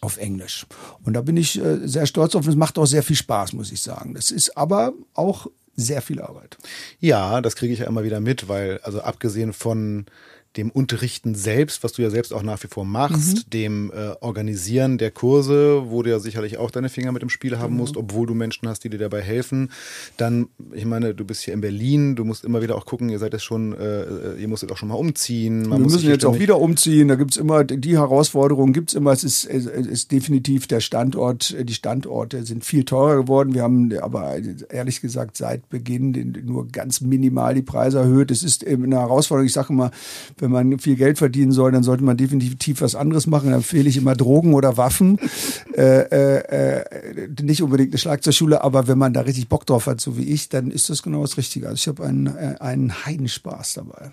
auf 0.00 0.16
Englisch. 0.16 0.66
Und 1.04 1.14
da 1.14 1.22
bin 1.22 1.36
ich 1.36 1.58
äh, 1.58 1.86
sehr 1.86 2.06
stolz 2.06 2.34
auf 2.34 2.46
es 2.46 2.56
macht 2.56 2.78
auch 2.78 2.86
sehr 2.86 3.02
viel 3.02 3.16
Spaß, 3.16 3.52
muss 3.52 3.70
ich 3.70 3.80
sagen. 3.80 4.14
Das 4.14 4.30
ist 4.30 4.56
aber 4.56 4.92
auch 5.14 5.46
sehr 5.76 6.02
viel 6.02 6.20
Arbeit. 6.20 6.58
Ja, 6.98 7.40
das 7.40 7.54
kriege 7.54 7.72
ich 7.72 7.78
ja 7.78 7.86
immer 7.86 8.02
wieder 8.02 8.18
mit, 8.18 8.48
weil, 8.48 8.78
also 8.82 9.00
abgesehen 9.00 9.52
von 9.52 10.06
dem 10.58 10.70
Unterrichten 10.70 11.36
selbst, 11.36 11.84
was 11.84 11.92
du 11.92 12.02
ja 12.02 12.10
selbst 12.10 12.34
auch 12.34 12.42
nach 12.42 12.60
wie 12.64 12.66
vor 12.66 12.84
machst, 12.84 13.46
mhm. 13.46 13.50
dem 13.50 13.92
äh, 13.92 14.10
Organisieren 14.20 14.98
der 14.98 15.12
Kurse, 15.12 15.84
wo 15.86 16.02
du 16.02 16.10
ja 16.10 16.18
sicherlich 16.18 16.58
auch 16.58 16.72
deine 16.72 16.88
Finger 16.88 17.12
mit 17.12 17.22
im 17.22 17.30
Spiel 17.30 17.58
haben 17.58 17.74
mhm. 17.74 17.78
musst, 17.78 17.96
obwohl 17.96 18.26
du 18.26 18.34
Menschen 18.34 18.68
hast, 18.68 18.82
die 18.82 18.90
dir 18.90 18.98
dabei 18.98 19.22
helfen. 19.22 19.70
Dann, 20.16 20.48
ich 20.72 20.84
meine, 20.84 21.14
du 21.14 21.24
bist 21.24 21.42
hier 21.42 21.54
in 21.54 21.60
Berlin, 21.60 22.16
du 22.16 22.24
musst 22.24 22.44
immer 22.44 22.60
wieder 22.60 22.76
auch 22.76 22.86
gucken, 22.86 23.08
ihr 23.08 23.20
seid 23.20 23.34
jetzt 23.34 23.44
schon, 23.44 23.72
äh, 23.72 24.02
äh 24.02 24.40
ihr 24.40 24.48
musstet 24.48 24.72
auch 24.72 24.76
schon 24.76 24.88
mal 24.88 24.96
umziehen. 24.96 25.68
Man 25.68 25.78
Wir 25.78 25.90
müssen 25.90 26.08
jetzt 26.08 26.26
auch 26.26 26.40
wieder 26.40 26.60
umziehen, 26.60 27.06
da 27.06 27.14
gibt's 27.14 27.36
immer, 27.36 27.62
die 27.62 27.96
Herausforderungen 27.96 28.72
gibt's 28.72 28.94
immer, 28.94 29.12
es 29.12 29.22
ist, 29.22 29.44
es 29.44 29.66
ist 29.66 30.10
definitiv 30.10 30.66
der 30.66 30.80
Standort, 30.80 31.54
die 31.56 31.74
Standorte 31.74 32.44
sind 32.44 32.64
viel 32.64 32.84
teurer 32.84 33.22
geworden. 33.22 33.54
Wir 33.54 33.62
haben 33.62 33.96
aber 33.96 34.38
ehrlich 34.70 35.00
gesagt 35.00 35.36
seit 35.36 35.68
Beginn 35.68 36.36
nur 36.44 36.66
ganz 36.66 37.00
minimal 37.00 37.54
die 37.54 37.62
Preise 37.62 38.00
erhöht. 38.00 38.32
Es 38.32 38.42
ist 38.42 38.64
eben 38.64 38.82
eine 38.84 38.96
Herausforderung, 38.96 39.46
ich 39.46 39.52
sage 39.52 39.72
immer, 39.72 39.92
wenn 40.38 40.47
man 40.50 40.78
viel 40.78 40.96
Geld 40.96 41.18
verdienen 41.18 41.52
soll, 41.52 41.72
dann 41.72 41.82
sollte 41.82 42.04
man 42.04 42.16
definitiv 42.16 42.80
was 42.80 42.94
anderes 42.94 43.26
machen. 43.26 43.50
Da 43.50 43.56
empfehle 43.56 43.88
ich 43.88 43.96
immer 43.96 44.14
Drogen 44.14 44.54
oder 44.54 44.76
Waffen. 44.76 45.18
äh, 45.74 46.00
äh, 46.00 46.80
äh, 46.80 47.28
nicht 47.42 47.62
unbedingt 47.62 47.90
eine 47.92 47.98
Schlagzeugschule, 47.98 48.62
aber 48.62 48.88
wenn 48.88 48.98
man 48.98 49.12
da 49.12 49.22
richtig 49.22 49.48
Bock 49.48 49.66
drauf 49.66 49.86
hat, 49.86 50.00
so 50.00 50.16
wie 50.16 50.24
ich, 50.24 50.48
dann 50.48 50.70
ist 50.70 50.90
das 50.90 51.02
genau 51.02 51.22
das 51.22 51.36
Richtige. 51.36 51.68
Also 51.68 51.76
ich 51.76 51.88
habe 51.88 52.04
einen, 52.04 52.26
äh, 52.26 52.56
einen 52.60 53.04
Heidenspaß 53.04 53.74
dabei. 53.74 54.10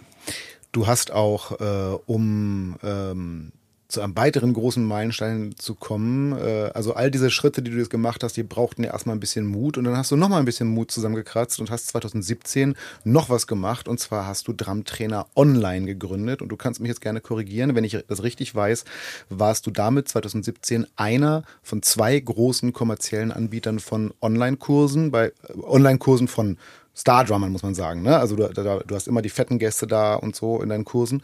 Du 0.71 0.87
hast 0.87 1.11
auch, 1.11 1.59
äh, 1.59 1.97
um 2.05 2.75
ähm, 2.83 3.51
zu 3.87 4.01
einem 4.01 4.15
weiteren 4.17 4.53
großen 4.53 4.83
Meilenstein 4.83 5.53
zu 5.57 5.75
kommen. 5.75 6.33
Äh, 6.37 6.71
also 6.73 6.93
all 6.93 7.11
diese 7.11 7.29
Schritte, 7.29 7.61
die 7.61 7.71
du 7.71 7.77
jetzt 7.77 7.89
gemacht 7.89 8.23
hast, 8.23 8.35
die 8.37 8.43
brauchten 8.43 8.83
ja 8.83 8.91
erstmal 8.91 9.15
ein 9.15 9.19
bisschen 9.19 9.45
Mut. 9.45 9.77
Und 9.77 9.83
dann 9.83 9.95
hast 9.95 10.11
du 10.11 10.15
nochmal 10.15 10.39
ein 10.39 10.45
bisschen 10.45 10.67
Mut 10.67 10.91
zusammengekratzt 10.91 11.59
und 11.59 11.69
hast 11.69 11.87
2017 11.87 12.75
noch 13.03 13.29
was 13.29 13.47
gemacht. 13.47 13.87
Und 13.87 13.99
zwar 13.99 14.25
hast 14.25 14.47
du 14.47 14.53
Drumtrainer 14.53 15.27
Online 15.35 15.85
gegründet. 15.85 16.41
Und 16.41 16.49
du 16.49 16.57
kannst 16.57 16.79
mich 16.79 16.89
jetzt 16.89 17.01
gerne 17.01 17.21
korrigieren, 17.21 17.75
wenn 17.75 17.83
ich 17.83 17.97
das 18.07 18.23
richtig 18.23 18.55
weiß, 18.55 18.85
warst 19.29 19.67
du 19.67 19.71
damit 19.71 20.07
2017 20.07 20.87
einer 20.95 21.43
von 21.61 21.81
zwei 21.81 22.19
großen 22.19 22.73
kommerziellen 22.73 23.31
Anbietern 23.31 23.79
von 23.79 24.13
Online-Kursen, 24.21 25.11
bei 25.11 25.27
äh, 25.27 25.31
Online-Kursen 25.61 26.27
von 26.27 26.57
Stardrummern, 26.97 27.51
muss 27.51 27.61
man 27.61 27.75
sagen. 27.75 28.01
Ne? 28.03 28.17
Also 28.17 28.35
du, 28.37 28.47
du 28.47 28.95
hast 28.95 29.07
immer 29.07 29.21
die 29.21 29.29
fetten 29.29 29.59
Gäste 29.59 29.85
da 29.85 30.15
und 30.15 30.35
so 30.35 30.61
in 30.61 30.69
deinen 30.69 30.85
Kursen. 30.85 31.21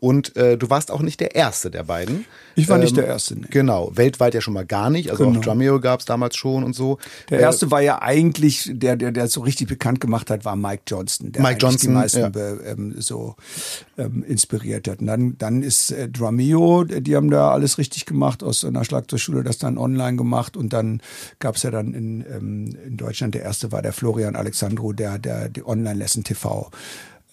Und 0.00 0.36
äh, 0.36 0.58
du 0.58 0.68
warst 0.68 0.90
auch 0.90 1.00
nicht 1.00 1.20
der 1.20 1.36
Erste 1.36 1.70
der 1.70 1.84
beiden. 1.84 2.24
Ich 2.56 2.68
war 2.68 2.76
ähm, 2.76 2.82
nicht 2.82 2.96
der 2.96 3.06
Erste. 3.06 3.36
Nee. 3.38 3.46
Genau, 3.50 3.92
weltweit 3.94 4.34
ja 4.34 4.40
schon 4.40 4.54
mal 4.54 4.66
gar 4.66 4.90
nicht. 4.90 5.10
Also 5.10 5.24
genau. 5.24 5.38
auch 5.38 5.44
Drumeo 5.44 5.80
gab 5.80 6.00
es 6.00 6.06
damals 6.06 6.36
schon 6.36 6.64
und 6.64 6.74
so. 6.74 6.98
Der 7.30 7.38
äh, 7.38 7.42
Erste 7.42 7.70
war 7.70 7.80
ja 7.80 8.02
eigentlich, 8.02 8.68
der, 8.72 8.96
der, 8.96 9.12
der 9.12 9.28
so 9.28 9.42
richtig 9.42 9.68
bekannt 9.68 10.00
gemacht 10.00 10.28
hat, 10.28 10.44
war 10.44 10.56
Mike 10.56 10.82
Johnston. 10.88 11.30
Der 11.30 11.42
Mike 11.42 11.58
Johnston, 11.60 11.90
die 11.90 11.94
meisten 11.94 12.20
ja. 12.20 12.28
be, 12.28 12.60
ähm, 12.66 12.94
so 12.98 13.36
ähm, 13.96 14.24
inspiriert 14.26 14.88
hat. 14.88 15.00
Und 15.00 15.06
dann, 15.06 15.38
dann 15.38 15.62
ist 15.62 15.92
äh, 15.92 16.08
Drumeo, 16.08 16.82
die 16.84 17.14
haben 17.14 17.30
da 17.30 17.52
alles 17.52 17.78
richtig 17.78 18.06
gemacht, 18.06 18.42
aus 18.42 18.64
einer 18.64 18.84
Schlagzeugschule 18.84 19.44
das 19.44 19.58
dann 19.58 19.78
online 19.78 20.16
gemacht. 20.16 20.56
Und 20.56 20.72
dann 20.72 21.00
gab 21.38 21.54
es 21.54 21.62
ja 21.62 21.70
dann 21.70 21.94
in, 21.94 22.24
ähm, 22.28 22.76
in 22.84 22.96
Deutschland, 22.96 23.34
der 23.36 23.42
Erste 23.42 23.70
war 23.70 23.82
der 23.82 23.92
Florian 23.92 24.34
Alexandro, 24.34 24.92
der 24.92 25.11
der, 25.18 25.48
die 25.48 25.64
Online-Lesson 25.64 26.24
TV 26.24 26.70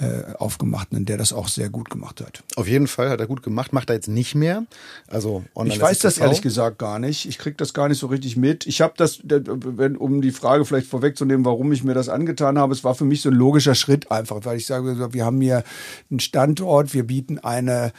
äh, 0.02 0.34
aufgemacht 0.38 0.94
und 0.94 1.10
der 1.10 1.18
das 1.18 1.34
auch 1.34 1.50
sehr 1.50 1.70
gut 1.70 1.90
gemacht 1.90 2.22
hat. 2.22 2.42
Auf 2.56 2.70
jeden 2.70 2.88
Fall 2.88 3.10
hat 3.10 3.20
er 3.20 3.28
gut 3.28 3.44
gemacht, 3.44 3.74
macht 3.74 3.90
er 3.90 3.96
jetzt 3.96 4.08
nicht 4.08 4.34
mehr. 4.34 4.66
Also 5.08 5.44
online 5.54 5.76
Ich 5.76 5.82
weiß 5.82 6.00
das 6.00 6.16
TV. 6.16 6.24
ehrlich 6.24 6.42
gesagt 6.42 6.80
gar 6.80 7.00
nicht. 7.00 7.28
Ich 7.28 7.38
kriege 7.38 7.58
das 7.58 7.74
gar 7.74 7.90
nicht 7.90 8.00
so 8.00 8.08
richtig 8.08 8.38
mit. 8.38 8.66
Ich 8.66 8.80
habe 8.80 8.94
das, 8.96 9.20
wenn, 9.26 9.98
um 9.98 10.22
die 10.22 10.32
Frage 10.32 10.64
vielleicht 10.64 10.88
vorwegzunehmen, 10.88 11.44
warum 11.44 11.74
ich 11.74 11.84
mir 11.84 11.96
das 11.96 12.08
angetan 12.08 12.58
habe, 12.58 12.72
es 12.72 12.86
war 12.86 12.96
für 12.96 13.04
mich 13.04 13.22
so 13.22 13.30
ein 13.30 13.36
logischer 13.36 13.76
Schritt 13.76 14.10
einfach, 14.10 14.38
weil 14.44 14.56
ich 14.56 14.68
sage, 14.68 15.14
wir 15.14 15.26
haben 15.26 15.42
hier 15.42 15.66
einen 16.10 16.22
Standort, 16.22 16.94
wir 16.94 17.06
bieten 17.06 17.38
eine 17.40 17.92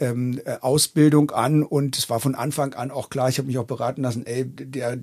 ähm, 0.00 0.40
äh, 0.44 0.56
Ausbildung 0.60 1.30
an 1.30 1.62
und 1.62 1.96
es 1.96 2.10
war 2.10 2.18
von 2.18 2.34
Anfang 2.34 2.74
an 2.74 2.90
auch 2.90 3.10
klar, 3.10 3.28
ich 3.28 3.38
habe 3.38 3.46
mich 3.46 3.58
auch 3.58 3.66
beraten 3.66 4.02
lassen, 4.02 4.26
ey, 4.26 4.44
der 4.44 4.98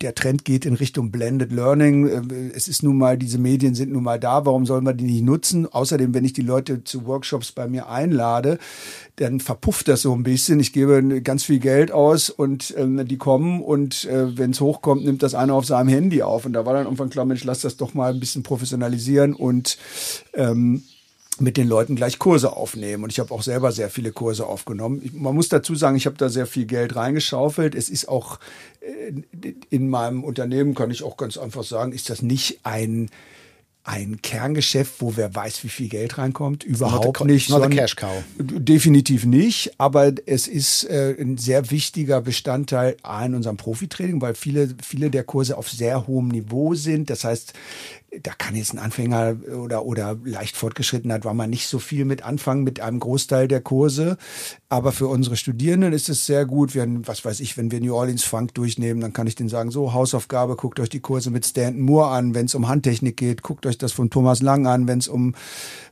der 0.00 0.14
Trend 0.14 0.44
geht 0.44 0.64
in 0.64 0.74
Richtung 0.74 1.10
Blended 1.10 1.52
Learning. 1.52 2.08
Äh, 2.08 2.50
es 2.54 2.68
ist 2.68 2.82
nun 2.82 2.98
mal, 2.98 3.18
diese 3.18 3.38
Medien 3.38 3.74
sind 3.74 3.92
nun 3.92 4.02
mal 4.02 4.18
da. 4.18 4.46
Warum 4.46 4.66
soll 4.66 4.80
man 4.80 4.96
die 4.96 5.04
nicht 5.04 5.22
nutzen? 5.22 5.66
Außerdem, 5.66 6.14
wenn 6.14 6.24
ich 6.24 6.32
die 6.32 6.42
Leute 6.42 6.84
zu 6.84 7.06
Workshops 7.06 7.52
bei 7.52 7.68
mir 7.68 7.88
einlade, 7.88 8.58
dann 9.16 9.40
verpufft 9.40 9.88
das 9.88 10.02
so 10.02 10.14
ein 10.14 10.22
bisschen. 10.22 10.60
Ich 10.60 10.72
gebe 10.72 11.22
ganz 11.22 11.44
viel 11.44 11.58
Geld 11.58 11.92
aus 11.92 12.30
und 12.30 12.74
ähm, 12.76 13.06
die 13.06 13.18
kommen 13.18 13.62
und 13.62 14.04
äh, 14.04 14.36
wenn 14.38 14.50
es 14.52 14.60
hochkommt, 14.60 15.04
nimmt 15.04 15.22
das 15.22 15.34
einer 15.34 15.54
auf 15.54 15.66
seinem 15.66 15.88
Handy 15.88 16.22
auf. 16.22 16.46
Und 16.46 16.52
da 16.52 16.66
war 16.66 16.74
dann 16.74 16.84
irgendwann 16.84 17.10
klar, 17.10 17.24
Mensch, 17.24 17.44
lass 17.44 17.60
das 17.60 17.76
doch 17.76 17.94
mal 17.94 18.12
ein 18.12 18.20
bisschen 18.20 18.42
professionalisieren 18.42 19.34
und 19.34 19.78
ähm, 20.34 20.82
mit 21.40 21.56
den 21.56 21.68
Leuten 21.68 21.96
gleich 21.96 22.18
Kurse 22.18 22.56
aufnehmen. 22.56 23.04
Und 23.04 23.12
ich 23.12 23.18
habe 23.18 23.32
auch 23.32 23.42
selber 23.42 23.72
sehr 23.72 23.90
viele 23.90 24.12
Kurse 24.12 24.46
aufgenommen. 24.46 25.00
Ich, 25.02 25.12
man 25.12 25.34
muss 25.34 25.48
dazu 25.48 25.74
sagen, 25.74 25.96
ich 25.96 26.06
habe 26.06 26.16
da 26.16 26.28
sehr 26.28 26.46
viel 26.46 26.66
Geld 26.66 26.96
reingeschaufelt. 26.96 27.74
Es 27.74 27.88
ist 27.88 28.08
auch 28.08 28.38
äh, 28.80 29.12
in 29.70 29.88
meinem 29.88 30.24
Unternehmen, 30.24 30.74
kann 30.74 30.90
ich 30.90 31.02
auch 31.02 31.16
ganz 31.16 31.36
einfach 31.38 31.64
sagen, 31.64 31.92
ist 31.92 32.10
das 32.10 32.22
nicht 32.22 32.60
ein 32.64 33.10
ein 33.82 34.20
Kerngeschäft, 34.20 34.94
wo 34.98 35.16
wer 35.16 35.34
weiß, 35.34 35.64
wie 35.64 35.68
viel 35.68 35.88
Geld 35.88 36.18
reinkommt. 36.18 36.64
Überhaupt 36.64 37.24
nicht. 37.24 37.48
Not 37.48 37.62
a 37.62 37.68
cash 37.68 37.96
cow. 37.96 38.22
Definitiv 38.38 39.24
nicht. 39.24 39.72
Aber 39.78 40.12
es 40.26 40.48
ist 40.48 40.84
äh, 40.84 41.16
ein 41.18 41.38
sehr 41.38 41.70
wichtiger 41.70 42.20
Bestandteil 42.20 42.96
in 43.24 43.34
unserem 43.34 43.56
Profitraining, 43.56 44.20
weil 44.20 44.34
viele, 44.34 44.68
viele 44.82 45.10
der 45.10 45.24
Kurse 45.24 45.56
auf 45.56 45.70
sehr 45.70 46.06
hohem 46.06 46.28
Niveau 46.28 46.74
sind. 46.74 47.08
Das 47.08 47.24
heißt, 47.24 47.54
da 48.22 48.32
kann 48.36 48.56
jetzt 48.56 48.72
ein 48.74 48.78
Anfänger 48.78 49.36
oder, 49.56 49.84
oder 49.84 50.16
leicht 50.24 50.56
fortgeschrittener 50.56 51.22
war 51.22 51.34
man 51.34 51.48
nicht 51.48 51.68
so 51.68 51.78
viel 51.78 52.04
mit 52.04 52.24
anfangen 52.24 52.64
mit 52.64 52.80
einem 52.80 52.98
Großteil 52.98 53.46
der 53.46 53.60
Kurse. 53.60 54.16
Aber 54.68 54.90
für 54.90 55.06
unsere 55.06 55.36
Studierenden 55.36 55.92
ist 55.92 56.08
es 56.08 56.26
sehr 56.26 56.44
gut. 56.44 56.74
Wir, 56.74 56.86
was 57.06 57.24
weiß 57.24 57.38
ich, 57.38 57.56
wenn 57.56 57.70
wir 57.70 57.80
New 57.80 57.94
Orleans 57.94 58.24
Funk 58.24 58.54
durchnehmen, 58.54 59.00
dann 59.00 59.12
kann 59.12 59.28
ich 59.28 59.36
denen 59.36 59.48
sagen, 59.48 59.70
so 59.70 59.92
Hausaufgabe, 59.92 60.56
guckt 60.56 60.80
euch 60.80 60.88
die 60.88 61.00
Kurse 61.00 61.30
mit 61.30 61.46
Stanton 61.46 61.82
Moore 61.82 62.08
an. 62.08 62.34
Wenn 62.34 62.46
es 62.46 62.54
um 62.56 62.68
Handtechnik 62.68 63.16
geht, 63.16 63.42
guckt 63.42 63.64
euch 63.64 63.78
das 63.78 63.92
von 63.92 64.10
Thomas 64.10 64.42
Lang 64.42 64.66
an. 64.66 64.88
Wenn 64.88 64.98
es 64.98 65.06
um 65.06 65.34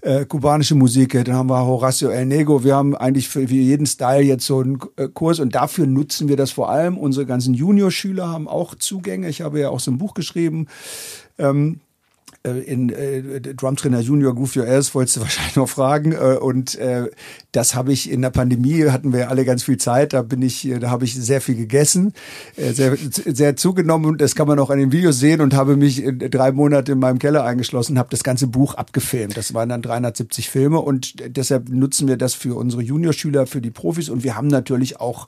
äh, 0.00 0.24
kubanische 0.24 0.74
Musik 0.74 1.12
geht, 1.12 1.28
dann 1.28 1.36
haben 1.36 1.50
wir 1.50 1.64
Horacio 1.64 2.08
El 2.08 2.26
Nego. 2.26 2.64
Wir 2.64 2.74
haben 2.74 2.96
eigentlich 2.96 3.28
für, 3.28 3.46
für 3.46 3.54
jeden 3.54 3.86
Style 3.86 4.22
jetzt 4.22 4.44
so 4.44 4.58
einen 4.58 4.80
äh, 4.96 5.08
Kurs 5.08 5.38
und 5.38 5.54
dafür 5.54 5.86
nutzen 5.86 6.28
wir 6.28 6.36
das 6.36 6.50
vor 6.50 6.68
allem. 6.68 6.98
Unsere 6.98 7.26
ganzen 7.26 7.54
Junior-Schüler 7.54 8.28
haben 8.28 8.48
auch 8.48 8.74
Zugänge. 8.74 9.28
Ich 9.28 9.40
habe 9.40 9.60
ja 9.60 9.70
auch 9.70 9.80
so 9.80 9.92
ein 9.92 9.98
Buch 9.98 10.14
geschrieben. 10.14 10.66
Ähm, 11.38 11.80
äh, 11.80 11.87
in 12.44 12.90
äh, 12.90 13.40
Drumtrainer 13.40 14.00
Junior 14.00 14.34
Groove 14.34 14.56
Your 14.56 14.68
Ass 14.68 14.94
wolltest 14.94 15.16
du 15.16 15.20
wahrscheinlich 15.22 15.56
noch 15.56 15.68
fragen. 15.68 16.12
Äh, 16.12 16.38
und 16.40 16.76
äh, 16.76 17.10
das 17.52 17.74
habe 17.74 17.92
ich 17.92 18.10
in 18.10 18.22
der 18.22 18.30
Pandemie 18.30 18.84
hatten 18.84 19.12
wir 19.12 19.30
alle 19.30 19.44
ganz 19.44 19.64
viel 19.64 19.76
Zeit. 19.76 20.12
Da 20.12 20.22
bin 20.22 20.42
ich 20.42 20.68
da 20.80 20.90
habe 20.90 21.04
ich 21.04 21.14
sehr 21.14 21.40
viel 21.40 21.56
gegessen 21.56 22.12
äh, 22.56 22.72
sehr 22.72 22.96
sehr 22.96 23.56
zugenommen. 23.56 24.18
Das 24.18 24.34
kann 24.34 24.46
man 24.46 24.58
auch 24.58 24.70
an 24.70 24.78
den 24.78 24.92
Videos 24.92 25.18
sehen. 25.18 25.40
Und 25.40 25.54
habe 25.54 25.76
mich 25.76 26.04
drei 26.30 26.52
Monate 26.52 26.92
in 26.92 26.98
meinem 26.98 27.18
Keller 27.18 27.44
eingeschlossen 27.44 27.98
habe 27.98 28.10
das 28.10 28.22
ganze 28.22 28.46
Buch 28.46 28.74
abgefilmt. 28.74 29.36
Das 29.36 29.54
waren 29.54 29.68
dann 29.68 29.82
370 29.82 30.48
Filme. 30.48 30.80
Und 30.80 31.14
deshalb 31.36 31.68
nutzen 31.68 32.08
wir 32.08 32.16
das 32.16 32.34
für 32.34 32.56
unsere 32.56 32.82
Juniorschüler 32.82 33.46
für 33.46 33.60
die 33.60 33.70
Profis. 33.70 34.08
Und 34.08 34.24
wir 34.24 34.36
haben 34.36 34.48
natürlich 34.48 35.00
auch 35.00 35.26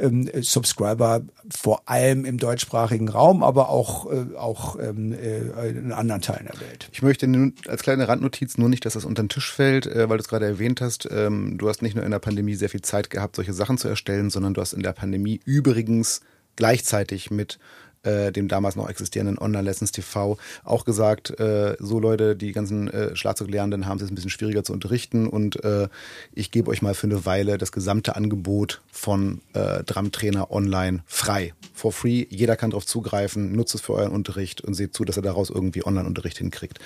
ähm, 0.00 0.28
Subscriber 0.40 1.22
vor 1.54 1.82
allem 1.88 2.24
im 2.24 2.38
deutschsprachigen 2.38 3.08
Raum, 3.08 3.42
aber 3.42 3.68
auch, 3.68 4.10
äh, 4.10 4.36
auch 4.36 4.78
ähm, 4.78 5.12
äh, 5.12 5.68
in 5.68 5.92
anderen 5.92 6.22
Teilen 6.22 6.46
der 6.50 6.60
Welt. 6.60 6.88
Ich 6.92 7.02
möchte 7.02 7.26
nun 7.26 7.54
als 7.68 7.82
kleine 7.82 8.08
Randnotiz 8.08 8.58
nur 8.58 8.68
nicht, 8.68 8.84
dass 8.84 8.94
das 8.94 9.04
unter 9.04 9.22
den 9.22 9.28
Tisch 9.28 9.52
fällt, 9.52 9.86
äh, 9.86 10.08
weil 10.08 10.18
du 10.18 10.22
es 10.22 10.28
gerade 10.28 10.46
erwähnt 10.46 10.80
hast. 10.80 11.08
Ähm, 11.10 11.58
du 11.58 11.68
hast 11.68 11.82
nicht 11.82 11.94
nur 11.94 12.04
in 12.04 12.10
der 12.10 12.18
Pandemie 12.18 12.54
sehr 12.54 12.68
viel 12.68 12.82
Zeit 12.82 13.10
gehabt, 13.10 13.36
solche 13.36 13.52
Sachen 13.52 13.78
zu 13.78 13.88
erstellen, 13.88 14.30
sondern 14.30 14.54
du 14.54 14.60
hast 14.60 14.72
in 14.72 14.82
der 14.82 14.92
Pandemie 14.92 15.40
übrigens 15.44 16.20
gleichzeitig 16.56 17.30
mit 17.30 17.58
äh, 18.02 18.32
dem 18.32 18.48
damals 18.48 18.76
noch 18.76 18.88
existierenden 18.88 19.38
Online-Lessons 19.38 19.92
TV 19.92 20.38
auch 20.64 20.84
gesagt, 20.84 21.38
äh, 21.38 21.76
so 21.78 21.98
Leute, 21.98 22.36
die 22.36 22.52
ganzen 22.52 22.88
äh, 22.88 23.14
Schlagzeuglehrenden 23.14 23.86
haben 23.86 23.96
es 23.96 24.02
jetzt 24.02 24.12
ein 24.12 24.14
bisschen 24.14 24.30
schwieriger 24.30 24.64
zu 24.64 24.72
unterrichten 24.72 25.26
und 25.26 25.62
äh, 25.64 25.88
ich 26.32 26.50
gebe 26.50 26.70
euch 26.70 26.82
mal 26.82 26.94
für 26.94 27.06
eine 27.06 27.26
Weile 27.26 27.58
das 27.58 27.72
gesamte 27.72 28.16
Angebot 28.16 28.80
von 28.90 29.40
äh, 29.52 29.82
Drumtrainer 29.84 30.50
online 30.50 31.02
frei, 31.06 31.54
for 31.74 31.92
free. 31.92 32.26
Jeder 32.28 32.56
kann 32.56 32.70
darauf 32.70 32.86
zugreifen, 32.86 33.52
nutzt 33.52 33.74
es 33.74 33.80
für 33.80 33.94
euren 33.94 34.12
Unterricht 34.12 34.60
und 34.60 34.74
seht 34.74 34.94
zu, 34.94 35.04
dass 35.04 35.16
er 35.16 35.22
daraus 35.22 35.50
irgendwie 35.50 35.84
Online-Unterricht 35.84 36.38
hinkriegt. 36.38 36.78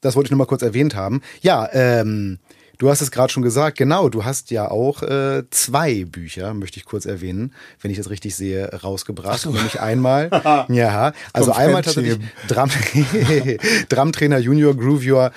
Das 0.00 0.16
wollte 0.16 0.26
ich 0.26 0.30
nur 0.32 0.38
mal 0.38 0.46
kurz 0.46 0.62
erwähnt 0.62 0.94
haben. 0.94 1.22
Ja, 1.40 1.68
ähm, 1.72 2.38
Du 2.78 2.90
hast 2.90 3.00
es 3.00 3.10
gerade 3.10 3.32
schon 3.32 3.42
gesagt, 3.42 3.78
genau, 3.78 4.08
du 4.08 4.24
hast 4.24 4.50
ja 4.50 4.70
auch 4.70 5.02
äh, 5.02 5.44
zwei 5.50 6.04
Bücher, 6.04 6.54
möchte 6.54 6.78
ich 6.78 6.84
kurz 6.84 7.06
erwähnen, 7.06 7.52
wenn 7.80 7.90
ich 7.90 7.98
das 7.98 8.10
richtig 8.10 8.34
sehe, 8.34 8.68
rausgebracht. 8.82 9.40
So. 9.40 9.50
Nämlich 9.50 9.80
einmal, 9.80 10.30
ja, 10.68 11.12
also 11.32 11.52
einmal 11.52 11.82
tatsächlich 11.82 12.18
Drum, 12.48 12.70
Drumtrainer 13.88 14.38
Junior 14.38 14.74
Groove 14.74 15.04
Your 15.06 15.32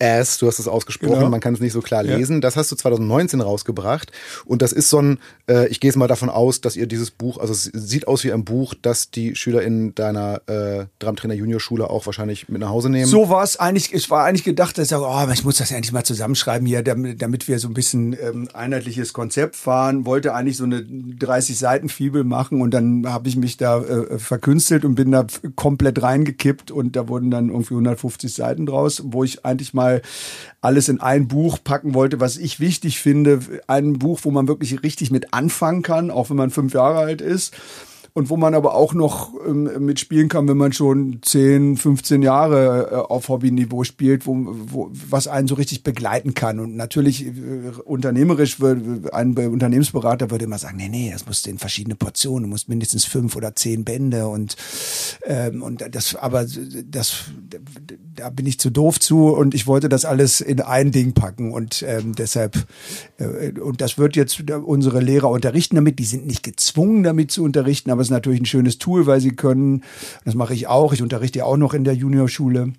Ass, 0.00 0.38
du 0.38 0.48
hast 0.48 0.58
es 0.58 0.66
ausgesprochen, 0.66 1.14
genau. 1.14 1.28
man 1.28 1.40
kann 1.40 1.54
es 1.54 1.60
nicht 1.60 1.72
so 1.72 1.80
klar 1.80 2.02
lesen. 2.02 2.36
Ja. 2.36 2.40
Das 2.40 2.56
hast 2.56 2.72
du 2.72 2.76
2019 2.76 3.40
rausgebracht 3.40 4.10
und 4.44 4.60
das 4.60 4.72
ist 4.72 4.90
so 4.90 5.00
ein, 5.00 5.18
äh, 5.48 5.68
ich 5.68 5.78
gehe 5.78 5.88
jetzt 5.88 5.96
mal 5.96 6.08
davon 6.08 6.30
aus, 6.30 6.60
dass 6.60 6.74
ihr 6.74 6.86
dieses 6.86 7.12
Buch, 7.12 7.38
also 7.38 7.52
es 7.52 7.70
sieht 7.72 8.08
aus 8.08 8.24
wie 8.24 8.32
ein 8.32 8.44
Buch, 8.44 8.74
das 8.80 9.10
die 9.10 9.36
Schüler 9.36 9.62
in 9.62 9.94
deiner 9.94 10.42
äh, 10.48 10.86
Drumtrainer 10.98 11.34
Junior 11.34 11.60
Schule 11.60 11.90
auch 11.90 12.06
wahrscheinlich 12.06 12.48
mit 12.48 12.60
nach 12.60 12.70
Hause 12.70 12.90
nehmen. 12.90 13.06
So 13.06 13.28
war 13.28 13.44
es 13.44 13.56
eigentlich, 13.56 13.94
es 13.94 14.10
war 14.10 14.24
eigentlich 14.24 14.42
gedacht, 14.42 14.76
dass 14.78 14.84
ich 14.84 14.90
sage, 14.90 15.04
oh, 15.06 15.32
ich 15.32 15.44
muss 15.44 15.58
das 15.58 15.70
ja 15.70 15.76
endlich 15.76 15.92
mal 15.92 16.04
zusammenschreiben 16.04 16.66
hier, 16.66 16.82
damit, 16.82 17.22
damit 17.22 17.46
wir 17.46 17.60
so 17.60 17.68
ein 17.68 17.74
bisschen 17.74 18.16
ähm, 18.20 18.48
einheitliches 18.52 19.12
Konzept 19.12 19.54
fahren. 19.54 20.06
Wollte 20.06 20.34
eigentlich 20.34 20.56
so 20.56 20.64
eine 20.64 20.82
30 20.84 21.56
Seiten 21.56 21.88
Fibel 21.88 22.24
machen 22.24 22.60
und 22.60 22.72
dann 22.72 23.06
habe 23.06 23.28
ich 23.28 23.36
mich 23.36 23.58
da 23.58 23.80
äh, 23.80 24.18
verkünstelt 24.18 24.84
und 24.84 24.96
bin 24.96 25.12
da 25.12 25.26
komplett 25.54 26.02
reingekippt 26.02 26.72
und 26.72 26.96
da 26.96 27.06
wurden 27.06 27.30
dann 27.30 27.48
irgendwie 27.48 27.74
150 27.74 28.34
Seiten 28.34 28.66
draus, 28.66 29.02
wo 29.04 29.22
ich 29.22 29.44
eigentlich 29.44 29.72
mal 29.72 29.83
mal 29.84 30.02
alles 30.60 30.88
in 30.88 31.00
ein 31.00 31.28
Buch 31.28 31.58
packen 31.62 31.94
wollte, 31.94 32.20
was 32.20 32.36
ich 32.36 32.58
wichtig 32.60 32.98
finde. 32.98 33.40
Ein 33.66 33.94
Buch, 33.94 34.20
wo 34.22 34.30
man 34.30 34.48
wirklich 34.48 34.82
richtig 34.82 35.10
mit 35.10 35.34
anfangen 35.34 35.82
kann, 35.82 36.10
auch 36.10 36.30
wenn 36.30 36.36
man 36.36 36.50
fünf 36.50 36.72
Jahre 36.74 36.98
alt 36.98 37.20
ist 37.20 37.54
und 38.14 38.30
wo 38.30 38.36
man 38.36 38.54
aber 38.54 38.74
auch 38.74 38.94
noch 38.94 39.32
ähm, 39.44 39.84
mitspielen 39.84 40.28
kann, 40.28 40.46
wenn 40.46 40.56
man 40.56 40.72
schon 40.72 41.18
10, 41.20 41.76
15 41.76 42.22
Jahre 42.22 42.88
äh, 42.90 42.94
auf 42.94 43.28
Hobbyniveau 43.28 43.82
spielt, 43.82 44.24
wo, 44.24 44.36
wo, 44.46 44.88
was 44.92 45.26
einen 45.26 45.48
so 45.48 45.56
richtig 45.56 45.82
begleiten 45.82 46.32
kann. 46.32 46.60
Und 46.60 46.76
natürlich 46.76 47.26
äh, 47.26 47.32
unternehmerisch 47.84 48.60
würde 48.60 49.12
ein 49.12 49.36
Unternehmensberater 49.36 50.30
würde 50.30 50.44
immer 50.44 50.58
sagen, 50.58 50.76
nee, 50.76 50.88
nee, 50.88 51.10
das 51.12 51.26
muss 51.26 51.44
in 51.44 51.58
verschiedene 51.58 51.96
Portionen, 51.96 52.44
du 52.44 52.50
musst 52.50 52.68
mindestens 52.68 53.04
fünf 53.04 53.34
oder 53.34 53.56
zehn 53.56 53.84
Bände 53.84 54.28
und 54.28 54.56
ähm, 55.26 55.62
und 55.62 55.84
das, 55.90 56.14
aber 56.14 56.46
das, 56.84 57.24
da 58.13 58.13
bin 58.30 58.46
ich 58.46 58.58
zu 58.58 58.70
doof 58.70 59.00
zu 59.00 59.28
und 59.28 59.54
ich 59.54 59.66
wollte 59.66 59.88
das 59.88 60.04
alles 60.04 60.40
in 60.40 60.60
ein 60.60 60.90
Ding 60.90 61.12
packen 61.12 61.52
und 61.52 61.84
ähm, 61.86 62.14
deshalb 62.14 62.66
äh, 63.18 63.58
und 63.60 63.80
das 63.80 63.98
wird 63.98 64.16
jetzt 64.16 64.50
unsere 64.50 65.00
Lehrer 65.00 65.30
unterrichten 65.30 65.76
damit. 65.76 65.98
Die 65.98 66.04
sind 66.04 66.26
nicht 66.26 66.42
gezwungen 66.42 67.02
damit 67.02 67.30
zu 67.30 67.44
unterrichten, 67.44 67.90
aber 67.90 68.02
ist 68.02 68.10
natürlich 68.10 68.40
ein 68.40 68.46
schönes 68.46 68.78
Tool, 68.78 69.06
weil 69.06 69.20
sie 69.20 69.32
können, 69.32 69.82
das 70.24 70.34
mache 70.34 70.54
ich 70.54 70.66
auch, 70.66 70.92
ich 70.92 71.02
unterrichte 71.02 71.44
auch 71.44 71.56
noch 71.56 71.74
in 71.74 71.84
der 71.84 71.94
Juniorschule. 71.94 72.72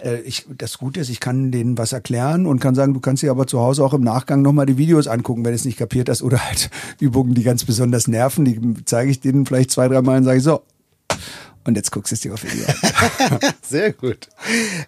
Äh, 0.00 0.20
ich, 0.20 0.46
das 0.56 0.78
Gute 0.78 1.00
ist, 1.00 1.10
ich 1.10 1.20
kann 1.20 1.50
denen 1.50 1.78
was 1.78 1.92
erklären 1.92 2.46
und 2.46 2.60
kann 2.60 2.74
sagen, 2.74 2.94
du 2.94 3.00
kannst 3.00 3.22
dir 3.22 3.30
aber 3.30 3.46
zu 3.46 3.60
Hause 3.60 3.84
auch 3.84 3.94
im 3.94 4.02
Nachgang 4.02 4.42
nochmal 4.42 4.66
die 4.66 4.78
Videos 4.78 5.06
angucken, 5.06 5.44
wenn 5.44 5.52
du 5.52 5.56
es 5.56 5.64
nicht 5.64 5.78
kapiert 5.78 6.08
hast 6.08 6.22
oder 6.22 6.44
halt 6.44 6.70
Übungen, 7.00 7.34
die 7.34 7.42
ganz 7.42 7.64
besonders 7.64 8.08
nerven, 8.08 8.44
die 8.44 8.84
zeige 8.84 9.10
ich 9.10 9.20
denen 9.20 9.46
vielleicht 9.46 9.70
zwei, 9.70 9.88
drei 9.88 10.02
Mal 10.02 10.18
und 10.18 10.24
sage 10.24 10.40
so, 10.40 10.62
und 11.64 11.76
jetzt 11.76 11.92
guckst 11.92 12.10
du 12.10 12.14
es 12.14 12.20
dir 12.20 12.34
auf 12.34 12.42
Video 12.42 12.64
an. 12.66 13.38
Sehr 13.62 13.92
gut. 13.92 14.28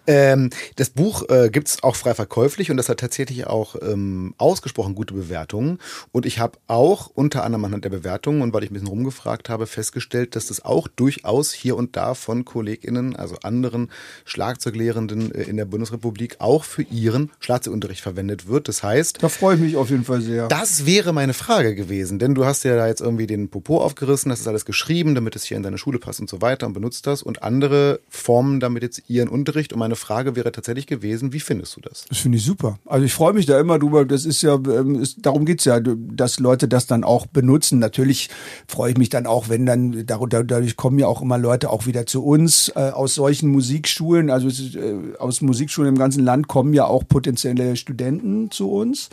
Ähm, 0.07 0.49
das 0.75 0.89
Buch 0.89 1.23
äh, 1.29 1.49
gibt 1.49 1.69
es 1.69 1.83
auch 1.83 1.95
frei 1.95 2.13
verkäuflich 2.13 2.69
und 2.69 2.77
das 2.77 2.89
hat 2.89 2.99
tatsächlich 2.99 3.47
auch 3.47 3.75
ähm, 3.81 4.33
ausgesprochen 4.37 4.93
gute 4.93 5.13
Bewertungen. 5.13 5.79
Und 6.11 6.25
ich 6.25 6.39
habe 6.39 6.57
auch 6.67 7.09
unter 7.13 7.43
anderem 7.43 7.65
anhand 7.65 7.85
der 7.85 7.89
Bewertungen 7.89 8.41
und 8.41 8.53
weil 8.53 8.63
ich 8.63 8.71
ein 8.71 8.73
bisschen 8.73 8.89
rumgefragt 8.89 9.47
habe, 9.47 9.67
festgestellt, 9.67 10.35
dass 10.35 10.47
das 10.47 10.65
auch 10.65 10.89
durchaus 10.89 11.53
hier 11.53 11.77
und 11.77 11.95
da 11.95 12.13
von 12.13 12.43
KollegInnen, 12.43 13.15
also 13.15 13.37
anderen 13.41 13.89
Schlagzeuglehrenden 14.25 15.33
äh, 15.33 15.43
in 15.43 15.55
der 15.55 15.65
Bundesrepublik, 15.65 16.35
auch 16.39 16.65
für 16.65 16.83
ihren 16.83 17.31
Schlagzeugunterricht 17.39 18.01
verwendet 18.01 18.47
wird. 18.47 18.67
Das 18.67 18.83
heißt. 18.83 19.23
Da 19.23 19.29
freue 19.29 19.55
ich 19.55 19.61
mich 19.61 19.77
auf 19.77 19.89
jeden 19.89 20.03
Fall 20.03 20.21
sehr. 20.21 20.49
Das 20.49 20.85
wäre 20.85 21.13
meine 21.13 21.33
Frage 21.33 21.73
gewesen, 21.73 22.19
denn 22.19 22.35
du 22.35 22.45
hast 22.45 22.63
ja 22.65 22.75
da 22.75 22.87
jetzt 22.87 23.01
irgendwie 23.01 23.27
den 23.27 23.47
Popo 23.49 23.81
aufgerissen, 23.81 24.29
das 24.29 24.41
ist 24.41 24.47
alles 24.47 24.65
geschrieben, 24.65 25.15
damit 25.15 25.37
es 25.37 25.45
hier 25.45 25.55
in 25.55 25.63
deine 25.63 25.77
Schule 25.77 25.99
passt 25.99 26.19
und 26.19 26.29
so 26.29 26.41
weiter 26.41 26.64
weiter 26.65 26.67
und 26.67 26.73
benutzt 26.73 27.07
das 27.07 27.23
und 27.23 27.43
andere 27.43 27.99
formen 28.09 28.59
damit 28.59 28.83
jetzt 28.83 29.03
ihren 29.07 29.29
Unterricht. 29.29 29.73
Und 29.73 29.79
meine 29.79 29.95
Frage 29.95 30.35
wäre 30.35 30.51
tatsächlich 30.51 30.87
gewesen, 30.87 31.33
wie 31.33 31.39
findest 31.39 31.75
du 31.75 31.81
das? 31.81 32.05
Das 32.09 32.17
finde 32.19 32.37
ich 32.37 32.45
super. 32.45 32.79
Also 32.85 33.05
ich 33.05 33.13
freue 33.13 33.33
mich 33.33 33.45
da 33.45 33.59
immer 33.59 33.79
drüber. 33.79 34.05
Das 34.05 34.25
ist 34.25 34.41
ja, 34.41 34.55
ähm, 34.55 34.95
ist, 34.95 35.25
darum 35.25 35.45
geht's 35.45 35.65
ja, 35.65 35.79
dass 35.79 36.39
Leute 36.39 36.67
das 36.67 36.87
dann 36.87 37.03
auch 37.03 37.27
benutzen. 37.27 37.79
Natürlich 37.79 38.29
freue 38.67 38.91
ich 38.91 38.97
mich 38.97 39.09
dann 39.09 39.25
auch, 39.27 39.49
wenn 39.49 39.65
dann, 39.65 40.05
dadurch 40.05 40.75
kommen 40.75 40.99
ja 40.99 41.07
auch 41.07 41.21
immer 41.21 41.37
Leute 41.37 41.69
auch 41.69 41.85
wieder 41.85 42.05
zu 42.05 42.23
uns 42.23 42.69
äh, 42.75 42.91
aus 42.91 43.15
solchen 43.15 43.49
Musikschulen. 43.49 44.29
Also 44.29 44.49
äh, 44.49 45.17
aus 45.17 45.41
Musikschulen 45.41 45.89
im 45.89 45.97
ganzen 45.97 46.23
Land 46.23 46.47
kommen 46.47 46.73
ja 46.73 46.85
auch 46.85 47.07
potenzielle 47.07 47.75
Studenten 47.75 48.51
zu 48.51 48.71
uns. 48.71 49.09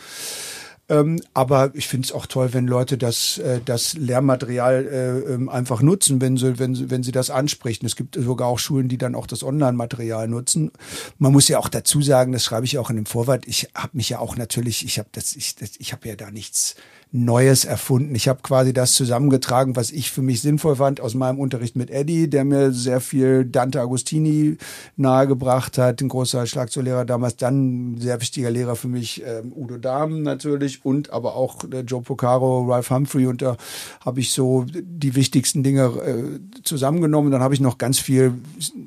Ähm, 0.93 1.21
aber 1.33 1.71
ich 1.73 1.87
finde 1.87 2.05
es 2.05 2.11
auch 2.11 2.27
toll, 2.27 2.53
wenn 2.53 2.67
Leute 2.67 2.99
das, 2.99 3.39
äh, 3.39 3.59
das 3.65 3.95
Lehrmaterial 3.95 4.85
äh, 4.85 5.33
ähm, 5.33 5.49
einfach 5.49 5.81
nutzen, 5.81 6.21
wenn 6.21 6.37
sie, 6.37 6.59
wenn, 6.59 6.75
sie, 6.75 6.91
wenn 6.91 7.01
sie 7.01 7.11
das 7.11 7.31
ansprechen. 7.31 7.87
Es 7.87 7.95
gibt 7.95 8.15
sogar 8.15 8.47
auch 8.47 8.59
Schulen, 8.59 8.89
die 8.89 8.99
dann 8.99 9.15
auch 9.15 9.25
das 9.25 9.43
Online-Material 9.43 10.27
nutzen. 10.27 10.71
Man 11.17 11.31
muss 11.31 11.47
ja 11.47 11.57
auch 11.57 11.69
dazu 11.69 12.03
sagen, 12.03 12.31
das 12.31 12.43
schreibe 12.43 12.65
ich 12.65 12.77
auch 12.77 12.91
in 12.91 12.97
dem 12.97 13.07
Vorwort, 13.07 13.47
ich 13.47 13.69
habe 13.73 13.97
mich 13.97 14.09
ja 14.09 14.19
auch 14.19 14.35
natürlich, 14.35 14.85
ich 14.85 14.99
habe 14.99 15.09
das, 15.13 15.35
ich, 15.35 15.55
das, 15.55 15.71
ich 15.79 15.93
habe 15.93 16.07
ja 16.07 16.15
da 16.15 16.29
nichts 16.29 16.75
Neues 17.15 17.63
erfunden. 17.63 18.15
Ich 18.15 18.27
habe 18.27 18.39
quasi 18.41 18.73
das 18.73 18.93
zusammengetragen, 18.93 19.75
was 19.75 19.91
ich 19.91 20.09
für 20.09 20.23
mich 20.23 20.41
sinnvoll 20.41 20.77
fand 20.77 20.99
aus 20.99 21.13
meinem 21.13 21.37
Unterricht 21.37 21.75
mit 21.75 21.91
Eddie, 21.91 22.27
der 22.27 22.43
mir 22.43 22.71
sehr 22.71 23.01
viel 23.01 23.45
Dante 23.45 23.79
Agostini 23.79 24.57
nahegebracht 24.95 25.77
hat, 25.77 26.01
ein 26.01 26.09
großer 26.09 26.47
Schlagzeuglehrer 26.47 27.05
damals, 27.05 27.35
dann 27.35 27.97
sehr 27.99 28.19
wichtiger 28.19 28.49
Lehrer 28.49 28.75
für 28.75 28.87
mich, 28.87 29.23
äh, 29.23 29.43
Udo 29.55 29.77
Dahm 29.77 30.23
natürlich 30.23 30.83
und 30.83 31.13
aber 31.13 31.35
auch 31.35 31.63
äh, 31.71 31.81
Joe 31.81 32.01
Pocaro, 32.01 32.65
Ralph 32.65 32.89
Humphrey 32.89 33.27
und 33.27 33.43
da 33.43 33.57
habe 34.03 34.19
ich 34.19 34.31
so 34.31 34.65
die 34.73 35.13
wichtigsten 35.13 35.61
Dinge 35.61 35.83
äh, 35.83 36.63
zusammengenommen. 36.63 37.31
Dann 37.31 37.43
habe 37.43 37.53
ich 37.53 37.59
noch 37.59 37.77
ganz 37.77 37.99
viel 37.99 38.33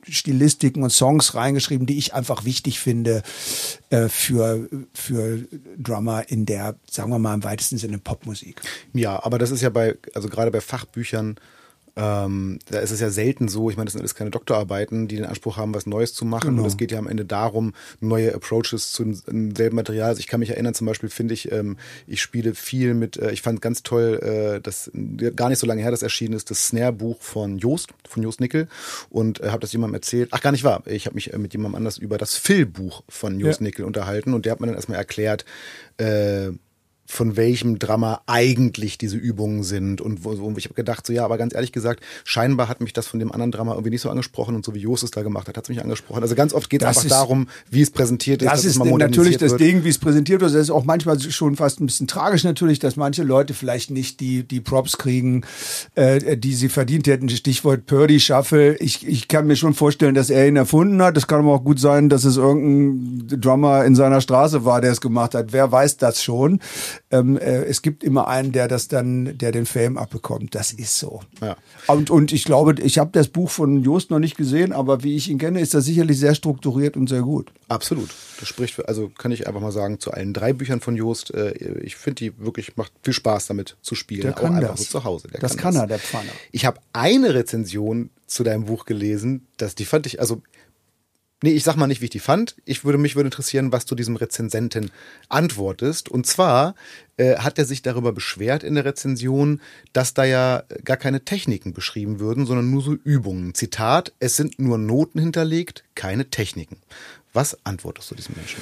Stilistiken 0.02 0.82
und 0.82 0.90
Songs 0.90 1.36
reingeschrieben, 1.36 1.86
die 1.86 1.96
ich 1.96 2.12
einfach 2.12 2.44
wichtig 2.44 2.80
finde 2.80 3.22
äh, 3.90 4.08
für, 4.08 4.68
für 4.94 5.46
Drummer 5.78 6.28
in 6.28 6.46
der, 6.46 6.76
sagen 6.90 7.10
wir 7.10 7.18
mal 7.18 7.34
im 7.34 7.44
weitesten 7.44 7.78
Sinne 7.78 7.98
Popmusik. 7.98 8.60
Ja, 8.92 9.22
aber 9.24 9.38
das 9.38 9.50
ist 9.50 9.62
ja 9.62 9.70
bei, 9.70 9.96
also 10.14 10.28
gerade 10.28 10.50
bei 10.50 10.60
Fachbüchern 10.60 11.36
ähm, 11.96 12.58
da 12.70 12.80
ist 12.80 12.90
es 12.90 13.00
ja 13.00 13.08
selten 13.08 13.48
so, 13.48 13.70
ich 13.70 13.76
meine, 13.76 13.86
das 13.86 13.92
sind 13.92 14.02
alles 14.02 14.14
keine 14.14 14.30
Doktorarbeiten, 14.30 15.08
die 15.08 15.16
den 15.16 15.24
Anspruch 15.24 15.56
haben, 15.56 15.74
was 15.74 15.86
Neues 15.86 16.12
zu 16.12 16.26
machen. 16.26 16.50
Genau. 16.50 16.62
Und 16.62 16.68
es 16.68 16.76
geht 16.76 16.92
ja 16.92 16.98
am 16.98 17.08
Ende 17.08 17.24
darum, 17.24 17.72
neue 18.00 18.34
Approaches 18.34 18.92
zu 18.92 19.04
demselben 19.04 19.76
Material. 19.76 20.10
Also 20.10 20.20
ich 20.20 20.26
kann 20.26 20.40
mich 20.40 20.50
erinnern, 20.50 20.74
zum 20.74 20.86
Beispiel 20.86 21.08
finde 21.08 21.32
ich, 21.32 21.50
ähm, 21.52 21.78
ich 22.06 22.20
spiele 22.20 22.54
viel 22.54 22.92
mit, 22.92 23.16
äh, 23.16 23.32
ich 23.32 23.40
fand 23.40 23.62
ganz 23.62 23.82
toll, 23.82 24.20
äh, 24.22 24.60
das 24.60 24.90
gar 25.34 25.48
nicht 25.48 25.58
so 25.58 25.66
lange 25.66 25.80
her, 25.80 25.90
das 25.90 26.02
erschienen 26.02 26.34
ist, 26.34 26.50
das 26.50 26.68
Snare-Buch 26.68 27.22
von 27.22 27.56
Joost, 27.58 27.88
von 28.06 28.22
Joost 28.22 28.40
Nickel. 28.40 28.68
Und 29.08 29.40
äh, 29.40 29.48
habe 29.48 29.60
das 29.60 29.72
jemandem 29.72 29.94
erzählt. 29.94 30.28
Ach, 30.32 30.42
gar 30.42 30.52
nicht 30.52 30.64
wahr. 30.64 30.82
Ich 30.84 31.06
habe 31.06 31.14
mich 31.14 31.32
äh, 31.32 31.38
mit 31.38 31.54
jemandem 31.54 31.76
anders 31.76 31.96
über 31.96 32.18
das 32.18 32.36
Phil-Buch 32.36 33.04
von 33.08 33.40
Joost 33.40 33.60
ja. 33.60 33.64
Nickel 33.64 33.86
unterhalten 33.86 34.34
und 34.34 34.44
der 34.44 34.52
hat 34.52 34.60
mir 34.60 34.66
dann 34.66 34.76
erstmal 34.76 34.98
erklärt, 34.98 35.46
äh, 35.96 36.50
von 37.06 37.36
welchem 37.36 37.78
Drama 37.78 38.20
eigentlich 38.26 38.98
diese 38.98 39.16
Übungen 39.16 39.62
sind 39.62 40.00
und 40.00 40.24
wo, 40.24 40.38
wo 40.38 40.52
ich 40.56 40.64
habe 40.64 40.74
gedacht 40.74 41.06
so 41.06 41.12
ja 41.12 41.24
aber 41.24 41.38
ganz 41.38 41.54
ehrlich 41.54 41.72
gesagt 41.72 42.02
scheinbar 42.24 42.68
hat 42.68 42.80
mich 42.80 42.92
das 42.92 43.06
von 43.06 43.20
dem 43.20 43.32
anderen 43.32 43.52
Drama 43.52 43.72
irgendwie 43.72 43.90
nicht 43.90 44.00
so 44.00 44.10
angesprochen 44.10 44.54
und 44.54 44.64
so 44.64 44.74
wie 44.74 44.80
Jos 44.80 45.02
es 45.02 45.10
da 45.10 45.22
gemacht 45.22 45.48
hat 45.48 45.56
hat 45.56 45.64
es 45.64 45.68
mich 45.68 45.80
angesprochen. 45.80 46.22
Also 46.22 46.34
ganz 46.34 46.52
oft 46.52 46.68
geht 46.68 46.82
es 46.82 46.88
einfach 46.88 47.04
ist, 47.04 47.10
darum 47.10 47.48
wie 47.70 47.82
es 47.82 47.90
präsentiert 47.90 48.42
ist 48.42 48.50
das 48.50 48.64
ist 48.64 48.78
natürlich 48.78 49.38
das 49.38 49.52
wird. 49.52 49.60
Ding 49.60 49.84
wie 49.84 49.88
es 49.88 49.98
präsentiert 49.98 50.40
wird. 50.40 50.52
Das 50.52 50.60
ist 50.60 50.70
auch 50.70 50.84
manchmal 50.84 51.20
schon 51.20 51.56
fast 51.56 51.80
ein 51.80 51.86
bisschen 51.86 52.06
tragisch 52.06 52.44
natürlich 52.44 52.78
dass 52.78 52.96
manche 52.96 53.22
Leute 53.22 53.54
vielleicht 53.54 53.90
nicht 53.90 54.20
die 54.20 54.42
die 54.42 54.60
Props 54.60 54.98
kriegen 54.98 55.44
äh, 55.94 56.36
die 56.36 56.54
sie 56.54 56.68
verdient 56.68 57.06
hätten. 57.06 57.28
Stichwort 57.28 57.86
Purdy 57.86 58.20
Shuffle. 58.20 58.76
Ich, 58.76 59.06
ich 59.06 59.28
kann 59.28 59.46
mir 59.46 59.56
schon 59.56 59.74
vorstellen 59.74 60.14
dass 60.14 60.30
er 60.30 60.46
ihn 60.48 60.56
erfunden 60.56 61.00
hat. 61.02 61.16
Das 61.16 61.26
kann 61.26 61.40
aber 61.40 61.54
auch 61.54 61.64
gut 61.64 61.78
sein 61.78 62.08
dass 62.08 62.24
es 62.24 62.36
irgendein 62.36 63.40
Drummer 63.40 63.84
in 63.84 63.94
seiner 63.94 64.20
Straße 64.20 64.64
war 64.64 64.80
der 64.80 64.92
es 64.92 65.00
gemacht 65.00 65.34
hat. 65.34 65.52
Wer 65.52 65.70
weiß 65.70 65.96
das 65.98 66.22
schon 66.22 66.60
ähm, 67.10 67.36
äh, 67.36 67.64
es 67.64 67.82
gibt 67.82 68.02
immer 68.02 68.26
einen, 68.26 68.52
der 68.52 68.66
das 68.66 68.88
dann, 68.88 69.38
der 69.38 69.52
den 69.52 69.64
Fame 69.64 69.96
abbekommt. 69.96 70.54
Das 70.54 70.72
ist 70.72 70.98
so. 70.98 71.20
Ja. 71.40 71.56
Und, 71.86 72.10
und 72.10 72.32
ich 72.32 72.44
glaube, 72.44 72.74
ich 72.82 72.98
habe 72.98 73.10
das 73.12 73.28
Buch 73.28 73.50
von 73.50 73.82
Jost 73.82 74.10
noch 74.10 74.18
nicht 74.18 74.36
gesehen, 74.36 74.72
aber 74.72 75.04
wie 75.04 75.14
ich 75.14 75.28
ihn 75.28 75.38
kenne, 75.38 75.60
ist 75.60 75.74
das 75.74 75.84
sicherlich 75.84 76.18
sehr 76.18 76.34
strukturiert 76.34 76.96
und 76.96 77.08
sehr 77.08 77.22
gut. 77.22 77.52
Absolut. 77.68 78.10
Das 78.40 78.48
spricht 78.48 78.74
für, 78.74 78.88
also 78.88 79.08
kann 79.08 79.30
ich 79.30 79.46
einfach 79.46 79.60
mal 79.60 79.72
sagen, 79.72 80.00
zu 80.00 80.10
allen 80.10 80.32
drei 80.32 80.52
Büchern 80.52 80.80
von 80.80 80.96
Jost, 80.96 81.32
äh, 81.32 81.52
ich 81.80 81.96
finde 81.96 82.16
die 82.16 82.38
wirklich, 82.38 82.76
macht 82.76 82.92
viel 83.02 83.14
Spaß 83.14 83.46
damit 83.46 83.76
zu 83.82 83.94
spielen. 83.94 84.22
Der 84.22 84.32
kann 84.32 84.56
auch 84.56 84.60
das. 84.60 84.80
So 84.80 84.98
zu 84.98 85.04
Hause. 85.04 85.28
Der 85.28 85.40
das 85.40 85.56
kann, 85.56 85.74
kann 85.74 85.82
er, 85.82 85.86
der 85.86 85.98
Pfanner. 86.00 86.32
Ich 86.50 86.66
habe 86.66 86.80
eine 86.92 87.34
Rezension 87.34 88.10
zu 88.26 88.42
deinem 88.42 88.64
Buch 88.64 88.84
gelesen, 88.84 89.46
das, 89.56 89.76
die 89.76 89.84
fand 89.84 90.06
ich, 90.06 90.20
also 90.20 90.42
Nee, 91.46 91.52
ich 91.52 91.62
sag 91.62 91.76
mal 91.76 91.86
nicht, 91.86 92.00
wie 92.00 92.06
ich 92.06 92.10
die 92.10 92.18
fand. 92.18 92.56
Ich 92.64 92.84
würde 92.84 92.98
mich 92.98 93.14
würde 93.14 93.28
interessieren, 93.28 93.70
was 93.70 93.86
du 93.86 93.94
diesem 93.94 94.16
Rezensenten 94.16 94.90
antwortest. 95.28 96.08
Und 96.08 96.26
zwar 96.26 96.74
äh, 97.18 97.36
hat 97.36 97.56
er 97.56 97.64
sich 97.64 97.82
darüber 97.82 98.10
beschwert 98.10 98.64
in 98.64 98.74
der 98.74 98.84
Rezension, 98.84 99.60
dass 99.92 100.12
da 100.12 100.24
ja 100.24 100.64
gar 100.82 100.96
keine 100.96 101.24
Techniken 101.24 101.72
beschrieben 101.72 102.18
würden, 102.18 102.46
sondern 102.46 102.68
nur 102.72 102.82
so 102.82 102.94
Übungen. 102.94 103.54
Zitat: 103.54 104.12
Es 104.18 104.36
sind 104.36 104.58
nur 104.58 104.76
Noten 104.76 105.20
hinterlegt, 105.20 105.84
keine 105.94 106.30
Techniken. 106.30 106.78
Was 107.32 107.64
antwortest 107.64 108.10
du 108.10 108.16
diesem 108.16 108.34
Menschen? 108.34 108.60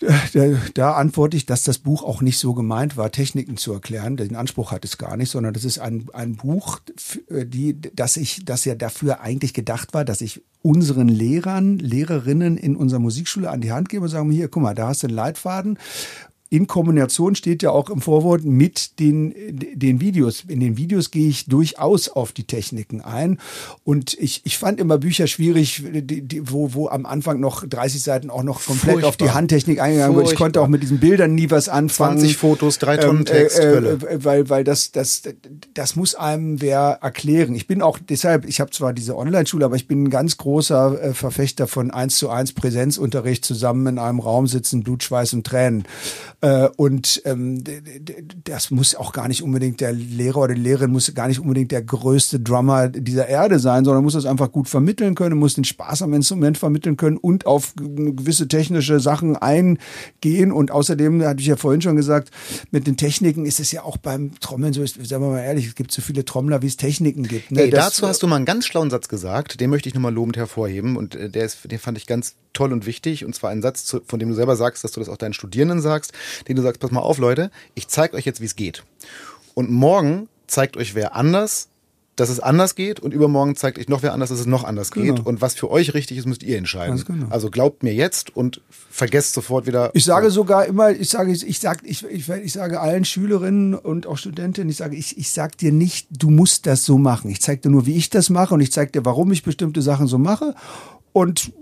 Da, 0.00 0.44
da 0.74 0.92
antworte 0.94 1.36
ich, 1.36 1.44
dass 1.44 1.62
das 1.62 1.78
Buch 1.78 2.02
auch 2.02 2.22
nicht 2.22 2.38
so 2.38 2.54
gemeint 2.54 2.96
war, 2.96 3.10
Techniken 3.10 3.58
zu 3.58 3.72
erklären. 3.72 4.16
Den 4.16 4.34
Anspruch 4.34 4.72
hat 4.72 4.84
es 4.84 4.96
gar 4.96 5.16
nicht, 5.16 5.30
sondern 5.30 5.52
das 5.52 5.64
ist 5.64 5.78
ein, 5.78 6.06
ein 6.14 6.36
Buch, 6.36 6.80
die, 7.28 7.78
dass 7.80 8.16
ich, 8.16 8.44
das 8.44 8.64
ja 8.64 8.74
dafür 8.74 9.20
eigentlich 9.20 9.52
gedacht 9.52 9.92
war, 9.92 10.04
dass 10.06 10.22
ich 10.22 10.42
unseren 10.62 11.08
Lehrern, 11.08 11.78
Lehrerinnen 11.78 12.56
in 12.56 12.76
unserer 12.76 13.00
Musikschule 13.00 13.50
an 13.50 13.60
die 13.60 13.72
Hand 13.72 13.88
gebe 13.88 14.04
und 14.04 14.10
sagen, 14.10 14.30
hier, 14.30 14.48
guck 14.48 14.62
mal, 14.62 14.74
da 14.74 14.88
hast 14.88 15.02
du 15.02 15.06
einen 15.06 15.16
Leitfaden 15.16 15.78
in 16.52 16.66
Kombination 16.66 17.36
steht 17.36 17.62
ja 17.62 17.70
auch 17.70 17.88
im 17.90 18.00
Vorwort 18.00 18.42
mit 18.44 18.98
den, 18.98 19.32
den 19.72 20.00
Videos. 20.00 20.42
In 20.48 20.58
den 20.58 20.76
Videos 20.76 21.12
gehe 21.12 21.28
ich 21.28 21.46
durchaus 21.46 22.08
auf 22.08 22.32
die 22.32 22.42
Techniken 22.42 23.00
ein. 23.00 23.38
Und 23.84 24.14
ich, 24.18 24.42
ich 24.44 24.58
fand 24.58 24.80
immer 24.80 24.98
Bücher 24.98 25.28
schwierig, 25.28 25.84
die, 25.84 26.22
die, 26.22 26.50
wo, 26.50 26.74
wo 26.74 26.88
am 26.88 27.06
Anfang 27.06 27.38
noch 27.38 27.64
30 27.64 28.02
Seiten 28.02 28.30
auch 28.30 28.42
noch 28.42 28.64
komplett 28.64 28.94
Furchtbar. 28.94 29.08
auf 29.10 29.16
die 29.16 29.30
Handtechnik 29.30 29.80
eingegangen 29.80 30.16
wird. 30.16 30.32
Ich 30.32 30.34
konnte 30.34 30.60
auch 30.60 30.66
mit 30.66 30.82
diesen 30.82 30.98
Bildern 30.98 31.36
nie 31.36 31.52
was 31.52 31.68
anfangen. 31.68 32.18
20 32.18 32.36
Fotos, 32.36 32.78
drei 32.80 32.96
Tonnen 32.96 33.20
ähm, 33.20 33.26
Text. 33.26 33.60
Äh, 33.60 33.78
äh, 33.78 34.24
weil, 34.24 34.48
weil 34.48 34.64
das, 34.64 34.90
das, 34.90 35.22
das 35.72 35.94
muss 35.94 36.16
einem 36.16 36.60
wer 36.60 36.98
erklären. 37.00 37.54
Ich 37.54 37.68
bin 37.68 37.80
auch 37.80 38.00
deshalb, 38.00 38.44
ich 38.44 38.60
habe 38.60 38.72
zwar 38.72 38.92
diese 38.92 39.16
Online-Schule, 39.16 39.64
aber 39.64 39.76
ich 39.76 39.86
bin 39.86 40.02
ein 40.02 40.10
ganz 40.10 40.36
großer 40.36 41.00
äh, 41.00 41.14
Verfechter 41.14 41.68
von 41.68 41.92
eins 41.92 42.16
zu 42.16 42.28
eins 42.28 42.52
Präsenzunterricht 42.52 43.44
zusammen 43.44 43.86
in 43.86 43.98
einem 44.00 44.18
Raum 44.18 44.48
sitzen, 44.48 44.82
Blut, 44.82 45.04
Schweiß 45.04 45.32
und 45.34 45.46
Tränen. 45.46 45.84
Äh, 46.42 46.68
und 46.76 47.20
ähm, 47.26 47.62
das 48.44 48.70
muss 48.70 48.94
auch 48.94 49.12
gar 49.12 49.28
nicht 49.28 49.42
unbedingt 49.42 49.80
der 49.80 49.92
Lehrer 49.92 50.38
oder 50.38 50.54
die 50.54 50.60
Lehrerin 50.60 50.90
muss 50.90 51.12
gar 51.14 51.28
nicht 51.28 51.40
unbedingt 51.40 51.70
der 51.70 51.82
größte 51.82 52.40
Drummer 52.40 52.88
dieser 52.88 53.28
Erde 53.28 53.58
sein, 53.58 53.84
sondern 53.84 54.02
muss 54.02 54.14
das 54.14 54.24
einfach 54.24 54.50
gut 54.50 54.68
vermitteln 54.68 55.14
können, 55.14 55.38
muss 55.38 55.54
den 55.54 55.64
Spaß 55.64 56.02
am 56.02 56.14
Instrument 56.14 56.56
vermitteln 56.56 56.96
können 56.96 57.18
und 57.18 57.44
auf 57.44 57.74
gewisse 57.76 58.48
technische 58.48 59.00
Sachen 59.00 59.36
eingehen. 59.36 60.52
Und 60.52 60.70
außerdem, 60.70 61.22
hatte 61.22 61.40
ich 61.40 61.46
ja 61.46 61.56
vorhin 61.56 61.82
schon 61.82 61.96
gesagt, 61.96 62.30
mit 62.70 62.86
den 62.86 62.96
Techniken 62.96 63.44
ist 63.44 63.60
es 63.60 63.70
ja 63.72 63.82
auch 63.82 63.98
beim 63.98 64.38
Trommeln 64.40 64.72
so, 64.72 64.86
sagen 64.86 65.22
wir 65.22 65.30
mal 65.30 65.42
ehrlich, 65.42 65.66
es 65.66 65.74
gibt 65.74 65.92
so 65.92 66.00
viele 66.00 66.24
Trommler, 66.24 66.62
wie 66.62 66.68
es 66.68 66.76
Techniken 66.76 67.24
gibt. 67.24 67.50
Ne? 67.50 67.60
Hey, 67.62 67.70
dazu 67.70 68.06
hast 68.06 68.22
du 68.22 68.26
mal 68.26 68.36
einen 68.36 68.46
ganz 68.46 68.64
schlauen 68.66 68.88
Satz 68.88 69.08
gesagt, 69.08 69.60
den 69.60 69.68
möchte 69.68 69.88
ich 69.88 69.94
nochmal 69.94 70.14
lobend 70.14 70.38
hervorheben 70.38 70.96
und 70.96 71.14
äh, 71.14 71.28
der, 71.28 71.44
ist, 71.44 71.70
den 71.70 71.78
fand 71.78 71.98
ich 71.98 72.06
ganz 72.06 72.34
toll 72.52 72.72
und 72.72 72.86
wichtig. 72.86 73.24
Und 73.24 73.34
zwar 73.34 73.50
ein 73.50 73.62
Satz, 73.62 73.96
von 74.06 74.18
dem 74.18 74.30
du 74.30 74.34
selber 74.34 74.56
sagst, 74.56 74.84
dass 74.84 74.92
du 74.92 75.00
das 75.00 75.08
auch 75.08 75.16
deinen 75.16 75.32
Studierenden 75.32 75.80
sagst, 75.80 76.12
den 76.48 76.56
du 76.56 76.62
sagst, 76.62 76.80
pass 76.80 76.90
mal 76.90 77.00
auf, 77.00 77.18
Leute, 77.18 77.50
ich 77.74 77.88
zeige 77.88 78.16
euch 78.16 78.24
jetzt, 78.24 78.40
wie 78.40 78.46
es 78.46 78.56
geht. 78.56 78.84
Und 79.54 79.70
morgen 79.70 80.28
zeigt 80.46 80.76
euch 80.76 80.94
wer 80.94 81.14
anders, 81.14 81.68
dass 82.20 82.28
es 82.28 82.38
anders 82.38 82.74
geht 82.74 83.00
und 83.00 83.14
übermorgen 83.14 83.56
zeigt 83.56 83.78
euch 83.78 83.88
noch 83.88 84.02
wer 84.02 84.12
anders, 84.12 84.28
dass 84.28 84.40
es 84.40 84.46
noch 84.46 84.64
anders 84.64 84.90
genau. 84.90 85.14
geht. 85.14 85.26
Und 85.26 85.40
was 85.40 85.54
für 85.54 85.70
euch 85.70 85.94
richtig 85.94 86.18
ist, 86.18 86.26
müsst 86.26 86.42
ihr 86.42 86.58
entscheiden. 86.58 87.02
Genau. 87.06 87.26
Also 87.30 87.50
glaubt 87.50 87.82
mir 87.82 87.94
jetzt 87.94 88.36
und 88.36 88.60
vergesst 88.68 89.32
sofort 89.32 89.66
wieder. 89.66 89.90
Ich 89.94 90.04
sage 90.04 90.30
sogar 90.30 90.66
immer, 90.66 90.90
ich 90.90 91.08
sage, 91.08 91.32
ich 91.32 91.60
sage, 91.60 91.86
ich, 91.86 92.04
ich, 92.04 92.28
ich 92.28 92.52
sage 92.52 92.78
allen 92.78 93.06
Schülerinnen 93.06 93.74
und 93.74 94.06
auch 94.06 94.18
Studentinnen, 94.18 94.68
ich 94.68 94.76
sage, 94.76 94.96
ich, 94.96 95.16
ich 95.16 95.30
sage 95.30 95.56
dir 95.56 95.72
nicht, 95.72 96.08
du 96.10 96.28
musst 96.28 96.66
das 96.66 96.84
so 96.84 96.98
machen. 96.98 97.30
Ich 97.30 97.40
zeige 97.40 97.62
dir 97.62 97.70
nur, 97.70 97.86
wie 97.86 97.96
ich 97.96 98.10
das 98.10 98.28
mache 98.28 98.52
und 98.52 98.60
ich 98.60 98.70
zeige 98.70 98.92
dir, 98.92 99.04
warum 99.06 99.32
ich 99.32 99.42
bestimmte 99.42 99.80
Sachen 99.80 100.06
so 100.06 100.18
mache 100.18 100.54
und 101.12 101.52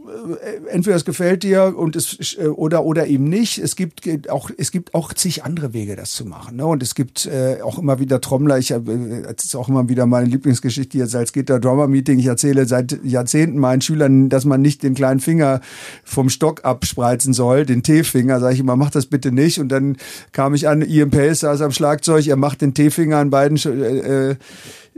entweder 0.70 0.96
es 0.96 1.04
gefällt 1.04 1.42
dir 1.42 1.74
und 1.76 1.96
es 1.96 2.36
äh, 2.38 2.46
oder 2.48 2.84
oder 2.84 3.06
eben 3.06 3.24
nicht. 3.24 3.58
Es 3.58 3.76
gibt 3.76 4.30
auch 4.30 4.50
es 4.56 4.70
gibt 4.70 4.94
auch 4.94 5.12
zig 5.12 5.44
andere 5.44 5.72
Wege, 5.72 5.96
das 5.96 6.12
zu 6.12 6.24
machen. 6.24 6.56
Ne? 6.56 6.66
Und 6.66 6.82
es 6.82 6.94
gibt 6.94 7.26
äh, 7.26 7.60
auch 7.62 7.78
immer 7.78 7.98
wieder 7.98 8.20
Trommler. 8.20 8.58
Ich 8.58 8.72
habe 8.72 8.92
äh, 8.92 9.34
ist 9.36 9.56
auch 9.56 9.68
immer 9.68 9.88
wieder 9.88 10.06
meine 10.06 10.26
Lieblingsgeschichte 10.26 10.98
jetzt 10.98 11.14
als 11.14 11.32
Gitter 11.32 11.60
Drummer 11.60 11.88
Meeting. 11.88 12.18
Ich 12.18 12.26
erzähle 12.26 12.66
seit 12.66 12.98
Jahrzehnten 13.04 13.58
meinen 13.58 13.80
Schülern, 13.80 14.28
dass 14.28 14.44
man 14.44 14.60
nicht 14.60 14.82
den 14.82 14.94
kleinen 14.94 15.20
Finger 15.20 15.60
vom 16.04 16.28
Stock 16.28 16.64
abspreizen 16.64 17.32
soll, 17.32 17.66
den 17.66 17.82
T-Finger. 17.82 18.40
Sage 18.40 18.54
ich 18.54 18.60
immer, 18.60 18.76
mach 18.76 18.90
das 18.90 19.06
bitte 19.06 19.32
nicht. 19.32 19.58
Und 19.58 19.68
dann 19.70 19.96
kam 20.32 20.54
ich 20.54 20.68
an, 20.68 20.82
Ian 20.82 21.10
Pace 21.10 21.40
saß 21.40 21.60
am 21.60 21.72
Schlagzeug, 21.72 22.26
er 22.26 22.36
macht 22.36 22.60
den 22.60 22.74
T-Finger 22.74 23.18
an 23.18 23.30
beiden 23.30 23.56
äh, 23.56 24.36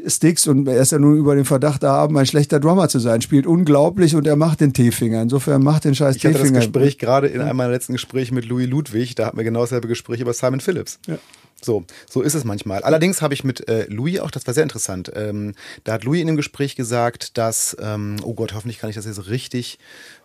Sticks 0.07 0.47
und 0.47 0.67
er 0.67 0.81
ist 0.81 0.93
ja 0.93 0.99
nun 0.99 1.17
über 1.17 1.35
den 1.35 1.45
Verdacht 1.45 1.83
erhaben, 1.83 2.17
ein 2.17 2.27
schlechter 2.27 2.61
Drummer 2.61 2.89
zu 2.89 2.99
sein. 2.99 3.21
Spielt 3.23 3.47
unglaublich 3.47 4.15
und 4.15 4.27
er 4.27 4.37
macht 4.37 4.61
den 4.61 4.73
T-Finger. 4.73 5.00
Insofern 5.01 5.63
macht 5.63 5.85
den 5.85 5.95
scheiß 5.95 6.17
T-Finger. 6.17 6.35
Ich 6.35 6.41
hatte 6.41 6.53
das 6.53 6.65
Gespräch 6.65 6.99
gerade 6.99 7.29
in 7.29 7.41
einem 7.41 7.57
meiner 7.57 7.73
letzten 7.73 7.93
Gespräche 7.93 8.35
mit 8.35 8.45
Louis 8.45 8.69
Ludwig, 8.69 9.15
da 9.15 9.27
hatten 9.27 9.37
wir 9.37 9.45
genau 9.45 9.61
dasselbe 9.61 9.89
Gespräch 9.89 10.21
über 10.21 10.33
Simon 10.33 10.61
Phillips. 10.61 10.99
Ja. 11.07 11.19
So, 11.63 11.85
so 12.09 12.23
ist 12.23 12.35
es 12.35 12.45
manchmal. 12.45 12.83
Allerdings 12.83 13.21
habe 13.21 13.35
ich 13.35 13.45
mit 13.45 13.69
äh, 13.69 13.87
Louis 13.89 14.21
auch, 14.21 14.31
das 14.31 14.47
war 14.47 14.55
sehr 14.55 14.63
interessant, 14.63 15.13
ähm, 15.15 15.55
da 15.85 15.93
hat 15.93 16.05
Louis 16.05 16.21
in 16.21 16.27
dem 16.27 16.37
Gespräch 16.37 16.75
gesagt, 16.75 17.37
dass, 17.37 17.77
ähm, 17.81 18.17
oh 18.23 18.35
Gott, 18.35 18.55
hoffentlich 18.55 18.79
kann 18.79 18.89
ich 18.89 18.97
das 18.97 19.05
jetzt 19.05 19.29
richtig 19.29 19.79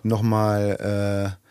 nochmal 0.04 1.36
äh, 1.36 1.45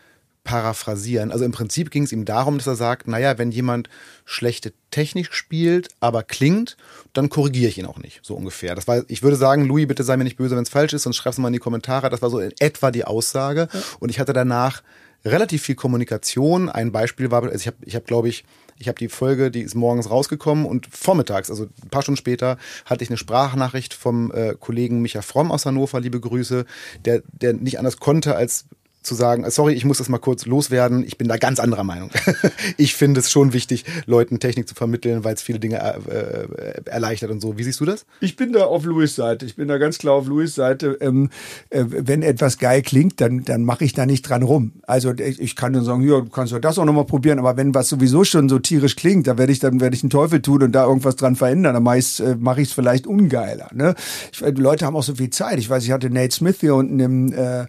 paraphrasieren. 0.44 1.32
Also 1.32 1.44
im 1.44 1.52
Prinzip 1.52 1.90
ging 1.90 2.04
es 2.04 2.12
ihm 2.12 2.24
darum, 2.24 2.58
dass 2.58 2.66
er 2.66 2.76
sagt, 2.76 3.08
naja, 3.08 3.38
wenn 3.38 3.50
jemand 3.50 3.88
schlechte 4.24 4.72
Technik 4.90 5.32
spielt, 5.32 5.88
aber 6.00 6.22
klingt, 6.22 6.76
dann 7.14 7.30
korrigiere 7.30 7.70
ich 7.70 7.78
ihn 7.78 7.86
auch 7.86 7.98
nicht, 7.98 8.20
so 8.22 8.34
ungefähr. 8.34 8.74
Das 8.74 8.86
war, 8.86 9.04
ich 9.08 9.22
würde 9.22 9.36
sagen, 9.36 9.64
Louis, 9.64 9.88
bitte 9.88 10.04
sei 10.04 10.16
mir 10.16 10.24
nicht 10.24 10.36
böse, 10.36 10.54
wenn 10.54 10.62
es 10.62 10.68
falsch 10.68 10.92
ist, 10.92 11.02
sonst 11.04 11.16
schreib's 11.16 11.38
mal 11.38 11.48
in 11.48 11.54
die 11.54 11.58
Kommentare. 11.58 12.10
Das 12.10 12.22
war 12.22 12.30
so 12.30 12.38
in 12.38 12.52
etwa 12.60 12.90
die 12.90 13.04
Aussage. 13.04 13.68
Ja. 13.72 13.80
Und 14.00 14.10
ich 14.10 14.20
hatte 14.20 14.34
danach 14.34 14.82
relativ 15.24 15.62
viel 15.62 15.74
Kommunikation. 15.74 16.68
Ein 16.68 16.92
Beispiel 16.92 17.30
war, 17.30 17.42
also 17.42 17.56
ich 17.56 17.66
habe, 17.66 17.78
ich 17.80 17.96
hab, 17.96 18.06
glaube 18.06 18.28
ich, 18.28 18.44
Ich 18.76 18.88
habe 18.88 18.98
die 18.98 19.08
Folge, 19.08 19.50
die 19.50 19.62
ist 19.62 19.74
morgens 19.74 20.10
rausgekommen 20.10 20.66
und 20.66 20.88
vormittags, 20.90 21.48
also 21.48 21.68
ein 21.82 21.88
paar 21.90 22.02
Stunden 22.02 22.18
später, 22.18 22.58
hatte 22.84 23.04
ich 23.04 23.10
eine 23.10 23.16
Sprachnachricht 23.16 23.94
vom 23.94 24.32
äh, 24.32 24.54
Kollegen 24.58 25.00
Micha 25.00 25.22
Fromm 25.22 25.52
aus 25.52 25.64
Hannover, 25.64 26.00
liebe 26.00 26.20
Grüße, 26.20 26.66
der, 27.04 27.22
der 27.32 27.54
nicht 27.54 27.78
anders 27.78 27.98
konnte, 27.98 28.34
als 28.36 28.66
zu 29.04 29.14
sagen, 29.14 29.48
sorry, 29.50 29.74
ich 29.74 29.84
muss 29.84 29.98
das 29.98 30.08
mal 30.08 30.18
kurz 30.18 30.46
loswerden, 30.46 31.04
ich 31.06 31.18
bin 31.18 31.28
da 31.28 31.36
ganz 31.36 31.60
anderer 31.60 31.84
Meinung. 31.84 32.10
ich 32.78 32.94
finde 32.94 33.20
es 33.20 33.30
schon 33.30 33.52
wichtig, 33.52 33.84
Leuten 34.06 34.40
Technik 34.40 34.66
zu 34.66 34.74
vermitteln, 34.74 35.24
weil 35.24 35.34
es 35.34 35.42
viele 35.42 35.60
Dinge 35.60 35.76
äh, 35.76 36.44
äh, 36.44 36.84
erleichtert 36.86 37.30
und 37.30 37.40
so. 37.40 37.58
Wie 37.58 37.62
siehst 37.62 37.80
du 37.80 37.84
das? 37.84 38.06
Ich 38.20 38.36
bin 38.36 38.52
da 38.52 38.64
auf 38.64 38.84
Louis 38.84 39.14
Seite. 39.14 39.44
Ich 39.44 39.56
bin 39.56 39.68
da 39.68 39.76
ganz 39.76 39.98
klar 39.98 40.14
auf 40.14 40.26
Louis 40.26 40.54
Seite. 40.54 40.96
Ähm, 41.00 41.28
äh, 41.68 41.84
wenn 41.86 42.22
etwas 42.22 42.58
geil 42.58 42.80
klingt, 42.80 43.20
dann, 43.20 43.44
dann 43.44 43.62
mache 43.62 43.84
ich 43.84 43.92
da 43.92 44.06
nicht 44.06 44.22
dran 44.22 44.42
rum. 44.42 44.72
Also 44.86 45.12
ich, 45.12 45.54
kann 45.54 45.74
dann 45.74 45.84
sagen, 45.84 46.02
ja, 46.02 46.20
du 46.20 46.30
kannst 46.30 46.54
doch 46.54 46.58
das 46.58 46.78
auch 46.78 46.86
nochmal 46.86 47.04
probieren, 47.04 47.38
aber 47.38 47.58
wenn 47.58 47.74
was 47.74 47.90
sowieso 47.90 48.24
schon 48.24 48.48
so 48.48 48.58
tierisch 48.58 48.96
klingt, 48.96 49.26
dann 49.26 49.36
werde 49.36 49.52
ich 49.52 49.58
dann 49.58 49.80
werde 49.80 49.94
ich 49.94 50.02
einen 50.02 50.10
Teufel 50.10 50.40
tun 50.40 50.62
und 50.62 50.72
da 50.72 50.86
irgendwas 50.86 51.16
dran 51.16 51.36
verändern. 51.36 51.74
Dann 51.74 51.82
mache 51.82 51.98
ich 51.98 52.06
es 52.06 52.20
äh, 52.20 52.36
mach 52.38 52.58
vielleicht 52.58 53.06
ungeiler. 53.06 53.68
Ne? 53.74 53.94
Ich, 54.32 54.40
Leute 54.40 54.86
haben 54.86 54.96
auch 54.96 55.02
so 55.02 55.14
viel 55.14 55.30
Zeit. 55.30 55.58
Ich 55.58 55.68
weiß, 55.68 55.84
ich 55.84 55.90
hatte 55.90 56.08
Nate 56.08 56.34
Smith 56.34 56.56
hier 56.60 56.74
unten 56.74 56.98
im 57.00 57.32
äh, 57.32 57.66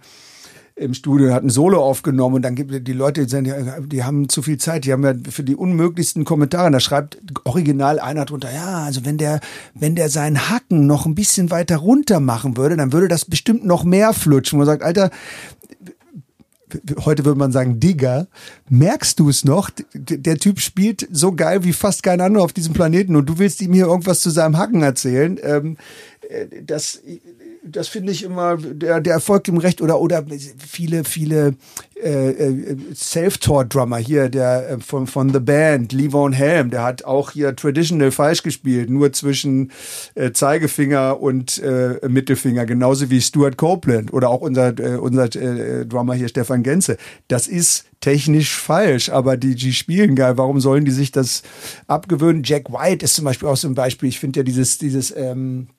im 0.78 0.94
Studio, 0.94 1.34
hat 1.34 1.44
ein 1.44 1.50
Solo 1.50 1.82
aufgenommen 1.82 2.36
und 2.36 2.42
dann 2.42 2.56
gibt 2.56 2.86
die 2.86 2.94
Leute, 2.94 3.26
die 3.26 4.04
haben 4.04 4.28
zu 4.28 4.42
viel 4.42 4.58
Zeit, 4.58 4.84
die 4.84 4.92
haben 4.92 5.04
ja 5.04 5.14
für 5.30 5.44
die 5.44 5.56
unmöglichsten 5.56 6.26
Kommentare, 6.26 6.70
da 6.70 6.82
schreibt 6.82 7.18
original 7.46 8.00
einer 8.00 8.26
drunter, 8.26 8.54
ja, 8.54 8.84
also 8.84 9.06
wenn 9.06 9.18
der, 9.18 9.40
wenn 9.74 9.96
der 9.96 10.10
seinen 10.10 10.50
Hacken 10.50 10.86
noch 10.86 11.06
ein 11.06 11.16
bisschen 11.16 11.50
weiter 11.50 11.78
runter 11.78 12.20
machen 12.20 12.58
würde, 12.58 12.76
dann 12.76 12.92
würde 12.92 13.08
das 13.08 13.24
bestimmt 13.24 13.66
noch 13.66 13.86
mehr 13.86 14.12
flutschen. 14.12 14.58
Man 14.58 14.66
sagt, 14.66 14.84
Alter, 14.84 15.12
heute 17.06 17.24
würde 17.24 17.40
man 17.40 17.54
sagen, 17.54 17.80
Digger, 17.80 18.28
merkst 18.70 19.20
du 19.20 19.30
es 19.30 19.46
noch? 19.46 19.70
Der 19.94 20.38
Typ 20.38 20.60
spielt 20.60 21.08
so 21.12 21.32
geil 21.32 21.64
wie 21.64 21.74
fast 21.74 22.04
kein 22.04 22.20
anderer 22.20 22.44
auf 22.44 22.54
diesem 22.54 22.74
Planeten 22.74 23.16
und 23.16 23.28
du 23.28 23.38
willst 23.38 23.62
ihm 23.62 23.74
hier 23.74 23.86
irgendwas 23.86 24.20
zu 24.20 24.30
seinem 24.30 24.58
Hacken 24.58 24.82
erzählen. 24.82 25.40
Ähm, 25.42 25.78
äh, 26.30 26.64
das, 26.64 27.02
das 27.68 27.88
finde 27.88 28.12
ich 28.12 28.24
immer 28.24 28.58
der, 28.58 29.02
der 29.02 29.14
Erfolg 29.14 29.48
im 29.48 29.58
Recht 29.58 29.82
oder 29.82 30.00
oder 30.00 30.26
viele 30.58 31.04
viele 31.04 31.56
äh, 32.02 32.30
äh 32.30 32.78
Self-Taught-Drummer 32.94 33.98
hier 33.98 34.30
der 34.30 34.70
äh, 34.70 34.80
von 34.80 35.08
von 35.08 35.34
The 35.34 35.40
Band 35.40 35.92
Levon 35.92 36.34
Helm 36.34 36.70
der 36.70 36.84
hat 36.84 37.06
auch 37.06 37.32
hier 37.32 37.56
Traditional 37.56 38.12
falsch 38.12 38.44
gespielt 38.44 38.90
nur 38.90 39.12
zwischen 39.14 39.72
äh, 40.16 40.32
Zeigefinger 40.32 41.22
und 41.22 41.62
äh, 41.62 42.00
Mittelfinger 42.08 42.66
genauso 42.66 43.10
wie 43.10 43.22
Stuart 43.22 43.58
Copeland 43.58 44.14
oder 44.14 44.30
auch 44.30 44.42
unser 44.42 44.78
äh, 44.80 44.98
unser 44.98 45.26
äh, 45.36 45.86
Drummer 45.86 46.14
hier 46.14 46.28
Stefan 46.28 46.64
Genze 46.64 46.98
das 47.28 47.48
ist 47.48 47.86
technisch 48.06 48.56
falsch, 48.56 49.10
aber 49.10 49.36
die, 49.36 49.56
die 49.56 49.74
spielen 49.74 50.16
geil. 50.16 50.38
Warum 50.38 50.60
sollen 50.60 50.86
die 50.86 50.92
sich 50.92 51.12
das 51.12 51.42
abgewöhnen? 51.88 52.44
Jack 52.46 52.72
White 52.72 53.04
ist 53.04 53.16
zum 53.16 53.26
Beispiel 53.26 53.48
auch 53.48 53.58
so 53.58 53.68
ein 53.68 53.74
Beispiel. 53.74 54.10
Ich 54.10 54.20
finde 54.20 54.42
ja 54.42 54.44
dieses, 54.44 54.78
dieses 54.78 55.10
ähm, 55.16 55.70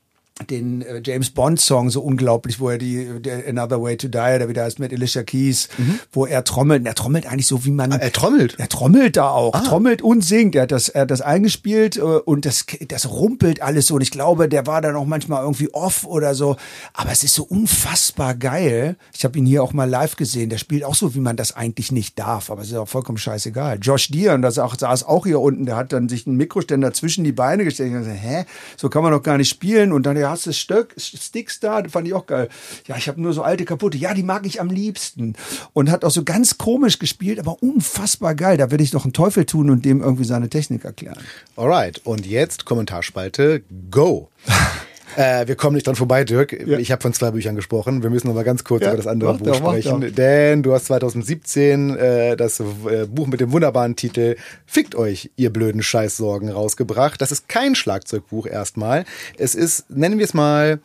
den 0.50 0.82
äh, 0.82 1.00
James 1.02 1.30
Bond 1.30 1.60
Song 1.60 1.88
so 1.88 2.02
unglaublich, 2.02 2.60
wo 2.60 2.68
er 2.68 2.76
die 2.76 3.20
der 3.20 3.48
Another 3.48 3.82
Way 3.82 3.96
to 3.96 4.08
Die, 4.08 4.12
der 4.12 4.48
wieder 4.48 4.64
heißt 4.64 4.78
mit 4.78 4.92
Alicia 4.92 5.22
Keys, 5.22 5.68
mhm. 5.78 5.98
wo 6.12 6.26
er 6.26 6.44
trommelt. 6.44 6.80
Und 6.80 6.86
er 6.86 6.94
trommelt 6.94 7.26
eigentlich 7.26 7.46
so 7.46 7.64
wie 7.64 7.70
man. 7.70 7.92
Ah, 7.92 7.96
er 7.96 8.12
trommelt. 8.12 8.56
Er 8.58 8.68
trommelt 8.68 9.16
da 9.16 9.30
auch, 9.30 9.54
ah. 9.54 9.60
trommelt 9.60 10.02
und 10.02 10.22
singt. 10.22 10.54
Er 10.54 10.62
hat 10.62 10.72
das, 10.72 10.90
er 10.90 11.02
hat 11.02 11.10
das 11.10 11.22
eingespielt 11.22 11.96
äh, 11.96 12.00
und 12.00 12.44
das, 12.44 12.66
das 12.88 13.10
rumpelt 13.10 13.62
alles 13.62 13.86
so. 13.86 13.94
Und 13.94 14.02
ich 14.02 14.10
glaube, 14.10 14.48
der 14.48 14.66
war 14.66 14.82
dann 14.82 14.94
auch 14.94 15.06
manchmal 15.06 15.42
irgendwie 15.42 15.72
off 15.72 16.04
oder 16.04 16.34
so. 16.34 16.56
Aber 16.92 17.12
es 17.12 17.24
ist 17.24 17.34
so 17.34 17.44
unfassbar 17.44 18.34
geil. 18.34 18.96
Ich 19.14 19.24
habe 19.24 19.38
ihn 19.38 19.46
hier 19.46 19.62
auch 19.62 19.72
mal 19.72 19.88
live 19.88 20.16
gesehen. 20.16 20.50
Der 20.50 20.58
spielt 20.58 20.84
auch 20.84 20.94
so, 20.94 21.14
wie 21.14 21.20
man 21.20 21.36
das 21.36 21.56
eigentlich 21.56 21.92
nicht 21.92 22.18
darf. 22.18 22.50
Aber 22.50 22.60
es 22.60 22.68
ist 22.68 22.76
auch 22.76 22.88
vollkommen 22.88 23.18
scheißegal. 23.18 23.78
Josh 23.80 24.10
Deere, 24.10 24.38
das 24.40 24.58
auch, 24.58 24.76
saß 24.78 25.04
auch 25.04 25.24
hier 25.24 25.40
unten. 25.40 25.64
Der 25.64 25.76
hat 25.76 25.94
dann 25.94 26.10
sich 26.10 26.26
einen 26.26 26.36
Mikroständer 26.36 26.92
zwischen 26.92 27.24
die 27.24 27.32
Beine 27.32 27.64
gestellt. 27.64 27.92
Und 27.92 28.00
gesagt, 28.00 28.18
hä, 28.20 28.44
so 28.76 28.90
kann 28.90 29.02
man 29.02 29.12
doch 29.12 29.22
gar 29.22 29.38
nicht 29.38 29.48
spielen. 29.48 29.92
Und 29.92 30.04
dann 30.04 30.25
ja, 30.26 30.32
hast 30.32 30.46
du 30.46 30.52
Stöck, 30.52 30.92
Sticks 30.98 31.60
da, 31.60 31.84
fand 31.88 32.08
ich 32.08 32.14
auch 32.14 32.26
geil. 32.26 32.48
Ja, 32.88 32.96
ich 32.96 33.06
habe 33.06 33.20
nur 33.20 33.32
so 33.32 33.42
alte 33.42 33.64
kaputte. 33.64 33.96
Ja, 33.96 34.12
die 34.12 34.24
mag 34.24 34.44
ich 34.44 34.60
am 34.60 34.70
liebsten. 34.70 35.34
Und 35.72 35.88
hat 35.88 36.04
auch 36.04 36.10
so 36.10 36.24
ganz 36.24 36.58
komisch 36.58 36.98
gespielt, 36.98 37.38
aber 37.38 37.62
unfassbar 37.62 38.34
geil. 38.34 38.56
Da 38.56 38.72
würde 38.72 38.82
ich 38.82 38.90
doch 38.90 39.04
einen 39.04 39.12
Teufel 39.12 39.46
tun 39.46 39.70
und 39.70 39.84
dem 39.84 40.00
irgendwie 40.00 40.24
seine 40.24 40.48
Technik 40.48 40.84
erklären. 40.84 41.22
Alright, 41.54 42.00
und 42.04 42.26
jetzt 42.26 42.64
Kommentarspalte, 42.64 43.62
go. 43.90 44.28
Äh, 45.16 45.48
wir 45.48 45.56
kommen 45.56 45.74
nicht 45.74 45.86
dran 45.86 45.96
vorbei, 45.96 46.24
Dirk. 46.24 46.52
Ja. 46.52 46.78
Ich 46.78 46.92
habe 46.92 47.00
von 47.00 47.12
zwei 47.12 47.30
Büchern 47.30 47.56
gesprochen. 47.56 48.02
Wir 48.02 48.10
müssen 48.10 48.28
noch 48.28 48.34
mal 48.34 48.44
ganz 48.44 48.64
kurz 48.64 48.82
ja, 48.82 48.88
über 48.88 48.98
das 48.98 49.06
andere 49.06 49.34
Buch 49.34 49.54
sprechen. 49.54 50.14
Denn 50.14 50.62
du 50.62 50.74
hast 50.74 50.86
2017 50.86 51.96
äh, 51.96 52.36
das 52.36 52.60
äh, 52.60 53.06
Buch 53.06 53.26
mit 53.26 53.40
dem 53.40 53.50
wunderbaren 53.52 53.96
Titel 53.96 54.36
Fickt 54.66 54.94
euch, 54.94 55.30
ihr 55.36 55.50
blöden 55.50 55.82
Scheißsorgen 55.82 56.50
rausgebracht. 56.50 57.20
Das 57.20 57.32
ist 57.32 57.48
kein 57.48 57.74
Schlagzeugbuch 57.74 58.46
erstmal. 58.46 59.04
Es 59.38 59.54
ist, 59.54 59.88
nennen 59.90 60.18
wir 60.18 60.24
es 60.26 60.34
mal, 60.34 60.80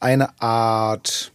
eine 0.00 0.40
Art 0.40 1.32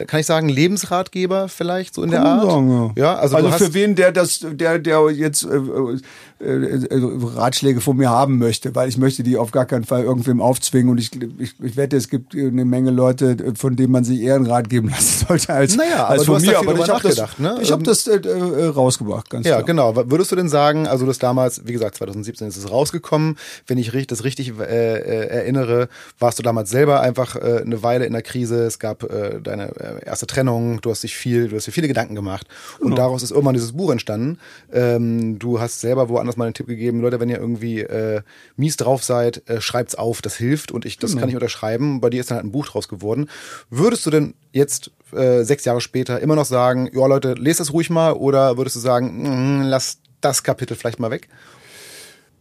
da 0.00 0.06
kann 0.06 0.18
ich 0.18 0.24
sagen, 0.24 0.48
Lebensratgeber 0.48 1.50
vielleicht 1.50 1.94
so 1.94 2.02
in 2.02 2.10
kann 2.10 2.22
der 2.22 2.32
Art. 2.32 2.50
Sagen, 2.50 2.92
ja. 2.96 3.02
ja. 3.02 3.14
also, 3.16 3.36
also 3.36 3.50
für 3.50 3.74
wen 3.74 3.94
der 3.94 4.12
das, 4.12 4.40
der, 4.42 4.78
der 4.78 5.10
jetzt 5.10 5.44
äh, 5.44 5.56
äh, 5.56 5.98
Ratschläge 6.42 7.80
von 7.80 7.96
mir 7.96 8.08
haben 8.08 8.38
möchte, 8.38 8.74
weil 8.74 8.88
ich 8.88 8.96
möchte 8.96 9.22
die 9.22 9.36
auf 9.36 9.50
gar 9.50 9.66
keinen 9.66 9.84
Fall 9.84 10.02
irgendwem 10.04 10.40
aufzwingen 10.40 10.90
und 10.90 10.98
ich, 10.98 11.10
ich, 11.38 11.54
ich 11.60 11.76
wette, 11.76 11.96
es 11.96 12.08
gibt 12.08 12.34
eine 12.34 12.64
Menge 12.64 12.90
Leute, 12.90 13.36
von 13.56 13.76
denen 13.76 13.92
man 13.92 14.04
sich 14.04 14.20
eher 14.20 14.36
einen 14.36 14.46
Rat 14.46 14.70
geben 14.70 14.88
lassen 14.90 15.26
sollte 15.26 15.52
als, 15.52 15.76
naja, 15.76 16.06
als 16.06 16.24
von 16.24 16.40
mir. 16.40 16.58
Aber 16.58 16.74
ich 16.74 16.88
habe 16.88 17.02
das, 17.02 17.38
ne? 17.38 17.58
ich 17.60 17.70
hab 17.70 17.80
ähm, 17.80 17.84
das 17.84 18.06
äh, 18.06 18.16
äh, 18.16 18.66
rausgebracht, 18.68 19.28
ganz 19.28 19.46
ja, 19.46 19.56
klar. 19.56 19.64
genau. 19.64 19.96
Würdest 20.10 20.32
du 20.32 20.36
denn 20.36 20.48
sagen, 20.48 20.86
also 20.86 21.04
das 21.04 21.18
damals, 21.18 21.66
wie 21.66 21.72
gesagt, 21.72 21.96
2017 21.96 22.48
ist 22.48 22.56
es 22.56 22.70
rausgekommen, 22.70 23.36
wenn 23.66 23.76
ich 23.76 23.90
das 24.06 24.24
richtig 24.24 24.58
äh, 24.58 24.62
äh, 24.62 25.26
erinnere, 25.28 25.88
warst 26.18 26.38
du 26.38 26.42
damals 26.42 26.70
selber 26.70 27.00
einfach 27.00 27.36
äh, 27.36 27.62
eine 27.64 27.82
Weile 27.82 28.06
in 28.06 28.14
der 28.14 28.22
Krise, 28.22 28.64
es 28.64 28.78
gab 28.78 29.02
äh, 29.02 29.40
deine 29.42 29.76
äh, 29.76 30.06
erste 30.06 30.26
Trennung, 30.26 30.80
du 30.80 30.90
hast 30.90 31.02
dich 31.02 31.16
viel, 31.16 31.48
du 31.48 31.56
hast 31.56 31.66
dir 31.66 31.72
viele 31.72 31.88
Gedanken 31.88 32.14
gemacht 32.14 32.46
und 32.78 32.90
genau. 32.90 32.96
daraus 32.96 33.22
ist 33.22 33.30
irgendwann 33.30 33.54
dieses 33.54 33.72
Buch 33.72 33.90
entstanden. 33.90 34.38
Ähm, 34.72 35.38
du 35.38 35.60
hast 35.60 35.80
selber 35.80 36.08
woanders 36.08 36.29
mal 36.36 36.44
einen 36.44 36.54
Tipp 36.54 36.66
gegeben, 36.66 37.00
Leute, 37.00 37.20
wenn 37.20 37.28
ihr 37.28 37.38
irgendwie 37.38 37.80
äh, 37.80 38.22
mies 38.56 38.76
drauf 38.76 39.04
seid, 39.04 39.48
äh, 39.48 39.60
schreibt's 39.60 39.94
auf, 39.94 40.22
das 40.22 40.36
hilft 40.36 40.72
und 40.72 40.84
ich, 40.84 40.98
das 40.98 41.12
genau. 41.12 41.20
kann 41.20 41.28
ich 41.30 41.36
unterschreiben. 41.36 42.00
Bei 42.00 42.10
dir 42.10 42.20
ist 42.20 42.30
dann 42.30 42.36
halt 42.36 42.46
ein 42.46 42.52
Buch 42.52 42.66
draus 42.66 42.88
geworden. 42.88 43.28
Würdest 43.70 44.06
du 44.06 44.10
denn 44.10 44.34
jetzt 44.52 44.90
äh, 45.12 45.42
sechs 45.42 45.64
Jahre 45.64 45.80
später 45.80 46.20
immer 46.20 46.36
noch 46.36 46.44
sagen, 46.44 46.88
ja 46.92 47.06
Leute, 47.06 47.34
lest 47.34 47.60
das 47.60 47.72
ruhig 47.72 47.90
mal 47.90 48.12
oder 48.12 48.56
würdest 48.56 48.76
du 48.76 48.80
sagen, 48.80 49.60
mh, 49.60 49.68
lass 49.68 49.98
das 50.20 50.42
Kapitel 50.42 50.76
vielleicht 50.76 50.98
mal 51.00 51.10
weg? 51.10 51.28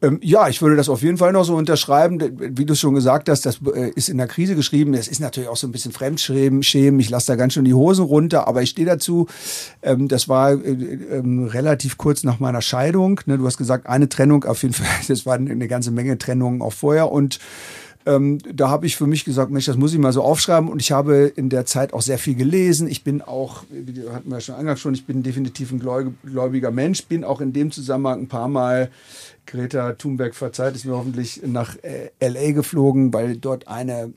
Ähm, 0.02 0.20
ja, 0.24 0.48
ich 0.48 0.62
würde 0.62 0.76
das 0.76 0.88
auf 0.88 1.02
jeden 1.02 1.18
Fall 1.18 1.34
noch 1.34 1.44
so 1.44 1.56
unterschreiben. 1.56 2.20
Wie 2.58 2.66
du 2.66 2.76
schon 2.76 2.96
gesagt 2.96 3.28
hast, 3.28 3.46
das 3.46 3.60
äh, 3.74 3.90
ist 3.96 4.10
in 4.10 4.18
der 4.18 4.28
Krise 4.28 4.56
geschrieben. 4.56 4.94
Das 4.94 5.08
ist 5.08 5.20
natürlich 5.20 5.50
auch 5.50 5.58
so 5.58 5.68
ein 5.68 5.72
bisschen 5.72 5.92
Fremdschämen. 5.92 7.00
Ich 7.00 7.10
lasse 7.10 7.28
da 7.28 7.36
ganz 7.36 7.54
schön 7.54 7.66
die 7.66 7.74
Hosen 7.74 8.06
runter, 8.06 8.48
aber 8.48 8.62
ich 8.62 8.70
stehe 8.70 8.88
dazu. 8.88 9.28
Ähm, 9.82 10.08
das 10.08 10.30
war 10.30 10.54
äh, 10.54 10.72
ähm, 10.72 11.46
relativ 11.46 11.98
kurz 11.98 12.24
nach 12.24 12.40
meiner 12.40 12.62
Scheidung. 12.62 13.20
Ne? 13.26 13.38
Du 13.38 13.46
hast 13.46 13.58
gesagt, 13.58 13.88
eine 13.88 14.08
Trennung, 14.08 14.46
auf 14.46 14.64
jeden 14.64 14.74
Fall. 14.76 14.88
Das 15.08 15.26
war 15.26 15.36
eine 15.36 15.68
ganze 15.68 15.92
Menge 15.92 16.18
Trennungen 16.18 16.62
auch 16.62 16.74
vorher 16.74 17.12
und 17.12 17.40
ähm, 18.06 18.40
da 18.40 18.70
habe 18.70 18.86
ich 18.86 18.96
für 18.96 19.08
mich 19.08 19.26
gesagt, 19.26 19.52
Mensch, 19.52 19.66
das 19.66 19.78
muss 19.78 19.94
ich 19.94 20.00
mal 20.00 20.14
so 20.14 20.24
aufschreiben. 20.24 20.70
Und 20.70 20.82
ich 20.82 20.92
habe 20.92 21.32
in 21.36 21.50
der 21.50 21.66
Zeit 21.66 21.94
auch 21.94 22.02
sehr 22.02 22.18
viel 22.18 22.36
gelesen. 22.36 22.88
Ich 22.88 23.04
bin 23.04 23.22
auch, 23.22 23.64
wie 23.70 24.08
hatten 24.10 24.30
wir 24.30 24.38
ja 24.38 24.42
schon 24.42 24.56
eingangs 24.56 24.80
schon, 24.80 24.94
ich 24.94 25.06
bin 25.06 25.22
definitiv 25.22 25.72
ein 25.72 25.80
gläubiger 25.80 26.72
Mensch, 26.72 27.06
bin 27.06 27.24
auch 27.24 27.42
in 27.42 27.52
dem 27.54 27.72
Zusammenhang 27.72 28.22
ein 28.22 28.28
paar 28.28 28.48
Mal 28.48 28.90
Greta 29.50 29.94
Thunberg 29.94 30.36
verzeiht 30.36 30.76
es 30.76 30.86
mir 30.86 30.96
hoffentlich 30.96 31.42
nach 31.44 31.76
äh, 31.82 32.12
LA 32.20 32.52
geflogen, 32.52 33.12
weil 33.14 33.36
dort 33.36 33.68
eine 33.68 34.14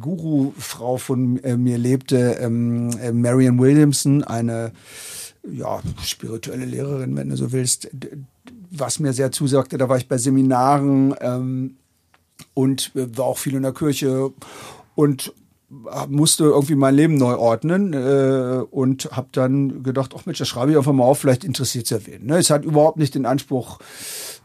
Guru-Frau 0.00 0.96
von 0.98 1.42
äh, 1.42 1.56
mir 1.56 1.78
lebte, 1.78 2.38
ähm, 2.40 2.90
äh, 3.00 3.12
Marian 3.12 3.58
Williamson, 3.58 4.22
eine 4.24 4.72
ja, 5.50 5.80
spirituelle 6.02 6.64
Lehrerin, 6.64 7.16
wenn 7.16 7.30
du 7.30 7.36
so 7.36 7.52
willst, 7.52 7.88
was 8.70 9.00
mir 9.00 9.12
sehr 9.12 9.32
zusagte. 9.32 9.78
Da 9.78 9.88
war 9.88 9.96
ich 9.96 10.08
bei 10.08 10.18
Seminaren 10.18 11.14
ähm, 11.20 11.76
und 12.54 12.92
äh, 12.94 13.16
war 13.16 13.26
auch 13.26 13.38
viel 13.38 13.54
in 13.54 13.62
der 13.62 13.72
Kirche 13.72 14.30
und 14.94 15.32
musste 16.08 16.44
irgendwie 16.44 16.76
mein 16.76 16.94
Leben 16.94 17.16
neu 17.16 17.34
ordnen 17.36 17.92
äh, 17.92 18.62
und 18.70 19.10
habe 19.12 19.28
dann 19.32 19.82
gedacht, 19.82 20.14
ach 20.16 20.24
Mensch, 20.24 20.38
das 20.38 20.48
schreibe 20.48 20.70
ich 20.70 20.78
einfach 20.78 20.92
mal 20.92 21.04
auf, 21.04 21.18
vielleicht 21.18 21.44
interessiert 21.44 21.84
es 21.84 21.90
ja 21.90 22.06
wen. 22.06 22.24
Ne? 22.24 22.38
Es 22.38 22.48
hat 22.48 22.64
überhaupt 22.64 22.96
nicht 22.96 23.14
den 23.14 23.26
Anspruch, 23.26 23.78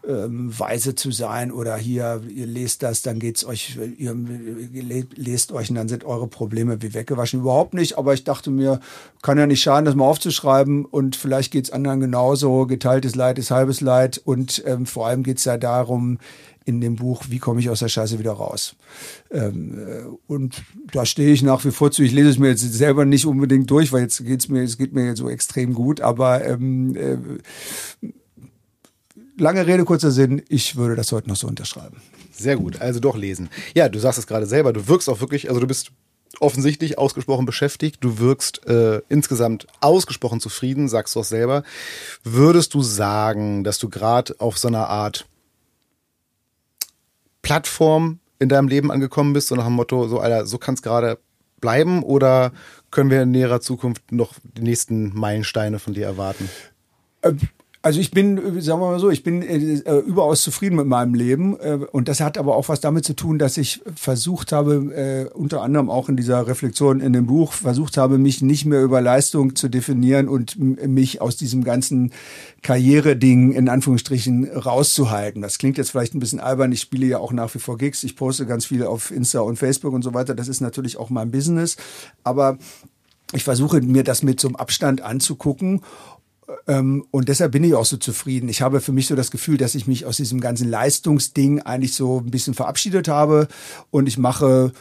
ähm, 0.08 0.58
weise 0.58 0.96
zu 0.96 1.12
sein 1.12 1.52
oder 1.52 1.78
hier, 1.78 2.22
ihr 2.28 2.46
lest 2.46 2.84
das, 2.84 3.02
dann 3.02 3.20
geht's 3.20 3.46
euch, 3.46 3.78
ihr 3.98 4.16
lest 5.16 5.52
euch 5.52 5.70
und 5.70 5.76
dann 5.76 5.88
sind 5.88 6.04
eure 6.04 6.28
Probleme 6.28 6.82
wie 6.82 6.94
weggewaschen. 6.94 7.42
Überhaupt 7.42 7.74
nicht, 7.74 7.98
aber 7.98 8.14
ich 8.14 8.24
dachte 8.24 8.52
mir, 8.52 8.80
kann 9.22 9.38
ja 9.38 9.48
nicht 9.48 9.62
schaden, 9.62 9.86
das 9.86 9.96
mal 9.96 10.06
aufzuschreiben 10.06 10.86
und 10.86 11.16
vielleicht 11.16 11.52
geht's 11.52 11.72
anderen 11.72 12.00
genauso. 12.00 12.66
Geteiltes 12.66 13.16
Leid 13.16 13.40
ist 13.40 13.52
halbes 13.52 13.82
Leid 13.82 14.22
und 14.24 14.64
ähm, 14.66 14.86
vor 14.86 15.08
allem 15.08 15.24
geht's 15.24 15.46
ja 15.46 15.58
darum, 15.58 16.20
in 16.66 16.80
dem 16.80 16.96
Buch, 16.96 17.26
wie 17.30 17.40
komme 17.40 17.60
ich 17.60 17.70
aus 17.70 17.80
der 17.80 17.90
Scheiße 17.90 18.20
wieder 18.20 18.34
raus. 18.34 18.76
Ähm, 19.32 19.80
äh, 19.80 20.04
und 20.28 20.64
da 20.92 21.06
stehe 21.06 21.34
ich 21.34 21.44
nach 21.44 21.64
wie 21.66 21.72
vor 21.72 21.92
zu. 21.92 22.04
Ich 22.04 22.14
lese 22.14 22.30
es 22.30 22.38
mir 22.38 22.50
jetzt 22.50 22.62
selber 22.62 23.06
nicht 23.06 23.26
unbedingt 23.26 23.70
durch, 23.70 23.92
weil 23.92 24.04
jetzt 24.04 24.24
geht's 24.26 24.48
mir, 24.48 24.64
es 24.64 24.78
geht 24.78 24.94
mir 24.94 25.06
jetzt 25.06 25.20
so 25.20 25.30
extrem 25.30 25.74
gut, 25.74 26.02
aber 26.02 26.46
ähm, 26.46 26.96
äh, 26.96 27.18
lange 29.38 29.66
Rede, 29.66 29.86
kurzer 29.86 30.12
Sinn, 30.12 30.42
ich 30.50 30.76
würde 30.76 30.96
das 30.96 31.12
heute 31.12 31.30
noch 31.30 31.36
so 31.36 31.48
unterschreiben. 31.48 32.02
Sehr 32.32 32.58
gut, 32.58 32.82
also 32.82 33.00
doch 33.00 33.16
lesen. 33.16 33.50
Ja, 33.76 33.90
du 33.90 34.00
sagst 34.00 34.20
es 34.20 34.28
gerade 34.28 34.46
selber, 34.46 34.74
du 34.74 34.88
wirkst 34.88 35.10
auch 35.10 35.20
wirklich, 35.20 35.50
also 35.50 35.60
du 35.60 35.68
bist 35.68 35.92
offensichtlich 36.40 36.98
ausgesprochen 36.98 37.46
beschäftigt, 37.46 38.04
du 38.04 38.20
wirkst 38.20 38.66
äh, 38.68 39.02
insgesamt 39.10 39.68
ausgesprochen 39.82 40.40
zufrieden, 40.40 40.88
sagst 40.90 41.16
du 41.16 41.20
auch 41.20 41.26
selber. 41.26 41.64
Würdest 42.24 42.74
du 42.74 42.82
sagen, 42.82 43.64
dass 43.64 43.78
du 43.78 43.90
gerade 43.90 44.36
auf 44.40 44.58
so 44.58 44.68
einer 44.68 44.88
Art 44.88 45.28
Plattform 47.42 48.20
in 48.40 48.50
deinem 48.50 48.68
Leben 48.68 48.92
angekommen 48.92 49.34
bist, 49.34 49.50
so 49.50 49.56
nach 49.56 49.66
dem 49.66 49.74
Motto, 49.74 50.08
so 50.08 50.20
Alter, 50.20 50.46
so 50.46 50.58
kann 50.58 50.74
es 50.74 50.82
gerade 50.82 51.20
bleiben 51.62 52.04
oder 52.04 52.52
können 52.92 53.10
wir 53.10 53.24
in 53.24 53.32
näherer 53.32 53.62
Zukunft 53.62 54.12
noch 54.12 54.34
die 54.44 54.64
nächsten 54.64 55.18
Meilensteine 55.18 55.80
von 55.80 55.94
dir 55.94 56.06
erwarten? 56.06 56.50
Also 57.86 58.00
ich 58.00 58.12
bin, 58.12 58.38
sagen 58.62 58.80
wir 58.80 58.92
mal 58.92 59.00
so, 59.02 59.10
ich 59.10 59.24
bin 59.24 59.42
äh, 59.42 59.58
äh, 59.58 59.98
überaus 60.00 60.42
zufrieden 60.42 60.78
mit 60.78 60.88
meinem 60.88 61.14
Leben 61.16 61.60
äh, 61.60 61.80
und 61.92 62.08
das 62.08 62.22
hat 62.22 62.38
aber 62.38 62.56
auch 62.56 62.70
was 62.70 62.80
damit 62.80 63.04
zu 63.04 63.14
tun, 63.14 63.38
dass 63.38 63.58
ich 63.58 63.82
versucht 63.94 64.54
habe, 64.54 64.76
äh, 64.96 65.34
unter 65.34 65.62
anderem 65.62 65.90
auch 65.90 66.08
in 66.08 66.16
dieser 66.16 66.48
Reflexion 66.48 67.02
in 67.02 67.12
dem 67.12 67.26
Buch, 67.26 67.52
versucht 67.52 67.98
habe, 67.98 68.18
mich 68.18 68.42
nicht 68.42 68.64
mehr 68.64 68.82
über 68.82 69.02
Leistung 69.02 69.58
zu 69.58 69.68
definieren 69.68 70.30
und 70.30 70.58
mich 70.58 71.20
aus 71.20 71.36
diesem 71.36 71.66
ganzen 71.66 72.14
Karriere-Ding 72.62 73.52
in 73.52 73.68
Anführungsstrichen 73.68 74.50
rauszuhalten. 74.50 75.42
Das 75.42 75.58
klingt 75.58 75.78
jetzt 75.78 75.92
vielleicht 75.92 76.16
ein 76.16 76.22
bisschen 76.22 76.40
albern, 76.40 76.72
ich 76.72 76.80
spiele 76.80 77.06
ja 77.06 77.18
auch 77.18 77.34
nach 77.34 77.54
wie 77.54 77.60
vor 77.60 77.78
Gigs, 77.78 78.06
ich 78.06 78.16
poste 78.16 78.46
ganz 78.46 78.64
viel 78.66 78.86
auf 78.86 79.12
Insta 79.12 79.42
und 79.42 79.58
Facebook 79.58 79.94
und 79.94 80.04
so 80.04 80.14
weiter, 80.14 80.36
das 80.36 80.48
ist 80.48 80.62
natürlich 80.62 80.96
auch 80.96 81.10
mein 81.10 81.32
Business, 81.32 81.76
aber 82.24 82.58
ich 83.34 83.44
versuche 83.44 83.82
mir 83.82 84.04
das 84.04 84.22
mit 84.22 84.40
so 84.40 84.48
einem 84.48 84.56
Abstand 84.56 85.02
anzugucken 85.02 85.82
und 86.66 87.30
deshalb 87.30 87.52
bin 87.52 87.64
ich 87.64 87.74
auch 87.74 87.86
so 87.86 87.98
zufrieden. 87.98 88.50
Ich 88.50 88.62
habe 88.62 88.82
für 88.82 88.92
mich 88.92 89.08
so 89.08 89.16
das 89.16 89.32
Gefühl, 89.32 89.58
dass 89.58 89.76
ich 89.76 89.88
mich 89.88 90.06
aus 90.06 90.18
diesem 90.18 90.40
ganzen 90.40 90.70
Leistungsding 90.70 91.62
eigentlich 91.62 91.94
so 91.94 92.20
ein 92.20 92.32
bisschen 92.32 92.54
verabschiedet 92.54 93.08
habe 93.08 93.48
und 93.92 94.08
ich 94.08 94.18
mache 94.18 94.72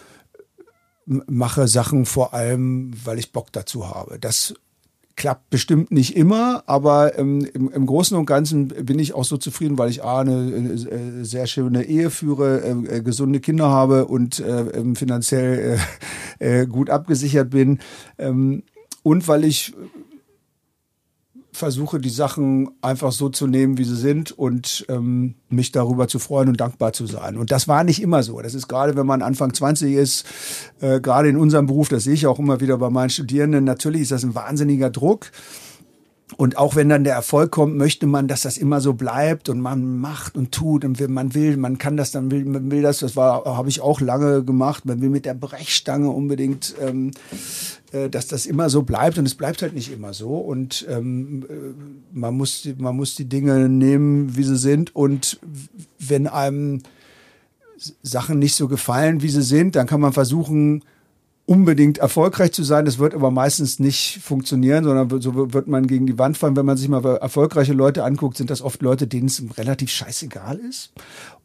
mache 1.07 1.69
Sachen 1.69 2.07
vor 2.07 2.33
allem, 2.35 2.93
weil 3.05 3.19
ich 3.19 3.33
Bock 3.33 3.53
dazu 3.53 3.89
habe. 3.89 4.19
Das 4.21 4.55
klappt 5.17 5.51
bestimmt 5.51 5.91
nicht 5.91 6.17
immer, 6.17 6.65
aber 6.67 7.19
ähm, 7.19 7.47
im, 7.53 7.71
im, 7.71 7.87
Großen 7.87 8.17
und 8.17 8.27
Ganzen 8.27 8.69
bin 8.69 8.99
ich 8.99 9.15
auch 9.15 9.25
so 9.25 9.37
zufrieden, 9.37 9.79
weil 9.79 9.91
ich 9.91 10.03
A, 10.03 10.21
eine, 10.21 10.33
eine 10.33 11.25
sehr 11.25 11.47
schöne 11.47 11.85
Ehe 11.85 12.11
führe, 12.11 12.63
äh, 12.63 12.97
äh, 12.97 13.03
gesunde 13.03 13.41
Kinder 13.41 13.69
habe 13.69 14.07
und 14.07 14.41
äh, 14.41 14.61
ähm, 14.71 14.97
finanziell 14.97 15.79
äh, 16.39 16.63
äh, 16.63 16.67
gut 16.67 16.89
abgesichert 16.89 17.51
bin 17.51 17.79
ähm, 18.19 18.63
und 19.03 19.29
weil 19.29 19.45
ich 19.45 19.75
versuche 21.53 22.01
die 22.01 22.09
Sachen 22.11 22.71
einfach 22.81 23.13
so 23.13 23.29
zu 23.29 23.47
nehmen, 23.47 23.77
wie 23.77 23.85
sie 23.85 23.97
sind 23.97 24.33
und 24.33 24.87
ähm, 24.89 25.35
mich 25.51 25.71
darüber 25.71 26.09
zu 26.09 26.19
freuen 26.19 26.49
und 26.49 26.61
dankbar 26.61 26.95
zu 26.95 27.07
sein. 27.07 27.37
Und 27.37 27.53
das 27.53 27.69
war 27.69 27.85
nicht 27.85 28.01
immer 28.01 28.23
so. 28.23 28.41
Das 28.41 28.55
ist 28.55 28.69
gerade, 28.69 28.97
wenn 28.97 29.07
man 29.07 29.21
Anfang 29.21 29.53
20 29.53 29.95
ist, 29.95 30.25
äh, 30.81 30.99
gerade 31.01 31.29
in 31.29 31.37
unserem 31.37 31.67
Beruf, 31.67 31.91
das 31.91 32.05
sehe 32.05 32.15
ich 32.15 32.27
auch 32.27 32.39
immer 32.39 32.61
wieder 32.61 32.79
bei 32.79 32.89
meinen 32.89 33.11
Studierenden, 33.11 33.65
natürlich 33.65 34.03
ist 34.03 34.13
das 34.13 34.25
ein 34.25 34.35
wahnsinniger 34.35 34.89
Druck. 34.89 35.31
Und 36.37 36.57
auch 36.57 36.77
wenn 36.77 36.89
dann 36.89 37.05
der 37.05 37.15
Erfolg 37.15 37.51
kommt, 37.51 37.77
möchte 37.77 38.07
man, 38.07 38.29
dass 38.29 38.43
das 38.43 38.57
immer 38.57 38.81
so 38.81 38.95
bleibt 38.95 39.49
und 39.49 39.61
man 39.61 39.99
macht 39.99 40.37
und 40.37 40.53
tut 40.53 40.85
und 40.85 41.01
man 41.09 41.35
will, 41.35 41.57
man 41.57 41.79
kann 41.79 41.97
das, 41.97 42.11
dann 42.11 42.31
will, 42.31 42.45
man 42.45 42.71
will 42.71 42.83
das, 42.83 43.01
das 43.01 43.17
war, 43.17 43.45
habe 43.45 43.69
ich 43.69 43.81
auch 43.81 44.01
lange 44.01 44.45
gemacht, 44.45 44.85
man 44.85 45.01
will 45.01 45.11
mit 45.11 45.27
der 45.27 45.35
Brechstange 45.35 46.09
unbedingt 46.09 46.75
ähm, 46.81 47.13
äh, 47.93 48.09
dass 48.09 48.27
das 48.27 48.47
immer 48.47 48.71
so 48.71 48.83
bleibt 48.83 49.19
und 49.19 49.27
es 49.27 49.35
bleibt 49.35 49.61
halt 49.61 49.75
nicht 49.75 49.93
immer 49.93 50.15
so. 50.15 50.37
Und 50.37 50.87
ähm, 50.89 51.45
äh, 51.49 51.53
man 52.13 52.35
muss 52.35 52.67
man 52.79 52.97
muss 52.97 53.15
die 53.15 53.27
Dinge 53.27 53.69
nehmen 53.69 54.37
wie 54.37 54.45
sie 54.45 54.57
sind. 54.57 54.97
Und 54.97 55.39
wenn 55.99 56.27
einem 56.27 56.83
Sachen 58.03 58.39
nicht 58.39 58.55
so 58.55 58.67
gefallen 58.69 59.23
wie 59.23 59.29
sie 59.29 59.43
sind 59.43 59.77
dann 59.77 59.87
kann 59.87 60.01
man 60.01 60.13
versuchen 60.13 60.85
unbedingt 61.45 61.99
erfolgreich 61.99 62.53
zu 62.53 62.63
sein. 62.63 62.85
Das 62.85 62.99
wird 62.99 63.15
aber 63.15 63.31
meistens 63.31 63.79
nicht 63.79 64.21
funktionieren, 64.23 64.85
sondern 64.85 65.21
so 65.21 65.53
wird 65.53 65.67
man 65.69 65.87
gegen 65.87 66.07
die 66.07 66.19
Wand 66.19 66.39
fallen. 66.39 66.57
Wenn 66.57 66.67
man 66.67 66.77
sich 66.77 66.89
mal 66.89 67.05
erfolgreiche 67.17 67.73
Leute 67.73 68.05
anguckt, 68.05 68.37
sind 68.37 68.51
das 68.51 68.63
oft 68.63 68.83
Leute, 68.83 69.07
denen 69.07 69.27
es 69.27 69.43
relativ 69.57 69.91
scheißegal 69.91 70.59
ist 70.59 70.93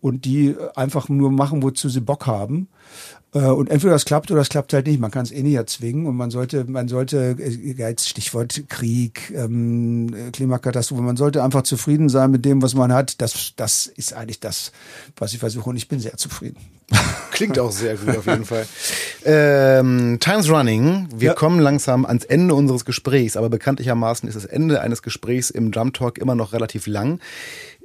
und 0.02 0.26
die 0.26 0.56
einfach 0.76 1.10
nur 1.10 1.32
machen, 1.32 1.64
wozu 1.64 1.90
sie 1.90 2.02
Bock 2.02 2.28
haben. 2.28 2.68
Äh, 3.38 3.50
und 3.52 3.70
entweder 3.70 3.94
das 3.94 4.06
klappt 4.06 4.32
oder 4.32 4.40
das 4.40 4.50
klappt 4.50 4.74
halt 4.74 4.88
nicht. 4.88 5.00
Man 5.00 5.12
kann 5.12 5.24
es 5.24 5.32
eh 5.32 5.44
nicht 5.44 5.54
erzwingen 5.54 6.08
und 6.08 6.16
man 6.16 6.32
sollte, 6.32 6.66
man 6.66 6.88
sollte, 6.88 7.36
äh, 7.40 7.74
jetzt 7.78 8.10
Stichwort 8.10 8.64
Krieg, 8.68 9.32
ähm, 9.36 10.32
Klimakatastrophe, 10.34 11.02
man 11.02 11.18
sollte 11.18 11.44
einfach 11.44 11.62
zufrieden 11.64 12.10
sein 12.10 12.32
mit 12.32 12.46
dem, 12.46 12.62
was 12.62 12.74
man 12.74 12.92
hat. 12.92 13.22
Das, 13.22 13.54
das 13.56 13.86
ist 13.88 14.14
eigentlich 14.14 14.40
das, 14.40 14.72
was 15.16 15.34
ich 15.34 15.40
versuche 15.40 15.70
und 15.70 15.78
ich 15.78 15.88
bin 15.88 16.00
sehr 16.00 16.18
zufrieden. 16.18 16.58
Klingt 17.32 17.60
auch 17.60 17.72
sehr 17.72 17.98
gut 17.98 18.18
auf 18.18 18.26
jeden 18.26 18.46
Fall. 18.46 18.66
Ähm, 19.26 20.18
Time's 20.20 20.50
running. 20.50 21.08
Wir 21.16 21.28
ja. 21.30 21.34
kommen 21.34 21.60
langsam 21.60 22.06
ans 22.06 22.24
Ende 22.24 22.56
unseres 22.56 22.86
Gesprächs, 22.86 23.38
aber 23.38 23.50
bekanntlichermaßen 23.50 24.28
ist 24.28 24.36
das 24.36 24.46
Ende 24.46 24.82
eines 24.82 25.04
Gesprächs 25.04 25.50
im 25.50 25.72
Drum 25.72 25.94
Talk 25.94 26.18
immer 26.18 26.34
noch 26.34 26.54
relativ 26.54 26.88
lang. 26.88 27.20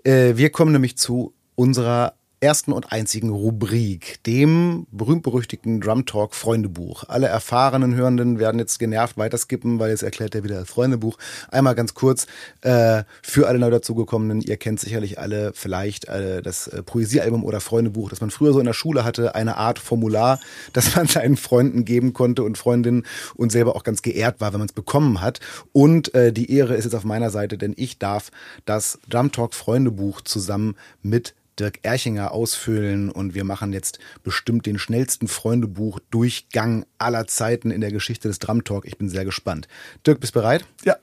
Äh, 0.05 0.37
wir 0.37 0.51
kommen 0.51 0.73
nämlich 0.73 0.97
zu 0.97 1.35
unserer 1.57 2.15
ersten 2.43 2.73
und 2.73 2.91
einzigen 2.91 3.31
Rubrik, 3.31 4.23
dem 4.25 4.87
berühmt-berüchtigten 4.91 5.81
Drum 5.81 6.07
Talk 6.07 6.35
Freundebuch. 6.35 7.05
Alle 7.07 7.29
erfahrenen 7.29 7.95
Hörenden 7.95 8.41
werden 8.41 8.59
jetzt 8.59 8.81
genervt 8.81 9.17
weiterskippen, 9.17 9.79
weil 9.79 9.91
jetzt 9.91 10.03
erklärt 10.03 10.35
er 10.35 10.43
wieder 10.43 10.59
das 10.59 10.69
Freundebuch. 10.69 11.19
Einmal 11.53 11.77
ganz 11.77 11.95
kurz, 11.95 12.27
äh, 12.63 13.05
für 13.23 13.47
alle 13.47 13.61
neu 13.61 13.71
dazugekommenen, 13.71 14.41
ihr 14.41 14.57
kennt 14.57 14.81
sicherlich 14.81 15.21
alle 15.21 15.53
vielleicht 15.55 16.09
äh, 16.09 16.43
das 16.43 16.67
äh, 16.67 16.83
Poesiealbum 16.83 17.45
oder 17.45 17.61
Freundebuch, 17.61 18.11
das 18.11 18.21
man 18.21 18.31
früher 18.31 18.53
so 18.53 18.59
in 18.59 18.67
der 18.67 18.73
Schule 18.73 19.05
hatte, 19.05 19.37
eine 19.37 19.57
Art 19.57 19.79
Formular, 19.79 20.41
das 20.73 20.97
man 20.97 21.07
seinen 21.07 21.37
Freunden 21.37 21.85
geben 21.85 22.13
konnte 22.13 22.43
und 22.43 22.59
Freundinnen 22.59 23.07
und 23.37 23.53
selber 23.53 23.77
auch 23.77 23.85
ganz 23.85 24.03
geehrt 24.03 24.41
war, 24.41 24.53
wenn 24.53 24.59
man 24.59 24.69
es 24.69 24.75
bekommen 24.75 25.21
hat. 25.21 25.39
Und 25.71 26.13
äh, 26.15 26.33
die 26.33 26.51
Ehre 26.51 26.75
ist 26.75 26.85
jetzt 26.85 26.95
auf 26.95 27.05
meiner 27.05 27.31
Seite, 27.31 27.57
denn 27.57 27.73
ich 27.77 27.99
darf 27.99 28.33
das 28.65 28.99
Drum 29.09 29.31
Talk 29.31 29.55
Freundebuch 29.55 30.23
zusammen 30.23 30.75
mit 31.03 31.35
Dirk 31.59 31.81
Erchinger 31.83 32.33
ausfüllen 32.33 33.11
und 33.11 33.35
wir 33.35 33.45
machen 33.45 33.73
jetzt 33.73 33.99
bestimmt 34.23 34.67
den 34.67 34.79
schnellsten 34.79 35.29
Freundebuch-Durchgang 35.29 36.87
aller 36.99 37.27
Zeiten 37.27 37.71
in 37.71 37.81
der 37.81 37.93
Geschichte 37.93 38.29
des 38.29 38.39
Drum 38.39 38.65
Talk. 38.65 38.87
Ich 38.87 38.99
bin 38.99 39.09
sehr 39.09 39.25
gespannt. 39.25 39.69
Dirk, 40.07 40.21
bist 40.21 40.35
bereit? 40.35 40.65
Ja. 40.85 40.97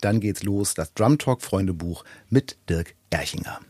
Dann 0.00 0.20
geht's 0.20 0.44
los, 0.44 0.74
das 0.74 0.94
Drum 0.94 1.18
Talk 1.18 1.42
Freundebuch 1.42 2.04
mit 2.28 2.56
Dirk 2.68 2.94
Erchinger. 3.10 3.60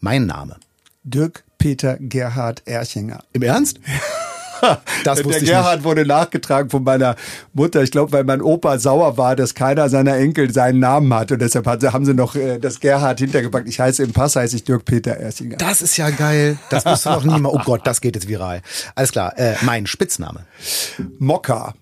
Mein 0.00 0.26
Name. 0.26 0.56
Dirk 1.04 1.44
Peter 1.58 1.96
Gerhard 2.00 2.66
Erchinger. 2.66 3.24
Im 3.32 3.42
Ernst? 3.42 3.78
Das 5.04 5.24
wusste 5.24 5.44
der 5.44 5.54
Gerhard 5.54 5.76
nicht. 5.76 5.84
wurde 5.84 6.06
nachgetragen 6.06 6.70
von 6.70 6.82
meiner 6.82 7.16
Mutter. 7.52 7.82
Ich 7.82 7.90
glaube, 7.90 8.12
weil 8.12 8.24
mein 8.24 8.42
Opa 8.42 8.78
sauer 8.78 9.16
war, 9.16 9.36
dass 9.36 9.54
keiner 9.54 9.88
seiner 9.88 10.16
Enkel 10.16 10.52
seinen 10.52 10.80
Namen 10.80 11.12
hat. 11.14 11.32
Und 11.32 11.40
deshalb 11.40 11.66
haben 11.66 12.04
sie 12.04 12.14
noch 12.14 12.34
äh, 12.34 12.58
das 12.58 12.80
Gerhard 12.80 13.18
hintergepackt. 13.18 13.68
Ich 13.68 13.80
heiße 13.80 14.02
im 14.02 14.12
Pass, 14.12 14.36
heiße 14.36 14.56
ich 14.56 14.64
Dirk 14.64 14.84
Peter 14.84 15.12
Ersinger. 15.12 15.56
Das 15.56 15.82
ist 15.82 15.96
ja 15.96 16.10
geil. 16.10 16.58
Das 16.70 16.84
wusste 16.86 17.10
doch 17.10 17.24
niemand. 17.24 17.54
Oh 17.54 17.60
Gott, 17.64 17.86
das 17.86 18.00
geht 18.00 18.14
jetzt 18.14 18.28
viral. 18.28 18.62
Alles 18.94 19.12
klar. 19.12 19.36
Äh, 19.38 19.54
mein 19.62 19.86
Spitzname. 19.86 20.46
Mokka. 21.18 21.74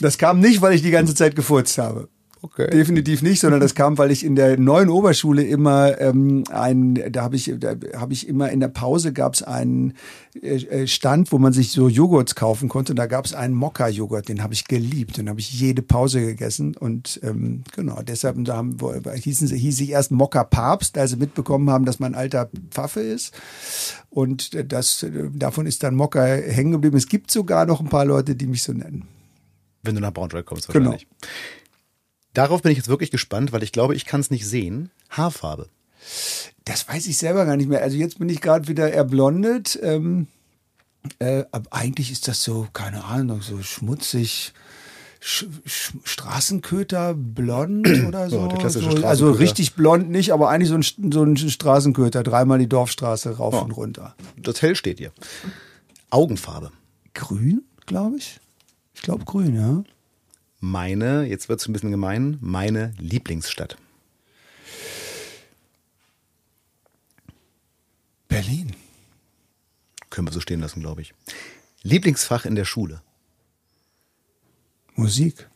Das 0.00 0.18
kam 0.18 0.40
nicht, 0.40 0.62
weil 0.62 0.74
ich 0.74 0.82
die 0.82 0.90
ganze 0.90 1.14
Zeit 1.14 1.36
gefurzt 1.36 1.78
habe. 1.78 2.08
Okay. 2.42 2.70
Definitiv 2.70 3.20
nicht, 3.20 3.38
sondern 3.38 3.60
das 3.60 3.74
kam, 3.74 3.98
weil 3.98 4.10
ich 4.10 4.24
in 4.24 4.34
der 4.34 4.58
neuen 4.58 4.88
Oberschule 4.88 5.42
immer 5.42 6.00
ähm, 6.00 6.44
ein, 6.50 6.94
da 7.12 7.22
habe 7.22 7.36
ich, 7.36 7.52
da 7.58 7.74
habe 7.94 8.14
ich 8.14 8.26
immer 8.26 8.50
in 8.50 8.60
der 8.60 8.68
Pause 8.68 9.12
gab 9.12 9.34
es 9.34 9.42
einen 9.42 9.92
äh, 10.40 10.54
äh, 10.54 10.86
Stand, 10.86 11.32
wo 11.32 11.38
man 11.38 11.52
sich 11.52 11.70
so 11.72 11.88
Joghurts 11.88 12.34
kaufen 12.34 12.70
konnte. 12.70 12.92
Und 12.92 12.98
da 12.98 13.06
gab 13.06 13.26
es 13.26 13.34
einen 13.34 13.54
Mokka-Joghurt, 13.54 14.28
den 14.30 14.42
habe 14.42 14.54
ich 14.54 14.66
geliebt. 14.66 15.18
Den 15.18 15.28
habe 15.28 15.38
ich 15.38 15.52
jede 15.52 15.82
Pause 15.82 16.24
gegessen 16.24 16.76
und 16.76 17.20
ähm, 17.22 17.62
genau 17.76 18.00
deshalb 18.00 18.42
da 18.44 18.56
haben, 18.56 18.78
hießen 19.14 19.46
sie, 19.46 19.58
hieß 19.58 19.80
ich 19.80 19.90
erst 19.90 20.10
Mokka 20.10 20.44
Papst, 20.44 20.96
als 20.96 21.10
sie 21.10 21.16
mitbekommen 21.16 21.68
haben, 21.68 21.84
dass 21.84 21.98
mein 22.00 22.14
alter 22.14 22.48
Pfaffe 22.70 23.00
ist. 23.00 23.34
Und 24.08 24.72
das 24.72 25.06
davon 25.34 25.66
ist 25.66 25.82
dann 25.82 25.94
Mokka 25.94 26.24
hängen 26.24 26.72
geblieben. 26.72 26.96
Es 26.96 27.06
gibt 27.06 27.30
sogar 27.30 27.66
noch 27.66 27.80
ein 27.80 27.88
paar 27.88 28.06
Leute, 28.06 28.34
die 28.34 28.46
mich 28.46 28.62
so 28.62 28.72
nennen. 28.72 29.06
Wenn 29.82 29.94
du 29.94 30.00
nach 30.00 30.12
Braunschweig 30.12 30.46
kommst, 30.46 30.68
wahrscheinlich. 30.68 31.06
Genau. 31.08 31.32
Darauf 32.34 32.62
bin 32.62 32.72
ich 32.72 32.78
jetzt 32.78 32.88
wirklich 32.88 33.10
gespannt, 33.10 33.52
weil 33.52 33.62
ich 33.62 33.72
glaube, 33.72 33.94
ich 33.94 34.06
kann 34.06 34.20
es 34.20 34.30
nicht 34.30 34.46
sehen. 34.46 34.90
Haarfarbe. 35.10 35.68
Das 36.64 36.88
weiß 36.88 37.06
ich 37.06 37.18
selber 37.18 37.44
gar 37.44 37.56
nicht 37.56 37.68
mehr. 37.68 37.82
Also 37.82 37.96
jetzt 37.96 38.18
bin 38.18 38.28
ich 38.28 38.40
gerade 38.40 38.68
wieder 38.68 38.92
erblondet. 38.92 39.78
Ähm, 39.82 40.28
äh, 41.18 41.44
aber 41.50 41.72
eigentlich 41.72 42.12
ist 42.12 42.28
das 42.28 42.42
so, 42.42 42.68
keine 42.72 43.04
Ahnung, 43.04 43.42
so 43.42 43.62
schmutzig. 43.62 44.52
Sch 45.22 45.44
Sch 45.66 45.92
Straßenköter 46.04 47.14
blond 47.14 47.86
oder 48.08 48.30
so. 48.30 48.48
Ja, 48.48 48.70
so 48.70 49.06
also 49.06 49.30
richtig 49.32 49.74
blond 49.74 50.08
nicht, 50.08 50.32
aber 50.32 50.48
eigentlich 50.48 50.70
so 50.70 50.76
ein, 50.76 51.12
so 51.12 51.22
ein 51.22 51.36
Straßenköter, 51.36 52.22
dreimal 52.22 52.58
die 52.58 52.68
Dorfstraße 52.68 53.36
rauf 53.36 53.54
ja. 53.54 53.60
und 53.60 53.72
runter. 53.72 54.14
Das 54.38 54.62
hell 54.62 54.76
steht 54.76 54.98
hier. 54.98 55.12
Augenfarbe. 56.08 56.72
Grün, 57.12 57.64
glaube 57.84 58.16
ich. 58.16 58.40
Ich 58.94 59.02
glaube 59.02 59.24
grün, 59.24 59.56
ja 59.56 59.84
meine, 60.60 61.24
jetzt 61.24 61.48
wird 61.48 61.60
es 61.60 61.68
ein 61.68 61.72
bisschen 61.72 61.90
gemein, 61.90 62.38
meine 62.40 62.92
Lieblingsstadt? 62.98 63.76
Berlin. 68.28 68.76
Können 70.10 70.28
wir 70.28 70.32
so 70.32 70.40
stehen 70.40 70.60
lassen, 70.60 70.80
glaube 70.80 71.02
ich. 71.02 71.14
Lieblingsfach 71.82 72.44
in 72.44 72.54
der 72.54 72.64
Schule? 72.64 73.00
Musik. 74.94 75.48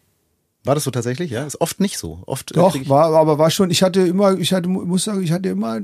War 0.64 0.74
das 0.74 0.84
so 0.84 0.90
tatsächlich? 0.90 1.30
Ja, 1.30 1.44
ist 1.44 1.60
oft 1.60 1.78
nicht 1.78 1.98
so. 1.98 2.22
Oft 2.26 2.56
Doch, 2.56 2.74
war, 2.88 3.14
aber 3.14 3.38
war 3.38 3.50
schon. 3.50 3.70
Ich 3.70 3.82
hatte 3.82 4.00
immer, 4.00 4.38
ich 4.38 4.52
hatte, 4.54 4.68
muss 4.68 5.04
sagen, 5.04 5.22
ich 5.22 5.30
hatte 5.30 5.50
immer 5.50 5.80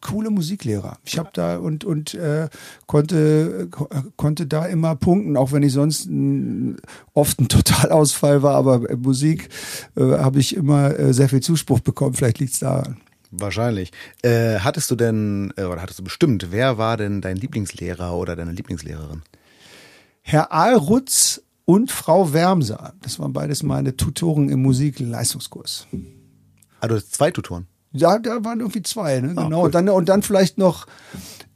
coole 0.00 0.30
Musiklehrer. 0.30 0.98
Ich 1.04 1.18
habe 1.18 1.30
da 1.32 1.56
und 1.58 1.84
und 1.84 2.14
äh, 2.14 2.48
konnte 2.86 3.68
ko- 3.70 3.88
konnte 4.16 4.46
da 4.46 4.66
immer 4.66 4.94
punkten, 4.96 5.36
auch 5.36 5.52
wenn 5.52 5.62
ich 5.62 5.72
sonst 5.72 6.06
ein, 6.06 6.76
oft 7.14 7.40
ein 7.40 7.48
Totalausfall 7.48 8.42
war, 8.42 8.54
aber 8.54 8.88
äh, 8.88 8.96
Musik 8.96 9.48
äh, 9.96 10.02
habe 10.02 10.38
ich 10.38 10.54
immer 10.56 10.98
äh, 10.98 11.12
sehr 11.12 11.28
viel 11.28 11.40
Zuspruch 11.40 11.80
bekommen. 11.80 12.14
Vielleicht 12.14 12.38
liegt's 12.38 12.60
daran. 12.60 12.98
Wahrscheinlich. 13.32 13.90
Äh, 14.22 14.60
hattest 14.60 14.90
du 14.90 14.94
denn, 14.96 15.52
äh, 15.56 15.64
oder 15.64 15.82
hattest 15.82 15.98
du 15.98 16.04
bestimmt, 16.04 16.48
wer 16.52 16.78
war 16.78 16.96
denn 16.96 17.20
dein 17.20 17.36
Lieblingslehrer 17.36 18.14
oder 18.16 18.36
deine 18.36 18.52
Lieblingslehrerin? 18.52 19.22
Herr 20.22 20.52
Ahlrutz 20.52 21.42
und 21.64 21.90
Frau 21.90 22.32
Wermser, 22.32 22.94
das 23.02 23.18
waren 23.18 23.32
beides 23.32 23.62
meine 23.62 23.96
Tutoren 23.96 24.48
im 24.48 24.62
Musikleistungskurs. 24.62 25.86
Ah, 26.80 26.86
du 26.88 26.94
hast 26.94 27.12
zwei 27.14 27.30
Tutoren. 27.30 27.66
Ja, 27.96 28.18
da 28.18 28.44
waren 28.44 28.60
irgendwie 28.60 28.82
zwei, 28.82 29.20
ne? 29.20 29.32
Ah, 29.36 29.44
Genau. 29.44 29.58
cool. 29.60 29.64
Und, 29.66 29.74
dann, 29.74 29.88
und 29.88 30.08
dann 30.08 30.22
vielleicht 30.22 30.58
noch 30.58 30.86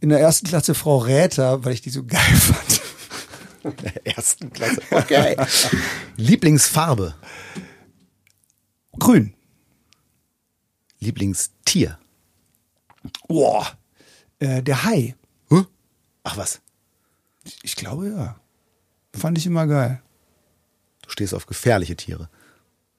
in 0.01 0.09
der 0.09 0.21
ersten 0.21 0.47
Klasse 0.47 0.75
Frau 0.75 0.99
Räther, 0.99 1.65
weil 1.65 1.73
ich 1.75 1.83
die 1.83 1.91
so 1.91 2.05
geil 2.05 2.19
fand. 2.37 2.81
In 3.63 3.77
der 3.85 4.07
ersten 4.17 4.53
Klasse. 4.53 4.81
Okay. 4.91 5.37
Lieblingsfarbe. 6.17 7.15
Grün. 8.99 9.35
Lieblingstier. 10.99 11.99
Boah. 13.29 13.67
Äh, 14.39 14.63
der 14.63 14.85
Hai. 14.85 15.15
Huh? 15.51 15.65
Ach 16.23 16.37
was, 16.37 16.61
Ich 17.63 17.77
glaube 17.77 18.09
ja. 18.09 18.37
Fand 19.15 19.39
ich 19.39 19.47
immer 19.47 19.67
geil. 19.67 20.01
du 21.03 21.11
stehst 21.11 21.35
auf 21.35 21.47
gefährliche 21.47 21.97
Tiere. 21.97 22.29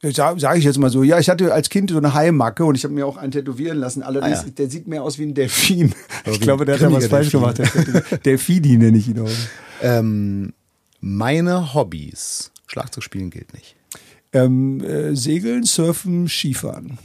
Sage 0.04 0.40
sag 0.40 0.58
ich 0.58 0.64
jetzt 0.64 0.80
mal 0.80 0.90
so. 0.90 1.04
Ja, 1.04 1.20
ich 1.20 1.30
hatte 1.30 1.54
als 1.54 1.70
Kind 1.70 1.92
so 1.92 1.98
eine 1.98 2.14
Haimacke 2.16 2.66
und 2.66 2.74
ich 2.76 2.84
habe 2.84 2.94
mir 2.94 3.06
auch 3.06 3.18
einen 3.18 3.32
tätowieren 3.32 3.78
lassen. 3.78 4.02
Allerdings, 4.02 4.40
Ah, 4.40 4.46
ja. 4.48 4.52
der 4.52 4.70
sieht 4.70 4.88
mehr 4.88 5.04
aus 5.04 5.20
wie 5.20 5.24
ein 5.24 5.34
Delfin. 5.36 5.94
Ich 6.26 6.40
glaube, 6.40 6.66
der 6.66 6.76
hat 6.76 6.82
da 6.82 6.92
was 6.92 7.06
falsch 7.08 7.32
gemacht. 7.32 7.60
Delfini 8.26 8.78
nenne 8.78 8.98
ich 8.98 9.08
ihn 9.10 9.20
auch. 9.20 9.30
Ähm, 9.82 10.54
meine 11.00 11.74
Hobbys. 11.76 12.52
Schlagzeug 12.68 13.04
spielen 13.04 13.30
gilt 13.30 13.54
nicht. 13.54 13.76
Ähm, 14.34 14.82
äh, 14.84 15.16
Segeln, 15.16 15.64
Surfen, 15.64 16.28
Skifahren. 16.30 16.98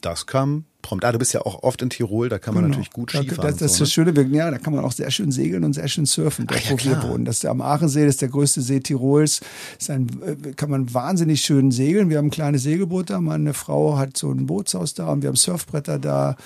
Das 0.00 0.26
kam 0.26 0.64
prompt. 0.82 1.04
Ah, 1.04 1.12
du 1.12 1.18
bist 1.18 1.32
ja 1.32 1.40
auch 1.42 1.62
oft 1.62 1.80
in 1.82 1.90
Tirol, 1.90 2.28
da 2.28 2.38
kann 2.38 2.54
man 2.54 2.68
natürlich 2.68 2.90
gut 2.90 3.12
Genau. 3.12 3.22
Da- 3.22 3.28
Skifahren. 3.28 3.50
Das, 3.50 3.58
das 3.58 3.72
ist 3.72 3.80
und 3.80 4.06
das 4.06 4.14
ne? 4.14 4.22
Schöne, 4.22 4.36
ja, 4.36 4.50
da 4.50 4.58
kann 4.58 4.74
man 4.74 4.84
auch 4.84 4.92
sehr 4.92 5.10
schön 5.10 5.32
segeln 5.32 5.64
und 5.64 5.72
sehr 5.72 5.88
schön 5.88 6.06
surfen, 6.06 6.46
ja, 6.50 6.56
wo 6.70 6.70
wir 6.70 6.76
klar. 6.96 7.08
wohnen. 7.08 7.24
Das 7.24 7.36
ist 7.36 7.44
der 7.44 7.50
am 7.52 7.60
Aachensee, 7.60 8.04
das 8.04 8.16
ist 8.16 8.22
der 8.22 8.28
größte 8.28 8.60
See 8.60 8.80
Tirols. 8.80 9.40
Ist 9.78 9.90
ein, 9.90 10.08
äh, 10.22 10.52
kann 10.52 10.70
man 10.70 10.92
wahnsinnig 10.92 11.40
schön 11.42 11.70
segeln. 11.70 12.10
Wir 12.10 12.18
haben 12.18 12.26
ein 12.26 12.30
kleines 12.30 12.64
Segelboot 12.64 13.10
da. 13.10 13.20
Meine 13.20 13.54
Frau 13.54 13.96
hat 13.96 14.16
so 14.16 14.30
ein 14.30 14.46
Bootshaus 14.46 14.94
da 14.94 15.08
und 15.08 15.22
wir 15.22 15.28
haben 15.28 15.36
Surfbretter 15.36 15.98
da. 15.98 16.36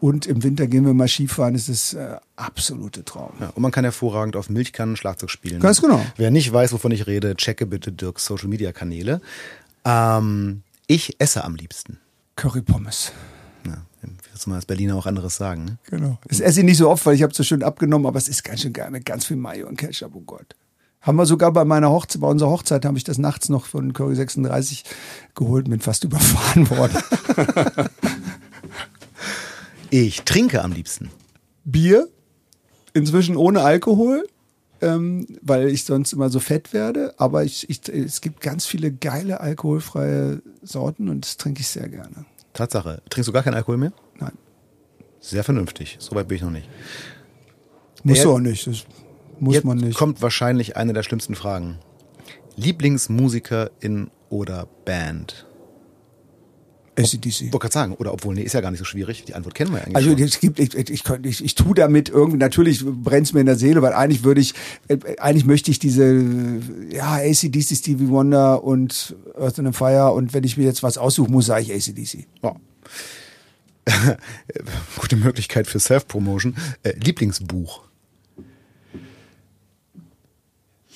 Und 0.00 0.24
im 0.26 0.42
Winter 0.42 0.66
gehen 0.66 0.86
wir 0.86 0.94
mal 0.94 1.08
Skifahren. 1.08 1.52
Das 1.52 1.68
ist 1.68 1.92
äh, 1.92 2.16
absolute 2.36 3.04
Traum. 3.04 3.32
Ja, 3.38 3.48
und 3.54 3.60
man 3.60 3.70
kann 3.70 3.84
hervorragend 3.84 4.34
auf 4.34 4.48
Milchkannen 4.48 4.96
Schlagzeug 4.96 5.28
spielen. 5.30 5.60
Ganz 5.60 5.82
genau. 5.82 6.00
Wer 6.16 6.30
nicht 6.30 6.50
weiß, 6.50 6.72
wovon 6.72 6.90
ich 6.92 7.06
rede, 7.06 7.34
checke 7.36 7.66
bitte 7.66 7.92
Dirks 7.92 8.24
Social 8.24 8.48
Media 8.48 8.72
Kanäle. 8.72 9.20
Ähm, 9.84 10.62
ich 10.86 11.16
esse 11.20 11.44
am 11.44 11.54
liebsten. 11.54 11.98
Curry 12.36 12.62
Ja, 14.02 14.08
jetzt 14.32 14.46
mal 14.46 14.56
als 14.56 14.66
Berliner 14.66 14.96
auch 14.96 15.06
anderes 15.06 15.36
sagen. 15.36 15.64
Ne? 15.64 15.78
Genau. 15.90 16.18
Das 16.28 16.40
esse 16.40 16.60
ich 16.60 16.66
nicht 16.66 16.78
so 16.78 16.88
oft, 16.88 17.04
weil 17.06 17.14
ich 17.14 17.22
habe 17.22 17.34
so 17.34 17.42
schön 17.42 17.62
abgenommen, 17.62 18.06
aber 18.06 18.18
es 18.18 18.28
ist 18.28 18.42
ganz 18.42 18.62
schön 18.62 18.72
geil 18.72 18.90
mit 18.90 19.04
ganz 19.04 19.24
viel 19.26 19.36
Mayo 19.36 19.66
und 19.68 19.76
Ketchup, 19.76 20.12
oh 20.14 20.20
Gott. 20.20 20.56
Haben 21.02 21.16
wir 21.16 21.24
sogar 21.24 21.52
bei 21.52 21.64
meiner 21.64 21.90
Hochzeit, 21.90 22.20
bei 22.20 22.28
unserer 22.28 22.50
Hochzeit 22.50 22.84
habe 22.84 22.98
ich 22.98 23.04
das 23.04 23.16
nachts 23.16 23.48
noch 23.48 23.64
von 23.66 23.94
Curry 23.94 24.14
36 24.16 24.84
geholt, 25.34 25.70
bin 25.70 25.80
fast 25.80 26.04
überfahren 26.04 26.68
worden. 26.70 26.98
Ich 29.90 30.22
trinke 30.22 30.62
am 30.62 30.70
liebsten. 30.70 31.10
Bier, 31.64 32.08
inzwischen 32.94 33.36
ohne 33.36 33.62
Alkohol, 33.62 34.24
ähm, 34.80 35.26
weil 35.42 35.68
ich 35.68 35.84
sonst 35.84 36.12
immer 36.12 36.30
so 36.30 36.38
fett 36.38 36.72
werde. 36.72 37.14
Aber 37.18 37.42
ich, 37.42 37.68
ich, 37.68 37.88
es 37.88 38.20
gibt 38.20 38.40
ganz 38.40 38.66
viele 38.66 38.92
geile 38.92 39.40
alkoholfreie 39.40 40.42
Sorten 40.62 41.08
und 41.08 41.24
das 41.24 41.36
trinke 41.38 41.60
ich 41.60 41.68
sehr 41.68 41.88
gerne. 41.88 42.24
Tatsache. 42.60 43.00
Trinkst 43.08 43.28
du 43.28 43.32
gar 43.32 43.42
keinen 43.42 43.54
Alkohol 43.54 43.78
mehr? 43.78 43.92
Nein, 44.18 44.32
Sehr 45.20 45.44
vernünftig. 45.44 45.96
Soweit 45.98 46.28
bin 46.28 46.36
ich 46.36 46.42
noch 46.42 46.50
nicht. 46.50 46.68
muss 48.04 48.18
Äh, 48.18 48.22
du 48.24 48.32
auch 48.34 48.38
nicht. 48.38 48.66
Das 48.66 48.84
muss 49.38 49.54
Jetzt 49.54 49.64
man 49.64 49.78
nicht. 49.78 49.96
kommt 49.96 50.20
wahrscheinlich 50.22 50.76
eine 50.76 50.92
der 50.92 51.02
schlimmsten 51.02 51.34
Fragen. 51.34 51.78
Lieblingsmusikerin 52.56 54.10
oder 54.28 54.66
Band? 54.84 55.46
ACDC. 57.00 57.26
Ich 57.26 57.40
wollte 57.44 57.58
gerade 57.58 57.72
sagen, 57.72 57.94
oder 57.94 58.12
obwohl, 58.12 58.34
nee, 58.34 58.42
ist 58.42 58.52
ja 58.52 58.60
gar 58.60 58.70
nicht 58.70 58.78
so 58.78 58.84
schwierig. 58.84 59.24
Die 59.24 59.34
Antwort 59.34 59.54
kennen 59.54 59.72
wir 59.72 59.78
ja 59.78 59.84
eigentlich 59.84 59.96
Also 59.96 60.10
schon. 60.10 60.22
es 60.22 60.40
gibt, 60.40 60.58
ich, 60.58 60.74
ich, 60.74 61.04
ich, 61.24 61.44
ich, 61.44 61.54
tue 61.54 61.74
damit 61.74 62.08
irgendwie, 62.08 62.38
natürlich 62.38 62.84
brennt's 62.84 63.32
mir 63.32 63.40
in 63.40 63.46
der 63.46 63.56
Seele, 63.56 63.82
weil 63.82 63.92
eigentlich 63.92 64.24
würde 64.24 64.40
ich, 64.40 64.54
äh, 64.88 64.98
eigentlich 65.18 65.44
möchte 65.44 65.70
ich 65.70 65.78
diese, 65.78 66.22
ja, 66.90 67.14
ACDC, 67.14 67.76
Stevie 67.76 68.08
Wonder 68.08 68.62
und 68.64 69.14
Earth 69.38 69.58
and 69.58 69.74
Fire 69.74 70.12
und 70.12 70.34
wenn 70.34 70.44
ich 70.44 70.56
mir 70.56 70.64
jetzt 70.64 70.82
was 70.82 70.98
aussuchen 70.98 71.32
muss, 71.32 71.46
sage 71.46 71.62
ich 71.62 71.72
ACDC. 71.72 72.26
Ja. 72.42 72.54
Gute 74.96 75.16
Möglichkeit 75.16 75.66
für 75.66 75.80
Self-Promotion. 75.80 76.56
Äh, 76.82 76.92
Lieblingsbuch. 77.02 77.82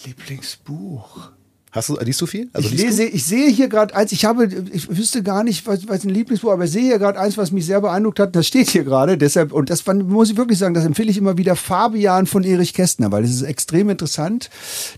Lieblingsbuch. 0.05 1.31
Hast 1.74 1.88
du, 1.88 1.96
liest 1.96 2.20
du 2.20 2.26
viel? 2.26 2.48
Also 2.52 2.68
ich 2.68 2.80
lese, 2.80 3.02
ich 3.02 3.24
sehe 3.26 3.51
hier 3.51 3.68
gerade 3.68 3.96
eins, 3.96 4.12
ich 4.12 4.24
habe, 4.24 4.48
ich 4.72 4.96
wüsste 4.96 5.24
gar 5.24 5.42
nicht, 5.42 5.66
was, 5.66 5.88
was 5.88 6.05
ein 6.05 6.10
Lieblingsbuch, 6.10 6.52
aber 6.52 6.66
ich 6.66 6.70
sehe 6.70 6.84
hier 6.84 7.01
gerade 7.01 7.18
eins, 7.18 7.36
was 7.36 7.51
mich 7.51 7.66
sehr 7.66 7.80
beeindruckt 7.80 8.20
hat, 8.20 8.36
das 8.36 8.46
steht 8.46 8.70
hier 8.70 8.84
gerade, 8.84 9.18
deshalb, 9.18 9.52
und 9.52 9.70
das 9.70 9.84
muss 9.84 10.30
ich 10.30 10.36
wirklich 10.36 10.56
sagen, 10.56 10.74
das 10.74 10.84
empfehle 10.84 11.10
ich 11.10 11.18
immer 11.18 11.36
wieder, 11.36 11.56
Fabian 11.56 12.26
von 12.26 12.44
Erich 12.44 12.74
Kästner, 12.74 13.10
weil 13.10 13.22
das 13.22 13.32
ist 13.32 13.42
extrem 13.42 13.90
interessant. 13.90 14.51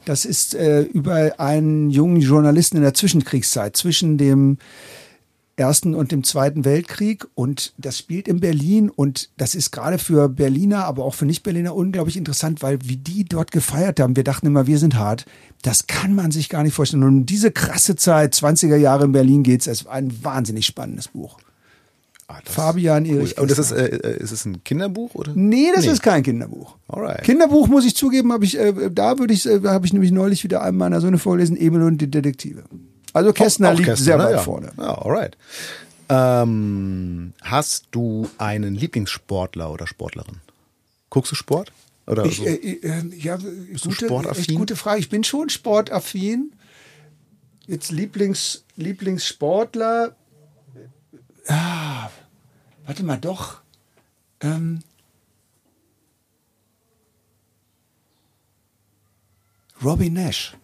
Das 0.04 0.26
ist 0.26 0.54
äh, 0.54 0.82
über 0.82 1.40
einen 1.40 1.88
jungen 1.88 2.20
Journalisten 2.20 2.76
in 2.76 2.82
der 2.82 2.92
Zwischenkriegszeit, 2.92 3.74
zwischen 3.74 4.18
dem 4.18 4.58
Ersten 5.58 5.94
und 5.94 6.12
dem 6.12 6.22
Zweiten 6.22 6.64
Weltkrieg 6.66 7.26
und 7.34 7.72
das 7.78 7.96
spielt 7.98 8.28
in 8.28 8.40
Berlin 8.40 8.90
und 8.90 9.30
das 9.38 9.54
ist 9.54 9.70
gerade 9.70 9.96
für 9.98 10.28
Berliner, 10.28 10.84
aber 10.84 11.04
auch 11.04 11.14
für 11.14 11.24
Nicht-Berliner 11.24 11.74
unglaublich 11.74 12.18
interessant, 12.18 12.62
weil 12.62 12.78
wie 12.84 12.96
die 12.98 13.24
dort 13.24 13.50
gefeiert 13.52 13.98
haben, 13.98 14.16
wir 14.16 14.24
dachten 14.24 14.46
immer, 14.46 14.66
wir 14.66 14.78
sind 14.78 14.96
hart, 14.96 15.24
das 15.62 15.86
kann 15.86 16.14
man 16.14 16.30
sich 16.30 16.50
gar 16.50 16.62
nicht 16.62 16.74
vorstellen. 16.74 17.02
Und 17.04 17.08
um 17.08 17.26
diese 17.26 17.50
krasse 17.50 17.96
Zeit, 17.96 18.34
20er 18.34 18.76
Jahre 18.76 19.06
in 19.06 19.12
Berlin 19.12 19.42
geht's, 19.42 19.66
es 19.66 19.80
ist 19.82 19.86
ein 19.86 20.12
wahnsinnig 20.22 20.66
spannendes 20.66 21.08
Buch. 21.08 21.38
Ah, 22.28 22.40
Fabian 22.44 23.06
Erich. 23.06 23.38
Und 23.38 23.50
das 23.50 23.58
ist, 23.58 23.70
äh, 23.70 23.86
äh, 23.86 24.18
ist 24.20 24.32
es 24.32 24.44
ein 24.44 24.62
Kinderbuch 24.64 25.14
oder? 25.14 25.32
Nee, 25.34 25.68
das 25.74 25.84
Nee. 25.86 25.92
ist 25.92 26.02
kein 26.02 26.22
Kinderbuch. 26.24 26.76
Alright. 26.88 27.22
Kinderbuch 27.22 27.68
muss 27.68 27.86
ich 27.86 27.94
zugeben, 27.96 28.32
habe 28.32 28.44
ich 28.44 28.58
äh, 28.58 28.90
da 28.92 29.18
würde 29.20 29.32
ich 29.32 29.46
äh, 29.46 29.60
habe 29.64 29.86
ich 29.86 29.92
nämlich 29.92 30.10
neulich 30.10 30.42
wieder 30.42 30.60
einem 30.62 30.76
meiner 30.76 31.00
Söhne 31.00 31.18
vorgelesen, 31.18 31.56
Emil 31.56 31.82
und 31.82 31.98
die 31.98 32.10
Detektive. 32.10 32.64
Also 33.16 33.32
Kästner 33.32 33.68
Auch- 33.68 33.72
auch 33.72 33.76
liegt 33.78 33.88
Kästner, 33.88 34.04
sehr 34.04 34.18
weit 34.18 34.32
ja. 34.32 34.38
vorne. 34.42 34.72
Ja, 34.76 34.98
alright. 34.98 35.38
Ähm, 36.10 37.32
hast 37.42 37.86
du 37.92 38.28
einen 38.36 38.74
Lieblingssportler 38.74 39.72
oder 39.72 39.86
Sportlerin? 39.86 40.36
Guckst 41.08 41.32
du 41.32 41.34
Sport? 41.36 41.72
Oder 42.06 42.26
Ich, 42.26 42.36
so? 42.36 42.44
äh, 42.44 42.54
äh, 42.54 43.04
ja, 43.16 43.36
gute, 43.36 44.06
gute 44.54 44.76
Frage. 44.76 45.00
Ich 45.00 45.08
bin 45.08 45.24
schon 45.24 45.48
sportaffin. 45.48 46.52
Jetzt 47.66 47.90
Lieblings, 47.90 48.64
Lieblingssportler. 48.76 50.14
Ah, 51.48 52.10
warte 52.84 53.02
mal, 53.02 53.16
doch. 53.16 53.62
Ähm, 54.42 54.80
Robbie 59.82 60.10
Nash. 60.10 60.54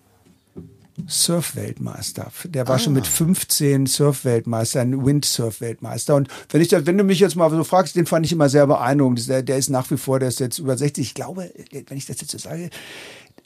Surf-Weltmeister. 1.08 2.30
Der 2.44 2.68
war 2.68 2.78
schon 2.78 2.92
mit 2.92 3.06
15 3.06 3.86
Surf-Weltmeister, 3.86 4.80
ein 4.80 5.04
Windsurf-Weltmeister. 5.04 6.14
Und 6.14 6.28
wenn 6.50 6.60
ich 6.60 6.68
das, 6.68 6.86
wenn 6.86 6.98
du 6.98 7.04
mich 7.04 7.20
jetzt 7.20 7.36
mal 7.36 7.50
so 7.50 7.64
fragst, 7.64 7.96
den 7.96 8.06
fand 8.06 8.26
ich 8.26 8.32
immer 8.32 8.48
sehr 8.48 8.66
beeindruckend. 8.66 9.28
Der, 9.28 9.42
der 9.42 9.58
ist 9.58 9.70
nach 9.70 9.90
wie 9.90 9.96
vor, 9.96 10.18
der 10.18 10.28
ist 10.28 10.40
jetzt 10.40 10.58
über 10.58 10.76
60. 10.76 11.06
Ich 11.06 11.14
glaube, 11.14 11.52
wenn 11.70 11.96
ich 11.96 12.06
das 12.06 12.20
jetzt 12.20 12.30
so 12.30 12.38
sage, 12.38 12.70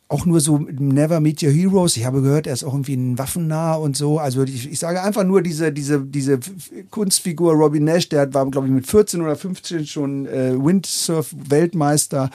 auch 0.09 0.25
nur 0.25 0.41
so 0.41 0.59
Never 0.59 1.19
Meet 1.19 1.43
Your 1.43 1.51
Heroes. 1.51 1.97
Ich 1.97 2.05
habe 2.05 2.23
gehört, 2.23 2.47
er 2.47 2.53
ist 2.53 2.63
auch 2.63 2.75
irgendwie 2.75 2.95
ein 2.95 3.19
Waffennah 3.19 3.75
und 3.75 3.97
so. 3.97 4.21
Also 4.21 4.45
ich, 4.45 4.71
ich 4.71 4.79
sage 4.79 5.03
einfach 5.03 5.25
nur 5.25 5.43
diese, 5.43 5.73
diese, 5.73 6.01
diese 6.01 6.39
Kunstfigur 6.91 7.55
Robin 7.55 7.83
Nash, 7.85 8.09
der 8.09 8.33
war, 8.33 8.49
glaube 8.49 8.69
ich, 8.69 8.73
mit 8.73 8.87
14 8.87 9.21
oder 9.21 9.35
15 9.35 9.85
schon 9.87 10.27
äh, 10.27 10.55
Windsurf-Weltmeister 10.57 12.31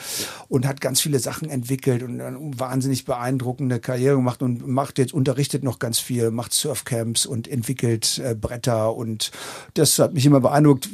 und 0.48 0.66
hat 0.66 0.82
ganz 0.82 1.00
viele 1.00 1.18
Sachen 1.18 1.48
entwickelt 1.48 2.02
und 2.02 2.20
eine 2.20 2.38
wahnsinnig 2.58 3.06
beeindruckende 3.06 3.80
Karriere 3.80 4.16
gemacht 4.16 4.42
und 4.42 4.68
macht 4.68 4.98
jetzt, 4.98 5.14
unterrichtet 5.14 5.62
noch 5.62 5.78
ganz 5.78 5.98
viel, 5.98 6.30
macht 6.30 6.52
Surfcamps 6.52 7.24
und 7.24 7.48
entwickelt 7.48 8.20
äh, 8.22 8.34
Bretter 8.34 8.94
und 8.94 9.30
das 9.72 9.98
hat 9.98 10.12
mich 10.12 10.26
immer 10.26 10.40
beeindruckt. 10.40 10.90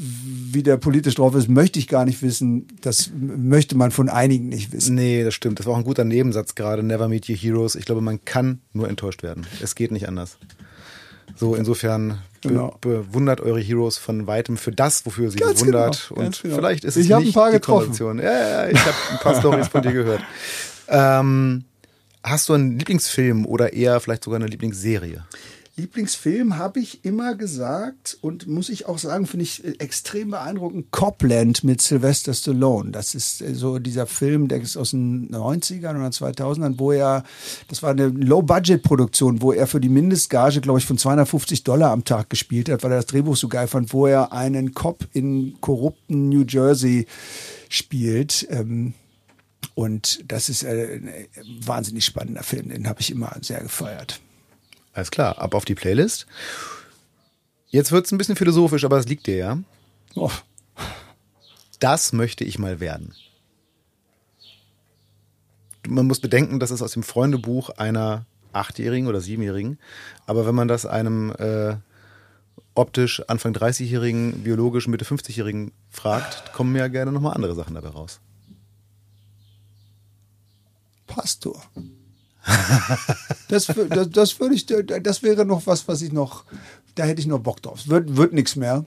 Wie 0.50 0.62
der 0.62 0.76
politisch 0.76 1.16
drauf 1.16 1.34
ist, 1.34 1.48
möchte 1.48 1.78
ich 1.78 1.88
gar 1.88 2.04
nicht 2.04 2.22
wissen. 2.22 2.68
Das 2.80 3.10
möchte 3.14 3.76
man 3.76 3.90
von 3.90 4.08
einigen 4.08 4.48
nicht 4.48 4.72
wissen. 4.72 4.94
Nee, 4.94 5.24
das 5.24 5.34
stimmt. 5.34 5.58
Das 5.58 5.66
war 5.66 5.74
auch 5.74 5.78
ein 5.78 5.84
guter 5.84 6.04
Nebensatz 6.04 6.54
gerade 6.54 6.67
gerade 6.68 6.82
Never 6.82 7.08
Meet 7.08 7.28
Your 7.28 7.36
Heroes. 7.36 7.74
Ich 7.74 7.84
glaube, 7.84 8.00
man 8.00 8.24
kann 8.24 8.60
nur 8.72 8.88
enttäuscht 8.88 9.22
werden. 9.22 9.46
Es 9.62 9.74
geht 9.74 9.90
nicht 9.90 10.08
anders. 10.08 10.38
So, 11.36 11.54
insofern 11.54 12.18
genau. 12.40 12.76
be 12.80 12.98
bewundert 12.98 13.40
eure 13.40 13.60
Heroes 13.60 13.98
von 13.98 14.26
weitem 14.26 14.56
für 14.56 14.72
das, 14.72 15.04
wofür 15.06 15.30
sie 15.30 15.38
ganz 15.38 15.60
bewundert. 15.60 16.08
Genau, 16.08 16.26
und 16.26 16.42
genau. 16.42 16.56
vielleicht 16.56 16.84
ist 16.84 16.96
es 16.96 17.04
ich 17.04 17.16
nicht 17.16 17.28
ein 17.28 17.32
paar 17.32 17.50
die 17.50 17.56
getroffen. 17.56 18.18
Ja, 18.18 18.64
ja, 18.64 18.68
ich 18.68 18.80
habe 18.80 18.96
ein 19.10 19.18
paar 19.18 19.34
Storys 19.38 19.68
von 19.68 19.82
dir 19.82 19.92
gehört. 19.92 20.22
Ähm, 20.88 21.64
hast 22.22 22.48
du 22.48 22.54
einen 22.54 22.78
Lieblingsfilm 22.78 23.46
oder 23.46 23.72
eher 23.72 24.00
vielleicht 24.00 24.24
sogar 24.24 24.40
eine 24.40 24.46
Lieblingsserie? 24.46 25.24
Lieblingsfilm 25.78 26.56
habe 26.58 26.80
ich 26.80 27.04
immer 27.04 27.36
gesagt 27.36 28.18
und 28.20 28.48
muss 28.48 28.68
ich 28.68 28.86
auch 28.86 28.98
sagen, 28.98 29.26
finde 29.26 29.44
ich 29.44 29.64
äh, 29.64 29.74
extrem 29.78 30.30
beeindruckend. 30.30 30.90
Copland 30.90 31.62
mit 31.62 31.80
Sylvester 31.80 32.34
Stallone. 32.34 32.90
Das 32.90 33.14
ist 33.14 33.40
äh, 33.40 33.54
so 33.54 33.78
dieser 33.78 34.06
Film, 34.06 34.48
der 34.48 34.60
ist 34.60 34.76
aus 34.76 34.90
den 34.90 35.30
90ern 35.30 35.96
oder 35.96 36.08
2000ern, 36.08 36.74
wo 36.78 36.92
er, 36.92 37.22
das 37.68 37.82
war 37.82 37.90
eine 37.90 38.08
Low-Budget-Produktion, 38.08 39.40
wo 39.40 39.52
er 39.52 39.68
für 39.68 39.80
die 39.80 39.88
Mindestgage, 39.88 40.60
glaube 40.60 40.80
ich, 40.80 40.86
von 40.86 40.98
250 40.98 41.62
Dollar 41.62 41.92
am 41.92 42.04
Tag 42.04 42.28
gespielt 42.28 42.68
hat, 42.68 42.82
weil 42.82 42.90
er 42.90 42.98
das 42.98 43.06
Drehbuch 43.06 43.36
so 43.36 43.48
geil 43.48 43.68
fand, 43.68 43.92
wo 43.92 44.06
er 44.06 44.32
einen 44.32 44.74
Cop 44.74 45.06
in 45.12 45.60
korrupten 45.60 46.28
New 46.28 46.44
Jersey 46.46 47.06
spielt. 47.68 48.48
Ähm, 48.50 48.94
und 49.76 50.24
das 50.26 50.48
ist 50.48 50.64
äh, 50.64 50.96
ein 50.96 51.26
wahnsinnig 51.64 52.04
spannender 52.04 52.42
Film, 52.42 52.70
den 52.70 52.88
habe 52.88 53.00
ich 53.00 53.12
immer 53.12 53.36
sehr 53.40 53.60
gefeiert. 53.60 54.20
Alles 54.92 55.10
klar, 55.10 55.38
ab 55.38 55.54
auf 55.54 55.64
die 55.64 55.74
Playlist. 55.74 56.26
Jetzt 57.68 57.92
wird 57.92 58.06
es 58.06 58.12
ein 58.12 58.18
bisschen 58.18 58.36
philosophisch, 58.36 58.84
aber 58.84 58.98
es 58.98 59.06
liegt 59.06 59.26
dir 59.26 59.36
ja. 59.36 59.58
Oh. 60.14 60.30
Das 61.78 62.12
möchte 62.12 62.44
ich 62.44 62.58
mal 62.58 62.80
werden. 62.80 63.14
Man 65.86 66.06
muss 66.06 66.20
bedenken, 66.20 66.60
das 66.60 66.70
ist 66.70 66.82
aus 66.82 66.92
dem 66.92 67.02
Freundebuch 67.02 67.70
einer 67.70 68.26
Achtjährigen 68.52 69.08
oder 69.08 69.20
Siebenjährigen. 69.20 69.78
Aber 70.26 70.46
wenn 70.46 70.54
man 70.54 70.68
das 70.68 70.86
einem 70.86 71.30
äh, 71.32 71.76
optisch 72.74 73.22
Anfang 73.28 73.52
30-Jährigen, 73.52 74.42
biologisch 74.42 74.88
Mitte 74.88 75.04
50-Jährigen 75.04 75.72
fragt, 75.90 76.52
kommen 76.52 76.74
ja 76.74 76.88
gerne 76.88 77.12
nochmal 77.12 77.34
andere 77.34 77.54
Sachen 77.54 77.74
dabei 77.74 77.88
raus. 77.88 78.20
Pastor 81.06 81.62
das, 83.48 83.66
das, 83.66 84.10
das 84.10 84.40
würde 84.40 84.54
ich, 84.54 84.66
das 84.66 85.22
wäre 85.22 85.44
noch 85.44 85.66
was, 85.66 85.88
was 85.88 86.02
ich 86.02 86.12
noch, 86.12 86.44
da 86.94 87.04
hätte 87.04 87.20
ich 87.20 87.26
noch 87.26 87.40
Bock 87.40 87.62
drauf. 87.62 87.88
Wird, 87.88 88.16
wird 88.16 88.32
nichts 88.32 88.56
mehr. 88.56 88.84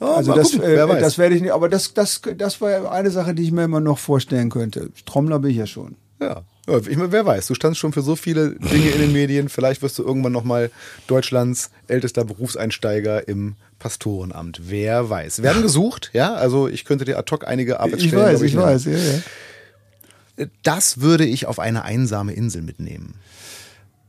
Oh, 0.00 0.06
also 0.06 0.34
das, 0.34 0.52
gucken, 0.52 0.68
äh, 0.68 1.00
das 1.00 1.18
werde 1.18 1.36
ich 1.36 1.42
nicht, 1.42 1.52
aber 1.52 1.68
das, 1.68 1.94
das, 1.94 2.20
das 2.36 2.60
war 2.60 2.90
eine 2.90 3.10
Sache, 3.10 3.34
die 3.34 3.44
ich 3.44 3.52
mir 3.52 3.64
immer 3.64 3.80
noch 3.80 3.98
vorstellen 3.98 4.50
könnte. 4.50 4.90
Trommler 5.06 5.38
bin 5.38 5.52
ich 5.52 5.58
ja 5.58 5.66
schon. 5.66 5.96
Ja. 6.20 6.42
ich 6.88 6.96
meine, 6.96 7.12
wer 7.12 7.26
weiß, 7.26 7.48
du 7.48 7.54
standst 7.54 7.80
schon 7.80 7.92
für 7.92 8.02
so 8.02 8.16
viele 8.16 8.50
Dinge 8.50 8.90
in 8.90 9.00
den 9.00 9.12
Medien, 9.12 9.48
vielleicht 9.48 9.82
wirst 9.82 9.98
du 9.98 10.04
irgendwann 10.04 10.32
nochmal 10.32 10.70
Deutschlands 11.06 11.70
ältester 11.88 12.24
Berufseinsteiger 12.24 13.26
im 13.28 13.56
Pastorenamt. 13.78 14.60
Wer 14.64 15.10
weiß. 15.10 15.42
Werden 15.42 15.62
gesucht, 15.62 16.10
ja, 16.12 16.34
also 16.34 16.68
ich 16.68 16.84
könnte 16.84 17.04
dir 17.04 17.18
ad 17.18 17.30
hoc 17.32 17.46
einige 17.46 17.80
Arbeitsstellen. 17.80 18.34
Ich 18.34 18.34
weiß, 18.34 18.42
ich, 18.42 18.54
ich 18.54 18.60
weiß, 18.60 18.84
ja, 18.84 18.92
ja. 18.92 19.22
Das 20.62 21.00
würde 21.00 21.24
ich 21.24 21.46
auf 21.46 21.58
eine 21.58 21.84
einsame 21.84 22.32
Insel 22.32 22.62
mitnehmen. 22.62 23.14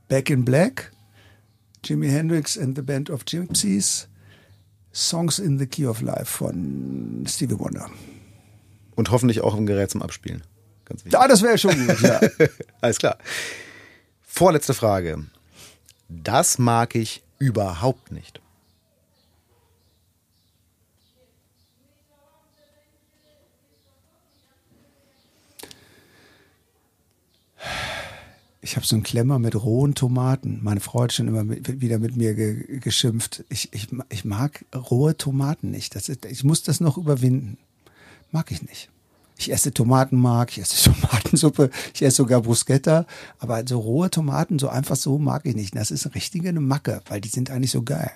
Back 0.08 0.30
in 0.30 0.46
Black, 0.46 0.92
Jimi 1.84 2.08
Hendrix 2.08 2.58
and 2.58 2.76
the 2.76 2.82
Band 2.82 3.10
of 3.10 3.26
Gypsies, 3.26 4.08
Songs 4.94 5.40
in 5.40 5.58
the 5.58 5.66
Key 5.66 5.88
of 5.88 6.02
Life 6.02 6.26
von 6.26 7.26
Stevie 7.28 7.58
Wonder. 7.58 7.90
Und 8.96 9.10
hoffentlich 9.10 9.42
auch 9.42 9.56
ein 9.56 9.66
Gerät 9.66 9.90
zum 9.90 10.02
Abspielen. 10.02 10.44
Ganz 10.86 11.04
wichtig. 11.04 11.20
Ja, 11.20 11.28
das 11.28 11.42
wäre 11.42 11.58
schon 11.58 11.88
gut, 11.88 12.00
ja. 12.02 12.20
Alles 12.82 13.00
klar. 13.00 13.18
Vorletzte 14.22 14.74
Frage. 14.74 15.26
Das 16.10 16.60
mag 16.60 16.96
ich 16.96 17.24
überhaupt 17.40 18.12
nicht. 18.12 18.43
Ich 28.64 28.78
habe 28.78 28.86
so 28.86 28.96
einen 28.96 29.04
Klemmer 29.04 29.40
mit 29.40 29.56
rohen 29.56 29.94
Tomaten. 29.94 30.60
Meine 30.64 30.80
Frau 30.80 31.04
hat 31.04 31.12
schon 31.12 31.28
immer 31.28 31.44
mit, 31.44 31.82
wieder 31.82 32.00
mit 32.00 32.16
mir 32.16 32.34
ge, 32.34 32.80
geschimpft. 32.80 33.44
Ich, 33.50 33.74
ich, 33.74 33.90
ich 34.10 34.24
mag 34.24 34.66
rohe 34.74 35.18
Tomaten 35.18 35.70
nicht. 35.70 35.96
Das 35.96 36.08
ist, 36.08 36.26
ich 36.26 36.46
muss 36.46 36.64
das 36.64 36.80
noch 36.80 36.98
überwinden. 36.98 37.58
Mag 38.32 38.52
ich 38.52 38.62
nicht. 38.62 38.90
Ich 39.38 39.52
esse 39.52 39.74
Tomatenmark, 39.74 40.52
ich 40.52 40.60
esse 40.60 40.92
Tomatensuppe, 40.94 41.72
ich 41.94 42.04
esse 42.04 42.18
sogar 42.18 42.42
Bruschetta, 42.42 43.06
aber 43.38 43.68
so 43.68 43.80
rohe 43.80 44.10
Tomaten, 44.10 44.58
so 44.60 44.70
einfach 44.70 44.96
so 44.96 45.18
mag 45.18 45.46
ich 45.46 45.56
nicht. 45.56 45.76
Das 45.76 45.92
ist 45.92 46.06
eine 46.06 46.16
richtige 46.16 46.54
Macke, 46.54 47.02
weil 47.10 47.20
die 47.20 47.30
sind 47.30 47.52
eigentlich 47.52 47.72
so 47.72 47.84
geil. 47.84 48.12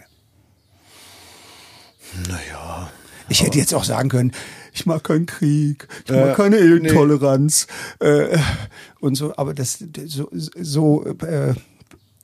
Naja. 2.30 2.90
Ich 3.30 3.44
hätte 3.44 3.58
jetzt 3.58 3.74
auch 3.74 3.84
sagen 3.84 4.10
können, 4.10 4.32
ich 4.74 4.86
mag 4.86 5.04
keinen 5.04 5.26
Krieg, 5.26 5.88
ich 6.06 6.12
mag 6.12 6.30
äh, 6.30 6.34
keine 6.34 6.58
Intoleranz 6.58 7.68
nee. 8.02 8.08
äh, 8.08 8.40
und 9.00 9.16
so, 9.16 9.36
aber 9.38 9.54
das 9.54 9.84
so, 10.06 10.30
so 10.32 11.06
äh, 11.06 11.54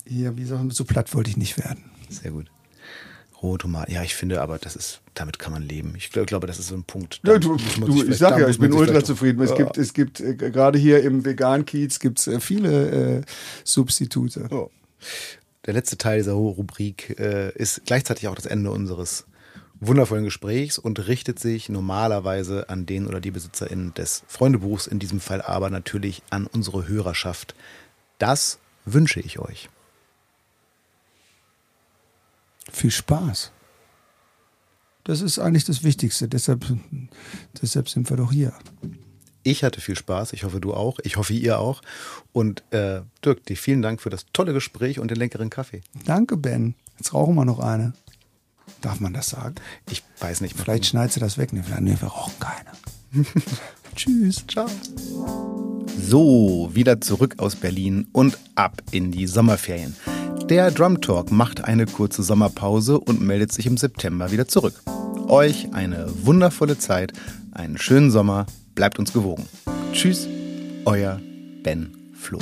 hier, 0.06 0.38
wie 0.38 0.46
soll 0.46 0.72
so 0.72 0.86
platt 0.86 1.14
wollte 1.14 1.30
ich 1.30 1.38
nicht 1.38 1.58
werden. 1.58 1.84
Sehr 2.10 2.32
gut. 2.32 2.48
Rohe 3.42 3.58
Tomaten, 3.58 3.92
ja, 3.92 4.04
ich 4.04 4.16
finde, 4.16 4.42
aber 4.42 4.58
das 4.58 4.78
ist, 4.78 5.02
damit 5.16 5.38
kann 5.38 5.52
man 5.52 5.64
leben. 5.64 5.94
Ich 5.98 6.12
glaube, 6.12 6.48
das 6.48 6.60
ist 6.60 6.68
so 6.68 6.76
ein 6.76 6.84
Punkt. 6.84 7.20
Ja, 7.26 7.38
du, 7.38 7.58
du 7.58 8.04
ich 8.04 8.18
sag 8.18 8.40
ja, 8.40 8.48
ich 8.48 8.58
bin 8.58 8.72
ultra 8.72 9.04
zufrieden. 9.04 9.42
Es 9.42 9.54
gibt, 9.54 9.78
es 9.78 9.94
gibt 9.94 10.22
äh, 10.22 10.36
gerade 10.36 10.80
hier 10.80 11.04
im 11.04 11.26
Vegan-Kiez 11.26 12.00
gibt 12.00 12.20
es 12.20 12.28
äh, 12.28 12.40
viele 12.40 13.18
äh, 13.18 13.22
Substitute. 13.66 14.48
Oh. 14.50 14.70
Der 15.66 15.74
letzte 15.74 15.98
Teil 15.98 16.20
dieser 16.20 16.34
Rubrik 16.34 17.20
äh, 17.20 17.52
ist 17.56 17.82
gleichzeitig 17.86 18.30
auch 18.30 18.36
das 18.36 18.46
Ende 18.46 18.72
unseres 18.72 19.26
wundervollen 19.88 20.26
Gesprächs 20.26 20.78
und 20.78 21.08
richtet 21.08 21.40
sich 21.40 21.70
normalerweise 21.70 22.70
an 22.70 22.86
den 22.86 23.08
oder 23.08 23.20
die 23.20 23.32
BesitzerInnen 23.32 23.94
des 23.94 24.24
Freundebuchs, 24.28 24.88
in 24.88 25.00
diesem 25.00 25.20
Fall 25.20 25.42
aber 25.42 25.70
natürlich 25.70 26.24
an 26.30 26.48
unsere 26.48 26.88
Hörerschaft. 26.88 27.56
Das 28.18 28.60
wünsche 28.86 29.20
ich 29.20 29.40
euch. 29.40 29.70
Viel 32.72 32.92
Spaß. 32.92 33.52
Das 35.04 35.22
ist 35.22 35.40
eigentlich 35.40 35.66
das 35.66 35.84
Wichtigste. 35.84 36.28
Deshalb, 36.28 36.66
deshalb 37.62 37.90
sind 37.90 38.10
wir 38.10 38.18
doch 38.18 38.32
hier. 38.32 38.54
Ich 39.44 39.64
hatte 39.64 39.82
viel 39.82 39.98
Spaß. 39.98 40.32
Ich 40.32 40.46
hoffe, 40.46 40.62
du 40.62 40.74
auch. 40.74 41.00
Ich 41.04 41.18
hoffe, 41.18 41.34
ihr 41.34 41.60
auch. 41.60 41.82
Und 42.32 42.64
äh, 42.72 43.02
Dirk, 43.24 43.46
dir 43.46 43.58
vielen 43.58 43.82
Dank 43.82 44.02
für 44.02 44.10
das 44.10 44.26
tolle 44.32 44.54
Gespräch 44.54 45.00
und 45.00 45.12
den 45.12 45.18
leckeren 45.18 45.50
Kaffee. 45.50 45.82
Danke, 46.06 46.38
Ben. 46.38 46.76
Jetzt 46.98 47.14
rauchen 47.14 47.36
wir 47.36 47.44
noch 47.44 47.60
eine. 47.60 47.94
Darf 48.82 49.00
man 49.00 49.14
das 49.14 49.30
sagen? 49.30 49.56
Ich 49.90 50.04
weiß 50.20 50.42
nicht. 50.42 50.58
Vielleicht 50.58 50.86
schneidest 50.86 51.16
du 51.16 51.20
das 51.20 51.38
weg. 51.38 51.54
Nee, 51.54 51.98
wir 52.00 52.08
rauchen 52.08 52.34
keine. 52.40 53.26
Tschüss. 53.96 54.44
Ciao. 54.48 54.68
So, 56.00 56.70
wieder 56.74 57.00
zurück 57.00 57.36
aus 57.38 57.56
Berlin 57.56 58.08
und 58.12 58.38
ab 58.56 58.82
in 58.92 59.12
die 59.12 59.28
Sommerferien. 59.28 59.96
Der 60.50 60.72
Drum 60.72 61.00
Talk 61.00 61.32
macht 61.32 61.64
eine 61.64 61.86
kurze 61.86 62.24
Sommerpause 62.24 63.00
und 63.00 63.22
meldet 63.22 63.54
sich 63.54 63.66
im 63.66 63.78
September 63.78 64.32
wieder 64.32 64.48
zurück. 64.48 64.82
Euch 65.28 65.74
eine 65.74 66.08
wundervolle 66.26 66.78
Zeit, 66.78 67.14
einen 67.54 67.78
schönen 67.78 68.12
Sommer, 68.12 68.46
bleibt 68.76 69.00
uns 69.00 69.14
gewogen. 69.14 69.48
Tschüss, 69.94 70.28
euer 70.86 71.22
Ben 71.64 71.96
Floh. 72.14 72.40